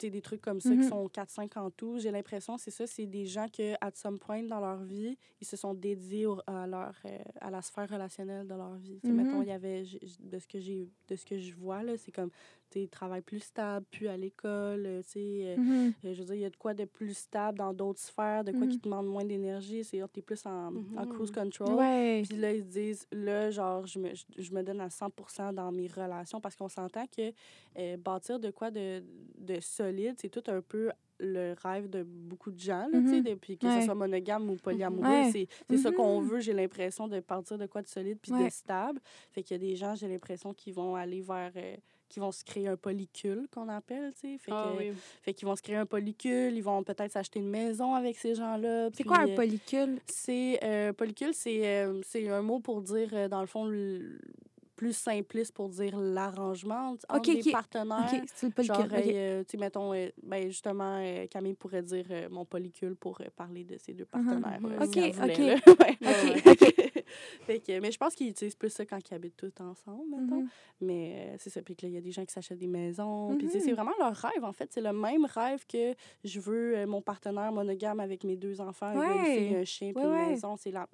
des 0.00 0.20
trucs 0.20 0.42
comme 0.42 0.60
ça 0.60 0.70
Mhm. 0.74 0.82
qui 0.82 0.88
sont 0.88 1.08
4-5 1.08 1.56
en 1.56 1.70
tout. 1.70 1.98
J'ai 1.98 2.10
l'impression, 2.10 2.58
c'est 2.58 2.70
ça, 2.70 2.86
c'est 2.86 3.06
des 3.06 3.24
gens 3.24 3.46
que, 3.48 3.74
à 3.80 3.90
some 3.94 4.18
point 4.18 4.42
dans 4.42 4.60
leur 4.60 4.82
vie, 4.82 5.16
ils 5.40 5.46
se 5.46 5.56
sont 5.56 5.72
dédiés 5.74 6.26
au- 6.26 6.40
à, 6.46 6.66
leur, 6.66 6.94
euh, 7.06 7.18
à 7.40 7.50
la 7.50 7.62
sphère 7.62 7.88
relationnelle 7.88 8.46
de 8.46 8.54
leur 8.54 8.74
vie. 8.76 9.00
Sais, 9.02 9.10
Mhm. 9.10 9.16
Mettons, 9.16 9.42
il 9.42 9.48
y 9.48 9.52
avait, 9.52 9.82
de 10.20 10.38
ce 10.38 10.46
que 10.46 10.60
j'ai 10.60 10.88
de 11.08 11.16
ce 11.16 11.24
que 11.24 11.38
je 11.38 11.54
vois, 11.54 11.82
là, 11.82 11.96
c'est 11.96 12.12
comme, 12.12 12.30
tu 12.72 12.80
sais, 12.82 12.86
travail 12.88 13.20
plus 13.20 13.40
stable, 13.40 13.84
plus 13.90 14.08
à 14.08 14.16
l'école, 14.16 14.84
euh, 14.86 15.02
tu 15.02 15.10
sais, 15.10 15.20
euh, 15.42 15.56
Mhm. 15.58 15.92
euh, 16.04 16.14
je 16.14 16.18
veux 16.20 16.24
dire, 16.26 16.34
il 16.34 16.40
y 16.40 16.44
a 16.44 16.50
de 16.50 16.56
quoi 16.56 16.74
de 16.74 16.84
plus 16.84 17.16
stable 17.16 17.58
dans 17.58 17.72
d'autres 17.72 18.00
sphères, 18.00 18.44
de 18.44 18.52
quoi 18.52 18.62
Mhm. 18.66 18.68
qui 18.68 18.78
demande 18.78 19.06
moins 19.06 19.24
d'énergie. 19.24 19.84
C'est 19.84 20.00
tu 20.12 20.18
es 20.20 20.22
plus 20.22 20.44
en, 20.46 20.50
en 20.68 20.70
Mhm. 20.72 21.06
cruise 21.08 21.30
control. 21.30 21.74
Ouais. 21.74 22.22
Puis 22.28 22.36
là, 22.38 22.52
ils 22.52 22.60
se 22.62 22.68
disent, 22.68 23.06
là, 23.12 23.50
genre, 23.50 23.86
je 23.86 23.98
me, 23.98 24.14
je, 24.14 24.24
je 24.38 24.52
me 24.52 24.62
donne 24.62 24.80
à 24.80 24.88
100% 24.88 25.52
dans 25.52 25.70
mes 25.70 25.86
relations 25.86 26.40
parce 26.40 26.56
qu'on 26.56 26.68
s'entend 26.68 27.06
que 27.06 27.32
euh, 27.78 27.96
bâtir 27.96 28.40
de 28.40 28.50
quoi 28.50 28.70
de, 28.70 29.02
de 29.38 29.60
solide, 29.60 30.14
c'est 30.18 30.28
tout 30.30 30.42
un 30.50 30.60
peu 30.62 30.90
le 31.24 31.54
rêve 31.62 31.88
de 31.88 32.02
beaucoup 32.02 32.50
de 32.50 32.58
gens, 32.58 32.88
là, 32.90 33.00
tu 33.02 33.08
sais, 33.10 33.16
Mhm. 33.18 33.22
depuis 33.22 33.56
que 33.56 33.66
Ouais. 33.66 33.78
ce 33.78 33.84
soit 33.84 33.94
monogame 33.94 34.50
ou 34.50 34.56
polyamoureux. 34.56 35.06
Ouais. 35.08 35.28
C'est 35.32 35.46
c'est 35.70 35.76
ça 35.76 35.92
qu'on 35.92 36.20
veut, 36.20 36.40
j'ai 36.40 36.52
l'impression, 36.52 37.06
de 37.06 37.20
partir 37.20 37.58
de 37.58 37.66
quoi 37.66 37.80
de 37.82 37.86
solide 37.86 38.18
puis 38.20 38.32
Ouais. 38.32 38.46
de 38.46 38.50
stable. 38.50 39.00
Fait 39.30 39.42
qu'il 39.44 39.54
y 39.54 39.60
a 39.64 39.68
des 39.70 39.76
gens, 39.76 39.94
j'ai 39.94 40.08
l'impression, 40.08 40.52
qui 40.52 40.72
vont 40.72 40.96
aller 40.96 41.20
vers... 41.20 41.52
euh, 41.54 41.76
qui 42.12 42.20
vont 42.20 42.30
se 42.30 42.44
créer 42.44 42.68
un 42.68 42.76
polycule, 42.76 43.46
qu'on 43.50 43.68
appelle, 43.70 44.12
tu 44.12 44.20
sais. 44.32 44.38
Fait 44.38 44.52
Ah 44.54 44.74
oui. 44.76 44.92
fait 45.22 45.32
qu'ils 45.32 45.48
vont 45.48 45.56
se 45.56 45.62
créer 45.62 45.76
un 45.76 45.86
polycule, 45.86 46.54
ils 46.54 46.62
vont 46.62 46.82
peut-être 46.84 47.10
s'acheter 47.10 47.38
une 47.40 47.48
maison 47.48 47.94
avec 47.94 48.18
ces 48.18 48.34
gens-là. 48.34 48.90
C'est 48.92 49.02
quoi 49.04 49.20
un 49.20 49.28
euh, 49.28 49.34
polycule? 49.34 49.98
C'est 50.06 50.60
euh, 50.62 50.92
polycule, 50.92 51.32
c'est 51.32 51.66
euh, 51.66 52.02
un 52.28 52.42
mot 52.42 52.60
pour 52.60 52.82
dire, 52.82 53.08
euh, 53.14 53.28
dans 53.28 53.40
le 53.40 53.46
fond, 53.46 53.64
le- 53.64 54.18
plus 54.76 54.94
simpliste 54.96 55.54
pour 55.54 55.68
dire 55.68 55.96
l'arrangement 55.96 56.90
entre 56.90 57.06
ok. 57.16 57.52
partenaires. 57.52 58.10
OK, 58.12 58.20
c'est 58.34 58.46
le 58.46 58.52
polycule. 58.52 58.76
Genre, 58.76 58.88
euh, 58.92 59.44
mettons, 59.58 59.94
euh, 59.94 60.08
ben, 60.22 60.48
justement, 60.48 60.98
euh, 61.00 61.26
Camille 61.28 61.54
pourrait 61.54 61.82
dire 61.82 62.04
mon 62.30 62.44
polycule 62.44 62.96
pour 62.96 63.22
parler 63.36 63.64
de 63.64 63.76
ces 63.78 63.94
deux 63.94 64.04
partenaires. 64.06 64.58
Si 64.60 64.66
Ok, 64.66 64.96
elle 64.96 65.12
voulait, 65.12 65.34
ok. 65.34 65.38
là. 65.38 65.54
Ouais. 65.80 65.98
Ok, 66.02 66.44
Ouais. 66.44 66.91
Fait 67.46 67.60
que, 67.60 67.78
mais 67.80 67.90
je 67.92 67.98
pense 67.98 68.14
qu'ils 68.14 68.28
utilisent 68.28 68.54
plus 68.56 68.70
ça 68.70 68.84
quand 68.86 68.98
ils 69.10 69.14
habitent 69.14 69.36
tous 69.36 69.52
ensemble, 69.60 70.04
mettons. 70.10 70.42
Mhm. 70.42 70.48
Mais 70.80 71.14
euh, 71.32 71.36
c'est 71.38 71.50
ça. 71.50 71.62
Puis 71.62 71.76
que 71.76 71.82
là, 71.86 71.88
il 71.88 71.94
y 71.94 71.98
a 71.98 72.00
des 72.00 72.12
gens 72.12 72.24
qui 72.24 72.32
s'achètent 72.32 72.58
des 72.58 72.66
maisons. 72.66 73.36
Puis 73.38 73.48
sais, 73.48 73.58
Mhm. 73.58 73.64
c'est 73.64 73.72
vraiment 73.72 73.92
leur 73.98 74.14
rêve, 74.14 74.44
en 74.44 74.52
fait. 74.52 74.72
C'est 74.72 74.80
le 74.80 74.92
même 74.92 75.24
rêve 75.24 75.64
que 75.66 75.94
je 76.24 76.40
veux 76.40 76.76
euh, 76.76 76.86
mon 76.86 77.02
partenaire 77.02 77.52
monogame 77.52 78.00
avec 78.00 78.24
mes 78.24 78.36
deux 78.36 78.60
enfants, 78.60 78.94
Ouais. 78.96 79.06
une 79.06 79.24
fille, 79.48 79.56
un 79.56 79.64
chien, 79.64 79.92
puis 79.92 80.02
Ouais, 80.04 80.08
une 80.10 80.16
ouais. 80.16 80.26
maison. 80.30 80.56
C'est 80.56 80.70
la... 80.70 80.88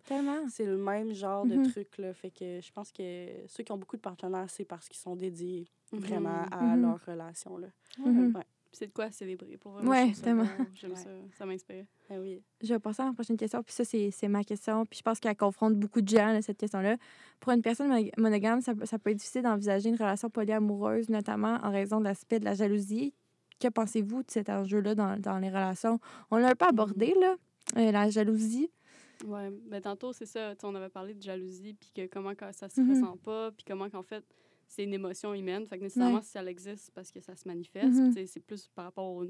C'est 0.48 0.64
le 0.66 0.76
même 0.76 1.12
genre 1.12 1.44
Mhm. 1.46 1.64
de 1.64 1.70
truc, 1.70 1.98
là. 1.98 2.12
Fait 2.14 2.30
que 2.30 2.60
je 2.60 2.72
pense 2.72 2.90
que 2.92 3.26
ceux 3.46 3.62
qui 3.64 3.72
ont 3.72 3.78
beaucoup 3.78 3.96
de 3.96 4.02
partenaires, 4.02 4.48
c'est 4.48 4.64
parce 4.64 4.88
qu'ils 4.88 4.98
sont 4.98 5.16
dédiés 5.16 5.66
vraiment 5.92 6.42
Mhm. 6.42 6.48
à 6.52 6.62
Mhm. 6.76 6.82
leur 6.82 7.04
relation, 7.06 7.56
là. 7.58 7.68
Mhm. 7.98 8.34
Ouais. 8.36 8.42
C'est 8.72 8.86
de 8.86 8.92
quoi 8.92 9.06
à 9.06 9.10
célébrer, 9.10 9.56
pour 9.56 9.72
vrai? 9.72 9.82
Moi, 9.82 9.94
Ouais, 10.04 10.12
tellement. 10.12 10.44
J'aime 10.74 10.90
Ouais. 10.92 10.96
ça. 10.96 11.10
Ça 11.38 11.46
m'inspire. 11.46 11.84
Ah 12.10 12.14
oui. 12.20 12.42
Je 12.62 12.68
vais 12.74 12.78
passer 12.78 13.02
à 13.02 13.06
la 13.06 13.12
prochaine 13.12 13.36
question. 13.36 13.62
Puis 13.62 13.72
ça, 13.74 13.84
c'est 13.84 14.10
c'est 14.10 14.28
ma 14.28 14.44
question. 14.44 14.84
Puis 14.84 14.98
je 14.98 15.02
pense 15.02 15.18
qu'elle 15.20 15.34
confronte 15.36 15.74
beaucoup 15.76 16.00
de 16.02 16.08
gens, 16.08 16.32
là, 16.32 16.42
cette 16.42 16.58
question-là. 16.58 16.96
Pour 17.40 17.52
une 17.52 17.62
personne 17.62 17.90
monog- 17.90 18.12
monogame, 18.18 18.60
ça, 18.60 18.74
peut- 18.74 18.84
ça 18.86 18.98
peut 18.98 19.10
être 19.10 19.16
difficile 19.16 19.42
d'envisager 19.42 19.88
une 19.88 19.96
relation 19.96 20.28
polyamoureuse, 20.28 21.08
notamment 21.08 21.58
en 21.62 21.70
raison 21.72 21.98
de 21.98 22.04
l'aspect 22.04 22.40
de 22.40 22.44
la 22.44 22.54
jalousie. 22.54 23.14
Que 23.58 23.68
pensez-vous 23.68 24.22
de 24.22 24.30
cet 24.30 24.50
enjeu-là 24.50 24.94
dans, 24.94 25.18
dans 25.18 25.38
les 25.38 25.48
relations? 25.48 25.98
On 26.30 26.36
l'a 26.36 26.48
un 26.50 26.54
peu 26.54 26.66
abordé, 26.66 27.14
là, 27.20 27.36
euh, 27.78 27.90
la 27.90 28.08
jalousie. 28.10 28.70
Ouais, 29.26 29.50
mais 29.66 29.80
tantôt, 29.80 30.12
c'est 30.12 30.26
ça. 30.26 30.54
On 30.62 30.74
avait 30.74 30.88
parlé 30.88 31.14
de 31.14 31.22
jalousie, 31.22 31.74
puis 31.74 31.90
que 31.94 32.06
comment 32.06 32.32
ça 32.52 32.68
se 32.68 32.80
Mhm. 32.80 32.90
ressent 32.90 33.16
pas, 33.18 33.50
puis 33.52 33.64
comment 33.66 33.88
qu'en 33.90 34.02
fait, 34.02 34.24
c'est 34.68 34.84
une 34.84 34.94
émotion 34.94 35.34
humaine. 35.34 35.66
Fait 35.66 35.78
que 35.78 35.82
nécessairement, 35.84 36.16
Ouais. 36.18 36.22
si 36.22 36.38
elle 36.38 36.48
existe, 36.48 36.84
c'est 36.86 36.94
parce 36.94 37.10
que 37.10 37.20
ça 37.20 37.34
se 37.34 37.48
manifeste. 37.48 37.98
Mhm. 37.98 38.12
Sais, 38.12 38.26
C'est 38.26 38.40
plus 38.40 38.68
par 38.68 38.84
rapport 38.84 39.08
au, 39.10 39.24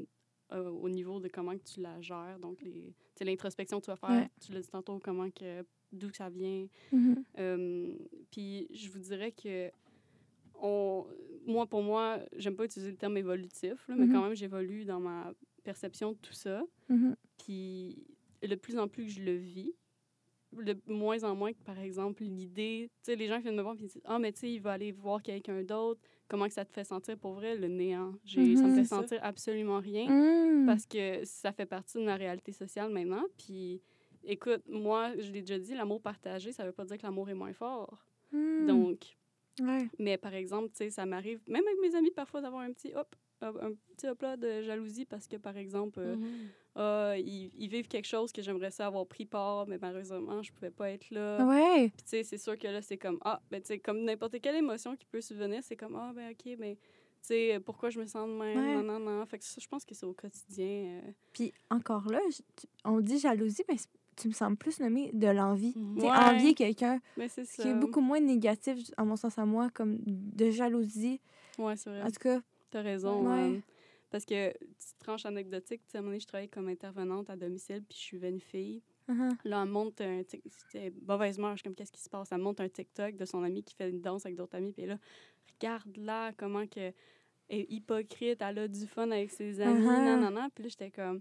euh, 0.53 0.69
au 0.71 0.89
niveau 0.89 1.21
de 1.21 1.29
comment 1.29 1.57
que 1.57 1.63
tu 1.65 1.81
la 1.81 2.01
gères. 2.01 2.39
Donc, 2.41 2.59
l'introspection 3.21 3.81
que 3.81 3.85
tu 3.87 3.91
vas 3.91 3.97
faire, 3.97 4.11
Ouais. 4.11 4.29
tu 4.45 4.53
l'as 4.53 4.61
dit 4.61 4.69
tantôt, 4.69 4.99
comment 4.99 5.31
que 5.31 5.65
d'où 5.93 6.11
ça 6.13 6.29
vient. 6.29 6.67
Mhm. 6.93 7.25
Euh, 7.39 7.95
puis 8.31 8.67
je 8.71 8.91
vous 8.91 8.99
dirais 8.99 9.33
que 9.33 9.71
on, 10.61 11.07
moi, 11.47 11.67
pour 11.67 11.83
moi, 11.83 12.19
j'aime 12.37 12.57
pas 12.57 12.65
utiliser 12.65 12.91
le 12.91 12.97
terme 12.97 13.17
évolutif, 13.17 13.87
là, 13.89 13.95
mais 13.97 14.09
quand 14.09 14.23
même, 14.23 14.35
j'évolue 14.35 14.85
dans 14.85 14.99
ma 15.01 15.33
perception 15.63 16.13
de 16.13 16.17
tout 16.19 16.33
ça. 16.33 16.63
Puis 17.39 17.97
de 18.47 18.55
plus 18.55 18.79
en 18.79 18.87
plus 18.89 19.05
que 19.07 19.11
je 19.11 19.23
le 19.23 19.35
vis, 19.35 19.73
de 20.53 20.77
moins 20.87 21.25
en 21.25 21.35
moins 21.35 21.53
que, 21.53 21.63
par 21.63 21.79
exemple, 21.79 22.23
l'idée, 22.23 22.89
tu 23.03 23.13
sais, 23.13 23.17
les 23.17 23.27
gens 23.27 23.37
qui 23.37 23.43
viennent 23.43 23.57
me 23.57 23.63
voir 23.63 23.75
et 23.75 23.79
disent 23.79 24.01
Ah, 24.05 24.19
mais 24.19 24.33
tu 24.33 24.41
sais, 24.41 24.53
il 24.53 24.61
va 24.61 24.73
aller 24.73 24.93
voir 24.93 25.23
quelqu'un 25.23 25.63
d'autre, 25.63 26.01
comment 26.29 26.47
que 26.47 26.55
ça 26.55 26.65
te 26.65 26.73
fait 26.73 26.85
sentir? 26.85 27.19
Pour 27.19 27.33
vrai, 27.35 27.55
le 27.57 27.69
néant. 27.69 28.15
J'ai- 28.25 28.57
Ça 28.57 28.67
me 28.67 28.75
fait 28.75 28.85
ça. 28.85 28.97
sentir 28.97 29.19
absolument 29.23 29.81
rien 29.81 30.09
Mhm. 30.09 30.65
parce 30.67 30.87
que 30.87 31.25
ça 31.25 31.53
fait 31.53 31.67
partie 31.67 31.99
de 31.99 32.05
ma 32.05 32.17
réalité 32.17 32.53
sociale 32.53 32.91
maintenant. 32.93 33.25
Puis 33.37 33.83
écoute, 34.25 34.63
moi, 34.69 35.13
je 35.19 35.31
l'ai 35.33 35.41
déjà 35.43 35.59
dit, 35.59 35.75
l'amour 35.75 36.01
partagé, 36.01 36.53
ça 36.53 36.65
veut 36.65 36.73
pas 36.73 36.85
dire 36.85 36.97
que 36.97 37.03
l'amour 37.03 37.29
est 37.29 37.35
moins 37.35 37.53
fort. 37.53 38.07
Mhm. 38.33 38.67
Donc, 38.67 39.17
Ouais. 39.61 39.89
mais 39.99 40.17
par 40.17 40.33
exemple, 40.35 40.69
tu 40.71 40.77
sais, 40.77 40.91
ça 40.91 41.05
m'arrive, 41.05 41.41
même 41.47 41.67
avec 41.67 41.79
mes 41.83 41.95
amis, 41.95 42.11
parfois 42.13 42.41
d'avoir 42.41 42.63
un 42.63 42.73
petit 42.73 42.95
hop, 42.95 43.15
un 43.43 43.73
petit 43.97 44.07
hop 44.09 44.21
là 44.23 44.37
de 44.37 44.63
jalousie 44.63 45.05
parce 45.05 45.27
que, 45.29 45.37
par 45.37 45.57
exemple, 45.57 46.01
euh, 46.01 46.17
Ah, 46.81 47.15
ils, 47.19 47.51
ils 47.59 47.69
vivent 47.69 47.89
quelque 47.89 48.07
chose 48.07 48.31
que 48.31 48.41
j'aimerais 48.41 48.71
ça 48.71 48.87
avoir 48.87 49.05
pris 49.05 49.27
part, 49.27 49.67
mais 49.67 49.79
malheureusement, 49.81 50.43
je 50.43 50.53
pouvais 50.53 50.71
pas 50.71 50.91
être 50.91 51.11
là. 51.11 51.45
Ouais. 51.45 51.89
Puis, 51.89 52.03
tu 52.05 52.09
sais, 52.11 52.23
c'est 52.23 52.39
sûr 52.39 52.57
que 52.57 52.69
là, 52.69 52.81
c'est 52.83 52.97
comme, 52.99 53.19
ah, 53.25 53.41
ben, 53.51 53.61
tu 53.61 53.67
sais, 53.67 53.79
comme 53.81 54.05
n'importe 54.05 54.41
quelle 54.41 54.55
émotion 54.55 54.95
qui 54.95 55.05
peut 55.07 55.21
subvenir, 55.21 55.61
c'est 55.65 55.75
comme, 55.77 55.97
ah, 55.97 56.13
ben, 56.15 56.31
OK, 56.31 56.57
mais, 56.59 56.77
tu 56.77 56.81
sais, 57.23 57.59
pourquoi 57.65 57.91
je 57.91 57.99
me 57.99 58.07
sens 58.07 58.29
de 58.29 58.35
même, 58.35 58.57
Ouais. 58.57 58.83
non, 58.83 59.01
non, 59.01 59.19
non. 59.19 59.27
Fait 59.27 59.39
que 59.39 59.45
ça, 59.45 59.61
je 59.61 59.67
pense 59.67 59.85
que 59.85 59.93
c'est 59.95 60.07
au 60.07 60.13
quotidien. 60.15 61.01
euh, 61.05 61.11
Puis 61.33 61.53
encore 61.69 62.07
là, 62.13 62.21
on 62.85 63.01
dit 63.01 63.19
jalousie, 63.19 63.65
mais 63.69 63.77
tu 64.15 64.29
me 64.29 64.33
sembles 64.33 64.57
plus 64.57 64.79
nommer 64.79 65.11
de 65.13 65.27
l'envie. 65.27 65.73
Tu 65.75 66.01
sais, 66.01 66.07
Ouais. 66.07 66.13
envier 66.17 66.55
quelqu'un, 66.55 67.01
Mais 67.17 67.27
c'est 67.29 67.45
ce 67.45 67.61
qui 67.61 67.67
est 67.69 67.75
beaucoup 67.75 68.01
moins 68.01 68.21
négatif, 68.21 68.79
à 68.97 69.05
mon 69.05 69.17
sens 69.17 69.37
à 69.39 69.45
moi, 69.45 69.69
comme 69.75 69.99
de 70.07 70.51
jalousie. 70.51 71.21
Ouais, 71.59 71.77
c'est 71.77 71.91
vrai. 71.91 72.03
En 72.03 72.07
tout 72.07 72.21
cas, 72.21 72.41
T'as 72.71 72.83
raison. 72.83 73.27
Ouais. 73.27 73.63
Parce 74.11 74.25
que, 74.25 74.53
petite 74.53 74.99
tranche 74.99 75.27
anecdotique, 75.27 75.83
tu 75.85 75.93
sais, 75.93 75.99
à 75.99 76.01
un 76.01 76.03
moment 76.03 76.13
donné, 76.13 76.21
je 76.21 76.27
travaillais 76.27 76.49
comme 76.49 76.69
intervenante 76.69 77.31
à 77.31 77.37
domicile, 77.37 77.83
puis 77.89 77.99
je 77.99 78.03
suivais 78.03 78.31
une 78.31 78.41
fille. 78.41 78.83
uh-huh. 79.09 79.37
Là, 79.45 79.63
elle 79.63 79.69
monte 79.69 80.01
un 80.01 80.23
C'était 80.25 80.93
mauvaise. 81.07 81.37
Je 81.39 81.55
suis 81.55 81.63
comme, 81.63 81.75
qu'est-ce 81.75 81.93
qui 81.93 82.01
se 82.01 82.09
passe? 82.09 82.33
Elle 82.33 82.39
monte 82.39 82.61
un 82.61 82.69
TikTok 82.69 83.17
de 83.17 83.25
son 83.25 83.43
ami 83.43 83.63
qui 83.63 83.75
fait 83.75 83.91
une 83.91 84.01
danse 84.01 84.25
avec 84.25 84.37
d'autres 84.37 84.57
amis. 84.57 84.73
Puis 84.73 84.87
là, 84.87 84.99
regarde 85.55 85.97
là, 85.97 86.33
comment 86.33 86.67
que 86.67 86.93
elle 87.51 87.61
est 87.61 87.67
hypocrite. 87.71 88.43
Elle 88.43 88.59
a 88.59 88.69
du 88.69 88.87
fun 88.87 89.11
avec 89.11 89.31
ses 89.31 89.61
amis. 89.61 89.85
Non, 89.85 90.21
non, 90.21 90.31
non. 90.31 90.49
Puis 90.55 90.65
là, 90.65 90.71
j'étais 90.71 90.91
comme, 90.91 91.21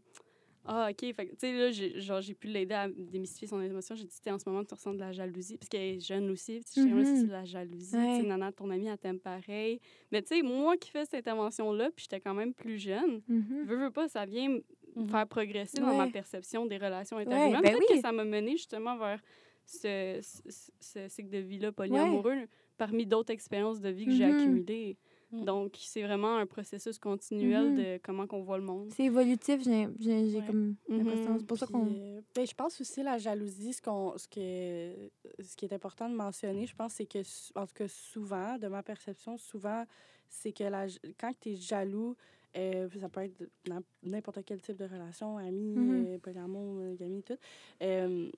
ah, 0.67 0.89
OK. 0.91 0.99
Fait 1.13 1.25
que, 1.27 1.31
tu 1.31 1.37
sais, 1.39 1.53
là, 1.57 1.71
j'ai, 1.71 1.99
genre, 2.01 2.21
j'ai 2.21 2.33
pu 2.33 2.47
l'aider 2.47 2.73
à 2.75 2.87
démystifier 2.89 3.47
son 3.47 3.61
émotion. 3.61 3.95
J'ai 3.95 4.03
dit, 4.03 4.15
tu 4.15 4.21
sais, 4.23 4.31
en 4.31 4.37
ce 4.39 4.47
moment, 4.49 4.63
tu 4.63 4.73
ressens 4.73 4.93
de 4.93 4.99
la 4.99 5.11
jalousie. 5.11 5.57
Parce 5.57 5.69
qu'elle 5.69 5.95
est 5.95 5.99
jeune 5.99 6.29
aussi. 6.29 6.61
J'étais 6.75 6.89
comme, 6.89 6.99
Mhm. 6.99 7.05
c'est 7.05 7.23
de 7.27 7.31
la 7.31 7.45
jalousie. 7.45 7.91
Tu 7.91 7.97
Ouais. 7.97 8.17
sais, 8.21 8.27
nana, 8.27 8.51
ton 8.51 8.69
ami, 8.69 8.87
elle 8.87 8.97
t'aime 8.97 9.19
pareil. 9.19 9.79
Mais 10.11 10.21
tu 10.21 10.27
sais, 10.35 10.41
moi 10.43 10.77
qui 10.77 10.91
fais 10.91 11.05
cette 11.05 11.15
intervention-là, 11.27 11.89
puis 11.95 12.03
j'étais 12.03 12.19
quand 12.19 12.33
même 12.33 12.53
plus 12.53 12.77
jeune, 12.77 13.21
Mhm. 13.27 13.63
veux, 13.65 13.77
veux 13.77 13.91
pas, 13.91 14.07
ça 14.07 14.25
vient 14.25 14.49
me 14.49 14.63
Mhm. 14.95 15.09
faire 15.09 15.27
progresser 15.27 15.79
dans 15.79 15.93
ma 15.95 16.05
Ouais. 16.05 16.11
perception 16.11 16.65
des 16.65 16.77
relations 16.77 17.17
Ouais, 17.17 17.23
interhumaines. 17.23 17.61
ben 17.61 17.71
Peut-être 17.71 17.85
oui. 17.89 17.95
que 17.95 18.01
ça 18.01 18.11
m'a 18.11 18.25
mené 18.25 18.51
justement 18.51 18.97
vers 18.97 19.21
ce, 19.65 20.19
ce, 20.21 20.69
ce 20.79 21.07
cycle 21.09 21.29
de 21.29 21.39
vie-là 21.39 21.71
polyamoureux 21.71 22.47
parmi 22.77 23.05
d'autres 23.05 23.31
expériences 23.33 23.81
de 23.81 23.89
vie 23.89 24.05
que 24.05 24.11
j'ai 24.11 24.25
Mhm. 24.25 24.39
accumulées. 24.39 24.97
Mhm. 25.31 25.43
Donc, 25.45 25.75
c'est 25.77 26.03
vraiment 26.03 26.37
un 26.37 26.45
processus 26.45 26.97
continuel 26.97 27.71
Mhm. 27.71 27.75
de 27.75 27.99
comment 28.03 28.25
qu'on 28.27 28.43
voit 28.43 28.57
le 28.57 28.63
monde. 28.63 28.89
C'est 28.95 29.03
évolutif, 29.03 29.61
j'ai 29.63 29.85
Ouais. 29.87 30.43
comme 30.47 30.75
l'impression. 30.87 31.31
Mhm. 31.33 31.39
C'est 31.39 31.45
pour 31.47 31.57
ça 31.57 31.67
qu'on. 31.67 31.85
euh, 31.93 32.21
ben, 32.33 32.47
je 32.47 32.53
pense 32.53 32.79
aussi 32.79 33.03
la 33.03 33.17
jalousie, 33.17 33.73
ce, 33.73 33.81
qu'on, 33.81 34.17
ce, 34.17 34.27
que, 34.27 35.09
ce 35.43 35.55
qui 35.57 35.65
est 35.65 35.73
important 35.73 36.09
de 36.09 36.15
mentionner, 36.15 36.65
je 36.65 36.75
pense, 36.75 36.93
c'est 36.93 37.05
que, 37.05 37.19
en 37.59 37.65
tout 37.67 37.73
cas, 37.73 37.87
souvent, 37.87 38.57
de 38.57 38.67
ma 38.67 38.83
perception, 38.83 39.37
souvent, 39.37 39.83
c'est 40.29 40.51
que 40.53 40.63
la, 40.63 40.87
quand 41.19 41.31
tu 41.39 41.49
es 41.51 41.55
jaloux, 41.55 42.15
euh, 42.55 42.87
ça 42.99 43.09
peut 43.09 43.21
être 43.21 43.43
n'importe 44.03 44.39
quel 44.45 44.61
type 44.61 44.77
de 44.77 44.85
relation, 44.85 45.37
amis, 45.37 45.75
Mhm. 45.75 46.05
euh, 46.07 46.17
polyamour, 46.19 46.73
monogamie, 46.73 47.21
tout. 47.23 47.37
euh, 47.83 48.29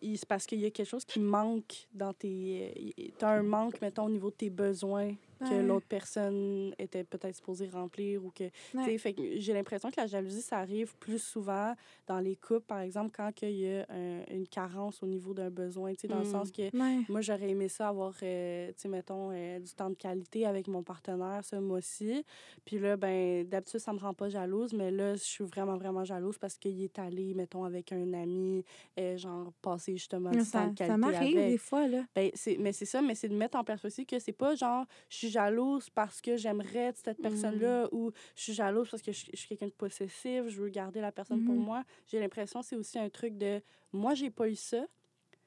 c'est 0.00 0.26
parce 0.28 0.46
qu'il 0.46 0.60
y 0.60 0.64
a 0.66 0.70
quelque 0.70 0.86
chose 0.86 1.04
qui 1.04 1.18
manque 1.18 1.88
dans 1.92 2.12
tes. 2.12 2.94
Tu 3.18 3.24
as 3.24 3.30
un 3.30 3.42
manque, 3.42 3.80
mettons, 3.80 4.04
au 4.04 4.10
niveau 4.10 4.30
de 4.30 4.36
tes 4.36 4.50
besoins 4.50 5.12
que 5.44 5.54
Ouais. 5.54 5.62
l'autre 5.62 5.86
personne 5.88 6.74
était 6.78 7.04
peut-être 7.04 7.36
supposée 7.36 7.68
remplir 7.68 8.24
ou 8.24 8.30
que 8.30 8.44
tu 8.44 8.52
sais, 8.80 8.96
Ouais. 8.96 8.98
fait 8.98 9.14
que 9.14 9.38
j'ai 9.38 9.52
l'impression 9.52 9.90
que 9.90 10.00
la 10.00 10.06
jalousie, 10.06 10.42
ça 10.42 10.58
arrive 10.58 10.96
plus 10.98 11.18
souvent 11.22 11.74
dans 12.06 12.20
les 12.20 12.36
couples, 12.36 12.66
par 12.66 12.80
exemple, 12.80 13.10
quand 13.14 13.30
il 13.42 13.50
y 13.50 13.68
a 13.76 13.86
un- 13.90 14.24
une 14.30 14.46
carence 14.48 15.02
au 15.02 15.06
niveau 15.06 15.34
d'un 15.34 15.50
besoin, 15.50 15.92
tu 15.94 16.00
sais, 16.02 16.08
dans 16.08 16.18
le 16.18 16.24
sens 16.24 16.50
que 16.50 16.70
Ouais. 16.72 17.08
moi, 17.08 17.20
j'aurais 17.20 17.50
aimé 17.50 17.68
ça 17.68 17.88
avoir, 17.88 18.14
euh, 18.22 18.68
tu 18.68 18.74
sais, 18.82 18.88
mettons, 18.88 19.30
euh, 19.32 19.58
du 19.60 19.72
temps 19.74 19.90
de 19.90 19.94
qualité 19.94 20.46
avec 20.46 20.68
mon 20.68 20.82
partenaire 20.82 21.44
ce 21.44 21.56
mois-ci. 21.56 22.24
Puis 22.64 22.78
là, 22.78 22.96
ben 22.96 23.46
d'habitude, 23.48 23.80
ça 23.80 23.92
me 23.92 23.98
rend 23.98 24.14
pas 24.14 24.28
jalouse, 24.28 24.72
mais 24.72 24.90
là, 24.90 25.14
je 25.14 25.22
suis 25.22 25.44
vraiment, 25.44 25.76
vraiment 25.76 26.04
jalouse 26.04 26.38
parce 26.38 26.56
qu'il 26.58 26.82
est 26.82 26.98
allé, 26.98 27.34
mettons, 27.34 27.64
avec 27.64 27.92
un 27.92 28.12
ami, 28.12 28.64
euh, 28.98 29.16
genre, 29.16 29.52
passer 29.62 29.92
justement 29.96 30.36
du 30.36 30.48
temps 30.50 30.66
Ça, 30.66 30.66
de 30.66 30.74
qualité 30.74 30.86
ça 30.86 30.96
m'arrive 30.96 31.44
des 31.44 31.58
fois, 31.58 31.86
là. 31.88 32.04
Ben, 32.14 32.30
mais 32.58 32.72
c'est 32.72 32.84
ça, 32.86 33.02
mais 33.02 33.14
c'est 33.14 33.28
de 33.28 33.34
mettre 33.36 33.56
en 33.58 33.64
perspective 33.64 34.06
que 34.06 34.18
c'est 34.18 34.32
pas 34.32 34.54
genre, 34.54 34.86
je 35.10 35.27
suis 35.28 35.32
jalouse 35.32 35.90
parce 35.90 36.20
que 36.20 36.36
j'aimerais 36.36 36.92
cette 36.94 37.20
personne-là 37.20 37.88
ou 37.92 38.10
je 38.36 38.42
suis 38.42 38.52
jalouse 38.54 38.90
parce 38.90 39.02
que 39.02 39.12
je, 39.12 39.26
je 39.32 39.36
suis 39.38 39.48
quelqu'un 39.48 39.66
de 39.68 39.72
possessif, 39.72 40.48
je 40.48 40.60
veux 40.62 40.68
garder 40.70 41.00
la 41.00 41.12
personne 41.12 41.42
pour 41.42 41.56
Mhm. 41.56 41.64
moi. 41.64 41.84
J'ai 42.06 42.20
l'impression 42.20 42.60
que 42.60 42.66
c'est 42.66 42.76
aussi 42.76 42.98
un 42.98 43.08
truc 43.10 43.36
de, 43.38 43.62
moi, 43.92 44.14
j'ai 44.14 44.30
pas 44.30 44.48
eu 44.48 44.54
ça 44.56 44.86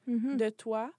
Mhm. 0.06 0.36
de 0.36 0.48
toi, 0.50 0.92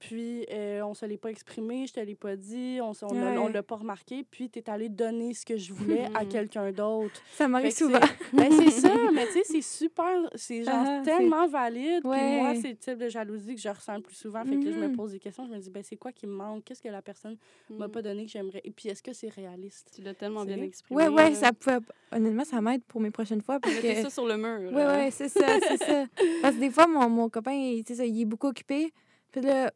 puis 0.00 0.46
euh, 0.50 0.80
on 0.82 0.94
se 0.94 1.04
l'est 1.06 1.18
pas 1.18 1.30
exprimé, 1.30 1.86
je 1.86 1.92
te 1.92 2.00
l'ai 2.00 2.14
pas 2.16 2.34
dit, 2.34 2.78
on 2.82 2.90
Ouais. 2.90 3.20
l'a- 3.34 3.40
on 3.42 3.48
l'a 3.48 3.62
pas 3.62 3.76
remarqué, 3.76 4.24
puis 4.28 4.48
tu 4.50 4.58
es 4.58 4.68
allé 4.70 4.88
donner 4.88 5.34
ce 5.34 5.44
que 5.46 5.56
je 5.58 5.72
voulais 6.02 6.06
à 6.14 6.24
quelqu'un 6.24 6.72
d'autre. 6.72 7.22
Ça 7.34 7.46
m'arrive 7.46 7.70
souvent. 7.70 8.00
c'est- 8.00 8.36
Ben, 8.36 8.50
c'est 8.50 8.70
ça, 8.88 8.94
mais 9.14 9.26
tu 9.26 9.32
sais, 9.34 9.42
c'est 9.44 9.60
super, 9.62 10.28
c'est 10.34 10.64
genre 10.64 10.74
Ah, 10.86 11.02
tellement 11.04 11.46
valide. 11.46 12.00
Puis 12.00 12.08
moi, 12.10 12.50
Ouais. 12.50 12.58
c'est 12.60 12.70
le 12.70 12.76
type 12.76 12.96
de 12.98 13.08
jalousie 13.08 13.54
que 13.54 13.60
je 13.60 13.68
ressens 13.68 13.96
le 13.96 14.02
plus 14.02 14.16
souvent. 14.16 14.42
Fait 14.44 14.56
que 14.58 14.72
je 14.72 14.78
me 14.78 14.88
Mhm. 14.88 14.96
pose 14.96 15.12
des 15.12 15.18
questions, 15.18 15.44
je 15.46 15.50
me 15.52 15.58
dis, 15.58 15.70
ben, 15.70 15.82
c'est 15.82 15.96
quoi 15.96 16.12
qui 16.12 16.26
me 16.26 16.32
manque? 16.34 16.64
Qu'est-ce 16.64 16.82
que 16.82 16.88
la 16.88 17.02
personne 17.02 17.36
m'a 17.68 17.86
Mm. 17.86 17.90
pas 17.90 18.02
donné 18.02 18.24
que 18.24 18.30
j'aimerais? 18.30 18.62
Et 18.64 18.70
puis, 18.70 18.88
est-ce 18.88 19.02
que 19.02 19.12
c'est 19.12 19.28
réaliste? 19.28 19.90
Tu 19.94 20.00
l'as 20.02 20.14
tellement 20.14 20.44
bien 20.46 20.60
exprimé. 20.62 21.02
Ouais, 21.02 21.08
ouais, 21.08 21.30
là. 21.30 21.34
ça 21.36 21.52
pouvait. 21.52 21.76
Honnêtement, 22.10 22.44
ça 22.44 22.60
m'aide 22.62 22.82
pour 22.84 23.00
mes 23.02 23.10
prochaines 23.10 23.42
fois. 23.42 23.60
Parce 23.60 23.76
que... 23.76 23.94
ça 24.02 24.08
sur 24.10 24.26
le 24.26 24.36
mur. 24.38 24.72
Ouais, 24.72 24.82
là. 24.82 24.96
ouais, 24.96 25.10
c'est 25.10 25.28
ça, 25.28 25.46
c'est 25.68 25.76
ça. 25.76 26.06
Parce 26.40 26.54
que 26.56 26.60
des 26.60 26.70
fois, 26.70 26.86
mon, 26.86 27.08
mon 27.10 27.28
copain, 27.28 27.52
il, 27.52 27.84
tu 27.84 27.92
sais 27.92 27.98
ça, 27.98 28.06
il 28.06 28.22
est 28.22 28.24
beaucoup 28.24 28.46
occupé. 28.48 28.90
Puis 29.30 29.42
là, 29.42 29.70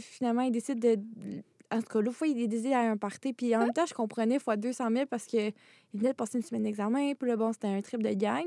finalement, 0.00 0.42
il 0.42 0.50
décide 0.52 0.80
de. 0.80 0.98
En 1.70 1.80
tout 1.82 1.88
cas, 1.88 2.00
l'autre 2.00 2.16
fois, 2.16 2.26
il 2.26 2.48
décide 2.48 2.70
d'aller 2.70 2.86
à 2.86 2.90
un 2.92 2.96
party. 2.96 3.32
Puis 3.34 3.54
en 3.54 3.60
même 3.60 3.72
temps, 3.72 3.84
je 3.86 3.94
comprenais 3.94 4.38
fois 4.38 4.56
200 4.56 4.88
000 4.90 5.06
parce 5.06 5.24
qu'il 5.26 5.52
venait 5.92 6.10
de 6.10 6.14
passer 6.16 6.38
une 6.38 6.44
semaine 6.44 6.62
d'examen. 6.62 7.12
Puis 7.14 7.28
là, 7.28 7.36
bon, 7.36 7.52
c'était 7.52 7.68
un 7.68 7.80
trip 7.82 8.02
de 8.02 8.12
gang. 8.14 8.44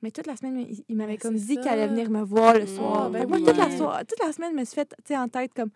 Mais 0.00 0.10
toute 0.10 0.26
la 0.26 0.36
semaine, 0.36 0.66
il, 0.88 0.96
m'avait 0.96 1.12
Ben, 1.12 1.18
comme 1.18 1.34
dit 1.36 1.56
qu'il 1.58 1.68
allait 1.68 1.86
venir 1.88 2.10
me 2.10 2.22
voir 2.22 2.54
le 2.54 2.64
Mm. 2.64 2.66
soir. 2.66 3.10
ben 3.10 3.26
moi, 3.28 3.38
oui. 3.38 3.44
toute 3.44 3.56
la, 3.56 3.70
soir, 3.76 4.00
toute 4.00 4.18
la 4.24 4.32
semaine, 4.32 4.50
je 4.52 4.56
me 4.58 4.64
suis 4.64 4.74
fait 4.74 4.88
tu 4.88 4.94
sais, 5.06 5.16
en 5.16 5.28
tête 5.28 5.52
comme 5.54 5.70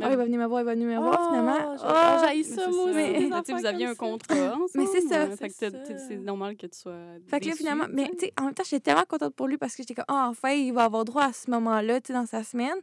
Ah, 0.00 0.08
il 0.10 0.16
va 0.16 0.24
venir 0.24 0.38
me 0.40 0.46
voir, 0.46 0.62
il 0.62 0.64
va 0.64 0.74
venir 0.74 0.88
me 0.88 0.96
voir. 0.98 1.28
Finalement, 1.28 1.56
Oh, 1.60 1.76
j'ai- 1.76 1.84
ah, 1.86 2.16
oh, 2.18 2.24
j'haïs 2.24 2.38
Mais 2.38 2.56
ça, 2.56 2.62
c'est 2.64 2.70
moi 2.70 2.84
aussi. 2.84 2.94
Mais- 2.94 3.42
tu 3.44 3.52
vous 3.54 3.66
aviez 3.66 3.86
un 3.86 3.88
ça. 3.90 3.94
contrat 3.96 4.34
ensemble. 4.54 4.68
Mais 4.74 4.86
c'est 4.86 5.00
ça. 5.02 5.26
ouais, 5.26 5.36
fait 5.36 5.48
que 5.48 5.54
C'est 5.58 5.70
t'as- 5.70 5.78
t'es- 5.78 5.98
ça. 5.98 6.04
c'est 6.08 6.16
normal 6.16 6.56
que 6.56 6.66
tu 6.66 6.78
sois. 6.78 6.94
Fait 7.26 7.40
que 7.40 7.48
là, 7.48 7.54
finalement, 7.54 7.84
tu 7.86 7.92
mais 7.92 8.08
tu 8.10 8.18
sais, 8.26 8.32
en 8.40 8.44
même 8.46 8.54
temps, 8.54 8.62
j'étais 8.64 8.80
tellement 8.80 9.04
contente 9.08 9.34
pour 9.34 9.48
lui 9.48 9.58
parce 9.58 9.74
que 9.76 9.82
j'étais 9.82 9.94
comme, 9.94 10.04
ah, 10.08 10.28
enfin, 10.30 10.50
il 10.50 10.72
va 10.72 10.84
avoir 10.84 11.04
droit 11.04 11.24
à 11.24 11.32
ce 11.32 11.50
moment-là, 11.50 12.00
tu 12.00 12.08
sais, 12.08 12.12
dans 12.14 12.26
sa 12.26 12.42
semaine. 12.44 12.76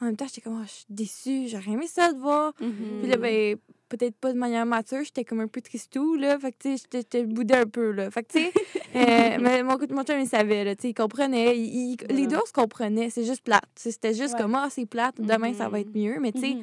En 0.00 0.06
même 0.06 0.16
temps, 0.16 0.26
j'étais 0.26 0.40
comme, 0.40 0.58
Ah, 0.62 0.66
je 0.66 0.70
suis 0.72 0.86
déçue, 0.88 1.48
j'aurais 1.48 1.72
aimé 1.72 1.86
ça 1.86 2.12
de 2.12 2.18
voir. 2.18 2.54
Puis 2.54 2.66
là, 3.06 3.16
Mhm. 3.16 3.22
ben, 3.22 3.56
peut-être 3.88 4.14
pas 4.16 4.32
de 4.32 4.38
manière 4.38 4.64
mature, 4.64 5.02
j'étais 5.04 5.24
comme 5.24 5.40
un 5.40 5.48
peu 5.48 5.60
tristou, 5.60 6.14
là. 6.16 6.38
Fait 6.38 6.52
que, 6.52 6.56
tu 6.58 6.78
sais, 6.78 6.84
j'étais- 6.92 7.24
boudée 7.26 7.54
un 7.54 7.66
peu, 7.66 7.90
là. 7.90 8.10
Fait 8.10 8.22
que, 8.22 8.32
tu 8.32 8.38
sais, 8.40 8.52
euh, 8.94 9.38
mais 9.42 9.62
mon, 9.62 9.76
mon 9.90 10.04
chum, 10.04 10.18
il 10.20 10.26
savait, 10.28 10.64
là, 10.64 10.74
tu 10.76 10.82
sais, 10.82 10.90
il 10.90 10.94
comprenait. 10.94 11.58
Il- 11.58 11.92
il- 12.00 12.06
Les 12.16 12.26
deux, 12.26 12.38
se 12.46 12.52
comprenait. 12.52 13.10
C'est 13.10 13.24
juste 13.24 13.42
plate. 13.42 13.64
C'était 13.74 14.14
juste 14.14 14.34
Ouais. 14.34 14.40
comme, 14.40 14.54
ah, 14.54 14.68
c'est 14.70 14.86
plate, 14.86 15.20
demain, 15.20 15.52
ça 15.52 15.68
va 15.68 15.78
Mhm. 15.78 15.84
être 15.88 15.94
mieux. 15.94 16.18
Mais, 16.20 16.32
tu 16.32 16.40
sais, 16.40 16.56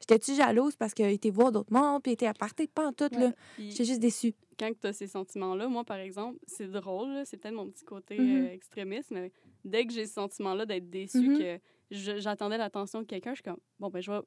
j'étais-tu 0.00 0.34
jalouse 0.34 0.74
parce 0.76 0.92
qu'il 0.94 1.06
était 1.06 1.30
voir 1.30 1.52
d'autres 1.52 1.72
mondes, 1.72 2.02
puis 2.02 2.10
il 2.12 2.14
était 2.14 2.26
à 2.26 2.34
partir 2.34 2.66
pas 2.74 2.86
en 2.88 2.92
tout, 2.92 3.08
là? 3.12 3.26
Ouais. 3.26 3.32
J'étais 3.58 3.84
juste 3.84 4.00
déçue. 4.00 4.34
quand 4.58 4.70
tu 4.78 4.86
as 4.88 4.92
ces 4.92 5.06
sentiments-là, 5.06 5.68
moi, 5.68 5.84
par 5.84 5.96
exemple, 5.96 6.38
c'est 6.46 6.70
drôle, 6.70 7.08
là, 7.14 7.24
c'est 7.24 7.38
peut-être 7.38 7.54
mon 7.54 7.70
petit 7.70 7.82
côté 7.82 8.18
euh, 8.20 8.52
extrémiste, 8.52 9.10
mais 9.10 9.32
dès 9.64 9.86
que 9.86 9.92
j'ai 9.94 10.04
ce 10.04 10.12
sentiment-là 10.12 10.66
d'être 10.66 10.90
déçu, 10.90 11.18
Mhm. 11.30 11.38
que 11.38 11.58
j'attendais 11.90 12.58
l'attention 12.58 13.00
de 13.00 13.06
quelqu'un, 13.06 13.30
je 13.30 13.36
suis 13.36 13.42
comme, 13.42 13.58
bon, 13.78 13.88
ben, 13.88 14.00
je 14.00 14.10
vais. 14.12 14.20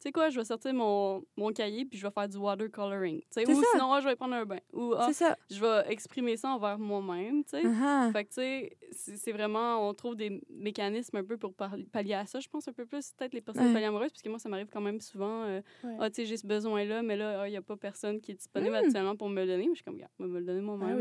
Tu 0.00 0.04
sais 0.04 0.12
quoi, 0.12 0.28
je 0.30 0.38
vais 0.38 0.44
sortir 0.44 0.72
mon, 0.74 1.24
mon 1.36 1.50
cahier 1.52 1.84
puis 1.84 1.98
je 1.98 2.06
vais 2.06 2.12
faire 2.12 2.28
du 2.28 2.36
watercoloring. 2.36 3.18
tu 3.20 3.26
sais, 3.30 3.44
C'est 3.44 3.52
Ou 3.52 3.60
ça. 3.60 3.66
sinon, 3.72 3.92
ah, 3.92 4.00
je 4.00 4.06
vais 4.08 4.14
prendre 4.14 4.34
un 4.34 4.44
bain. 4.44 4.60
Ou 4.72 4.94
ah, 4.96 5.12
ça. 5.12 5.36
je 5.50 5.60
vais 5.60 5.92
exprimer 5.92 6.36
ça 6.36 6.50
envers 6.50 6.78
moi-même. 6.78 7.42
tu 7.42 7.50
sais. 7.50 7.62
Ah, 7.66 8.08
Fait 8.12 8.24
que, 8.24 8.28
tu 8.28 8.34
sais, 8.34 9.16
c'est 9.16 9.32
vraiment, 9.32 9.88
on 9.88 9.92
trouve 9.94 10.14
des 10.14 10.40
mécanismes 10.50 11.16
un 11.16 11.24
peu 11.24 11.36
pour 11.36 11.52
pallier 11.52 12.14
à 12.14 12.26
ça. 12.26 12.38
Je 12.38 12.48
pense 12.48 12.68
un 12.68 12.72
peu 12.72 12.86
plus, 12.86 13.12
peut-être, 13.16 13.32
les 13.34 13.40
personnes 13.40 13.66
Ouais. 13.66 13.72
polyamoureuses, 13.72 14.12
parce 14.12 14.22
que 14.22 14.28
moi, 14.28 14.38
ça 14.38 14.48
m'arrive 14.48 14.68
quand 14.72 14.80
même 14.80 15.00
souvent. 15.00 15.42
euh, 15.42 15.60
Ouais. 15.82 15.96
ah, 15.98 16.08
tu 16.10 16.16
sais, 16.22 16.26
j'ai 16.26 16.36
ce 16.36 16.46
besoin-là, 16.46 17.02
mais 17.02 17.16
là, 17.16 17.40
ah, 17.42 17.48
il 17.48 17.50
n'y 17.50 17.56
a 17.56 17.62
pas 17.62 17.76
personne 17.76 18.20
qui 18.20 18.30
est 18.30 18.36
disponible 18.36 18.70
Mm. 18.76 18.84
actuellement 18.84 19.16
pour 19.16 19.28
me 19.28 19.40
le 19.40 19.46
donner. 19.48 19.64
Mais 19.66 19.70
je 19.74 19.78
suis 19.78 19.84
comme, 19.84 19.94
regarde, 19.94 20.12
me 20.20 20.38
le 20.38 20.44
donner 20.44 20.60
moi-même. 20.60 20.90
Ah 20.92 20.96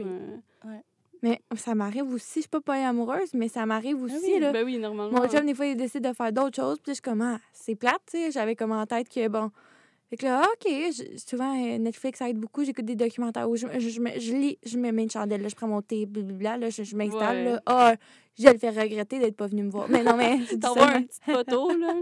oui. 0.65 0.71
euh. 0.73 0.77
Mais 1.23 1.41
ça 1.55 1.73
m'arrive 1.75 2.11
aussi. 2.13 2.35
Je 2.35 2.39
suis 2.41 2.49
pas 2.49 2.61
polyamoureuse, 2.61 3.33
mais 3.33 3.47
ça 3.47 3.65
m'arrive 3.65 4.01
aussi, 4.03 4.15
oui, 4.35 4.39
là. 4.39 4.51
Ben 4.51 4.63
oui, 4.65 4.77
normalement. 4.77 5.19
Mon 5.19 5.27
chum, 5.27 5.45
des 5.45 5.53
fois, 5.55 5.65
il 5.65 5.75
décide 5.75 6.03
de 6.07 6.13
faire 6.13 6.31
d'autres 6.31 6.55
choses. 6.55 6.77
Puis 6.79 6.89
je 6.91 6.93
suis 6.93 7.01
comme, 7.01 7.21
ah, 7.21 7.39
c'est 7.53 7.75
plate, 7.75 8.01
tu 8.11 8.17
sais. 8.17 8.31
J'avais 8.31 8.55
comme 8.55 8.71
en 8.71 8.85
tête 8.85 9.09
que, 9.09 9.27
bon. 9.27 9.49
Fait 10.09 10.15
que 10.15 10.25
là, 10.25 10.41
ah, 10.43 10.47
OK. 10.53 10.71
je- 10.93 11.17
souvent, 11.17 11.53
euh, 11.53 11.77
Netflix, 11.79 12.19
ça 12.19 12.29
aide 12.29 12.37
beaucoup. 12.37 12.63
J'écoute 12.63 12.85
des 12.85 12.95
documentaires 12.95 13.49
où 13.49 13.57
je, 13.57 13.67
je, 13.73 13.79
je, 13.89 13.99
je 14.19 14.31
lis, 14.33 14.57
je 14.65 14.77
me 14.77 14.91
mets 14.91 15.03
une 15.03 15.09
chandelle, 15.11 15.41
là, 15.41 15.49
je 15.49 15.55
prends 15.55 15.67
mon 15.67 15.81
thé, 15.81 16.05
blablabla, 16.05 16.57
là, 16.57 16.69
je, 16.69 16.83
je 16.83 16.95
m'installe, 16.95 17.37
Ouais. 17.37 17.43
là. 17.53 17.61
Ah, 17.65 17.95
je 18.39 18.47
le 18.47 18.57
fais 18.57 18.69
regretter 18.69 19.19
d'être 19.19 19.35
pas 19.35 19.47
venu 19.47 19.63
me 19.63 19.69
voir. 19.69 19.89
Mais 19.89 20.03
non, 20.03 20.15
mais. 20.15 20.39
je 20.49 20.55
T'envoies 20.59 20.97
une 20.99 21.07
petite 21.07 21.23
photo, 21.25 21.71
là. 21.77 21.93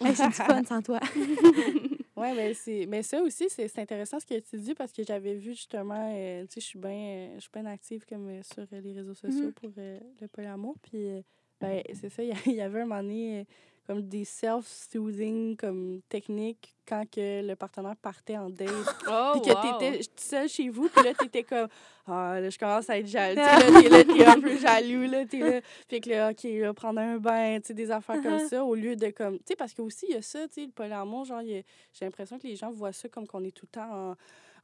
Du 0.00 0.32
fun 0.32 0.64
sans 0.64 0.82
toi. 0.82 0.98
Oui, 2.16 2.32
mais, 2.34 2.54
c'est- 2.54 2.86
mais 2.86 3.02
ça 3.02 3.20
aussi, 3.22 3.48
c'est 3.50 3.66
c'est 3.66 3.80
intéressant 3.80 4.20
ce 4.20 4.26
que 4.26 4.38
tu 4.38 4.56
dis 4.58 4.74
parce 4.74 4.92
que 4.92 5.02
j'avais 5.02 5.34
vu 5.34 5.50
justement, 5.52 6.12
euh, 6.14 6.42
tu 6.46 6.54
sais, 6.54 6.60
je 6.60 6.66
suis 6.66 6.78
bien 6.78 7.32
je 7.34 7.40
suis 7.40 7.50
bien 7.52 7.66
active 7.66 8.04
comme 8.06 8.28
euh, 8.28 8.42
sur 8.42 8.62
euh, 8.72 8.80
les 8.80 8.92
réseaux 8.92 9.14
sociaux 9.14 9.50
Mhm. 9.50 9.52
pour 9.52 9.70
euh, 9.78 9.98
le 10.20 10.28
polyamour. 10.28 10.76
Puis, 10.82 11.24
ben, 11.60 11.82
c'est 11.92 12.10
ça, 12.10 12.22
il 12.22 12.32
y 12.46 12.52
y 12.54 12.60
avait 12.60 12.82
un 12.82 12.86
moment 12.86 13.02
donné 13.02 13.46
comme 13.86 14.02
des 14.02 14.24
self-soothing 14.24 15.56
comme 15.56 16.00
techniques 16.08 16.74
quand 16.86 17.04
que 17.10 17.46
le 17.46 17.54
partenaire 17.56 17.96
partait 17.96 18.36
en 18.36 18.50
date. 18.50 18.68
Oh, 19.08 19.32
Puis 19.34 19.42
que 19.42 19.54
wow. 19.54 19.78
t'étais 19.78 20.00
seule 20.16 20.48
chez 20.48 20.68
vous, 20.68 20.88
puis 20.88 21.04
là, 21.04 21.12
t'étais 21.14 21.42
comme, 21.42 21.68
ah, 22.06 22.38
là, 22.40 22.48
je 22.50 22.58
commence 22.58 22.88
à 22.90 22.98
être 22.98 23.06
jaloux. 23.06 23.40
T'es 23.82 23.88
là, 23.88 24.04
t'es 24.04 24.24
un 24.24 24.40
peu 24.40 24.56
jaloux, 24.58 25.10
là, 25.10 25.24
t'es 25.26 25.38
là. 25.38 25.60
Fait 25.88 26.00
que 26.00 26.10
là, 26.10 26.30
OK, 26.30 26.42
là, 26.44 26.72
prendre 26.74 27.00
un 27.00 27.18
bain, 27.18 27.58
tu 27.60 27.68
sais, 27.68 27.74
des 27.74 27.90
affaires 27.90 28.20
comme 28.22 28.34
Uh-huh. 28.34 28.48
ça, 28.48 28.64
au 28.64 28.74
lieu 28.74 28.96
de 28.96 29.10
comme, 29.10 29.36
tu 29.38 29.44
sais, 29.48 29.56
parce 29.56 29.72
que 29.74 29.82
aussi, 29.82 30.06
il 30.08 30.14
y 30.14 30.18
a 30.18 30.22
ça, 30.22 30.46
tu 30.48 30.54
sais, 30.54 30.66
le 30.66 30.72
polyamour, 30.72 31.24
genre, 31.24 31.42
j'ai 31.42 31.64
l'impression 32.02 32.38
que 32.38 32.46
les 32.46 32.56
gens 32.56 32.70
voient 32.70 32.92
ça 32.92 33.08
comme 33.08 33.26
qu'on 33.26 33.44
est 33.44 33.52
tout 33.52 33.66
le 33.66 33.80
temps 33.80 34.10
en. 34.10 34.16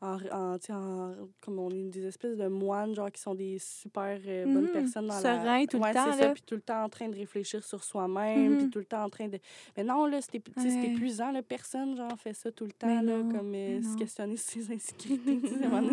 En, 0.02 0.16
en, 0.32 0.56
en- 0.70 1.14
comme 1.42 1.58
on 1.58 1.68
est 1.70 1.90
des 1.90 2.06
espèces 2.06 2.38
de 2.38 2.46
moines, 2.48 2.94
genre, 2.94 3.12
qui 3.12 3.20
sont 3.20 3.34
des 3.34 3.58
super 3.58 4.18
euh, 4.26 4.44
bonnes 4.46 4.62
Mhm. 4.64 4.68
personnes 4.72 5.06
dans 5.08 5.20
la... 5.20 5.66
tout 5.66 5.76
le 5.76 5.92
temps, 5.92 6.12
c'est 6.12 6.22
ça, 6.22 6.32
puis 6.32 6.42
tout 6.46 6.54
le 6.54 6.62
temps 6.62 6.84
en 6.84 6.88
train 6.88 7.08
de 7.10 7.14
réfléchir 7.16 7.62
sur 7.62 7.84
soi-même, 7.84 8.56
puis 8.56 8.64
Mhm. 8.64 8.70
tout 8.70 8.78
le 8.78 8.86
temps 8.86 9.04
en 9.04 9.10
train 9.10 9.28
de... 9.28 9.38
Mais 9.76 9.84
non, 9.84 10.06
là, 10.06 10.20
c'est 10.22 10.42
Ouais. 10.56 10.86
épuisant, 10.86 11.30
là, 11.32 11.42
personne, 11.42 11.98
genre, 11.98 12.18
fait 12.18 12.32
ça 12.32 12.50
tout 12.50 12.64
le 12.64 12.72
temps, 12.72 13.02
là, 13.02 13.18
comme 13.30 13.52
euh, 13.54 13.82
se 13.82 13.94
questionner 13.98 14.38
sur 14.38 14.50
ses 14.62 14.72
insécurités, 14.72 15.38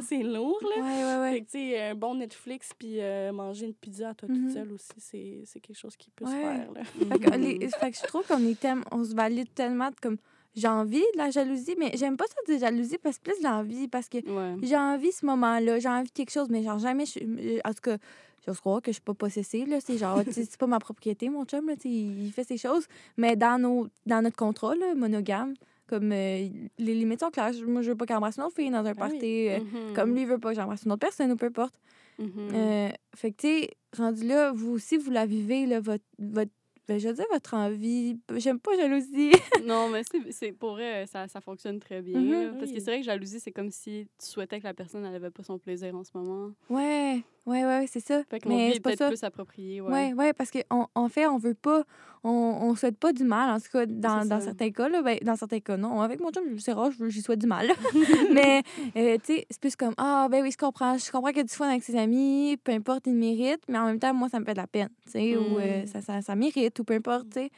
c'est 0.02 0.24
lourd, 0.24 0.58
là. 0.64 0.82
Ouais, 0.82 1.04
ouais, 1.04 1.20
ouais. 1.20 1.32
Fait 1.34 1.42
que, 1.42 1.46
tu 1.52 1.52
sais, 1.72 1.82
un 1.90 1.96
bon 1.96 2.16
Netflix 2.16 2.70
puis 2.80 3.02
euh, 3.02 3.34
manger 3.34 3.66
une 3.66 3.74
pizza 3.74 4.10
à 4.10 4.14
toi 4.14 4.30
toute 4.30 4.52
seule 4.52 4.72
aussi, 4.72 5.44
c'est 5.44 5.60
quelque 5.60 5.78
chose 5.78 5.98
qui 5.98 6.10
peut 6.12 6.26
se 6.26 6.32
faire, 6.32 6.72
là. 6.72 6.84
Fait 6.86 7.20
que, 7.20 7.30
les- 7.38 7.68
fait 7.72 7.92
que 7.92 7.98
je 7.98 8.04
trouve 8.04 8.26
qu'on 8.26 8.46
est 8.48 8.58
tellement- 8.58 8.86
on 8.94 9.04
se 9.04 9.14
valide 9.14 9.54
tellement 9.54 9.90
de 9.90 9.96
comme 10.02 10.18
j'ai 10.56 10.68
envie 10.68 11.00
de 11.14 11.18
la 11.18 11.30
jalousie, 11.30 11.76
mais 11.78 11.92
j'aime 11.96 12.18
pas 12.18 12.26
ça 12.28 12.54
de 12.54 12.58
jalousie 12.60 12.98
parce 12.98 13.18
que 13.20 13.24
plus 13.32 13.42
l'envie, 13.44 13.88
parce 13.88 14.10
que 14.10 14.18
Ouais. 14.18 14.56
j'ai 14.62 14.78
envie 14.78 15.12
ce 15.12 15.26
moment-là, 15.26 15.80
j'ai 15.80 15.90
envie 15.90 16.08
de 16.10 16.14
quelque 16.14 16.32
chose, 16.32 16.50
mais 16.50 16.64
genre 16.64 16.80
jamais, 16.80 17.06
je, 17.06 17.20
en 17.68 17.74
tout 17.74 17.82
cas, 17.82 17.98
j'ose 18.46 18.60
croire 18.60 18.82
que 18.82 18.92
je 18.92 18.94
suis 18.94 19.02
pas 19.02 19.14
possessive, 19.14 19.68
là, 19.70 19.80
c'est 19.80 19.98
genre, 19.98 20.22
c'est 20.32 20.58
pas 20.58 20.68
ma 20.68 20.80
propriété, 20.80 21.30
mon 21.30 21.46
chum, 21.46 21.68
là, 21.68 21.76
il 21.84 22.32
fait 22.34 22.44
ses 22.44 22.58
choses, 22.58 22.88
mais 23.18 23.36
dans, 23.36 23.62
nos, 23.62 23.88
dans 24.06 24.22
notre 24.24 24.38
contrat, 24.38 24.76
là, 24.76 24.96
monogame, 24.96 25.54
comme 25.86 26.12
euh, 26.12 26.48
les 26.80 26.94
limites 26.96 27.20
sont 27.22 27.30
claires, 27.30 27.52
moi, 27.68 27.82
je 27.82 27.92
veux 27.92 27.96
pas 27.98 28.06
qu'il 28.06 28.16
embrasse 28.16 28.38
une 28.38 28.44
autre 28.44 28.56
fille 28.56 28.70
dans 28.72 28.80
un 28.86 28.94
Ah 28.98 29.08
oui. 29.10 29.20
party, 29.20 29.50
euh, 29.50 29.60
Mhm. 29.60 29.94
comme 29.94 30.14
lui 30.16 30.26
veut 30.26 30.40
pas 30.40 30.50
que 30.50 30.56
j'embrasse 30.56 30.84
une 30.86 30.92
autre 30.92 31.00
personne, 31.02 31.32
ou 31.32 31.36
peu 31.36 31.46
importe. 31.48 31.76
Mhm. 32.20 32.30
Euh, 32.54 32.90
fait 33.16 33.32
que, 33.32 33.38
tu 33.38 33.48
sais, 33.48 33.70
rendu 33.98 34.26
là, 34.26 34.52
vous 34.52 34.72
aussi, 34.72 34.98
vous 34.98 35.12
la 35.12 35.26
vivez, 35.26 35.66
là, 35.66 35.80
votre, 35.80 36.04
votre 36.20 36.52
ben, 36.88 37.00
je 37.00 37.10
dire, 37.10 37.26
votre 37.32 37.54
envie. 37.54 38.20
J'aime 38.38 38.60
pas 38.60 38.76
jalousie. 38.78 39.32
Non, 39.64 39.90
mais 39.90 40.02
c'est- 40.32 40.52
pour 40.54 40.72
vrai, 40.72 41.06
ça, 41.08 41.28
ça 41.28 41.42
fonctionne 41.42 41.80
très 41.80 42.02
bien. 42.02 42.20
Mhm, 42.20 42.32
là, 42.32 42.52
Parce 42.60 42.72
que 42.72 42.80
c'est 42.80 42.86
vrai 42.92 43.00
que 43.00 43.06
jalousie, 43.06 43.40
c'est 43.40 43.52
comme 43.52 43.72
si 43.72 44.08
tu 44.20 44.26
souhaitais 44.26 44.60
que 44.60 44.64
la 44.66 44.74
personne 44.74 45.02
n'avait 45.02 45.30
pas 45.32 45.44
son 45.44 45.58
plaisir 45.60 45.96
en 45.96 46.04
ce 46.04 46.12
moment. 46.14 46.52
ouais, 46.70 47.22
ouais, 47.48 47.66
ouais, 47.66 47.86
c'est 47.92 48.00
ça. 48.06 48.22
Fait 48.30 48.40
que 48.40 48.48
Mais 48.48 48.74
c'est 48.74 48.80
peut-être 48.82 48.98
ça. 49.00 49.08
plus 49.08 49.24
approprié. 49.24 49.82
Ouais. 49.82 49.92
Ouais, 49.92 50.14
ouais, 50.14 50.34
parce 50.34 50.52
qu'en 50.52 50.90
en 50.94 51.10
fait, 51.10 51.26
on 51.28 51.38
veut 51.38 51.54
pas, 51.56 51.84
on, 52.24 52.30
on 52.30 52.76
souhaite 52.76 52.98
pas 52.98 53.14
du 53.14 53.24
mal, 53.24 53.50
en 53.50 53.60
tout 53.60 53.70
cas, 53.72 53.86
dans, 53.88 54.26
dans 54.28 54.40
certains 54.42 54.70
cas, 54.72 54.90
là, 54.90 55.02
ben, 55.02 55.18
dans 55.24 55.36
certains 55.36 55.60
cas, 55.60 55.78
non. 55.78 56.02
Avec 56.02 56.20
mon 56.20 56.32
chum, 56.32 56.60
c'est 56.60 56.74
rare, 56.74 56.92
j'y 57.08 57.22
souhaite 57.22 57.40
du 57.40 57.48
mal. 57.48 57.72
Mais, 58.34 58.62
euh, 58.96 59.18
tu 59.24 59.36
sais, 59.36 59.46
c'est 59.50 59.60
plus 59.60 59.76
comme, 59.76 59.94
ah, 59.98 60.28
ben 60.30 60.44
oui, 60.44 60.52
je 60.52 60.58
comprends, 60.58 60.98
je 60.98 61.10
comprends 61.12 61.30
qu'il 61.30 61.38
y 61.38 61.42
a 61.42 61.44
du 61.46 61.54
fun 61.54 61.68
avec 61.70 61.84
ses 61.84 61.96
amis, 61.96 62.58
peu 62.64 62.72
importe, 62.74 63.08
il 63.08 63.16
mérite, 63.16 63.62
mais 63.68 63.78
en 63.80 63.86
même 63.86 64.00
temps, 64.00 64.14
moi, 64.14 64.30
ça 64.30 64.40
me 64.40 64.46
fait 64.46 64.54
de 64.54 64.60
la 64.60 64.68
peine, 64.68 64.90
tu 65.06 65.12
sais, 65.12 65.38
ou 65.38 65.58
euh, 65.60 65.84
Mm. 65.84 65.88
ça, 65.88 66.02
ça, 66.02 66.22
ça 66.22 66.36
mérite, 66.36 66.78
ou 66.80 66.84
peu 66.84 66.94
importe, 66.96 67.30
tu 67.30 67.40
sais. 67.42 67.50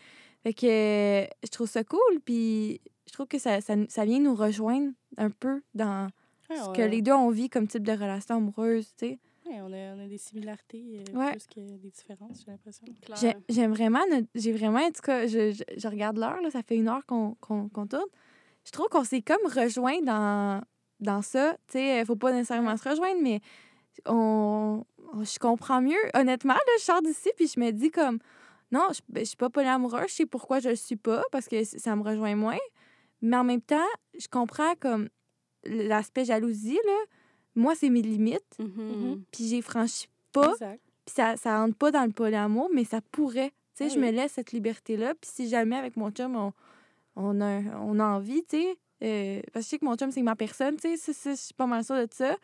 Fait 0.44 0.54
que 0.54 0.66
euh, 0.68 1.26
je 1.44 1.50
trouve 1.50 1.68
ça 1.68 1.84
cool, 1.84 2.20
puis 2.24 2.80
je 3.08 3.12
trouve 3.14 3.28
que 3.28 3.40
ça, 3.40 3.60
ça, 3.60 3.74
ça 3.90 4.06
vient 4.06 4.20
nous 4.20 4.36
rejoindre 4.36 4.92
un 5.18 5.30
peu 5.32 5.62
dans 5.74 6.08
Ouais, 6.50 6.56
ce 6.58 6.70
que 6.72 6.82
les 6.82 7.02
deux 7.04 7.12
on 7.14 7.30
vit 7.30 7.50
comme 7.50 7.68
type 7.68 7.84
de 7.84 7.92
relation 7.92 8.38
amoureuse, 8.38 8.88
tu 8.98 9.08
sais. 9.08 9.20
Ouais, 9.50 9.62
on, 9.62 9.74
a, 9.74 9.96
on 9.96 10.06
a 10.06 10.08
des 10.08 10.18
similarités 10.18 11.04
euh, 11.14 11.18
Ouais. 11.18 11.32
plus 11.32 11.48
que 11.48 11.60
des 11.78 11.90
différences, 11.90 12.44
j'ai 12.46 12.52
l'impression. 12.52 12.86
J'aime 13.50 13.72
vraiment, 13.72 14.00
notre- 14.10 14.28
j'ai 14.36 14.52
vraiment, 14.54 14.80
en 14.80 14.92
tout 14.92 15.02
cas, 15.02 15.28
je, 15.28 15.52
je, 15.52 15.64
je 15.78 15.88
regarde 15.88 16.18
l'heure, 16.18 16.42
là, 16.42 16.50
ça 16.52 16.62
fait 16.64 16.76
une 16.78 16.88
heure 16.88 17.06
qu'on 17.06 17.36
qu'on 17.42 17.70
qu'on 17.70 17.88
tourne. 17.88 18.10
Je 18.66 18.72
trouve 18.72 18.88
qu'on 18.90 19.04
s'est 19.04 19.22
comme 19.22 19.44
rejoint 19.46 20.02
dans, 20.02 20.62
dans 21.00 21.22
ça. 21.22 21.54
Tu 21.68 21.74
sais, 21.80 22.06
faut 22.06 22.16
pas 22.16 22.32
nécessairement 22.32 22.78
se 22.78 22.88
rejoindre, 22.88 23.20
mais 23.22 23.40
on, 24.06 24.84
on- 25.14 25.24
je 25.24 25.40
comprends 25.40 25.82
mieux. 25.82 25.98
Honnêtement, 26.14 26.54
là, 26.54 26.74
je 26.78 26.84
sors 26.84 27.02
d'ici 27.02 27.30
puis 27.36 27.48
je 27.48 27.60
me 27.60 27.72
dis 27.72 27.90
comme, 27.92 28.20
non, 28.72 28.88
je, 28.94 29.02
ben, 29.10 29.22
je 29.24 29.30
suis 29.30 29.38
pas 29.38 29.50
polyamoureuse, 29.50 30.10
je 30.10 30.14
sais 30.14 30.26
pourquoi 30.26 30.60
je 30.60 30.70
le 30.70 30.76
suis 30.76 30.96
pas, 30.96 31.24
parce 31.32 31.48
que 31.48 31.64
ça 31.64 31.96
me 31.96 32.04
rejoint 32.04 32.36
moins. 32.36 32.58
Mais 33.22 33.36
en 33.38 33.44
même 33.44 33.62
temps, 33.62 33.88
je 34.18 34.28
comprends 34.28 34.76
comme 34.80 35.10
l'aspect 35.66 36.26
jalousie, 36.26 36.80
là. 36.86 36.98
Moi, 37.60 37.76
c'est 37.76 37.90
mes 37.90 38.02
limites, 38.02 38.56
Mhm. 38.60 39.22
puis 39.32 39.48
j'ai 39.50 39.62
franchi 39.62 40.08
pas 40.32 40.54
puis 41.06 41.16
ça, 41.16 41.36
ça 41.38 41.60
rentre 41.60 41.76
pas 41.76 41.92
dans 41.92 42.06
le 42.06 42.12
polyamour, 42.12 42.70
mais 42.74 42.84
ça 42.86 43.02
pourrait. 43.12 43.52
Tu 43.76 43.84
sais, 43.84 43.90
je 43.90 44.00
me 44.00 44.12
laisse 44.12 44.34
cette 44.34 44.52
liberté-là. 44.52 45.14
Puis 45.20 45.30
si 45.34 45.50
jamais 45.50 45.76
avec 45.76 45.98
mon 45.98 46.10
chum, 46.12 46.36
on, 46.36 46.54
on, 47.16 47.42
a, 47.42 47.62
on 47.82 48.00
a 48.00 48.06
envie, 48.06 48.44
tu 48.48 48.58
sais, 48.62 48.78
euh, 49.04 49.42
parce 49.52 49.66
que 49.66 49.68
je 49.68 49.70
sais 49.72 49.78
que 49.80 49.86
mon 49.86 49.96
chum, 49.96 50.12
c'est 50.12 50.22
ma 50.22 50.36
personne, 50.36 50.76
tu 50.78 50.96
sais, 50.98 51.14
je 51.32 51.36
suis 51.36 51.54
pas 51.54 51.66
mal 51.66 51.84
sûre 51.84 51.96
de 51.96 52.08
ça. 52.12 52.36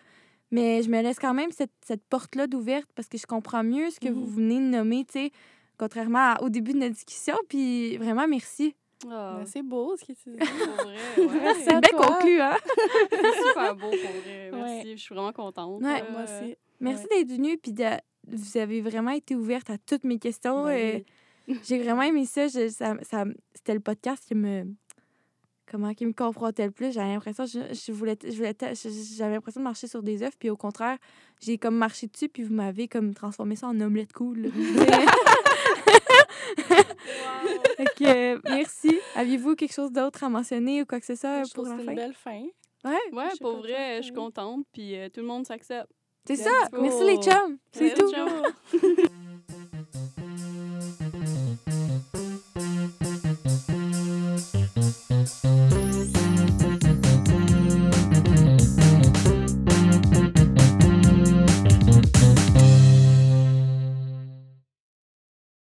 Mais 0.51 0.81
je 0.83 0.89
me 0.89 1.01
laisse 1.01 1.19
quand 1.19 1.33
même 1.33 1.51
cette, 1.51 1.71
cette 1.85 2.03
porte-là 2.05 2.47
d'ouverte 2.47 2.89
parce 2.95 3.07
que 3.07 3.17
je 3.17 3.25
comprends 3.25 3.63
mieux 3.63 3.89
ce 3.89 3.99
que 3.99 4.09
vous 4.09 4.25
Mhm. 4.25 4.35
venez 4.35 4.59
de 4.59 4.65
nommer, 4.77 5.05
tu 5.05 5.13
sais, 5.13 5.31
contrairement 5.77 6.33
à- 6.33 6.41
au 6.43 6.49
début 6.49 6.73
de 6.73 6.79
notre 6.79 6.93
discussion. 6.93 7.35
Puis 7.49 7.97
vraiment, 7.97 8.27
merci. 8.27 8.75
Ah, 9.09 9.41
c'est 9.45 9.61
beau 9.61 9.95
ce 9.97 10.05
que 10.05 10.13
tu 10.13 10.29
dis. 10.31 10.37
pour 10.37 10.85
vrai, 10.85 10.95
ouais. 11.17 11.53
C'est 11.63 11.69
bien 11.69 11.81
toi. 11.81 12.07
conclu, 12.07 12.39
hein? 12.41 12.55
C'est 13.11 13.47
super 13.47 13.75
beau 13.75 13.89
pour 13.89 13.89
vrai. 14.21 14.49
Merci. 14.51 14.87
Ouais. 14.87 14.95
Je 14.95 15.01
suis 15.01 15.13
vraiment 15.15 15.33
contente. 15.33 15.81
Ouais. 15.83 16.01
Euh, 16.01 16.11
Moi 16.11 16.23
aussi. 16.23 16.55
Merci 16.79 17.05
d'être 17.09 17.29
venue. 17.29 17.57
Puis 17.57 17.73
de- 17.73 17.83
vous 18.27 18.57
avez 18.57 18.81
vraiment 18.81 19.11
été 19.11 19.35
ouverte 19.35 19.69
à 19.69 19.77
toutes 19.77 20.03
mes 20.05 20.17
questions. 20.17 20.63
Ben 20.65 21.01
euh. 21.49 21.53
J'ai 21.63 21.77
vraiment 21.79 22.01
aimé 22.01 22.25
ça. 22.25 22.47
Je- 22.47 22.69
ça, 22.69 22.95
ça- 23.03 23.25
C'était 23.53 23.73
le 23.75 23.79
podcast 23.79 24.23
qui 24.27 24.33
me. 24.35 24.63
Comment, 25.69 25.93
qui 25.95 26.05
me 26.05 26.13
confrontait 26.13 26.65
le 26.65 26.71
plus. 26.71 26.93
J'avais 26.93 27.13
l'impression, 27.13 27.45
je, 27.47 27.59
je 27.73 27.91
voulais, 27.91 28.15
je 28.23 28.35
voulais, 28.35 28.55
j'avais 29.17 29.33
l'impression 29.33 29.61
de 29.61 29.63
marcher 29.63 29.87
sur 29.87 30.03
des 30.03 30.21
œufs, 30.21 30.37
puis 30.37 30.51
au 30.51 30.55
contraire, 30.55 30.97
j'ai 31.41 31.57
comme 31.57 31.75
marché 31.75 32.05
dessus, 32.05 32.29
puis 32.29 32.43
vous 32.43 32.53
m'avez 32.53 32.87
comme 32.87 33.15
transformé 33.15 33.55
ça 33.55 33.67
en 33.67 33.81
omelette 33.81 34.13
cool. 34.13 34.51
que, 37.95 38.35
euh, 38.35 38.39
merci. 38.45 38.99
Aviez-vous 39.15 39.55
quelque 39.55 39.73
chose 39.73 39.91
d'autre 39.91 40.23
à 40.23 40.29
mentionner 40.29 40.81
ou 40.81 40.85
quoi 40.85 40.99
que 40.99 41.05
ce 41.05 41.15
soit 41.15 41.43
Je 41.43 41.53
pour 41.53 41.65
la 41.65 41.71
que 41.71 41.77
c'est 41.79 41.85
fin? 41.85 41.91
une 41.91 41.97
belle 41.97 42.13
fin. 42.13 42.41
Ouais, 42.83 42.91
Ouais, 43.13 43.29
pour 43.41 43.51
contente, 43.51 43.57
vrai, 43.63 43.97
je 43.97 44.01
suis 44.03 44.13
contente. 44.13 44.65
Puis 44.73 44.97
euh, 44.97 45.09
tout 45.09 45.21
le 45.21 45.27
monde 45.27 45.45
s'accepte. 45.45 45.89
c'est 46.27 46.35
ça. 46.35 46.49
go. 46.71 46.81
Merci 46.81 47.03
les 47.03 47.17
chums. 47.17 47.57
C'est 47.71 47.93
tout. 47.95 48.11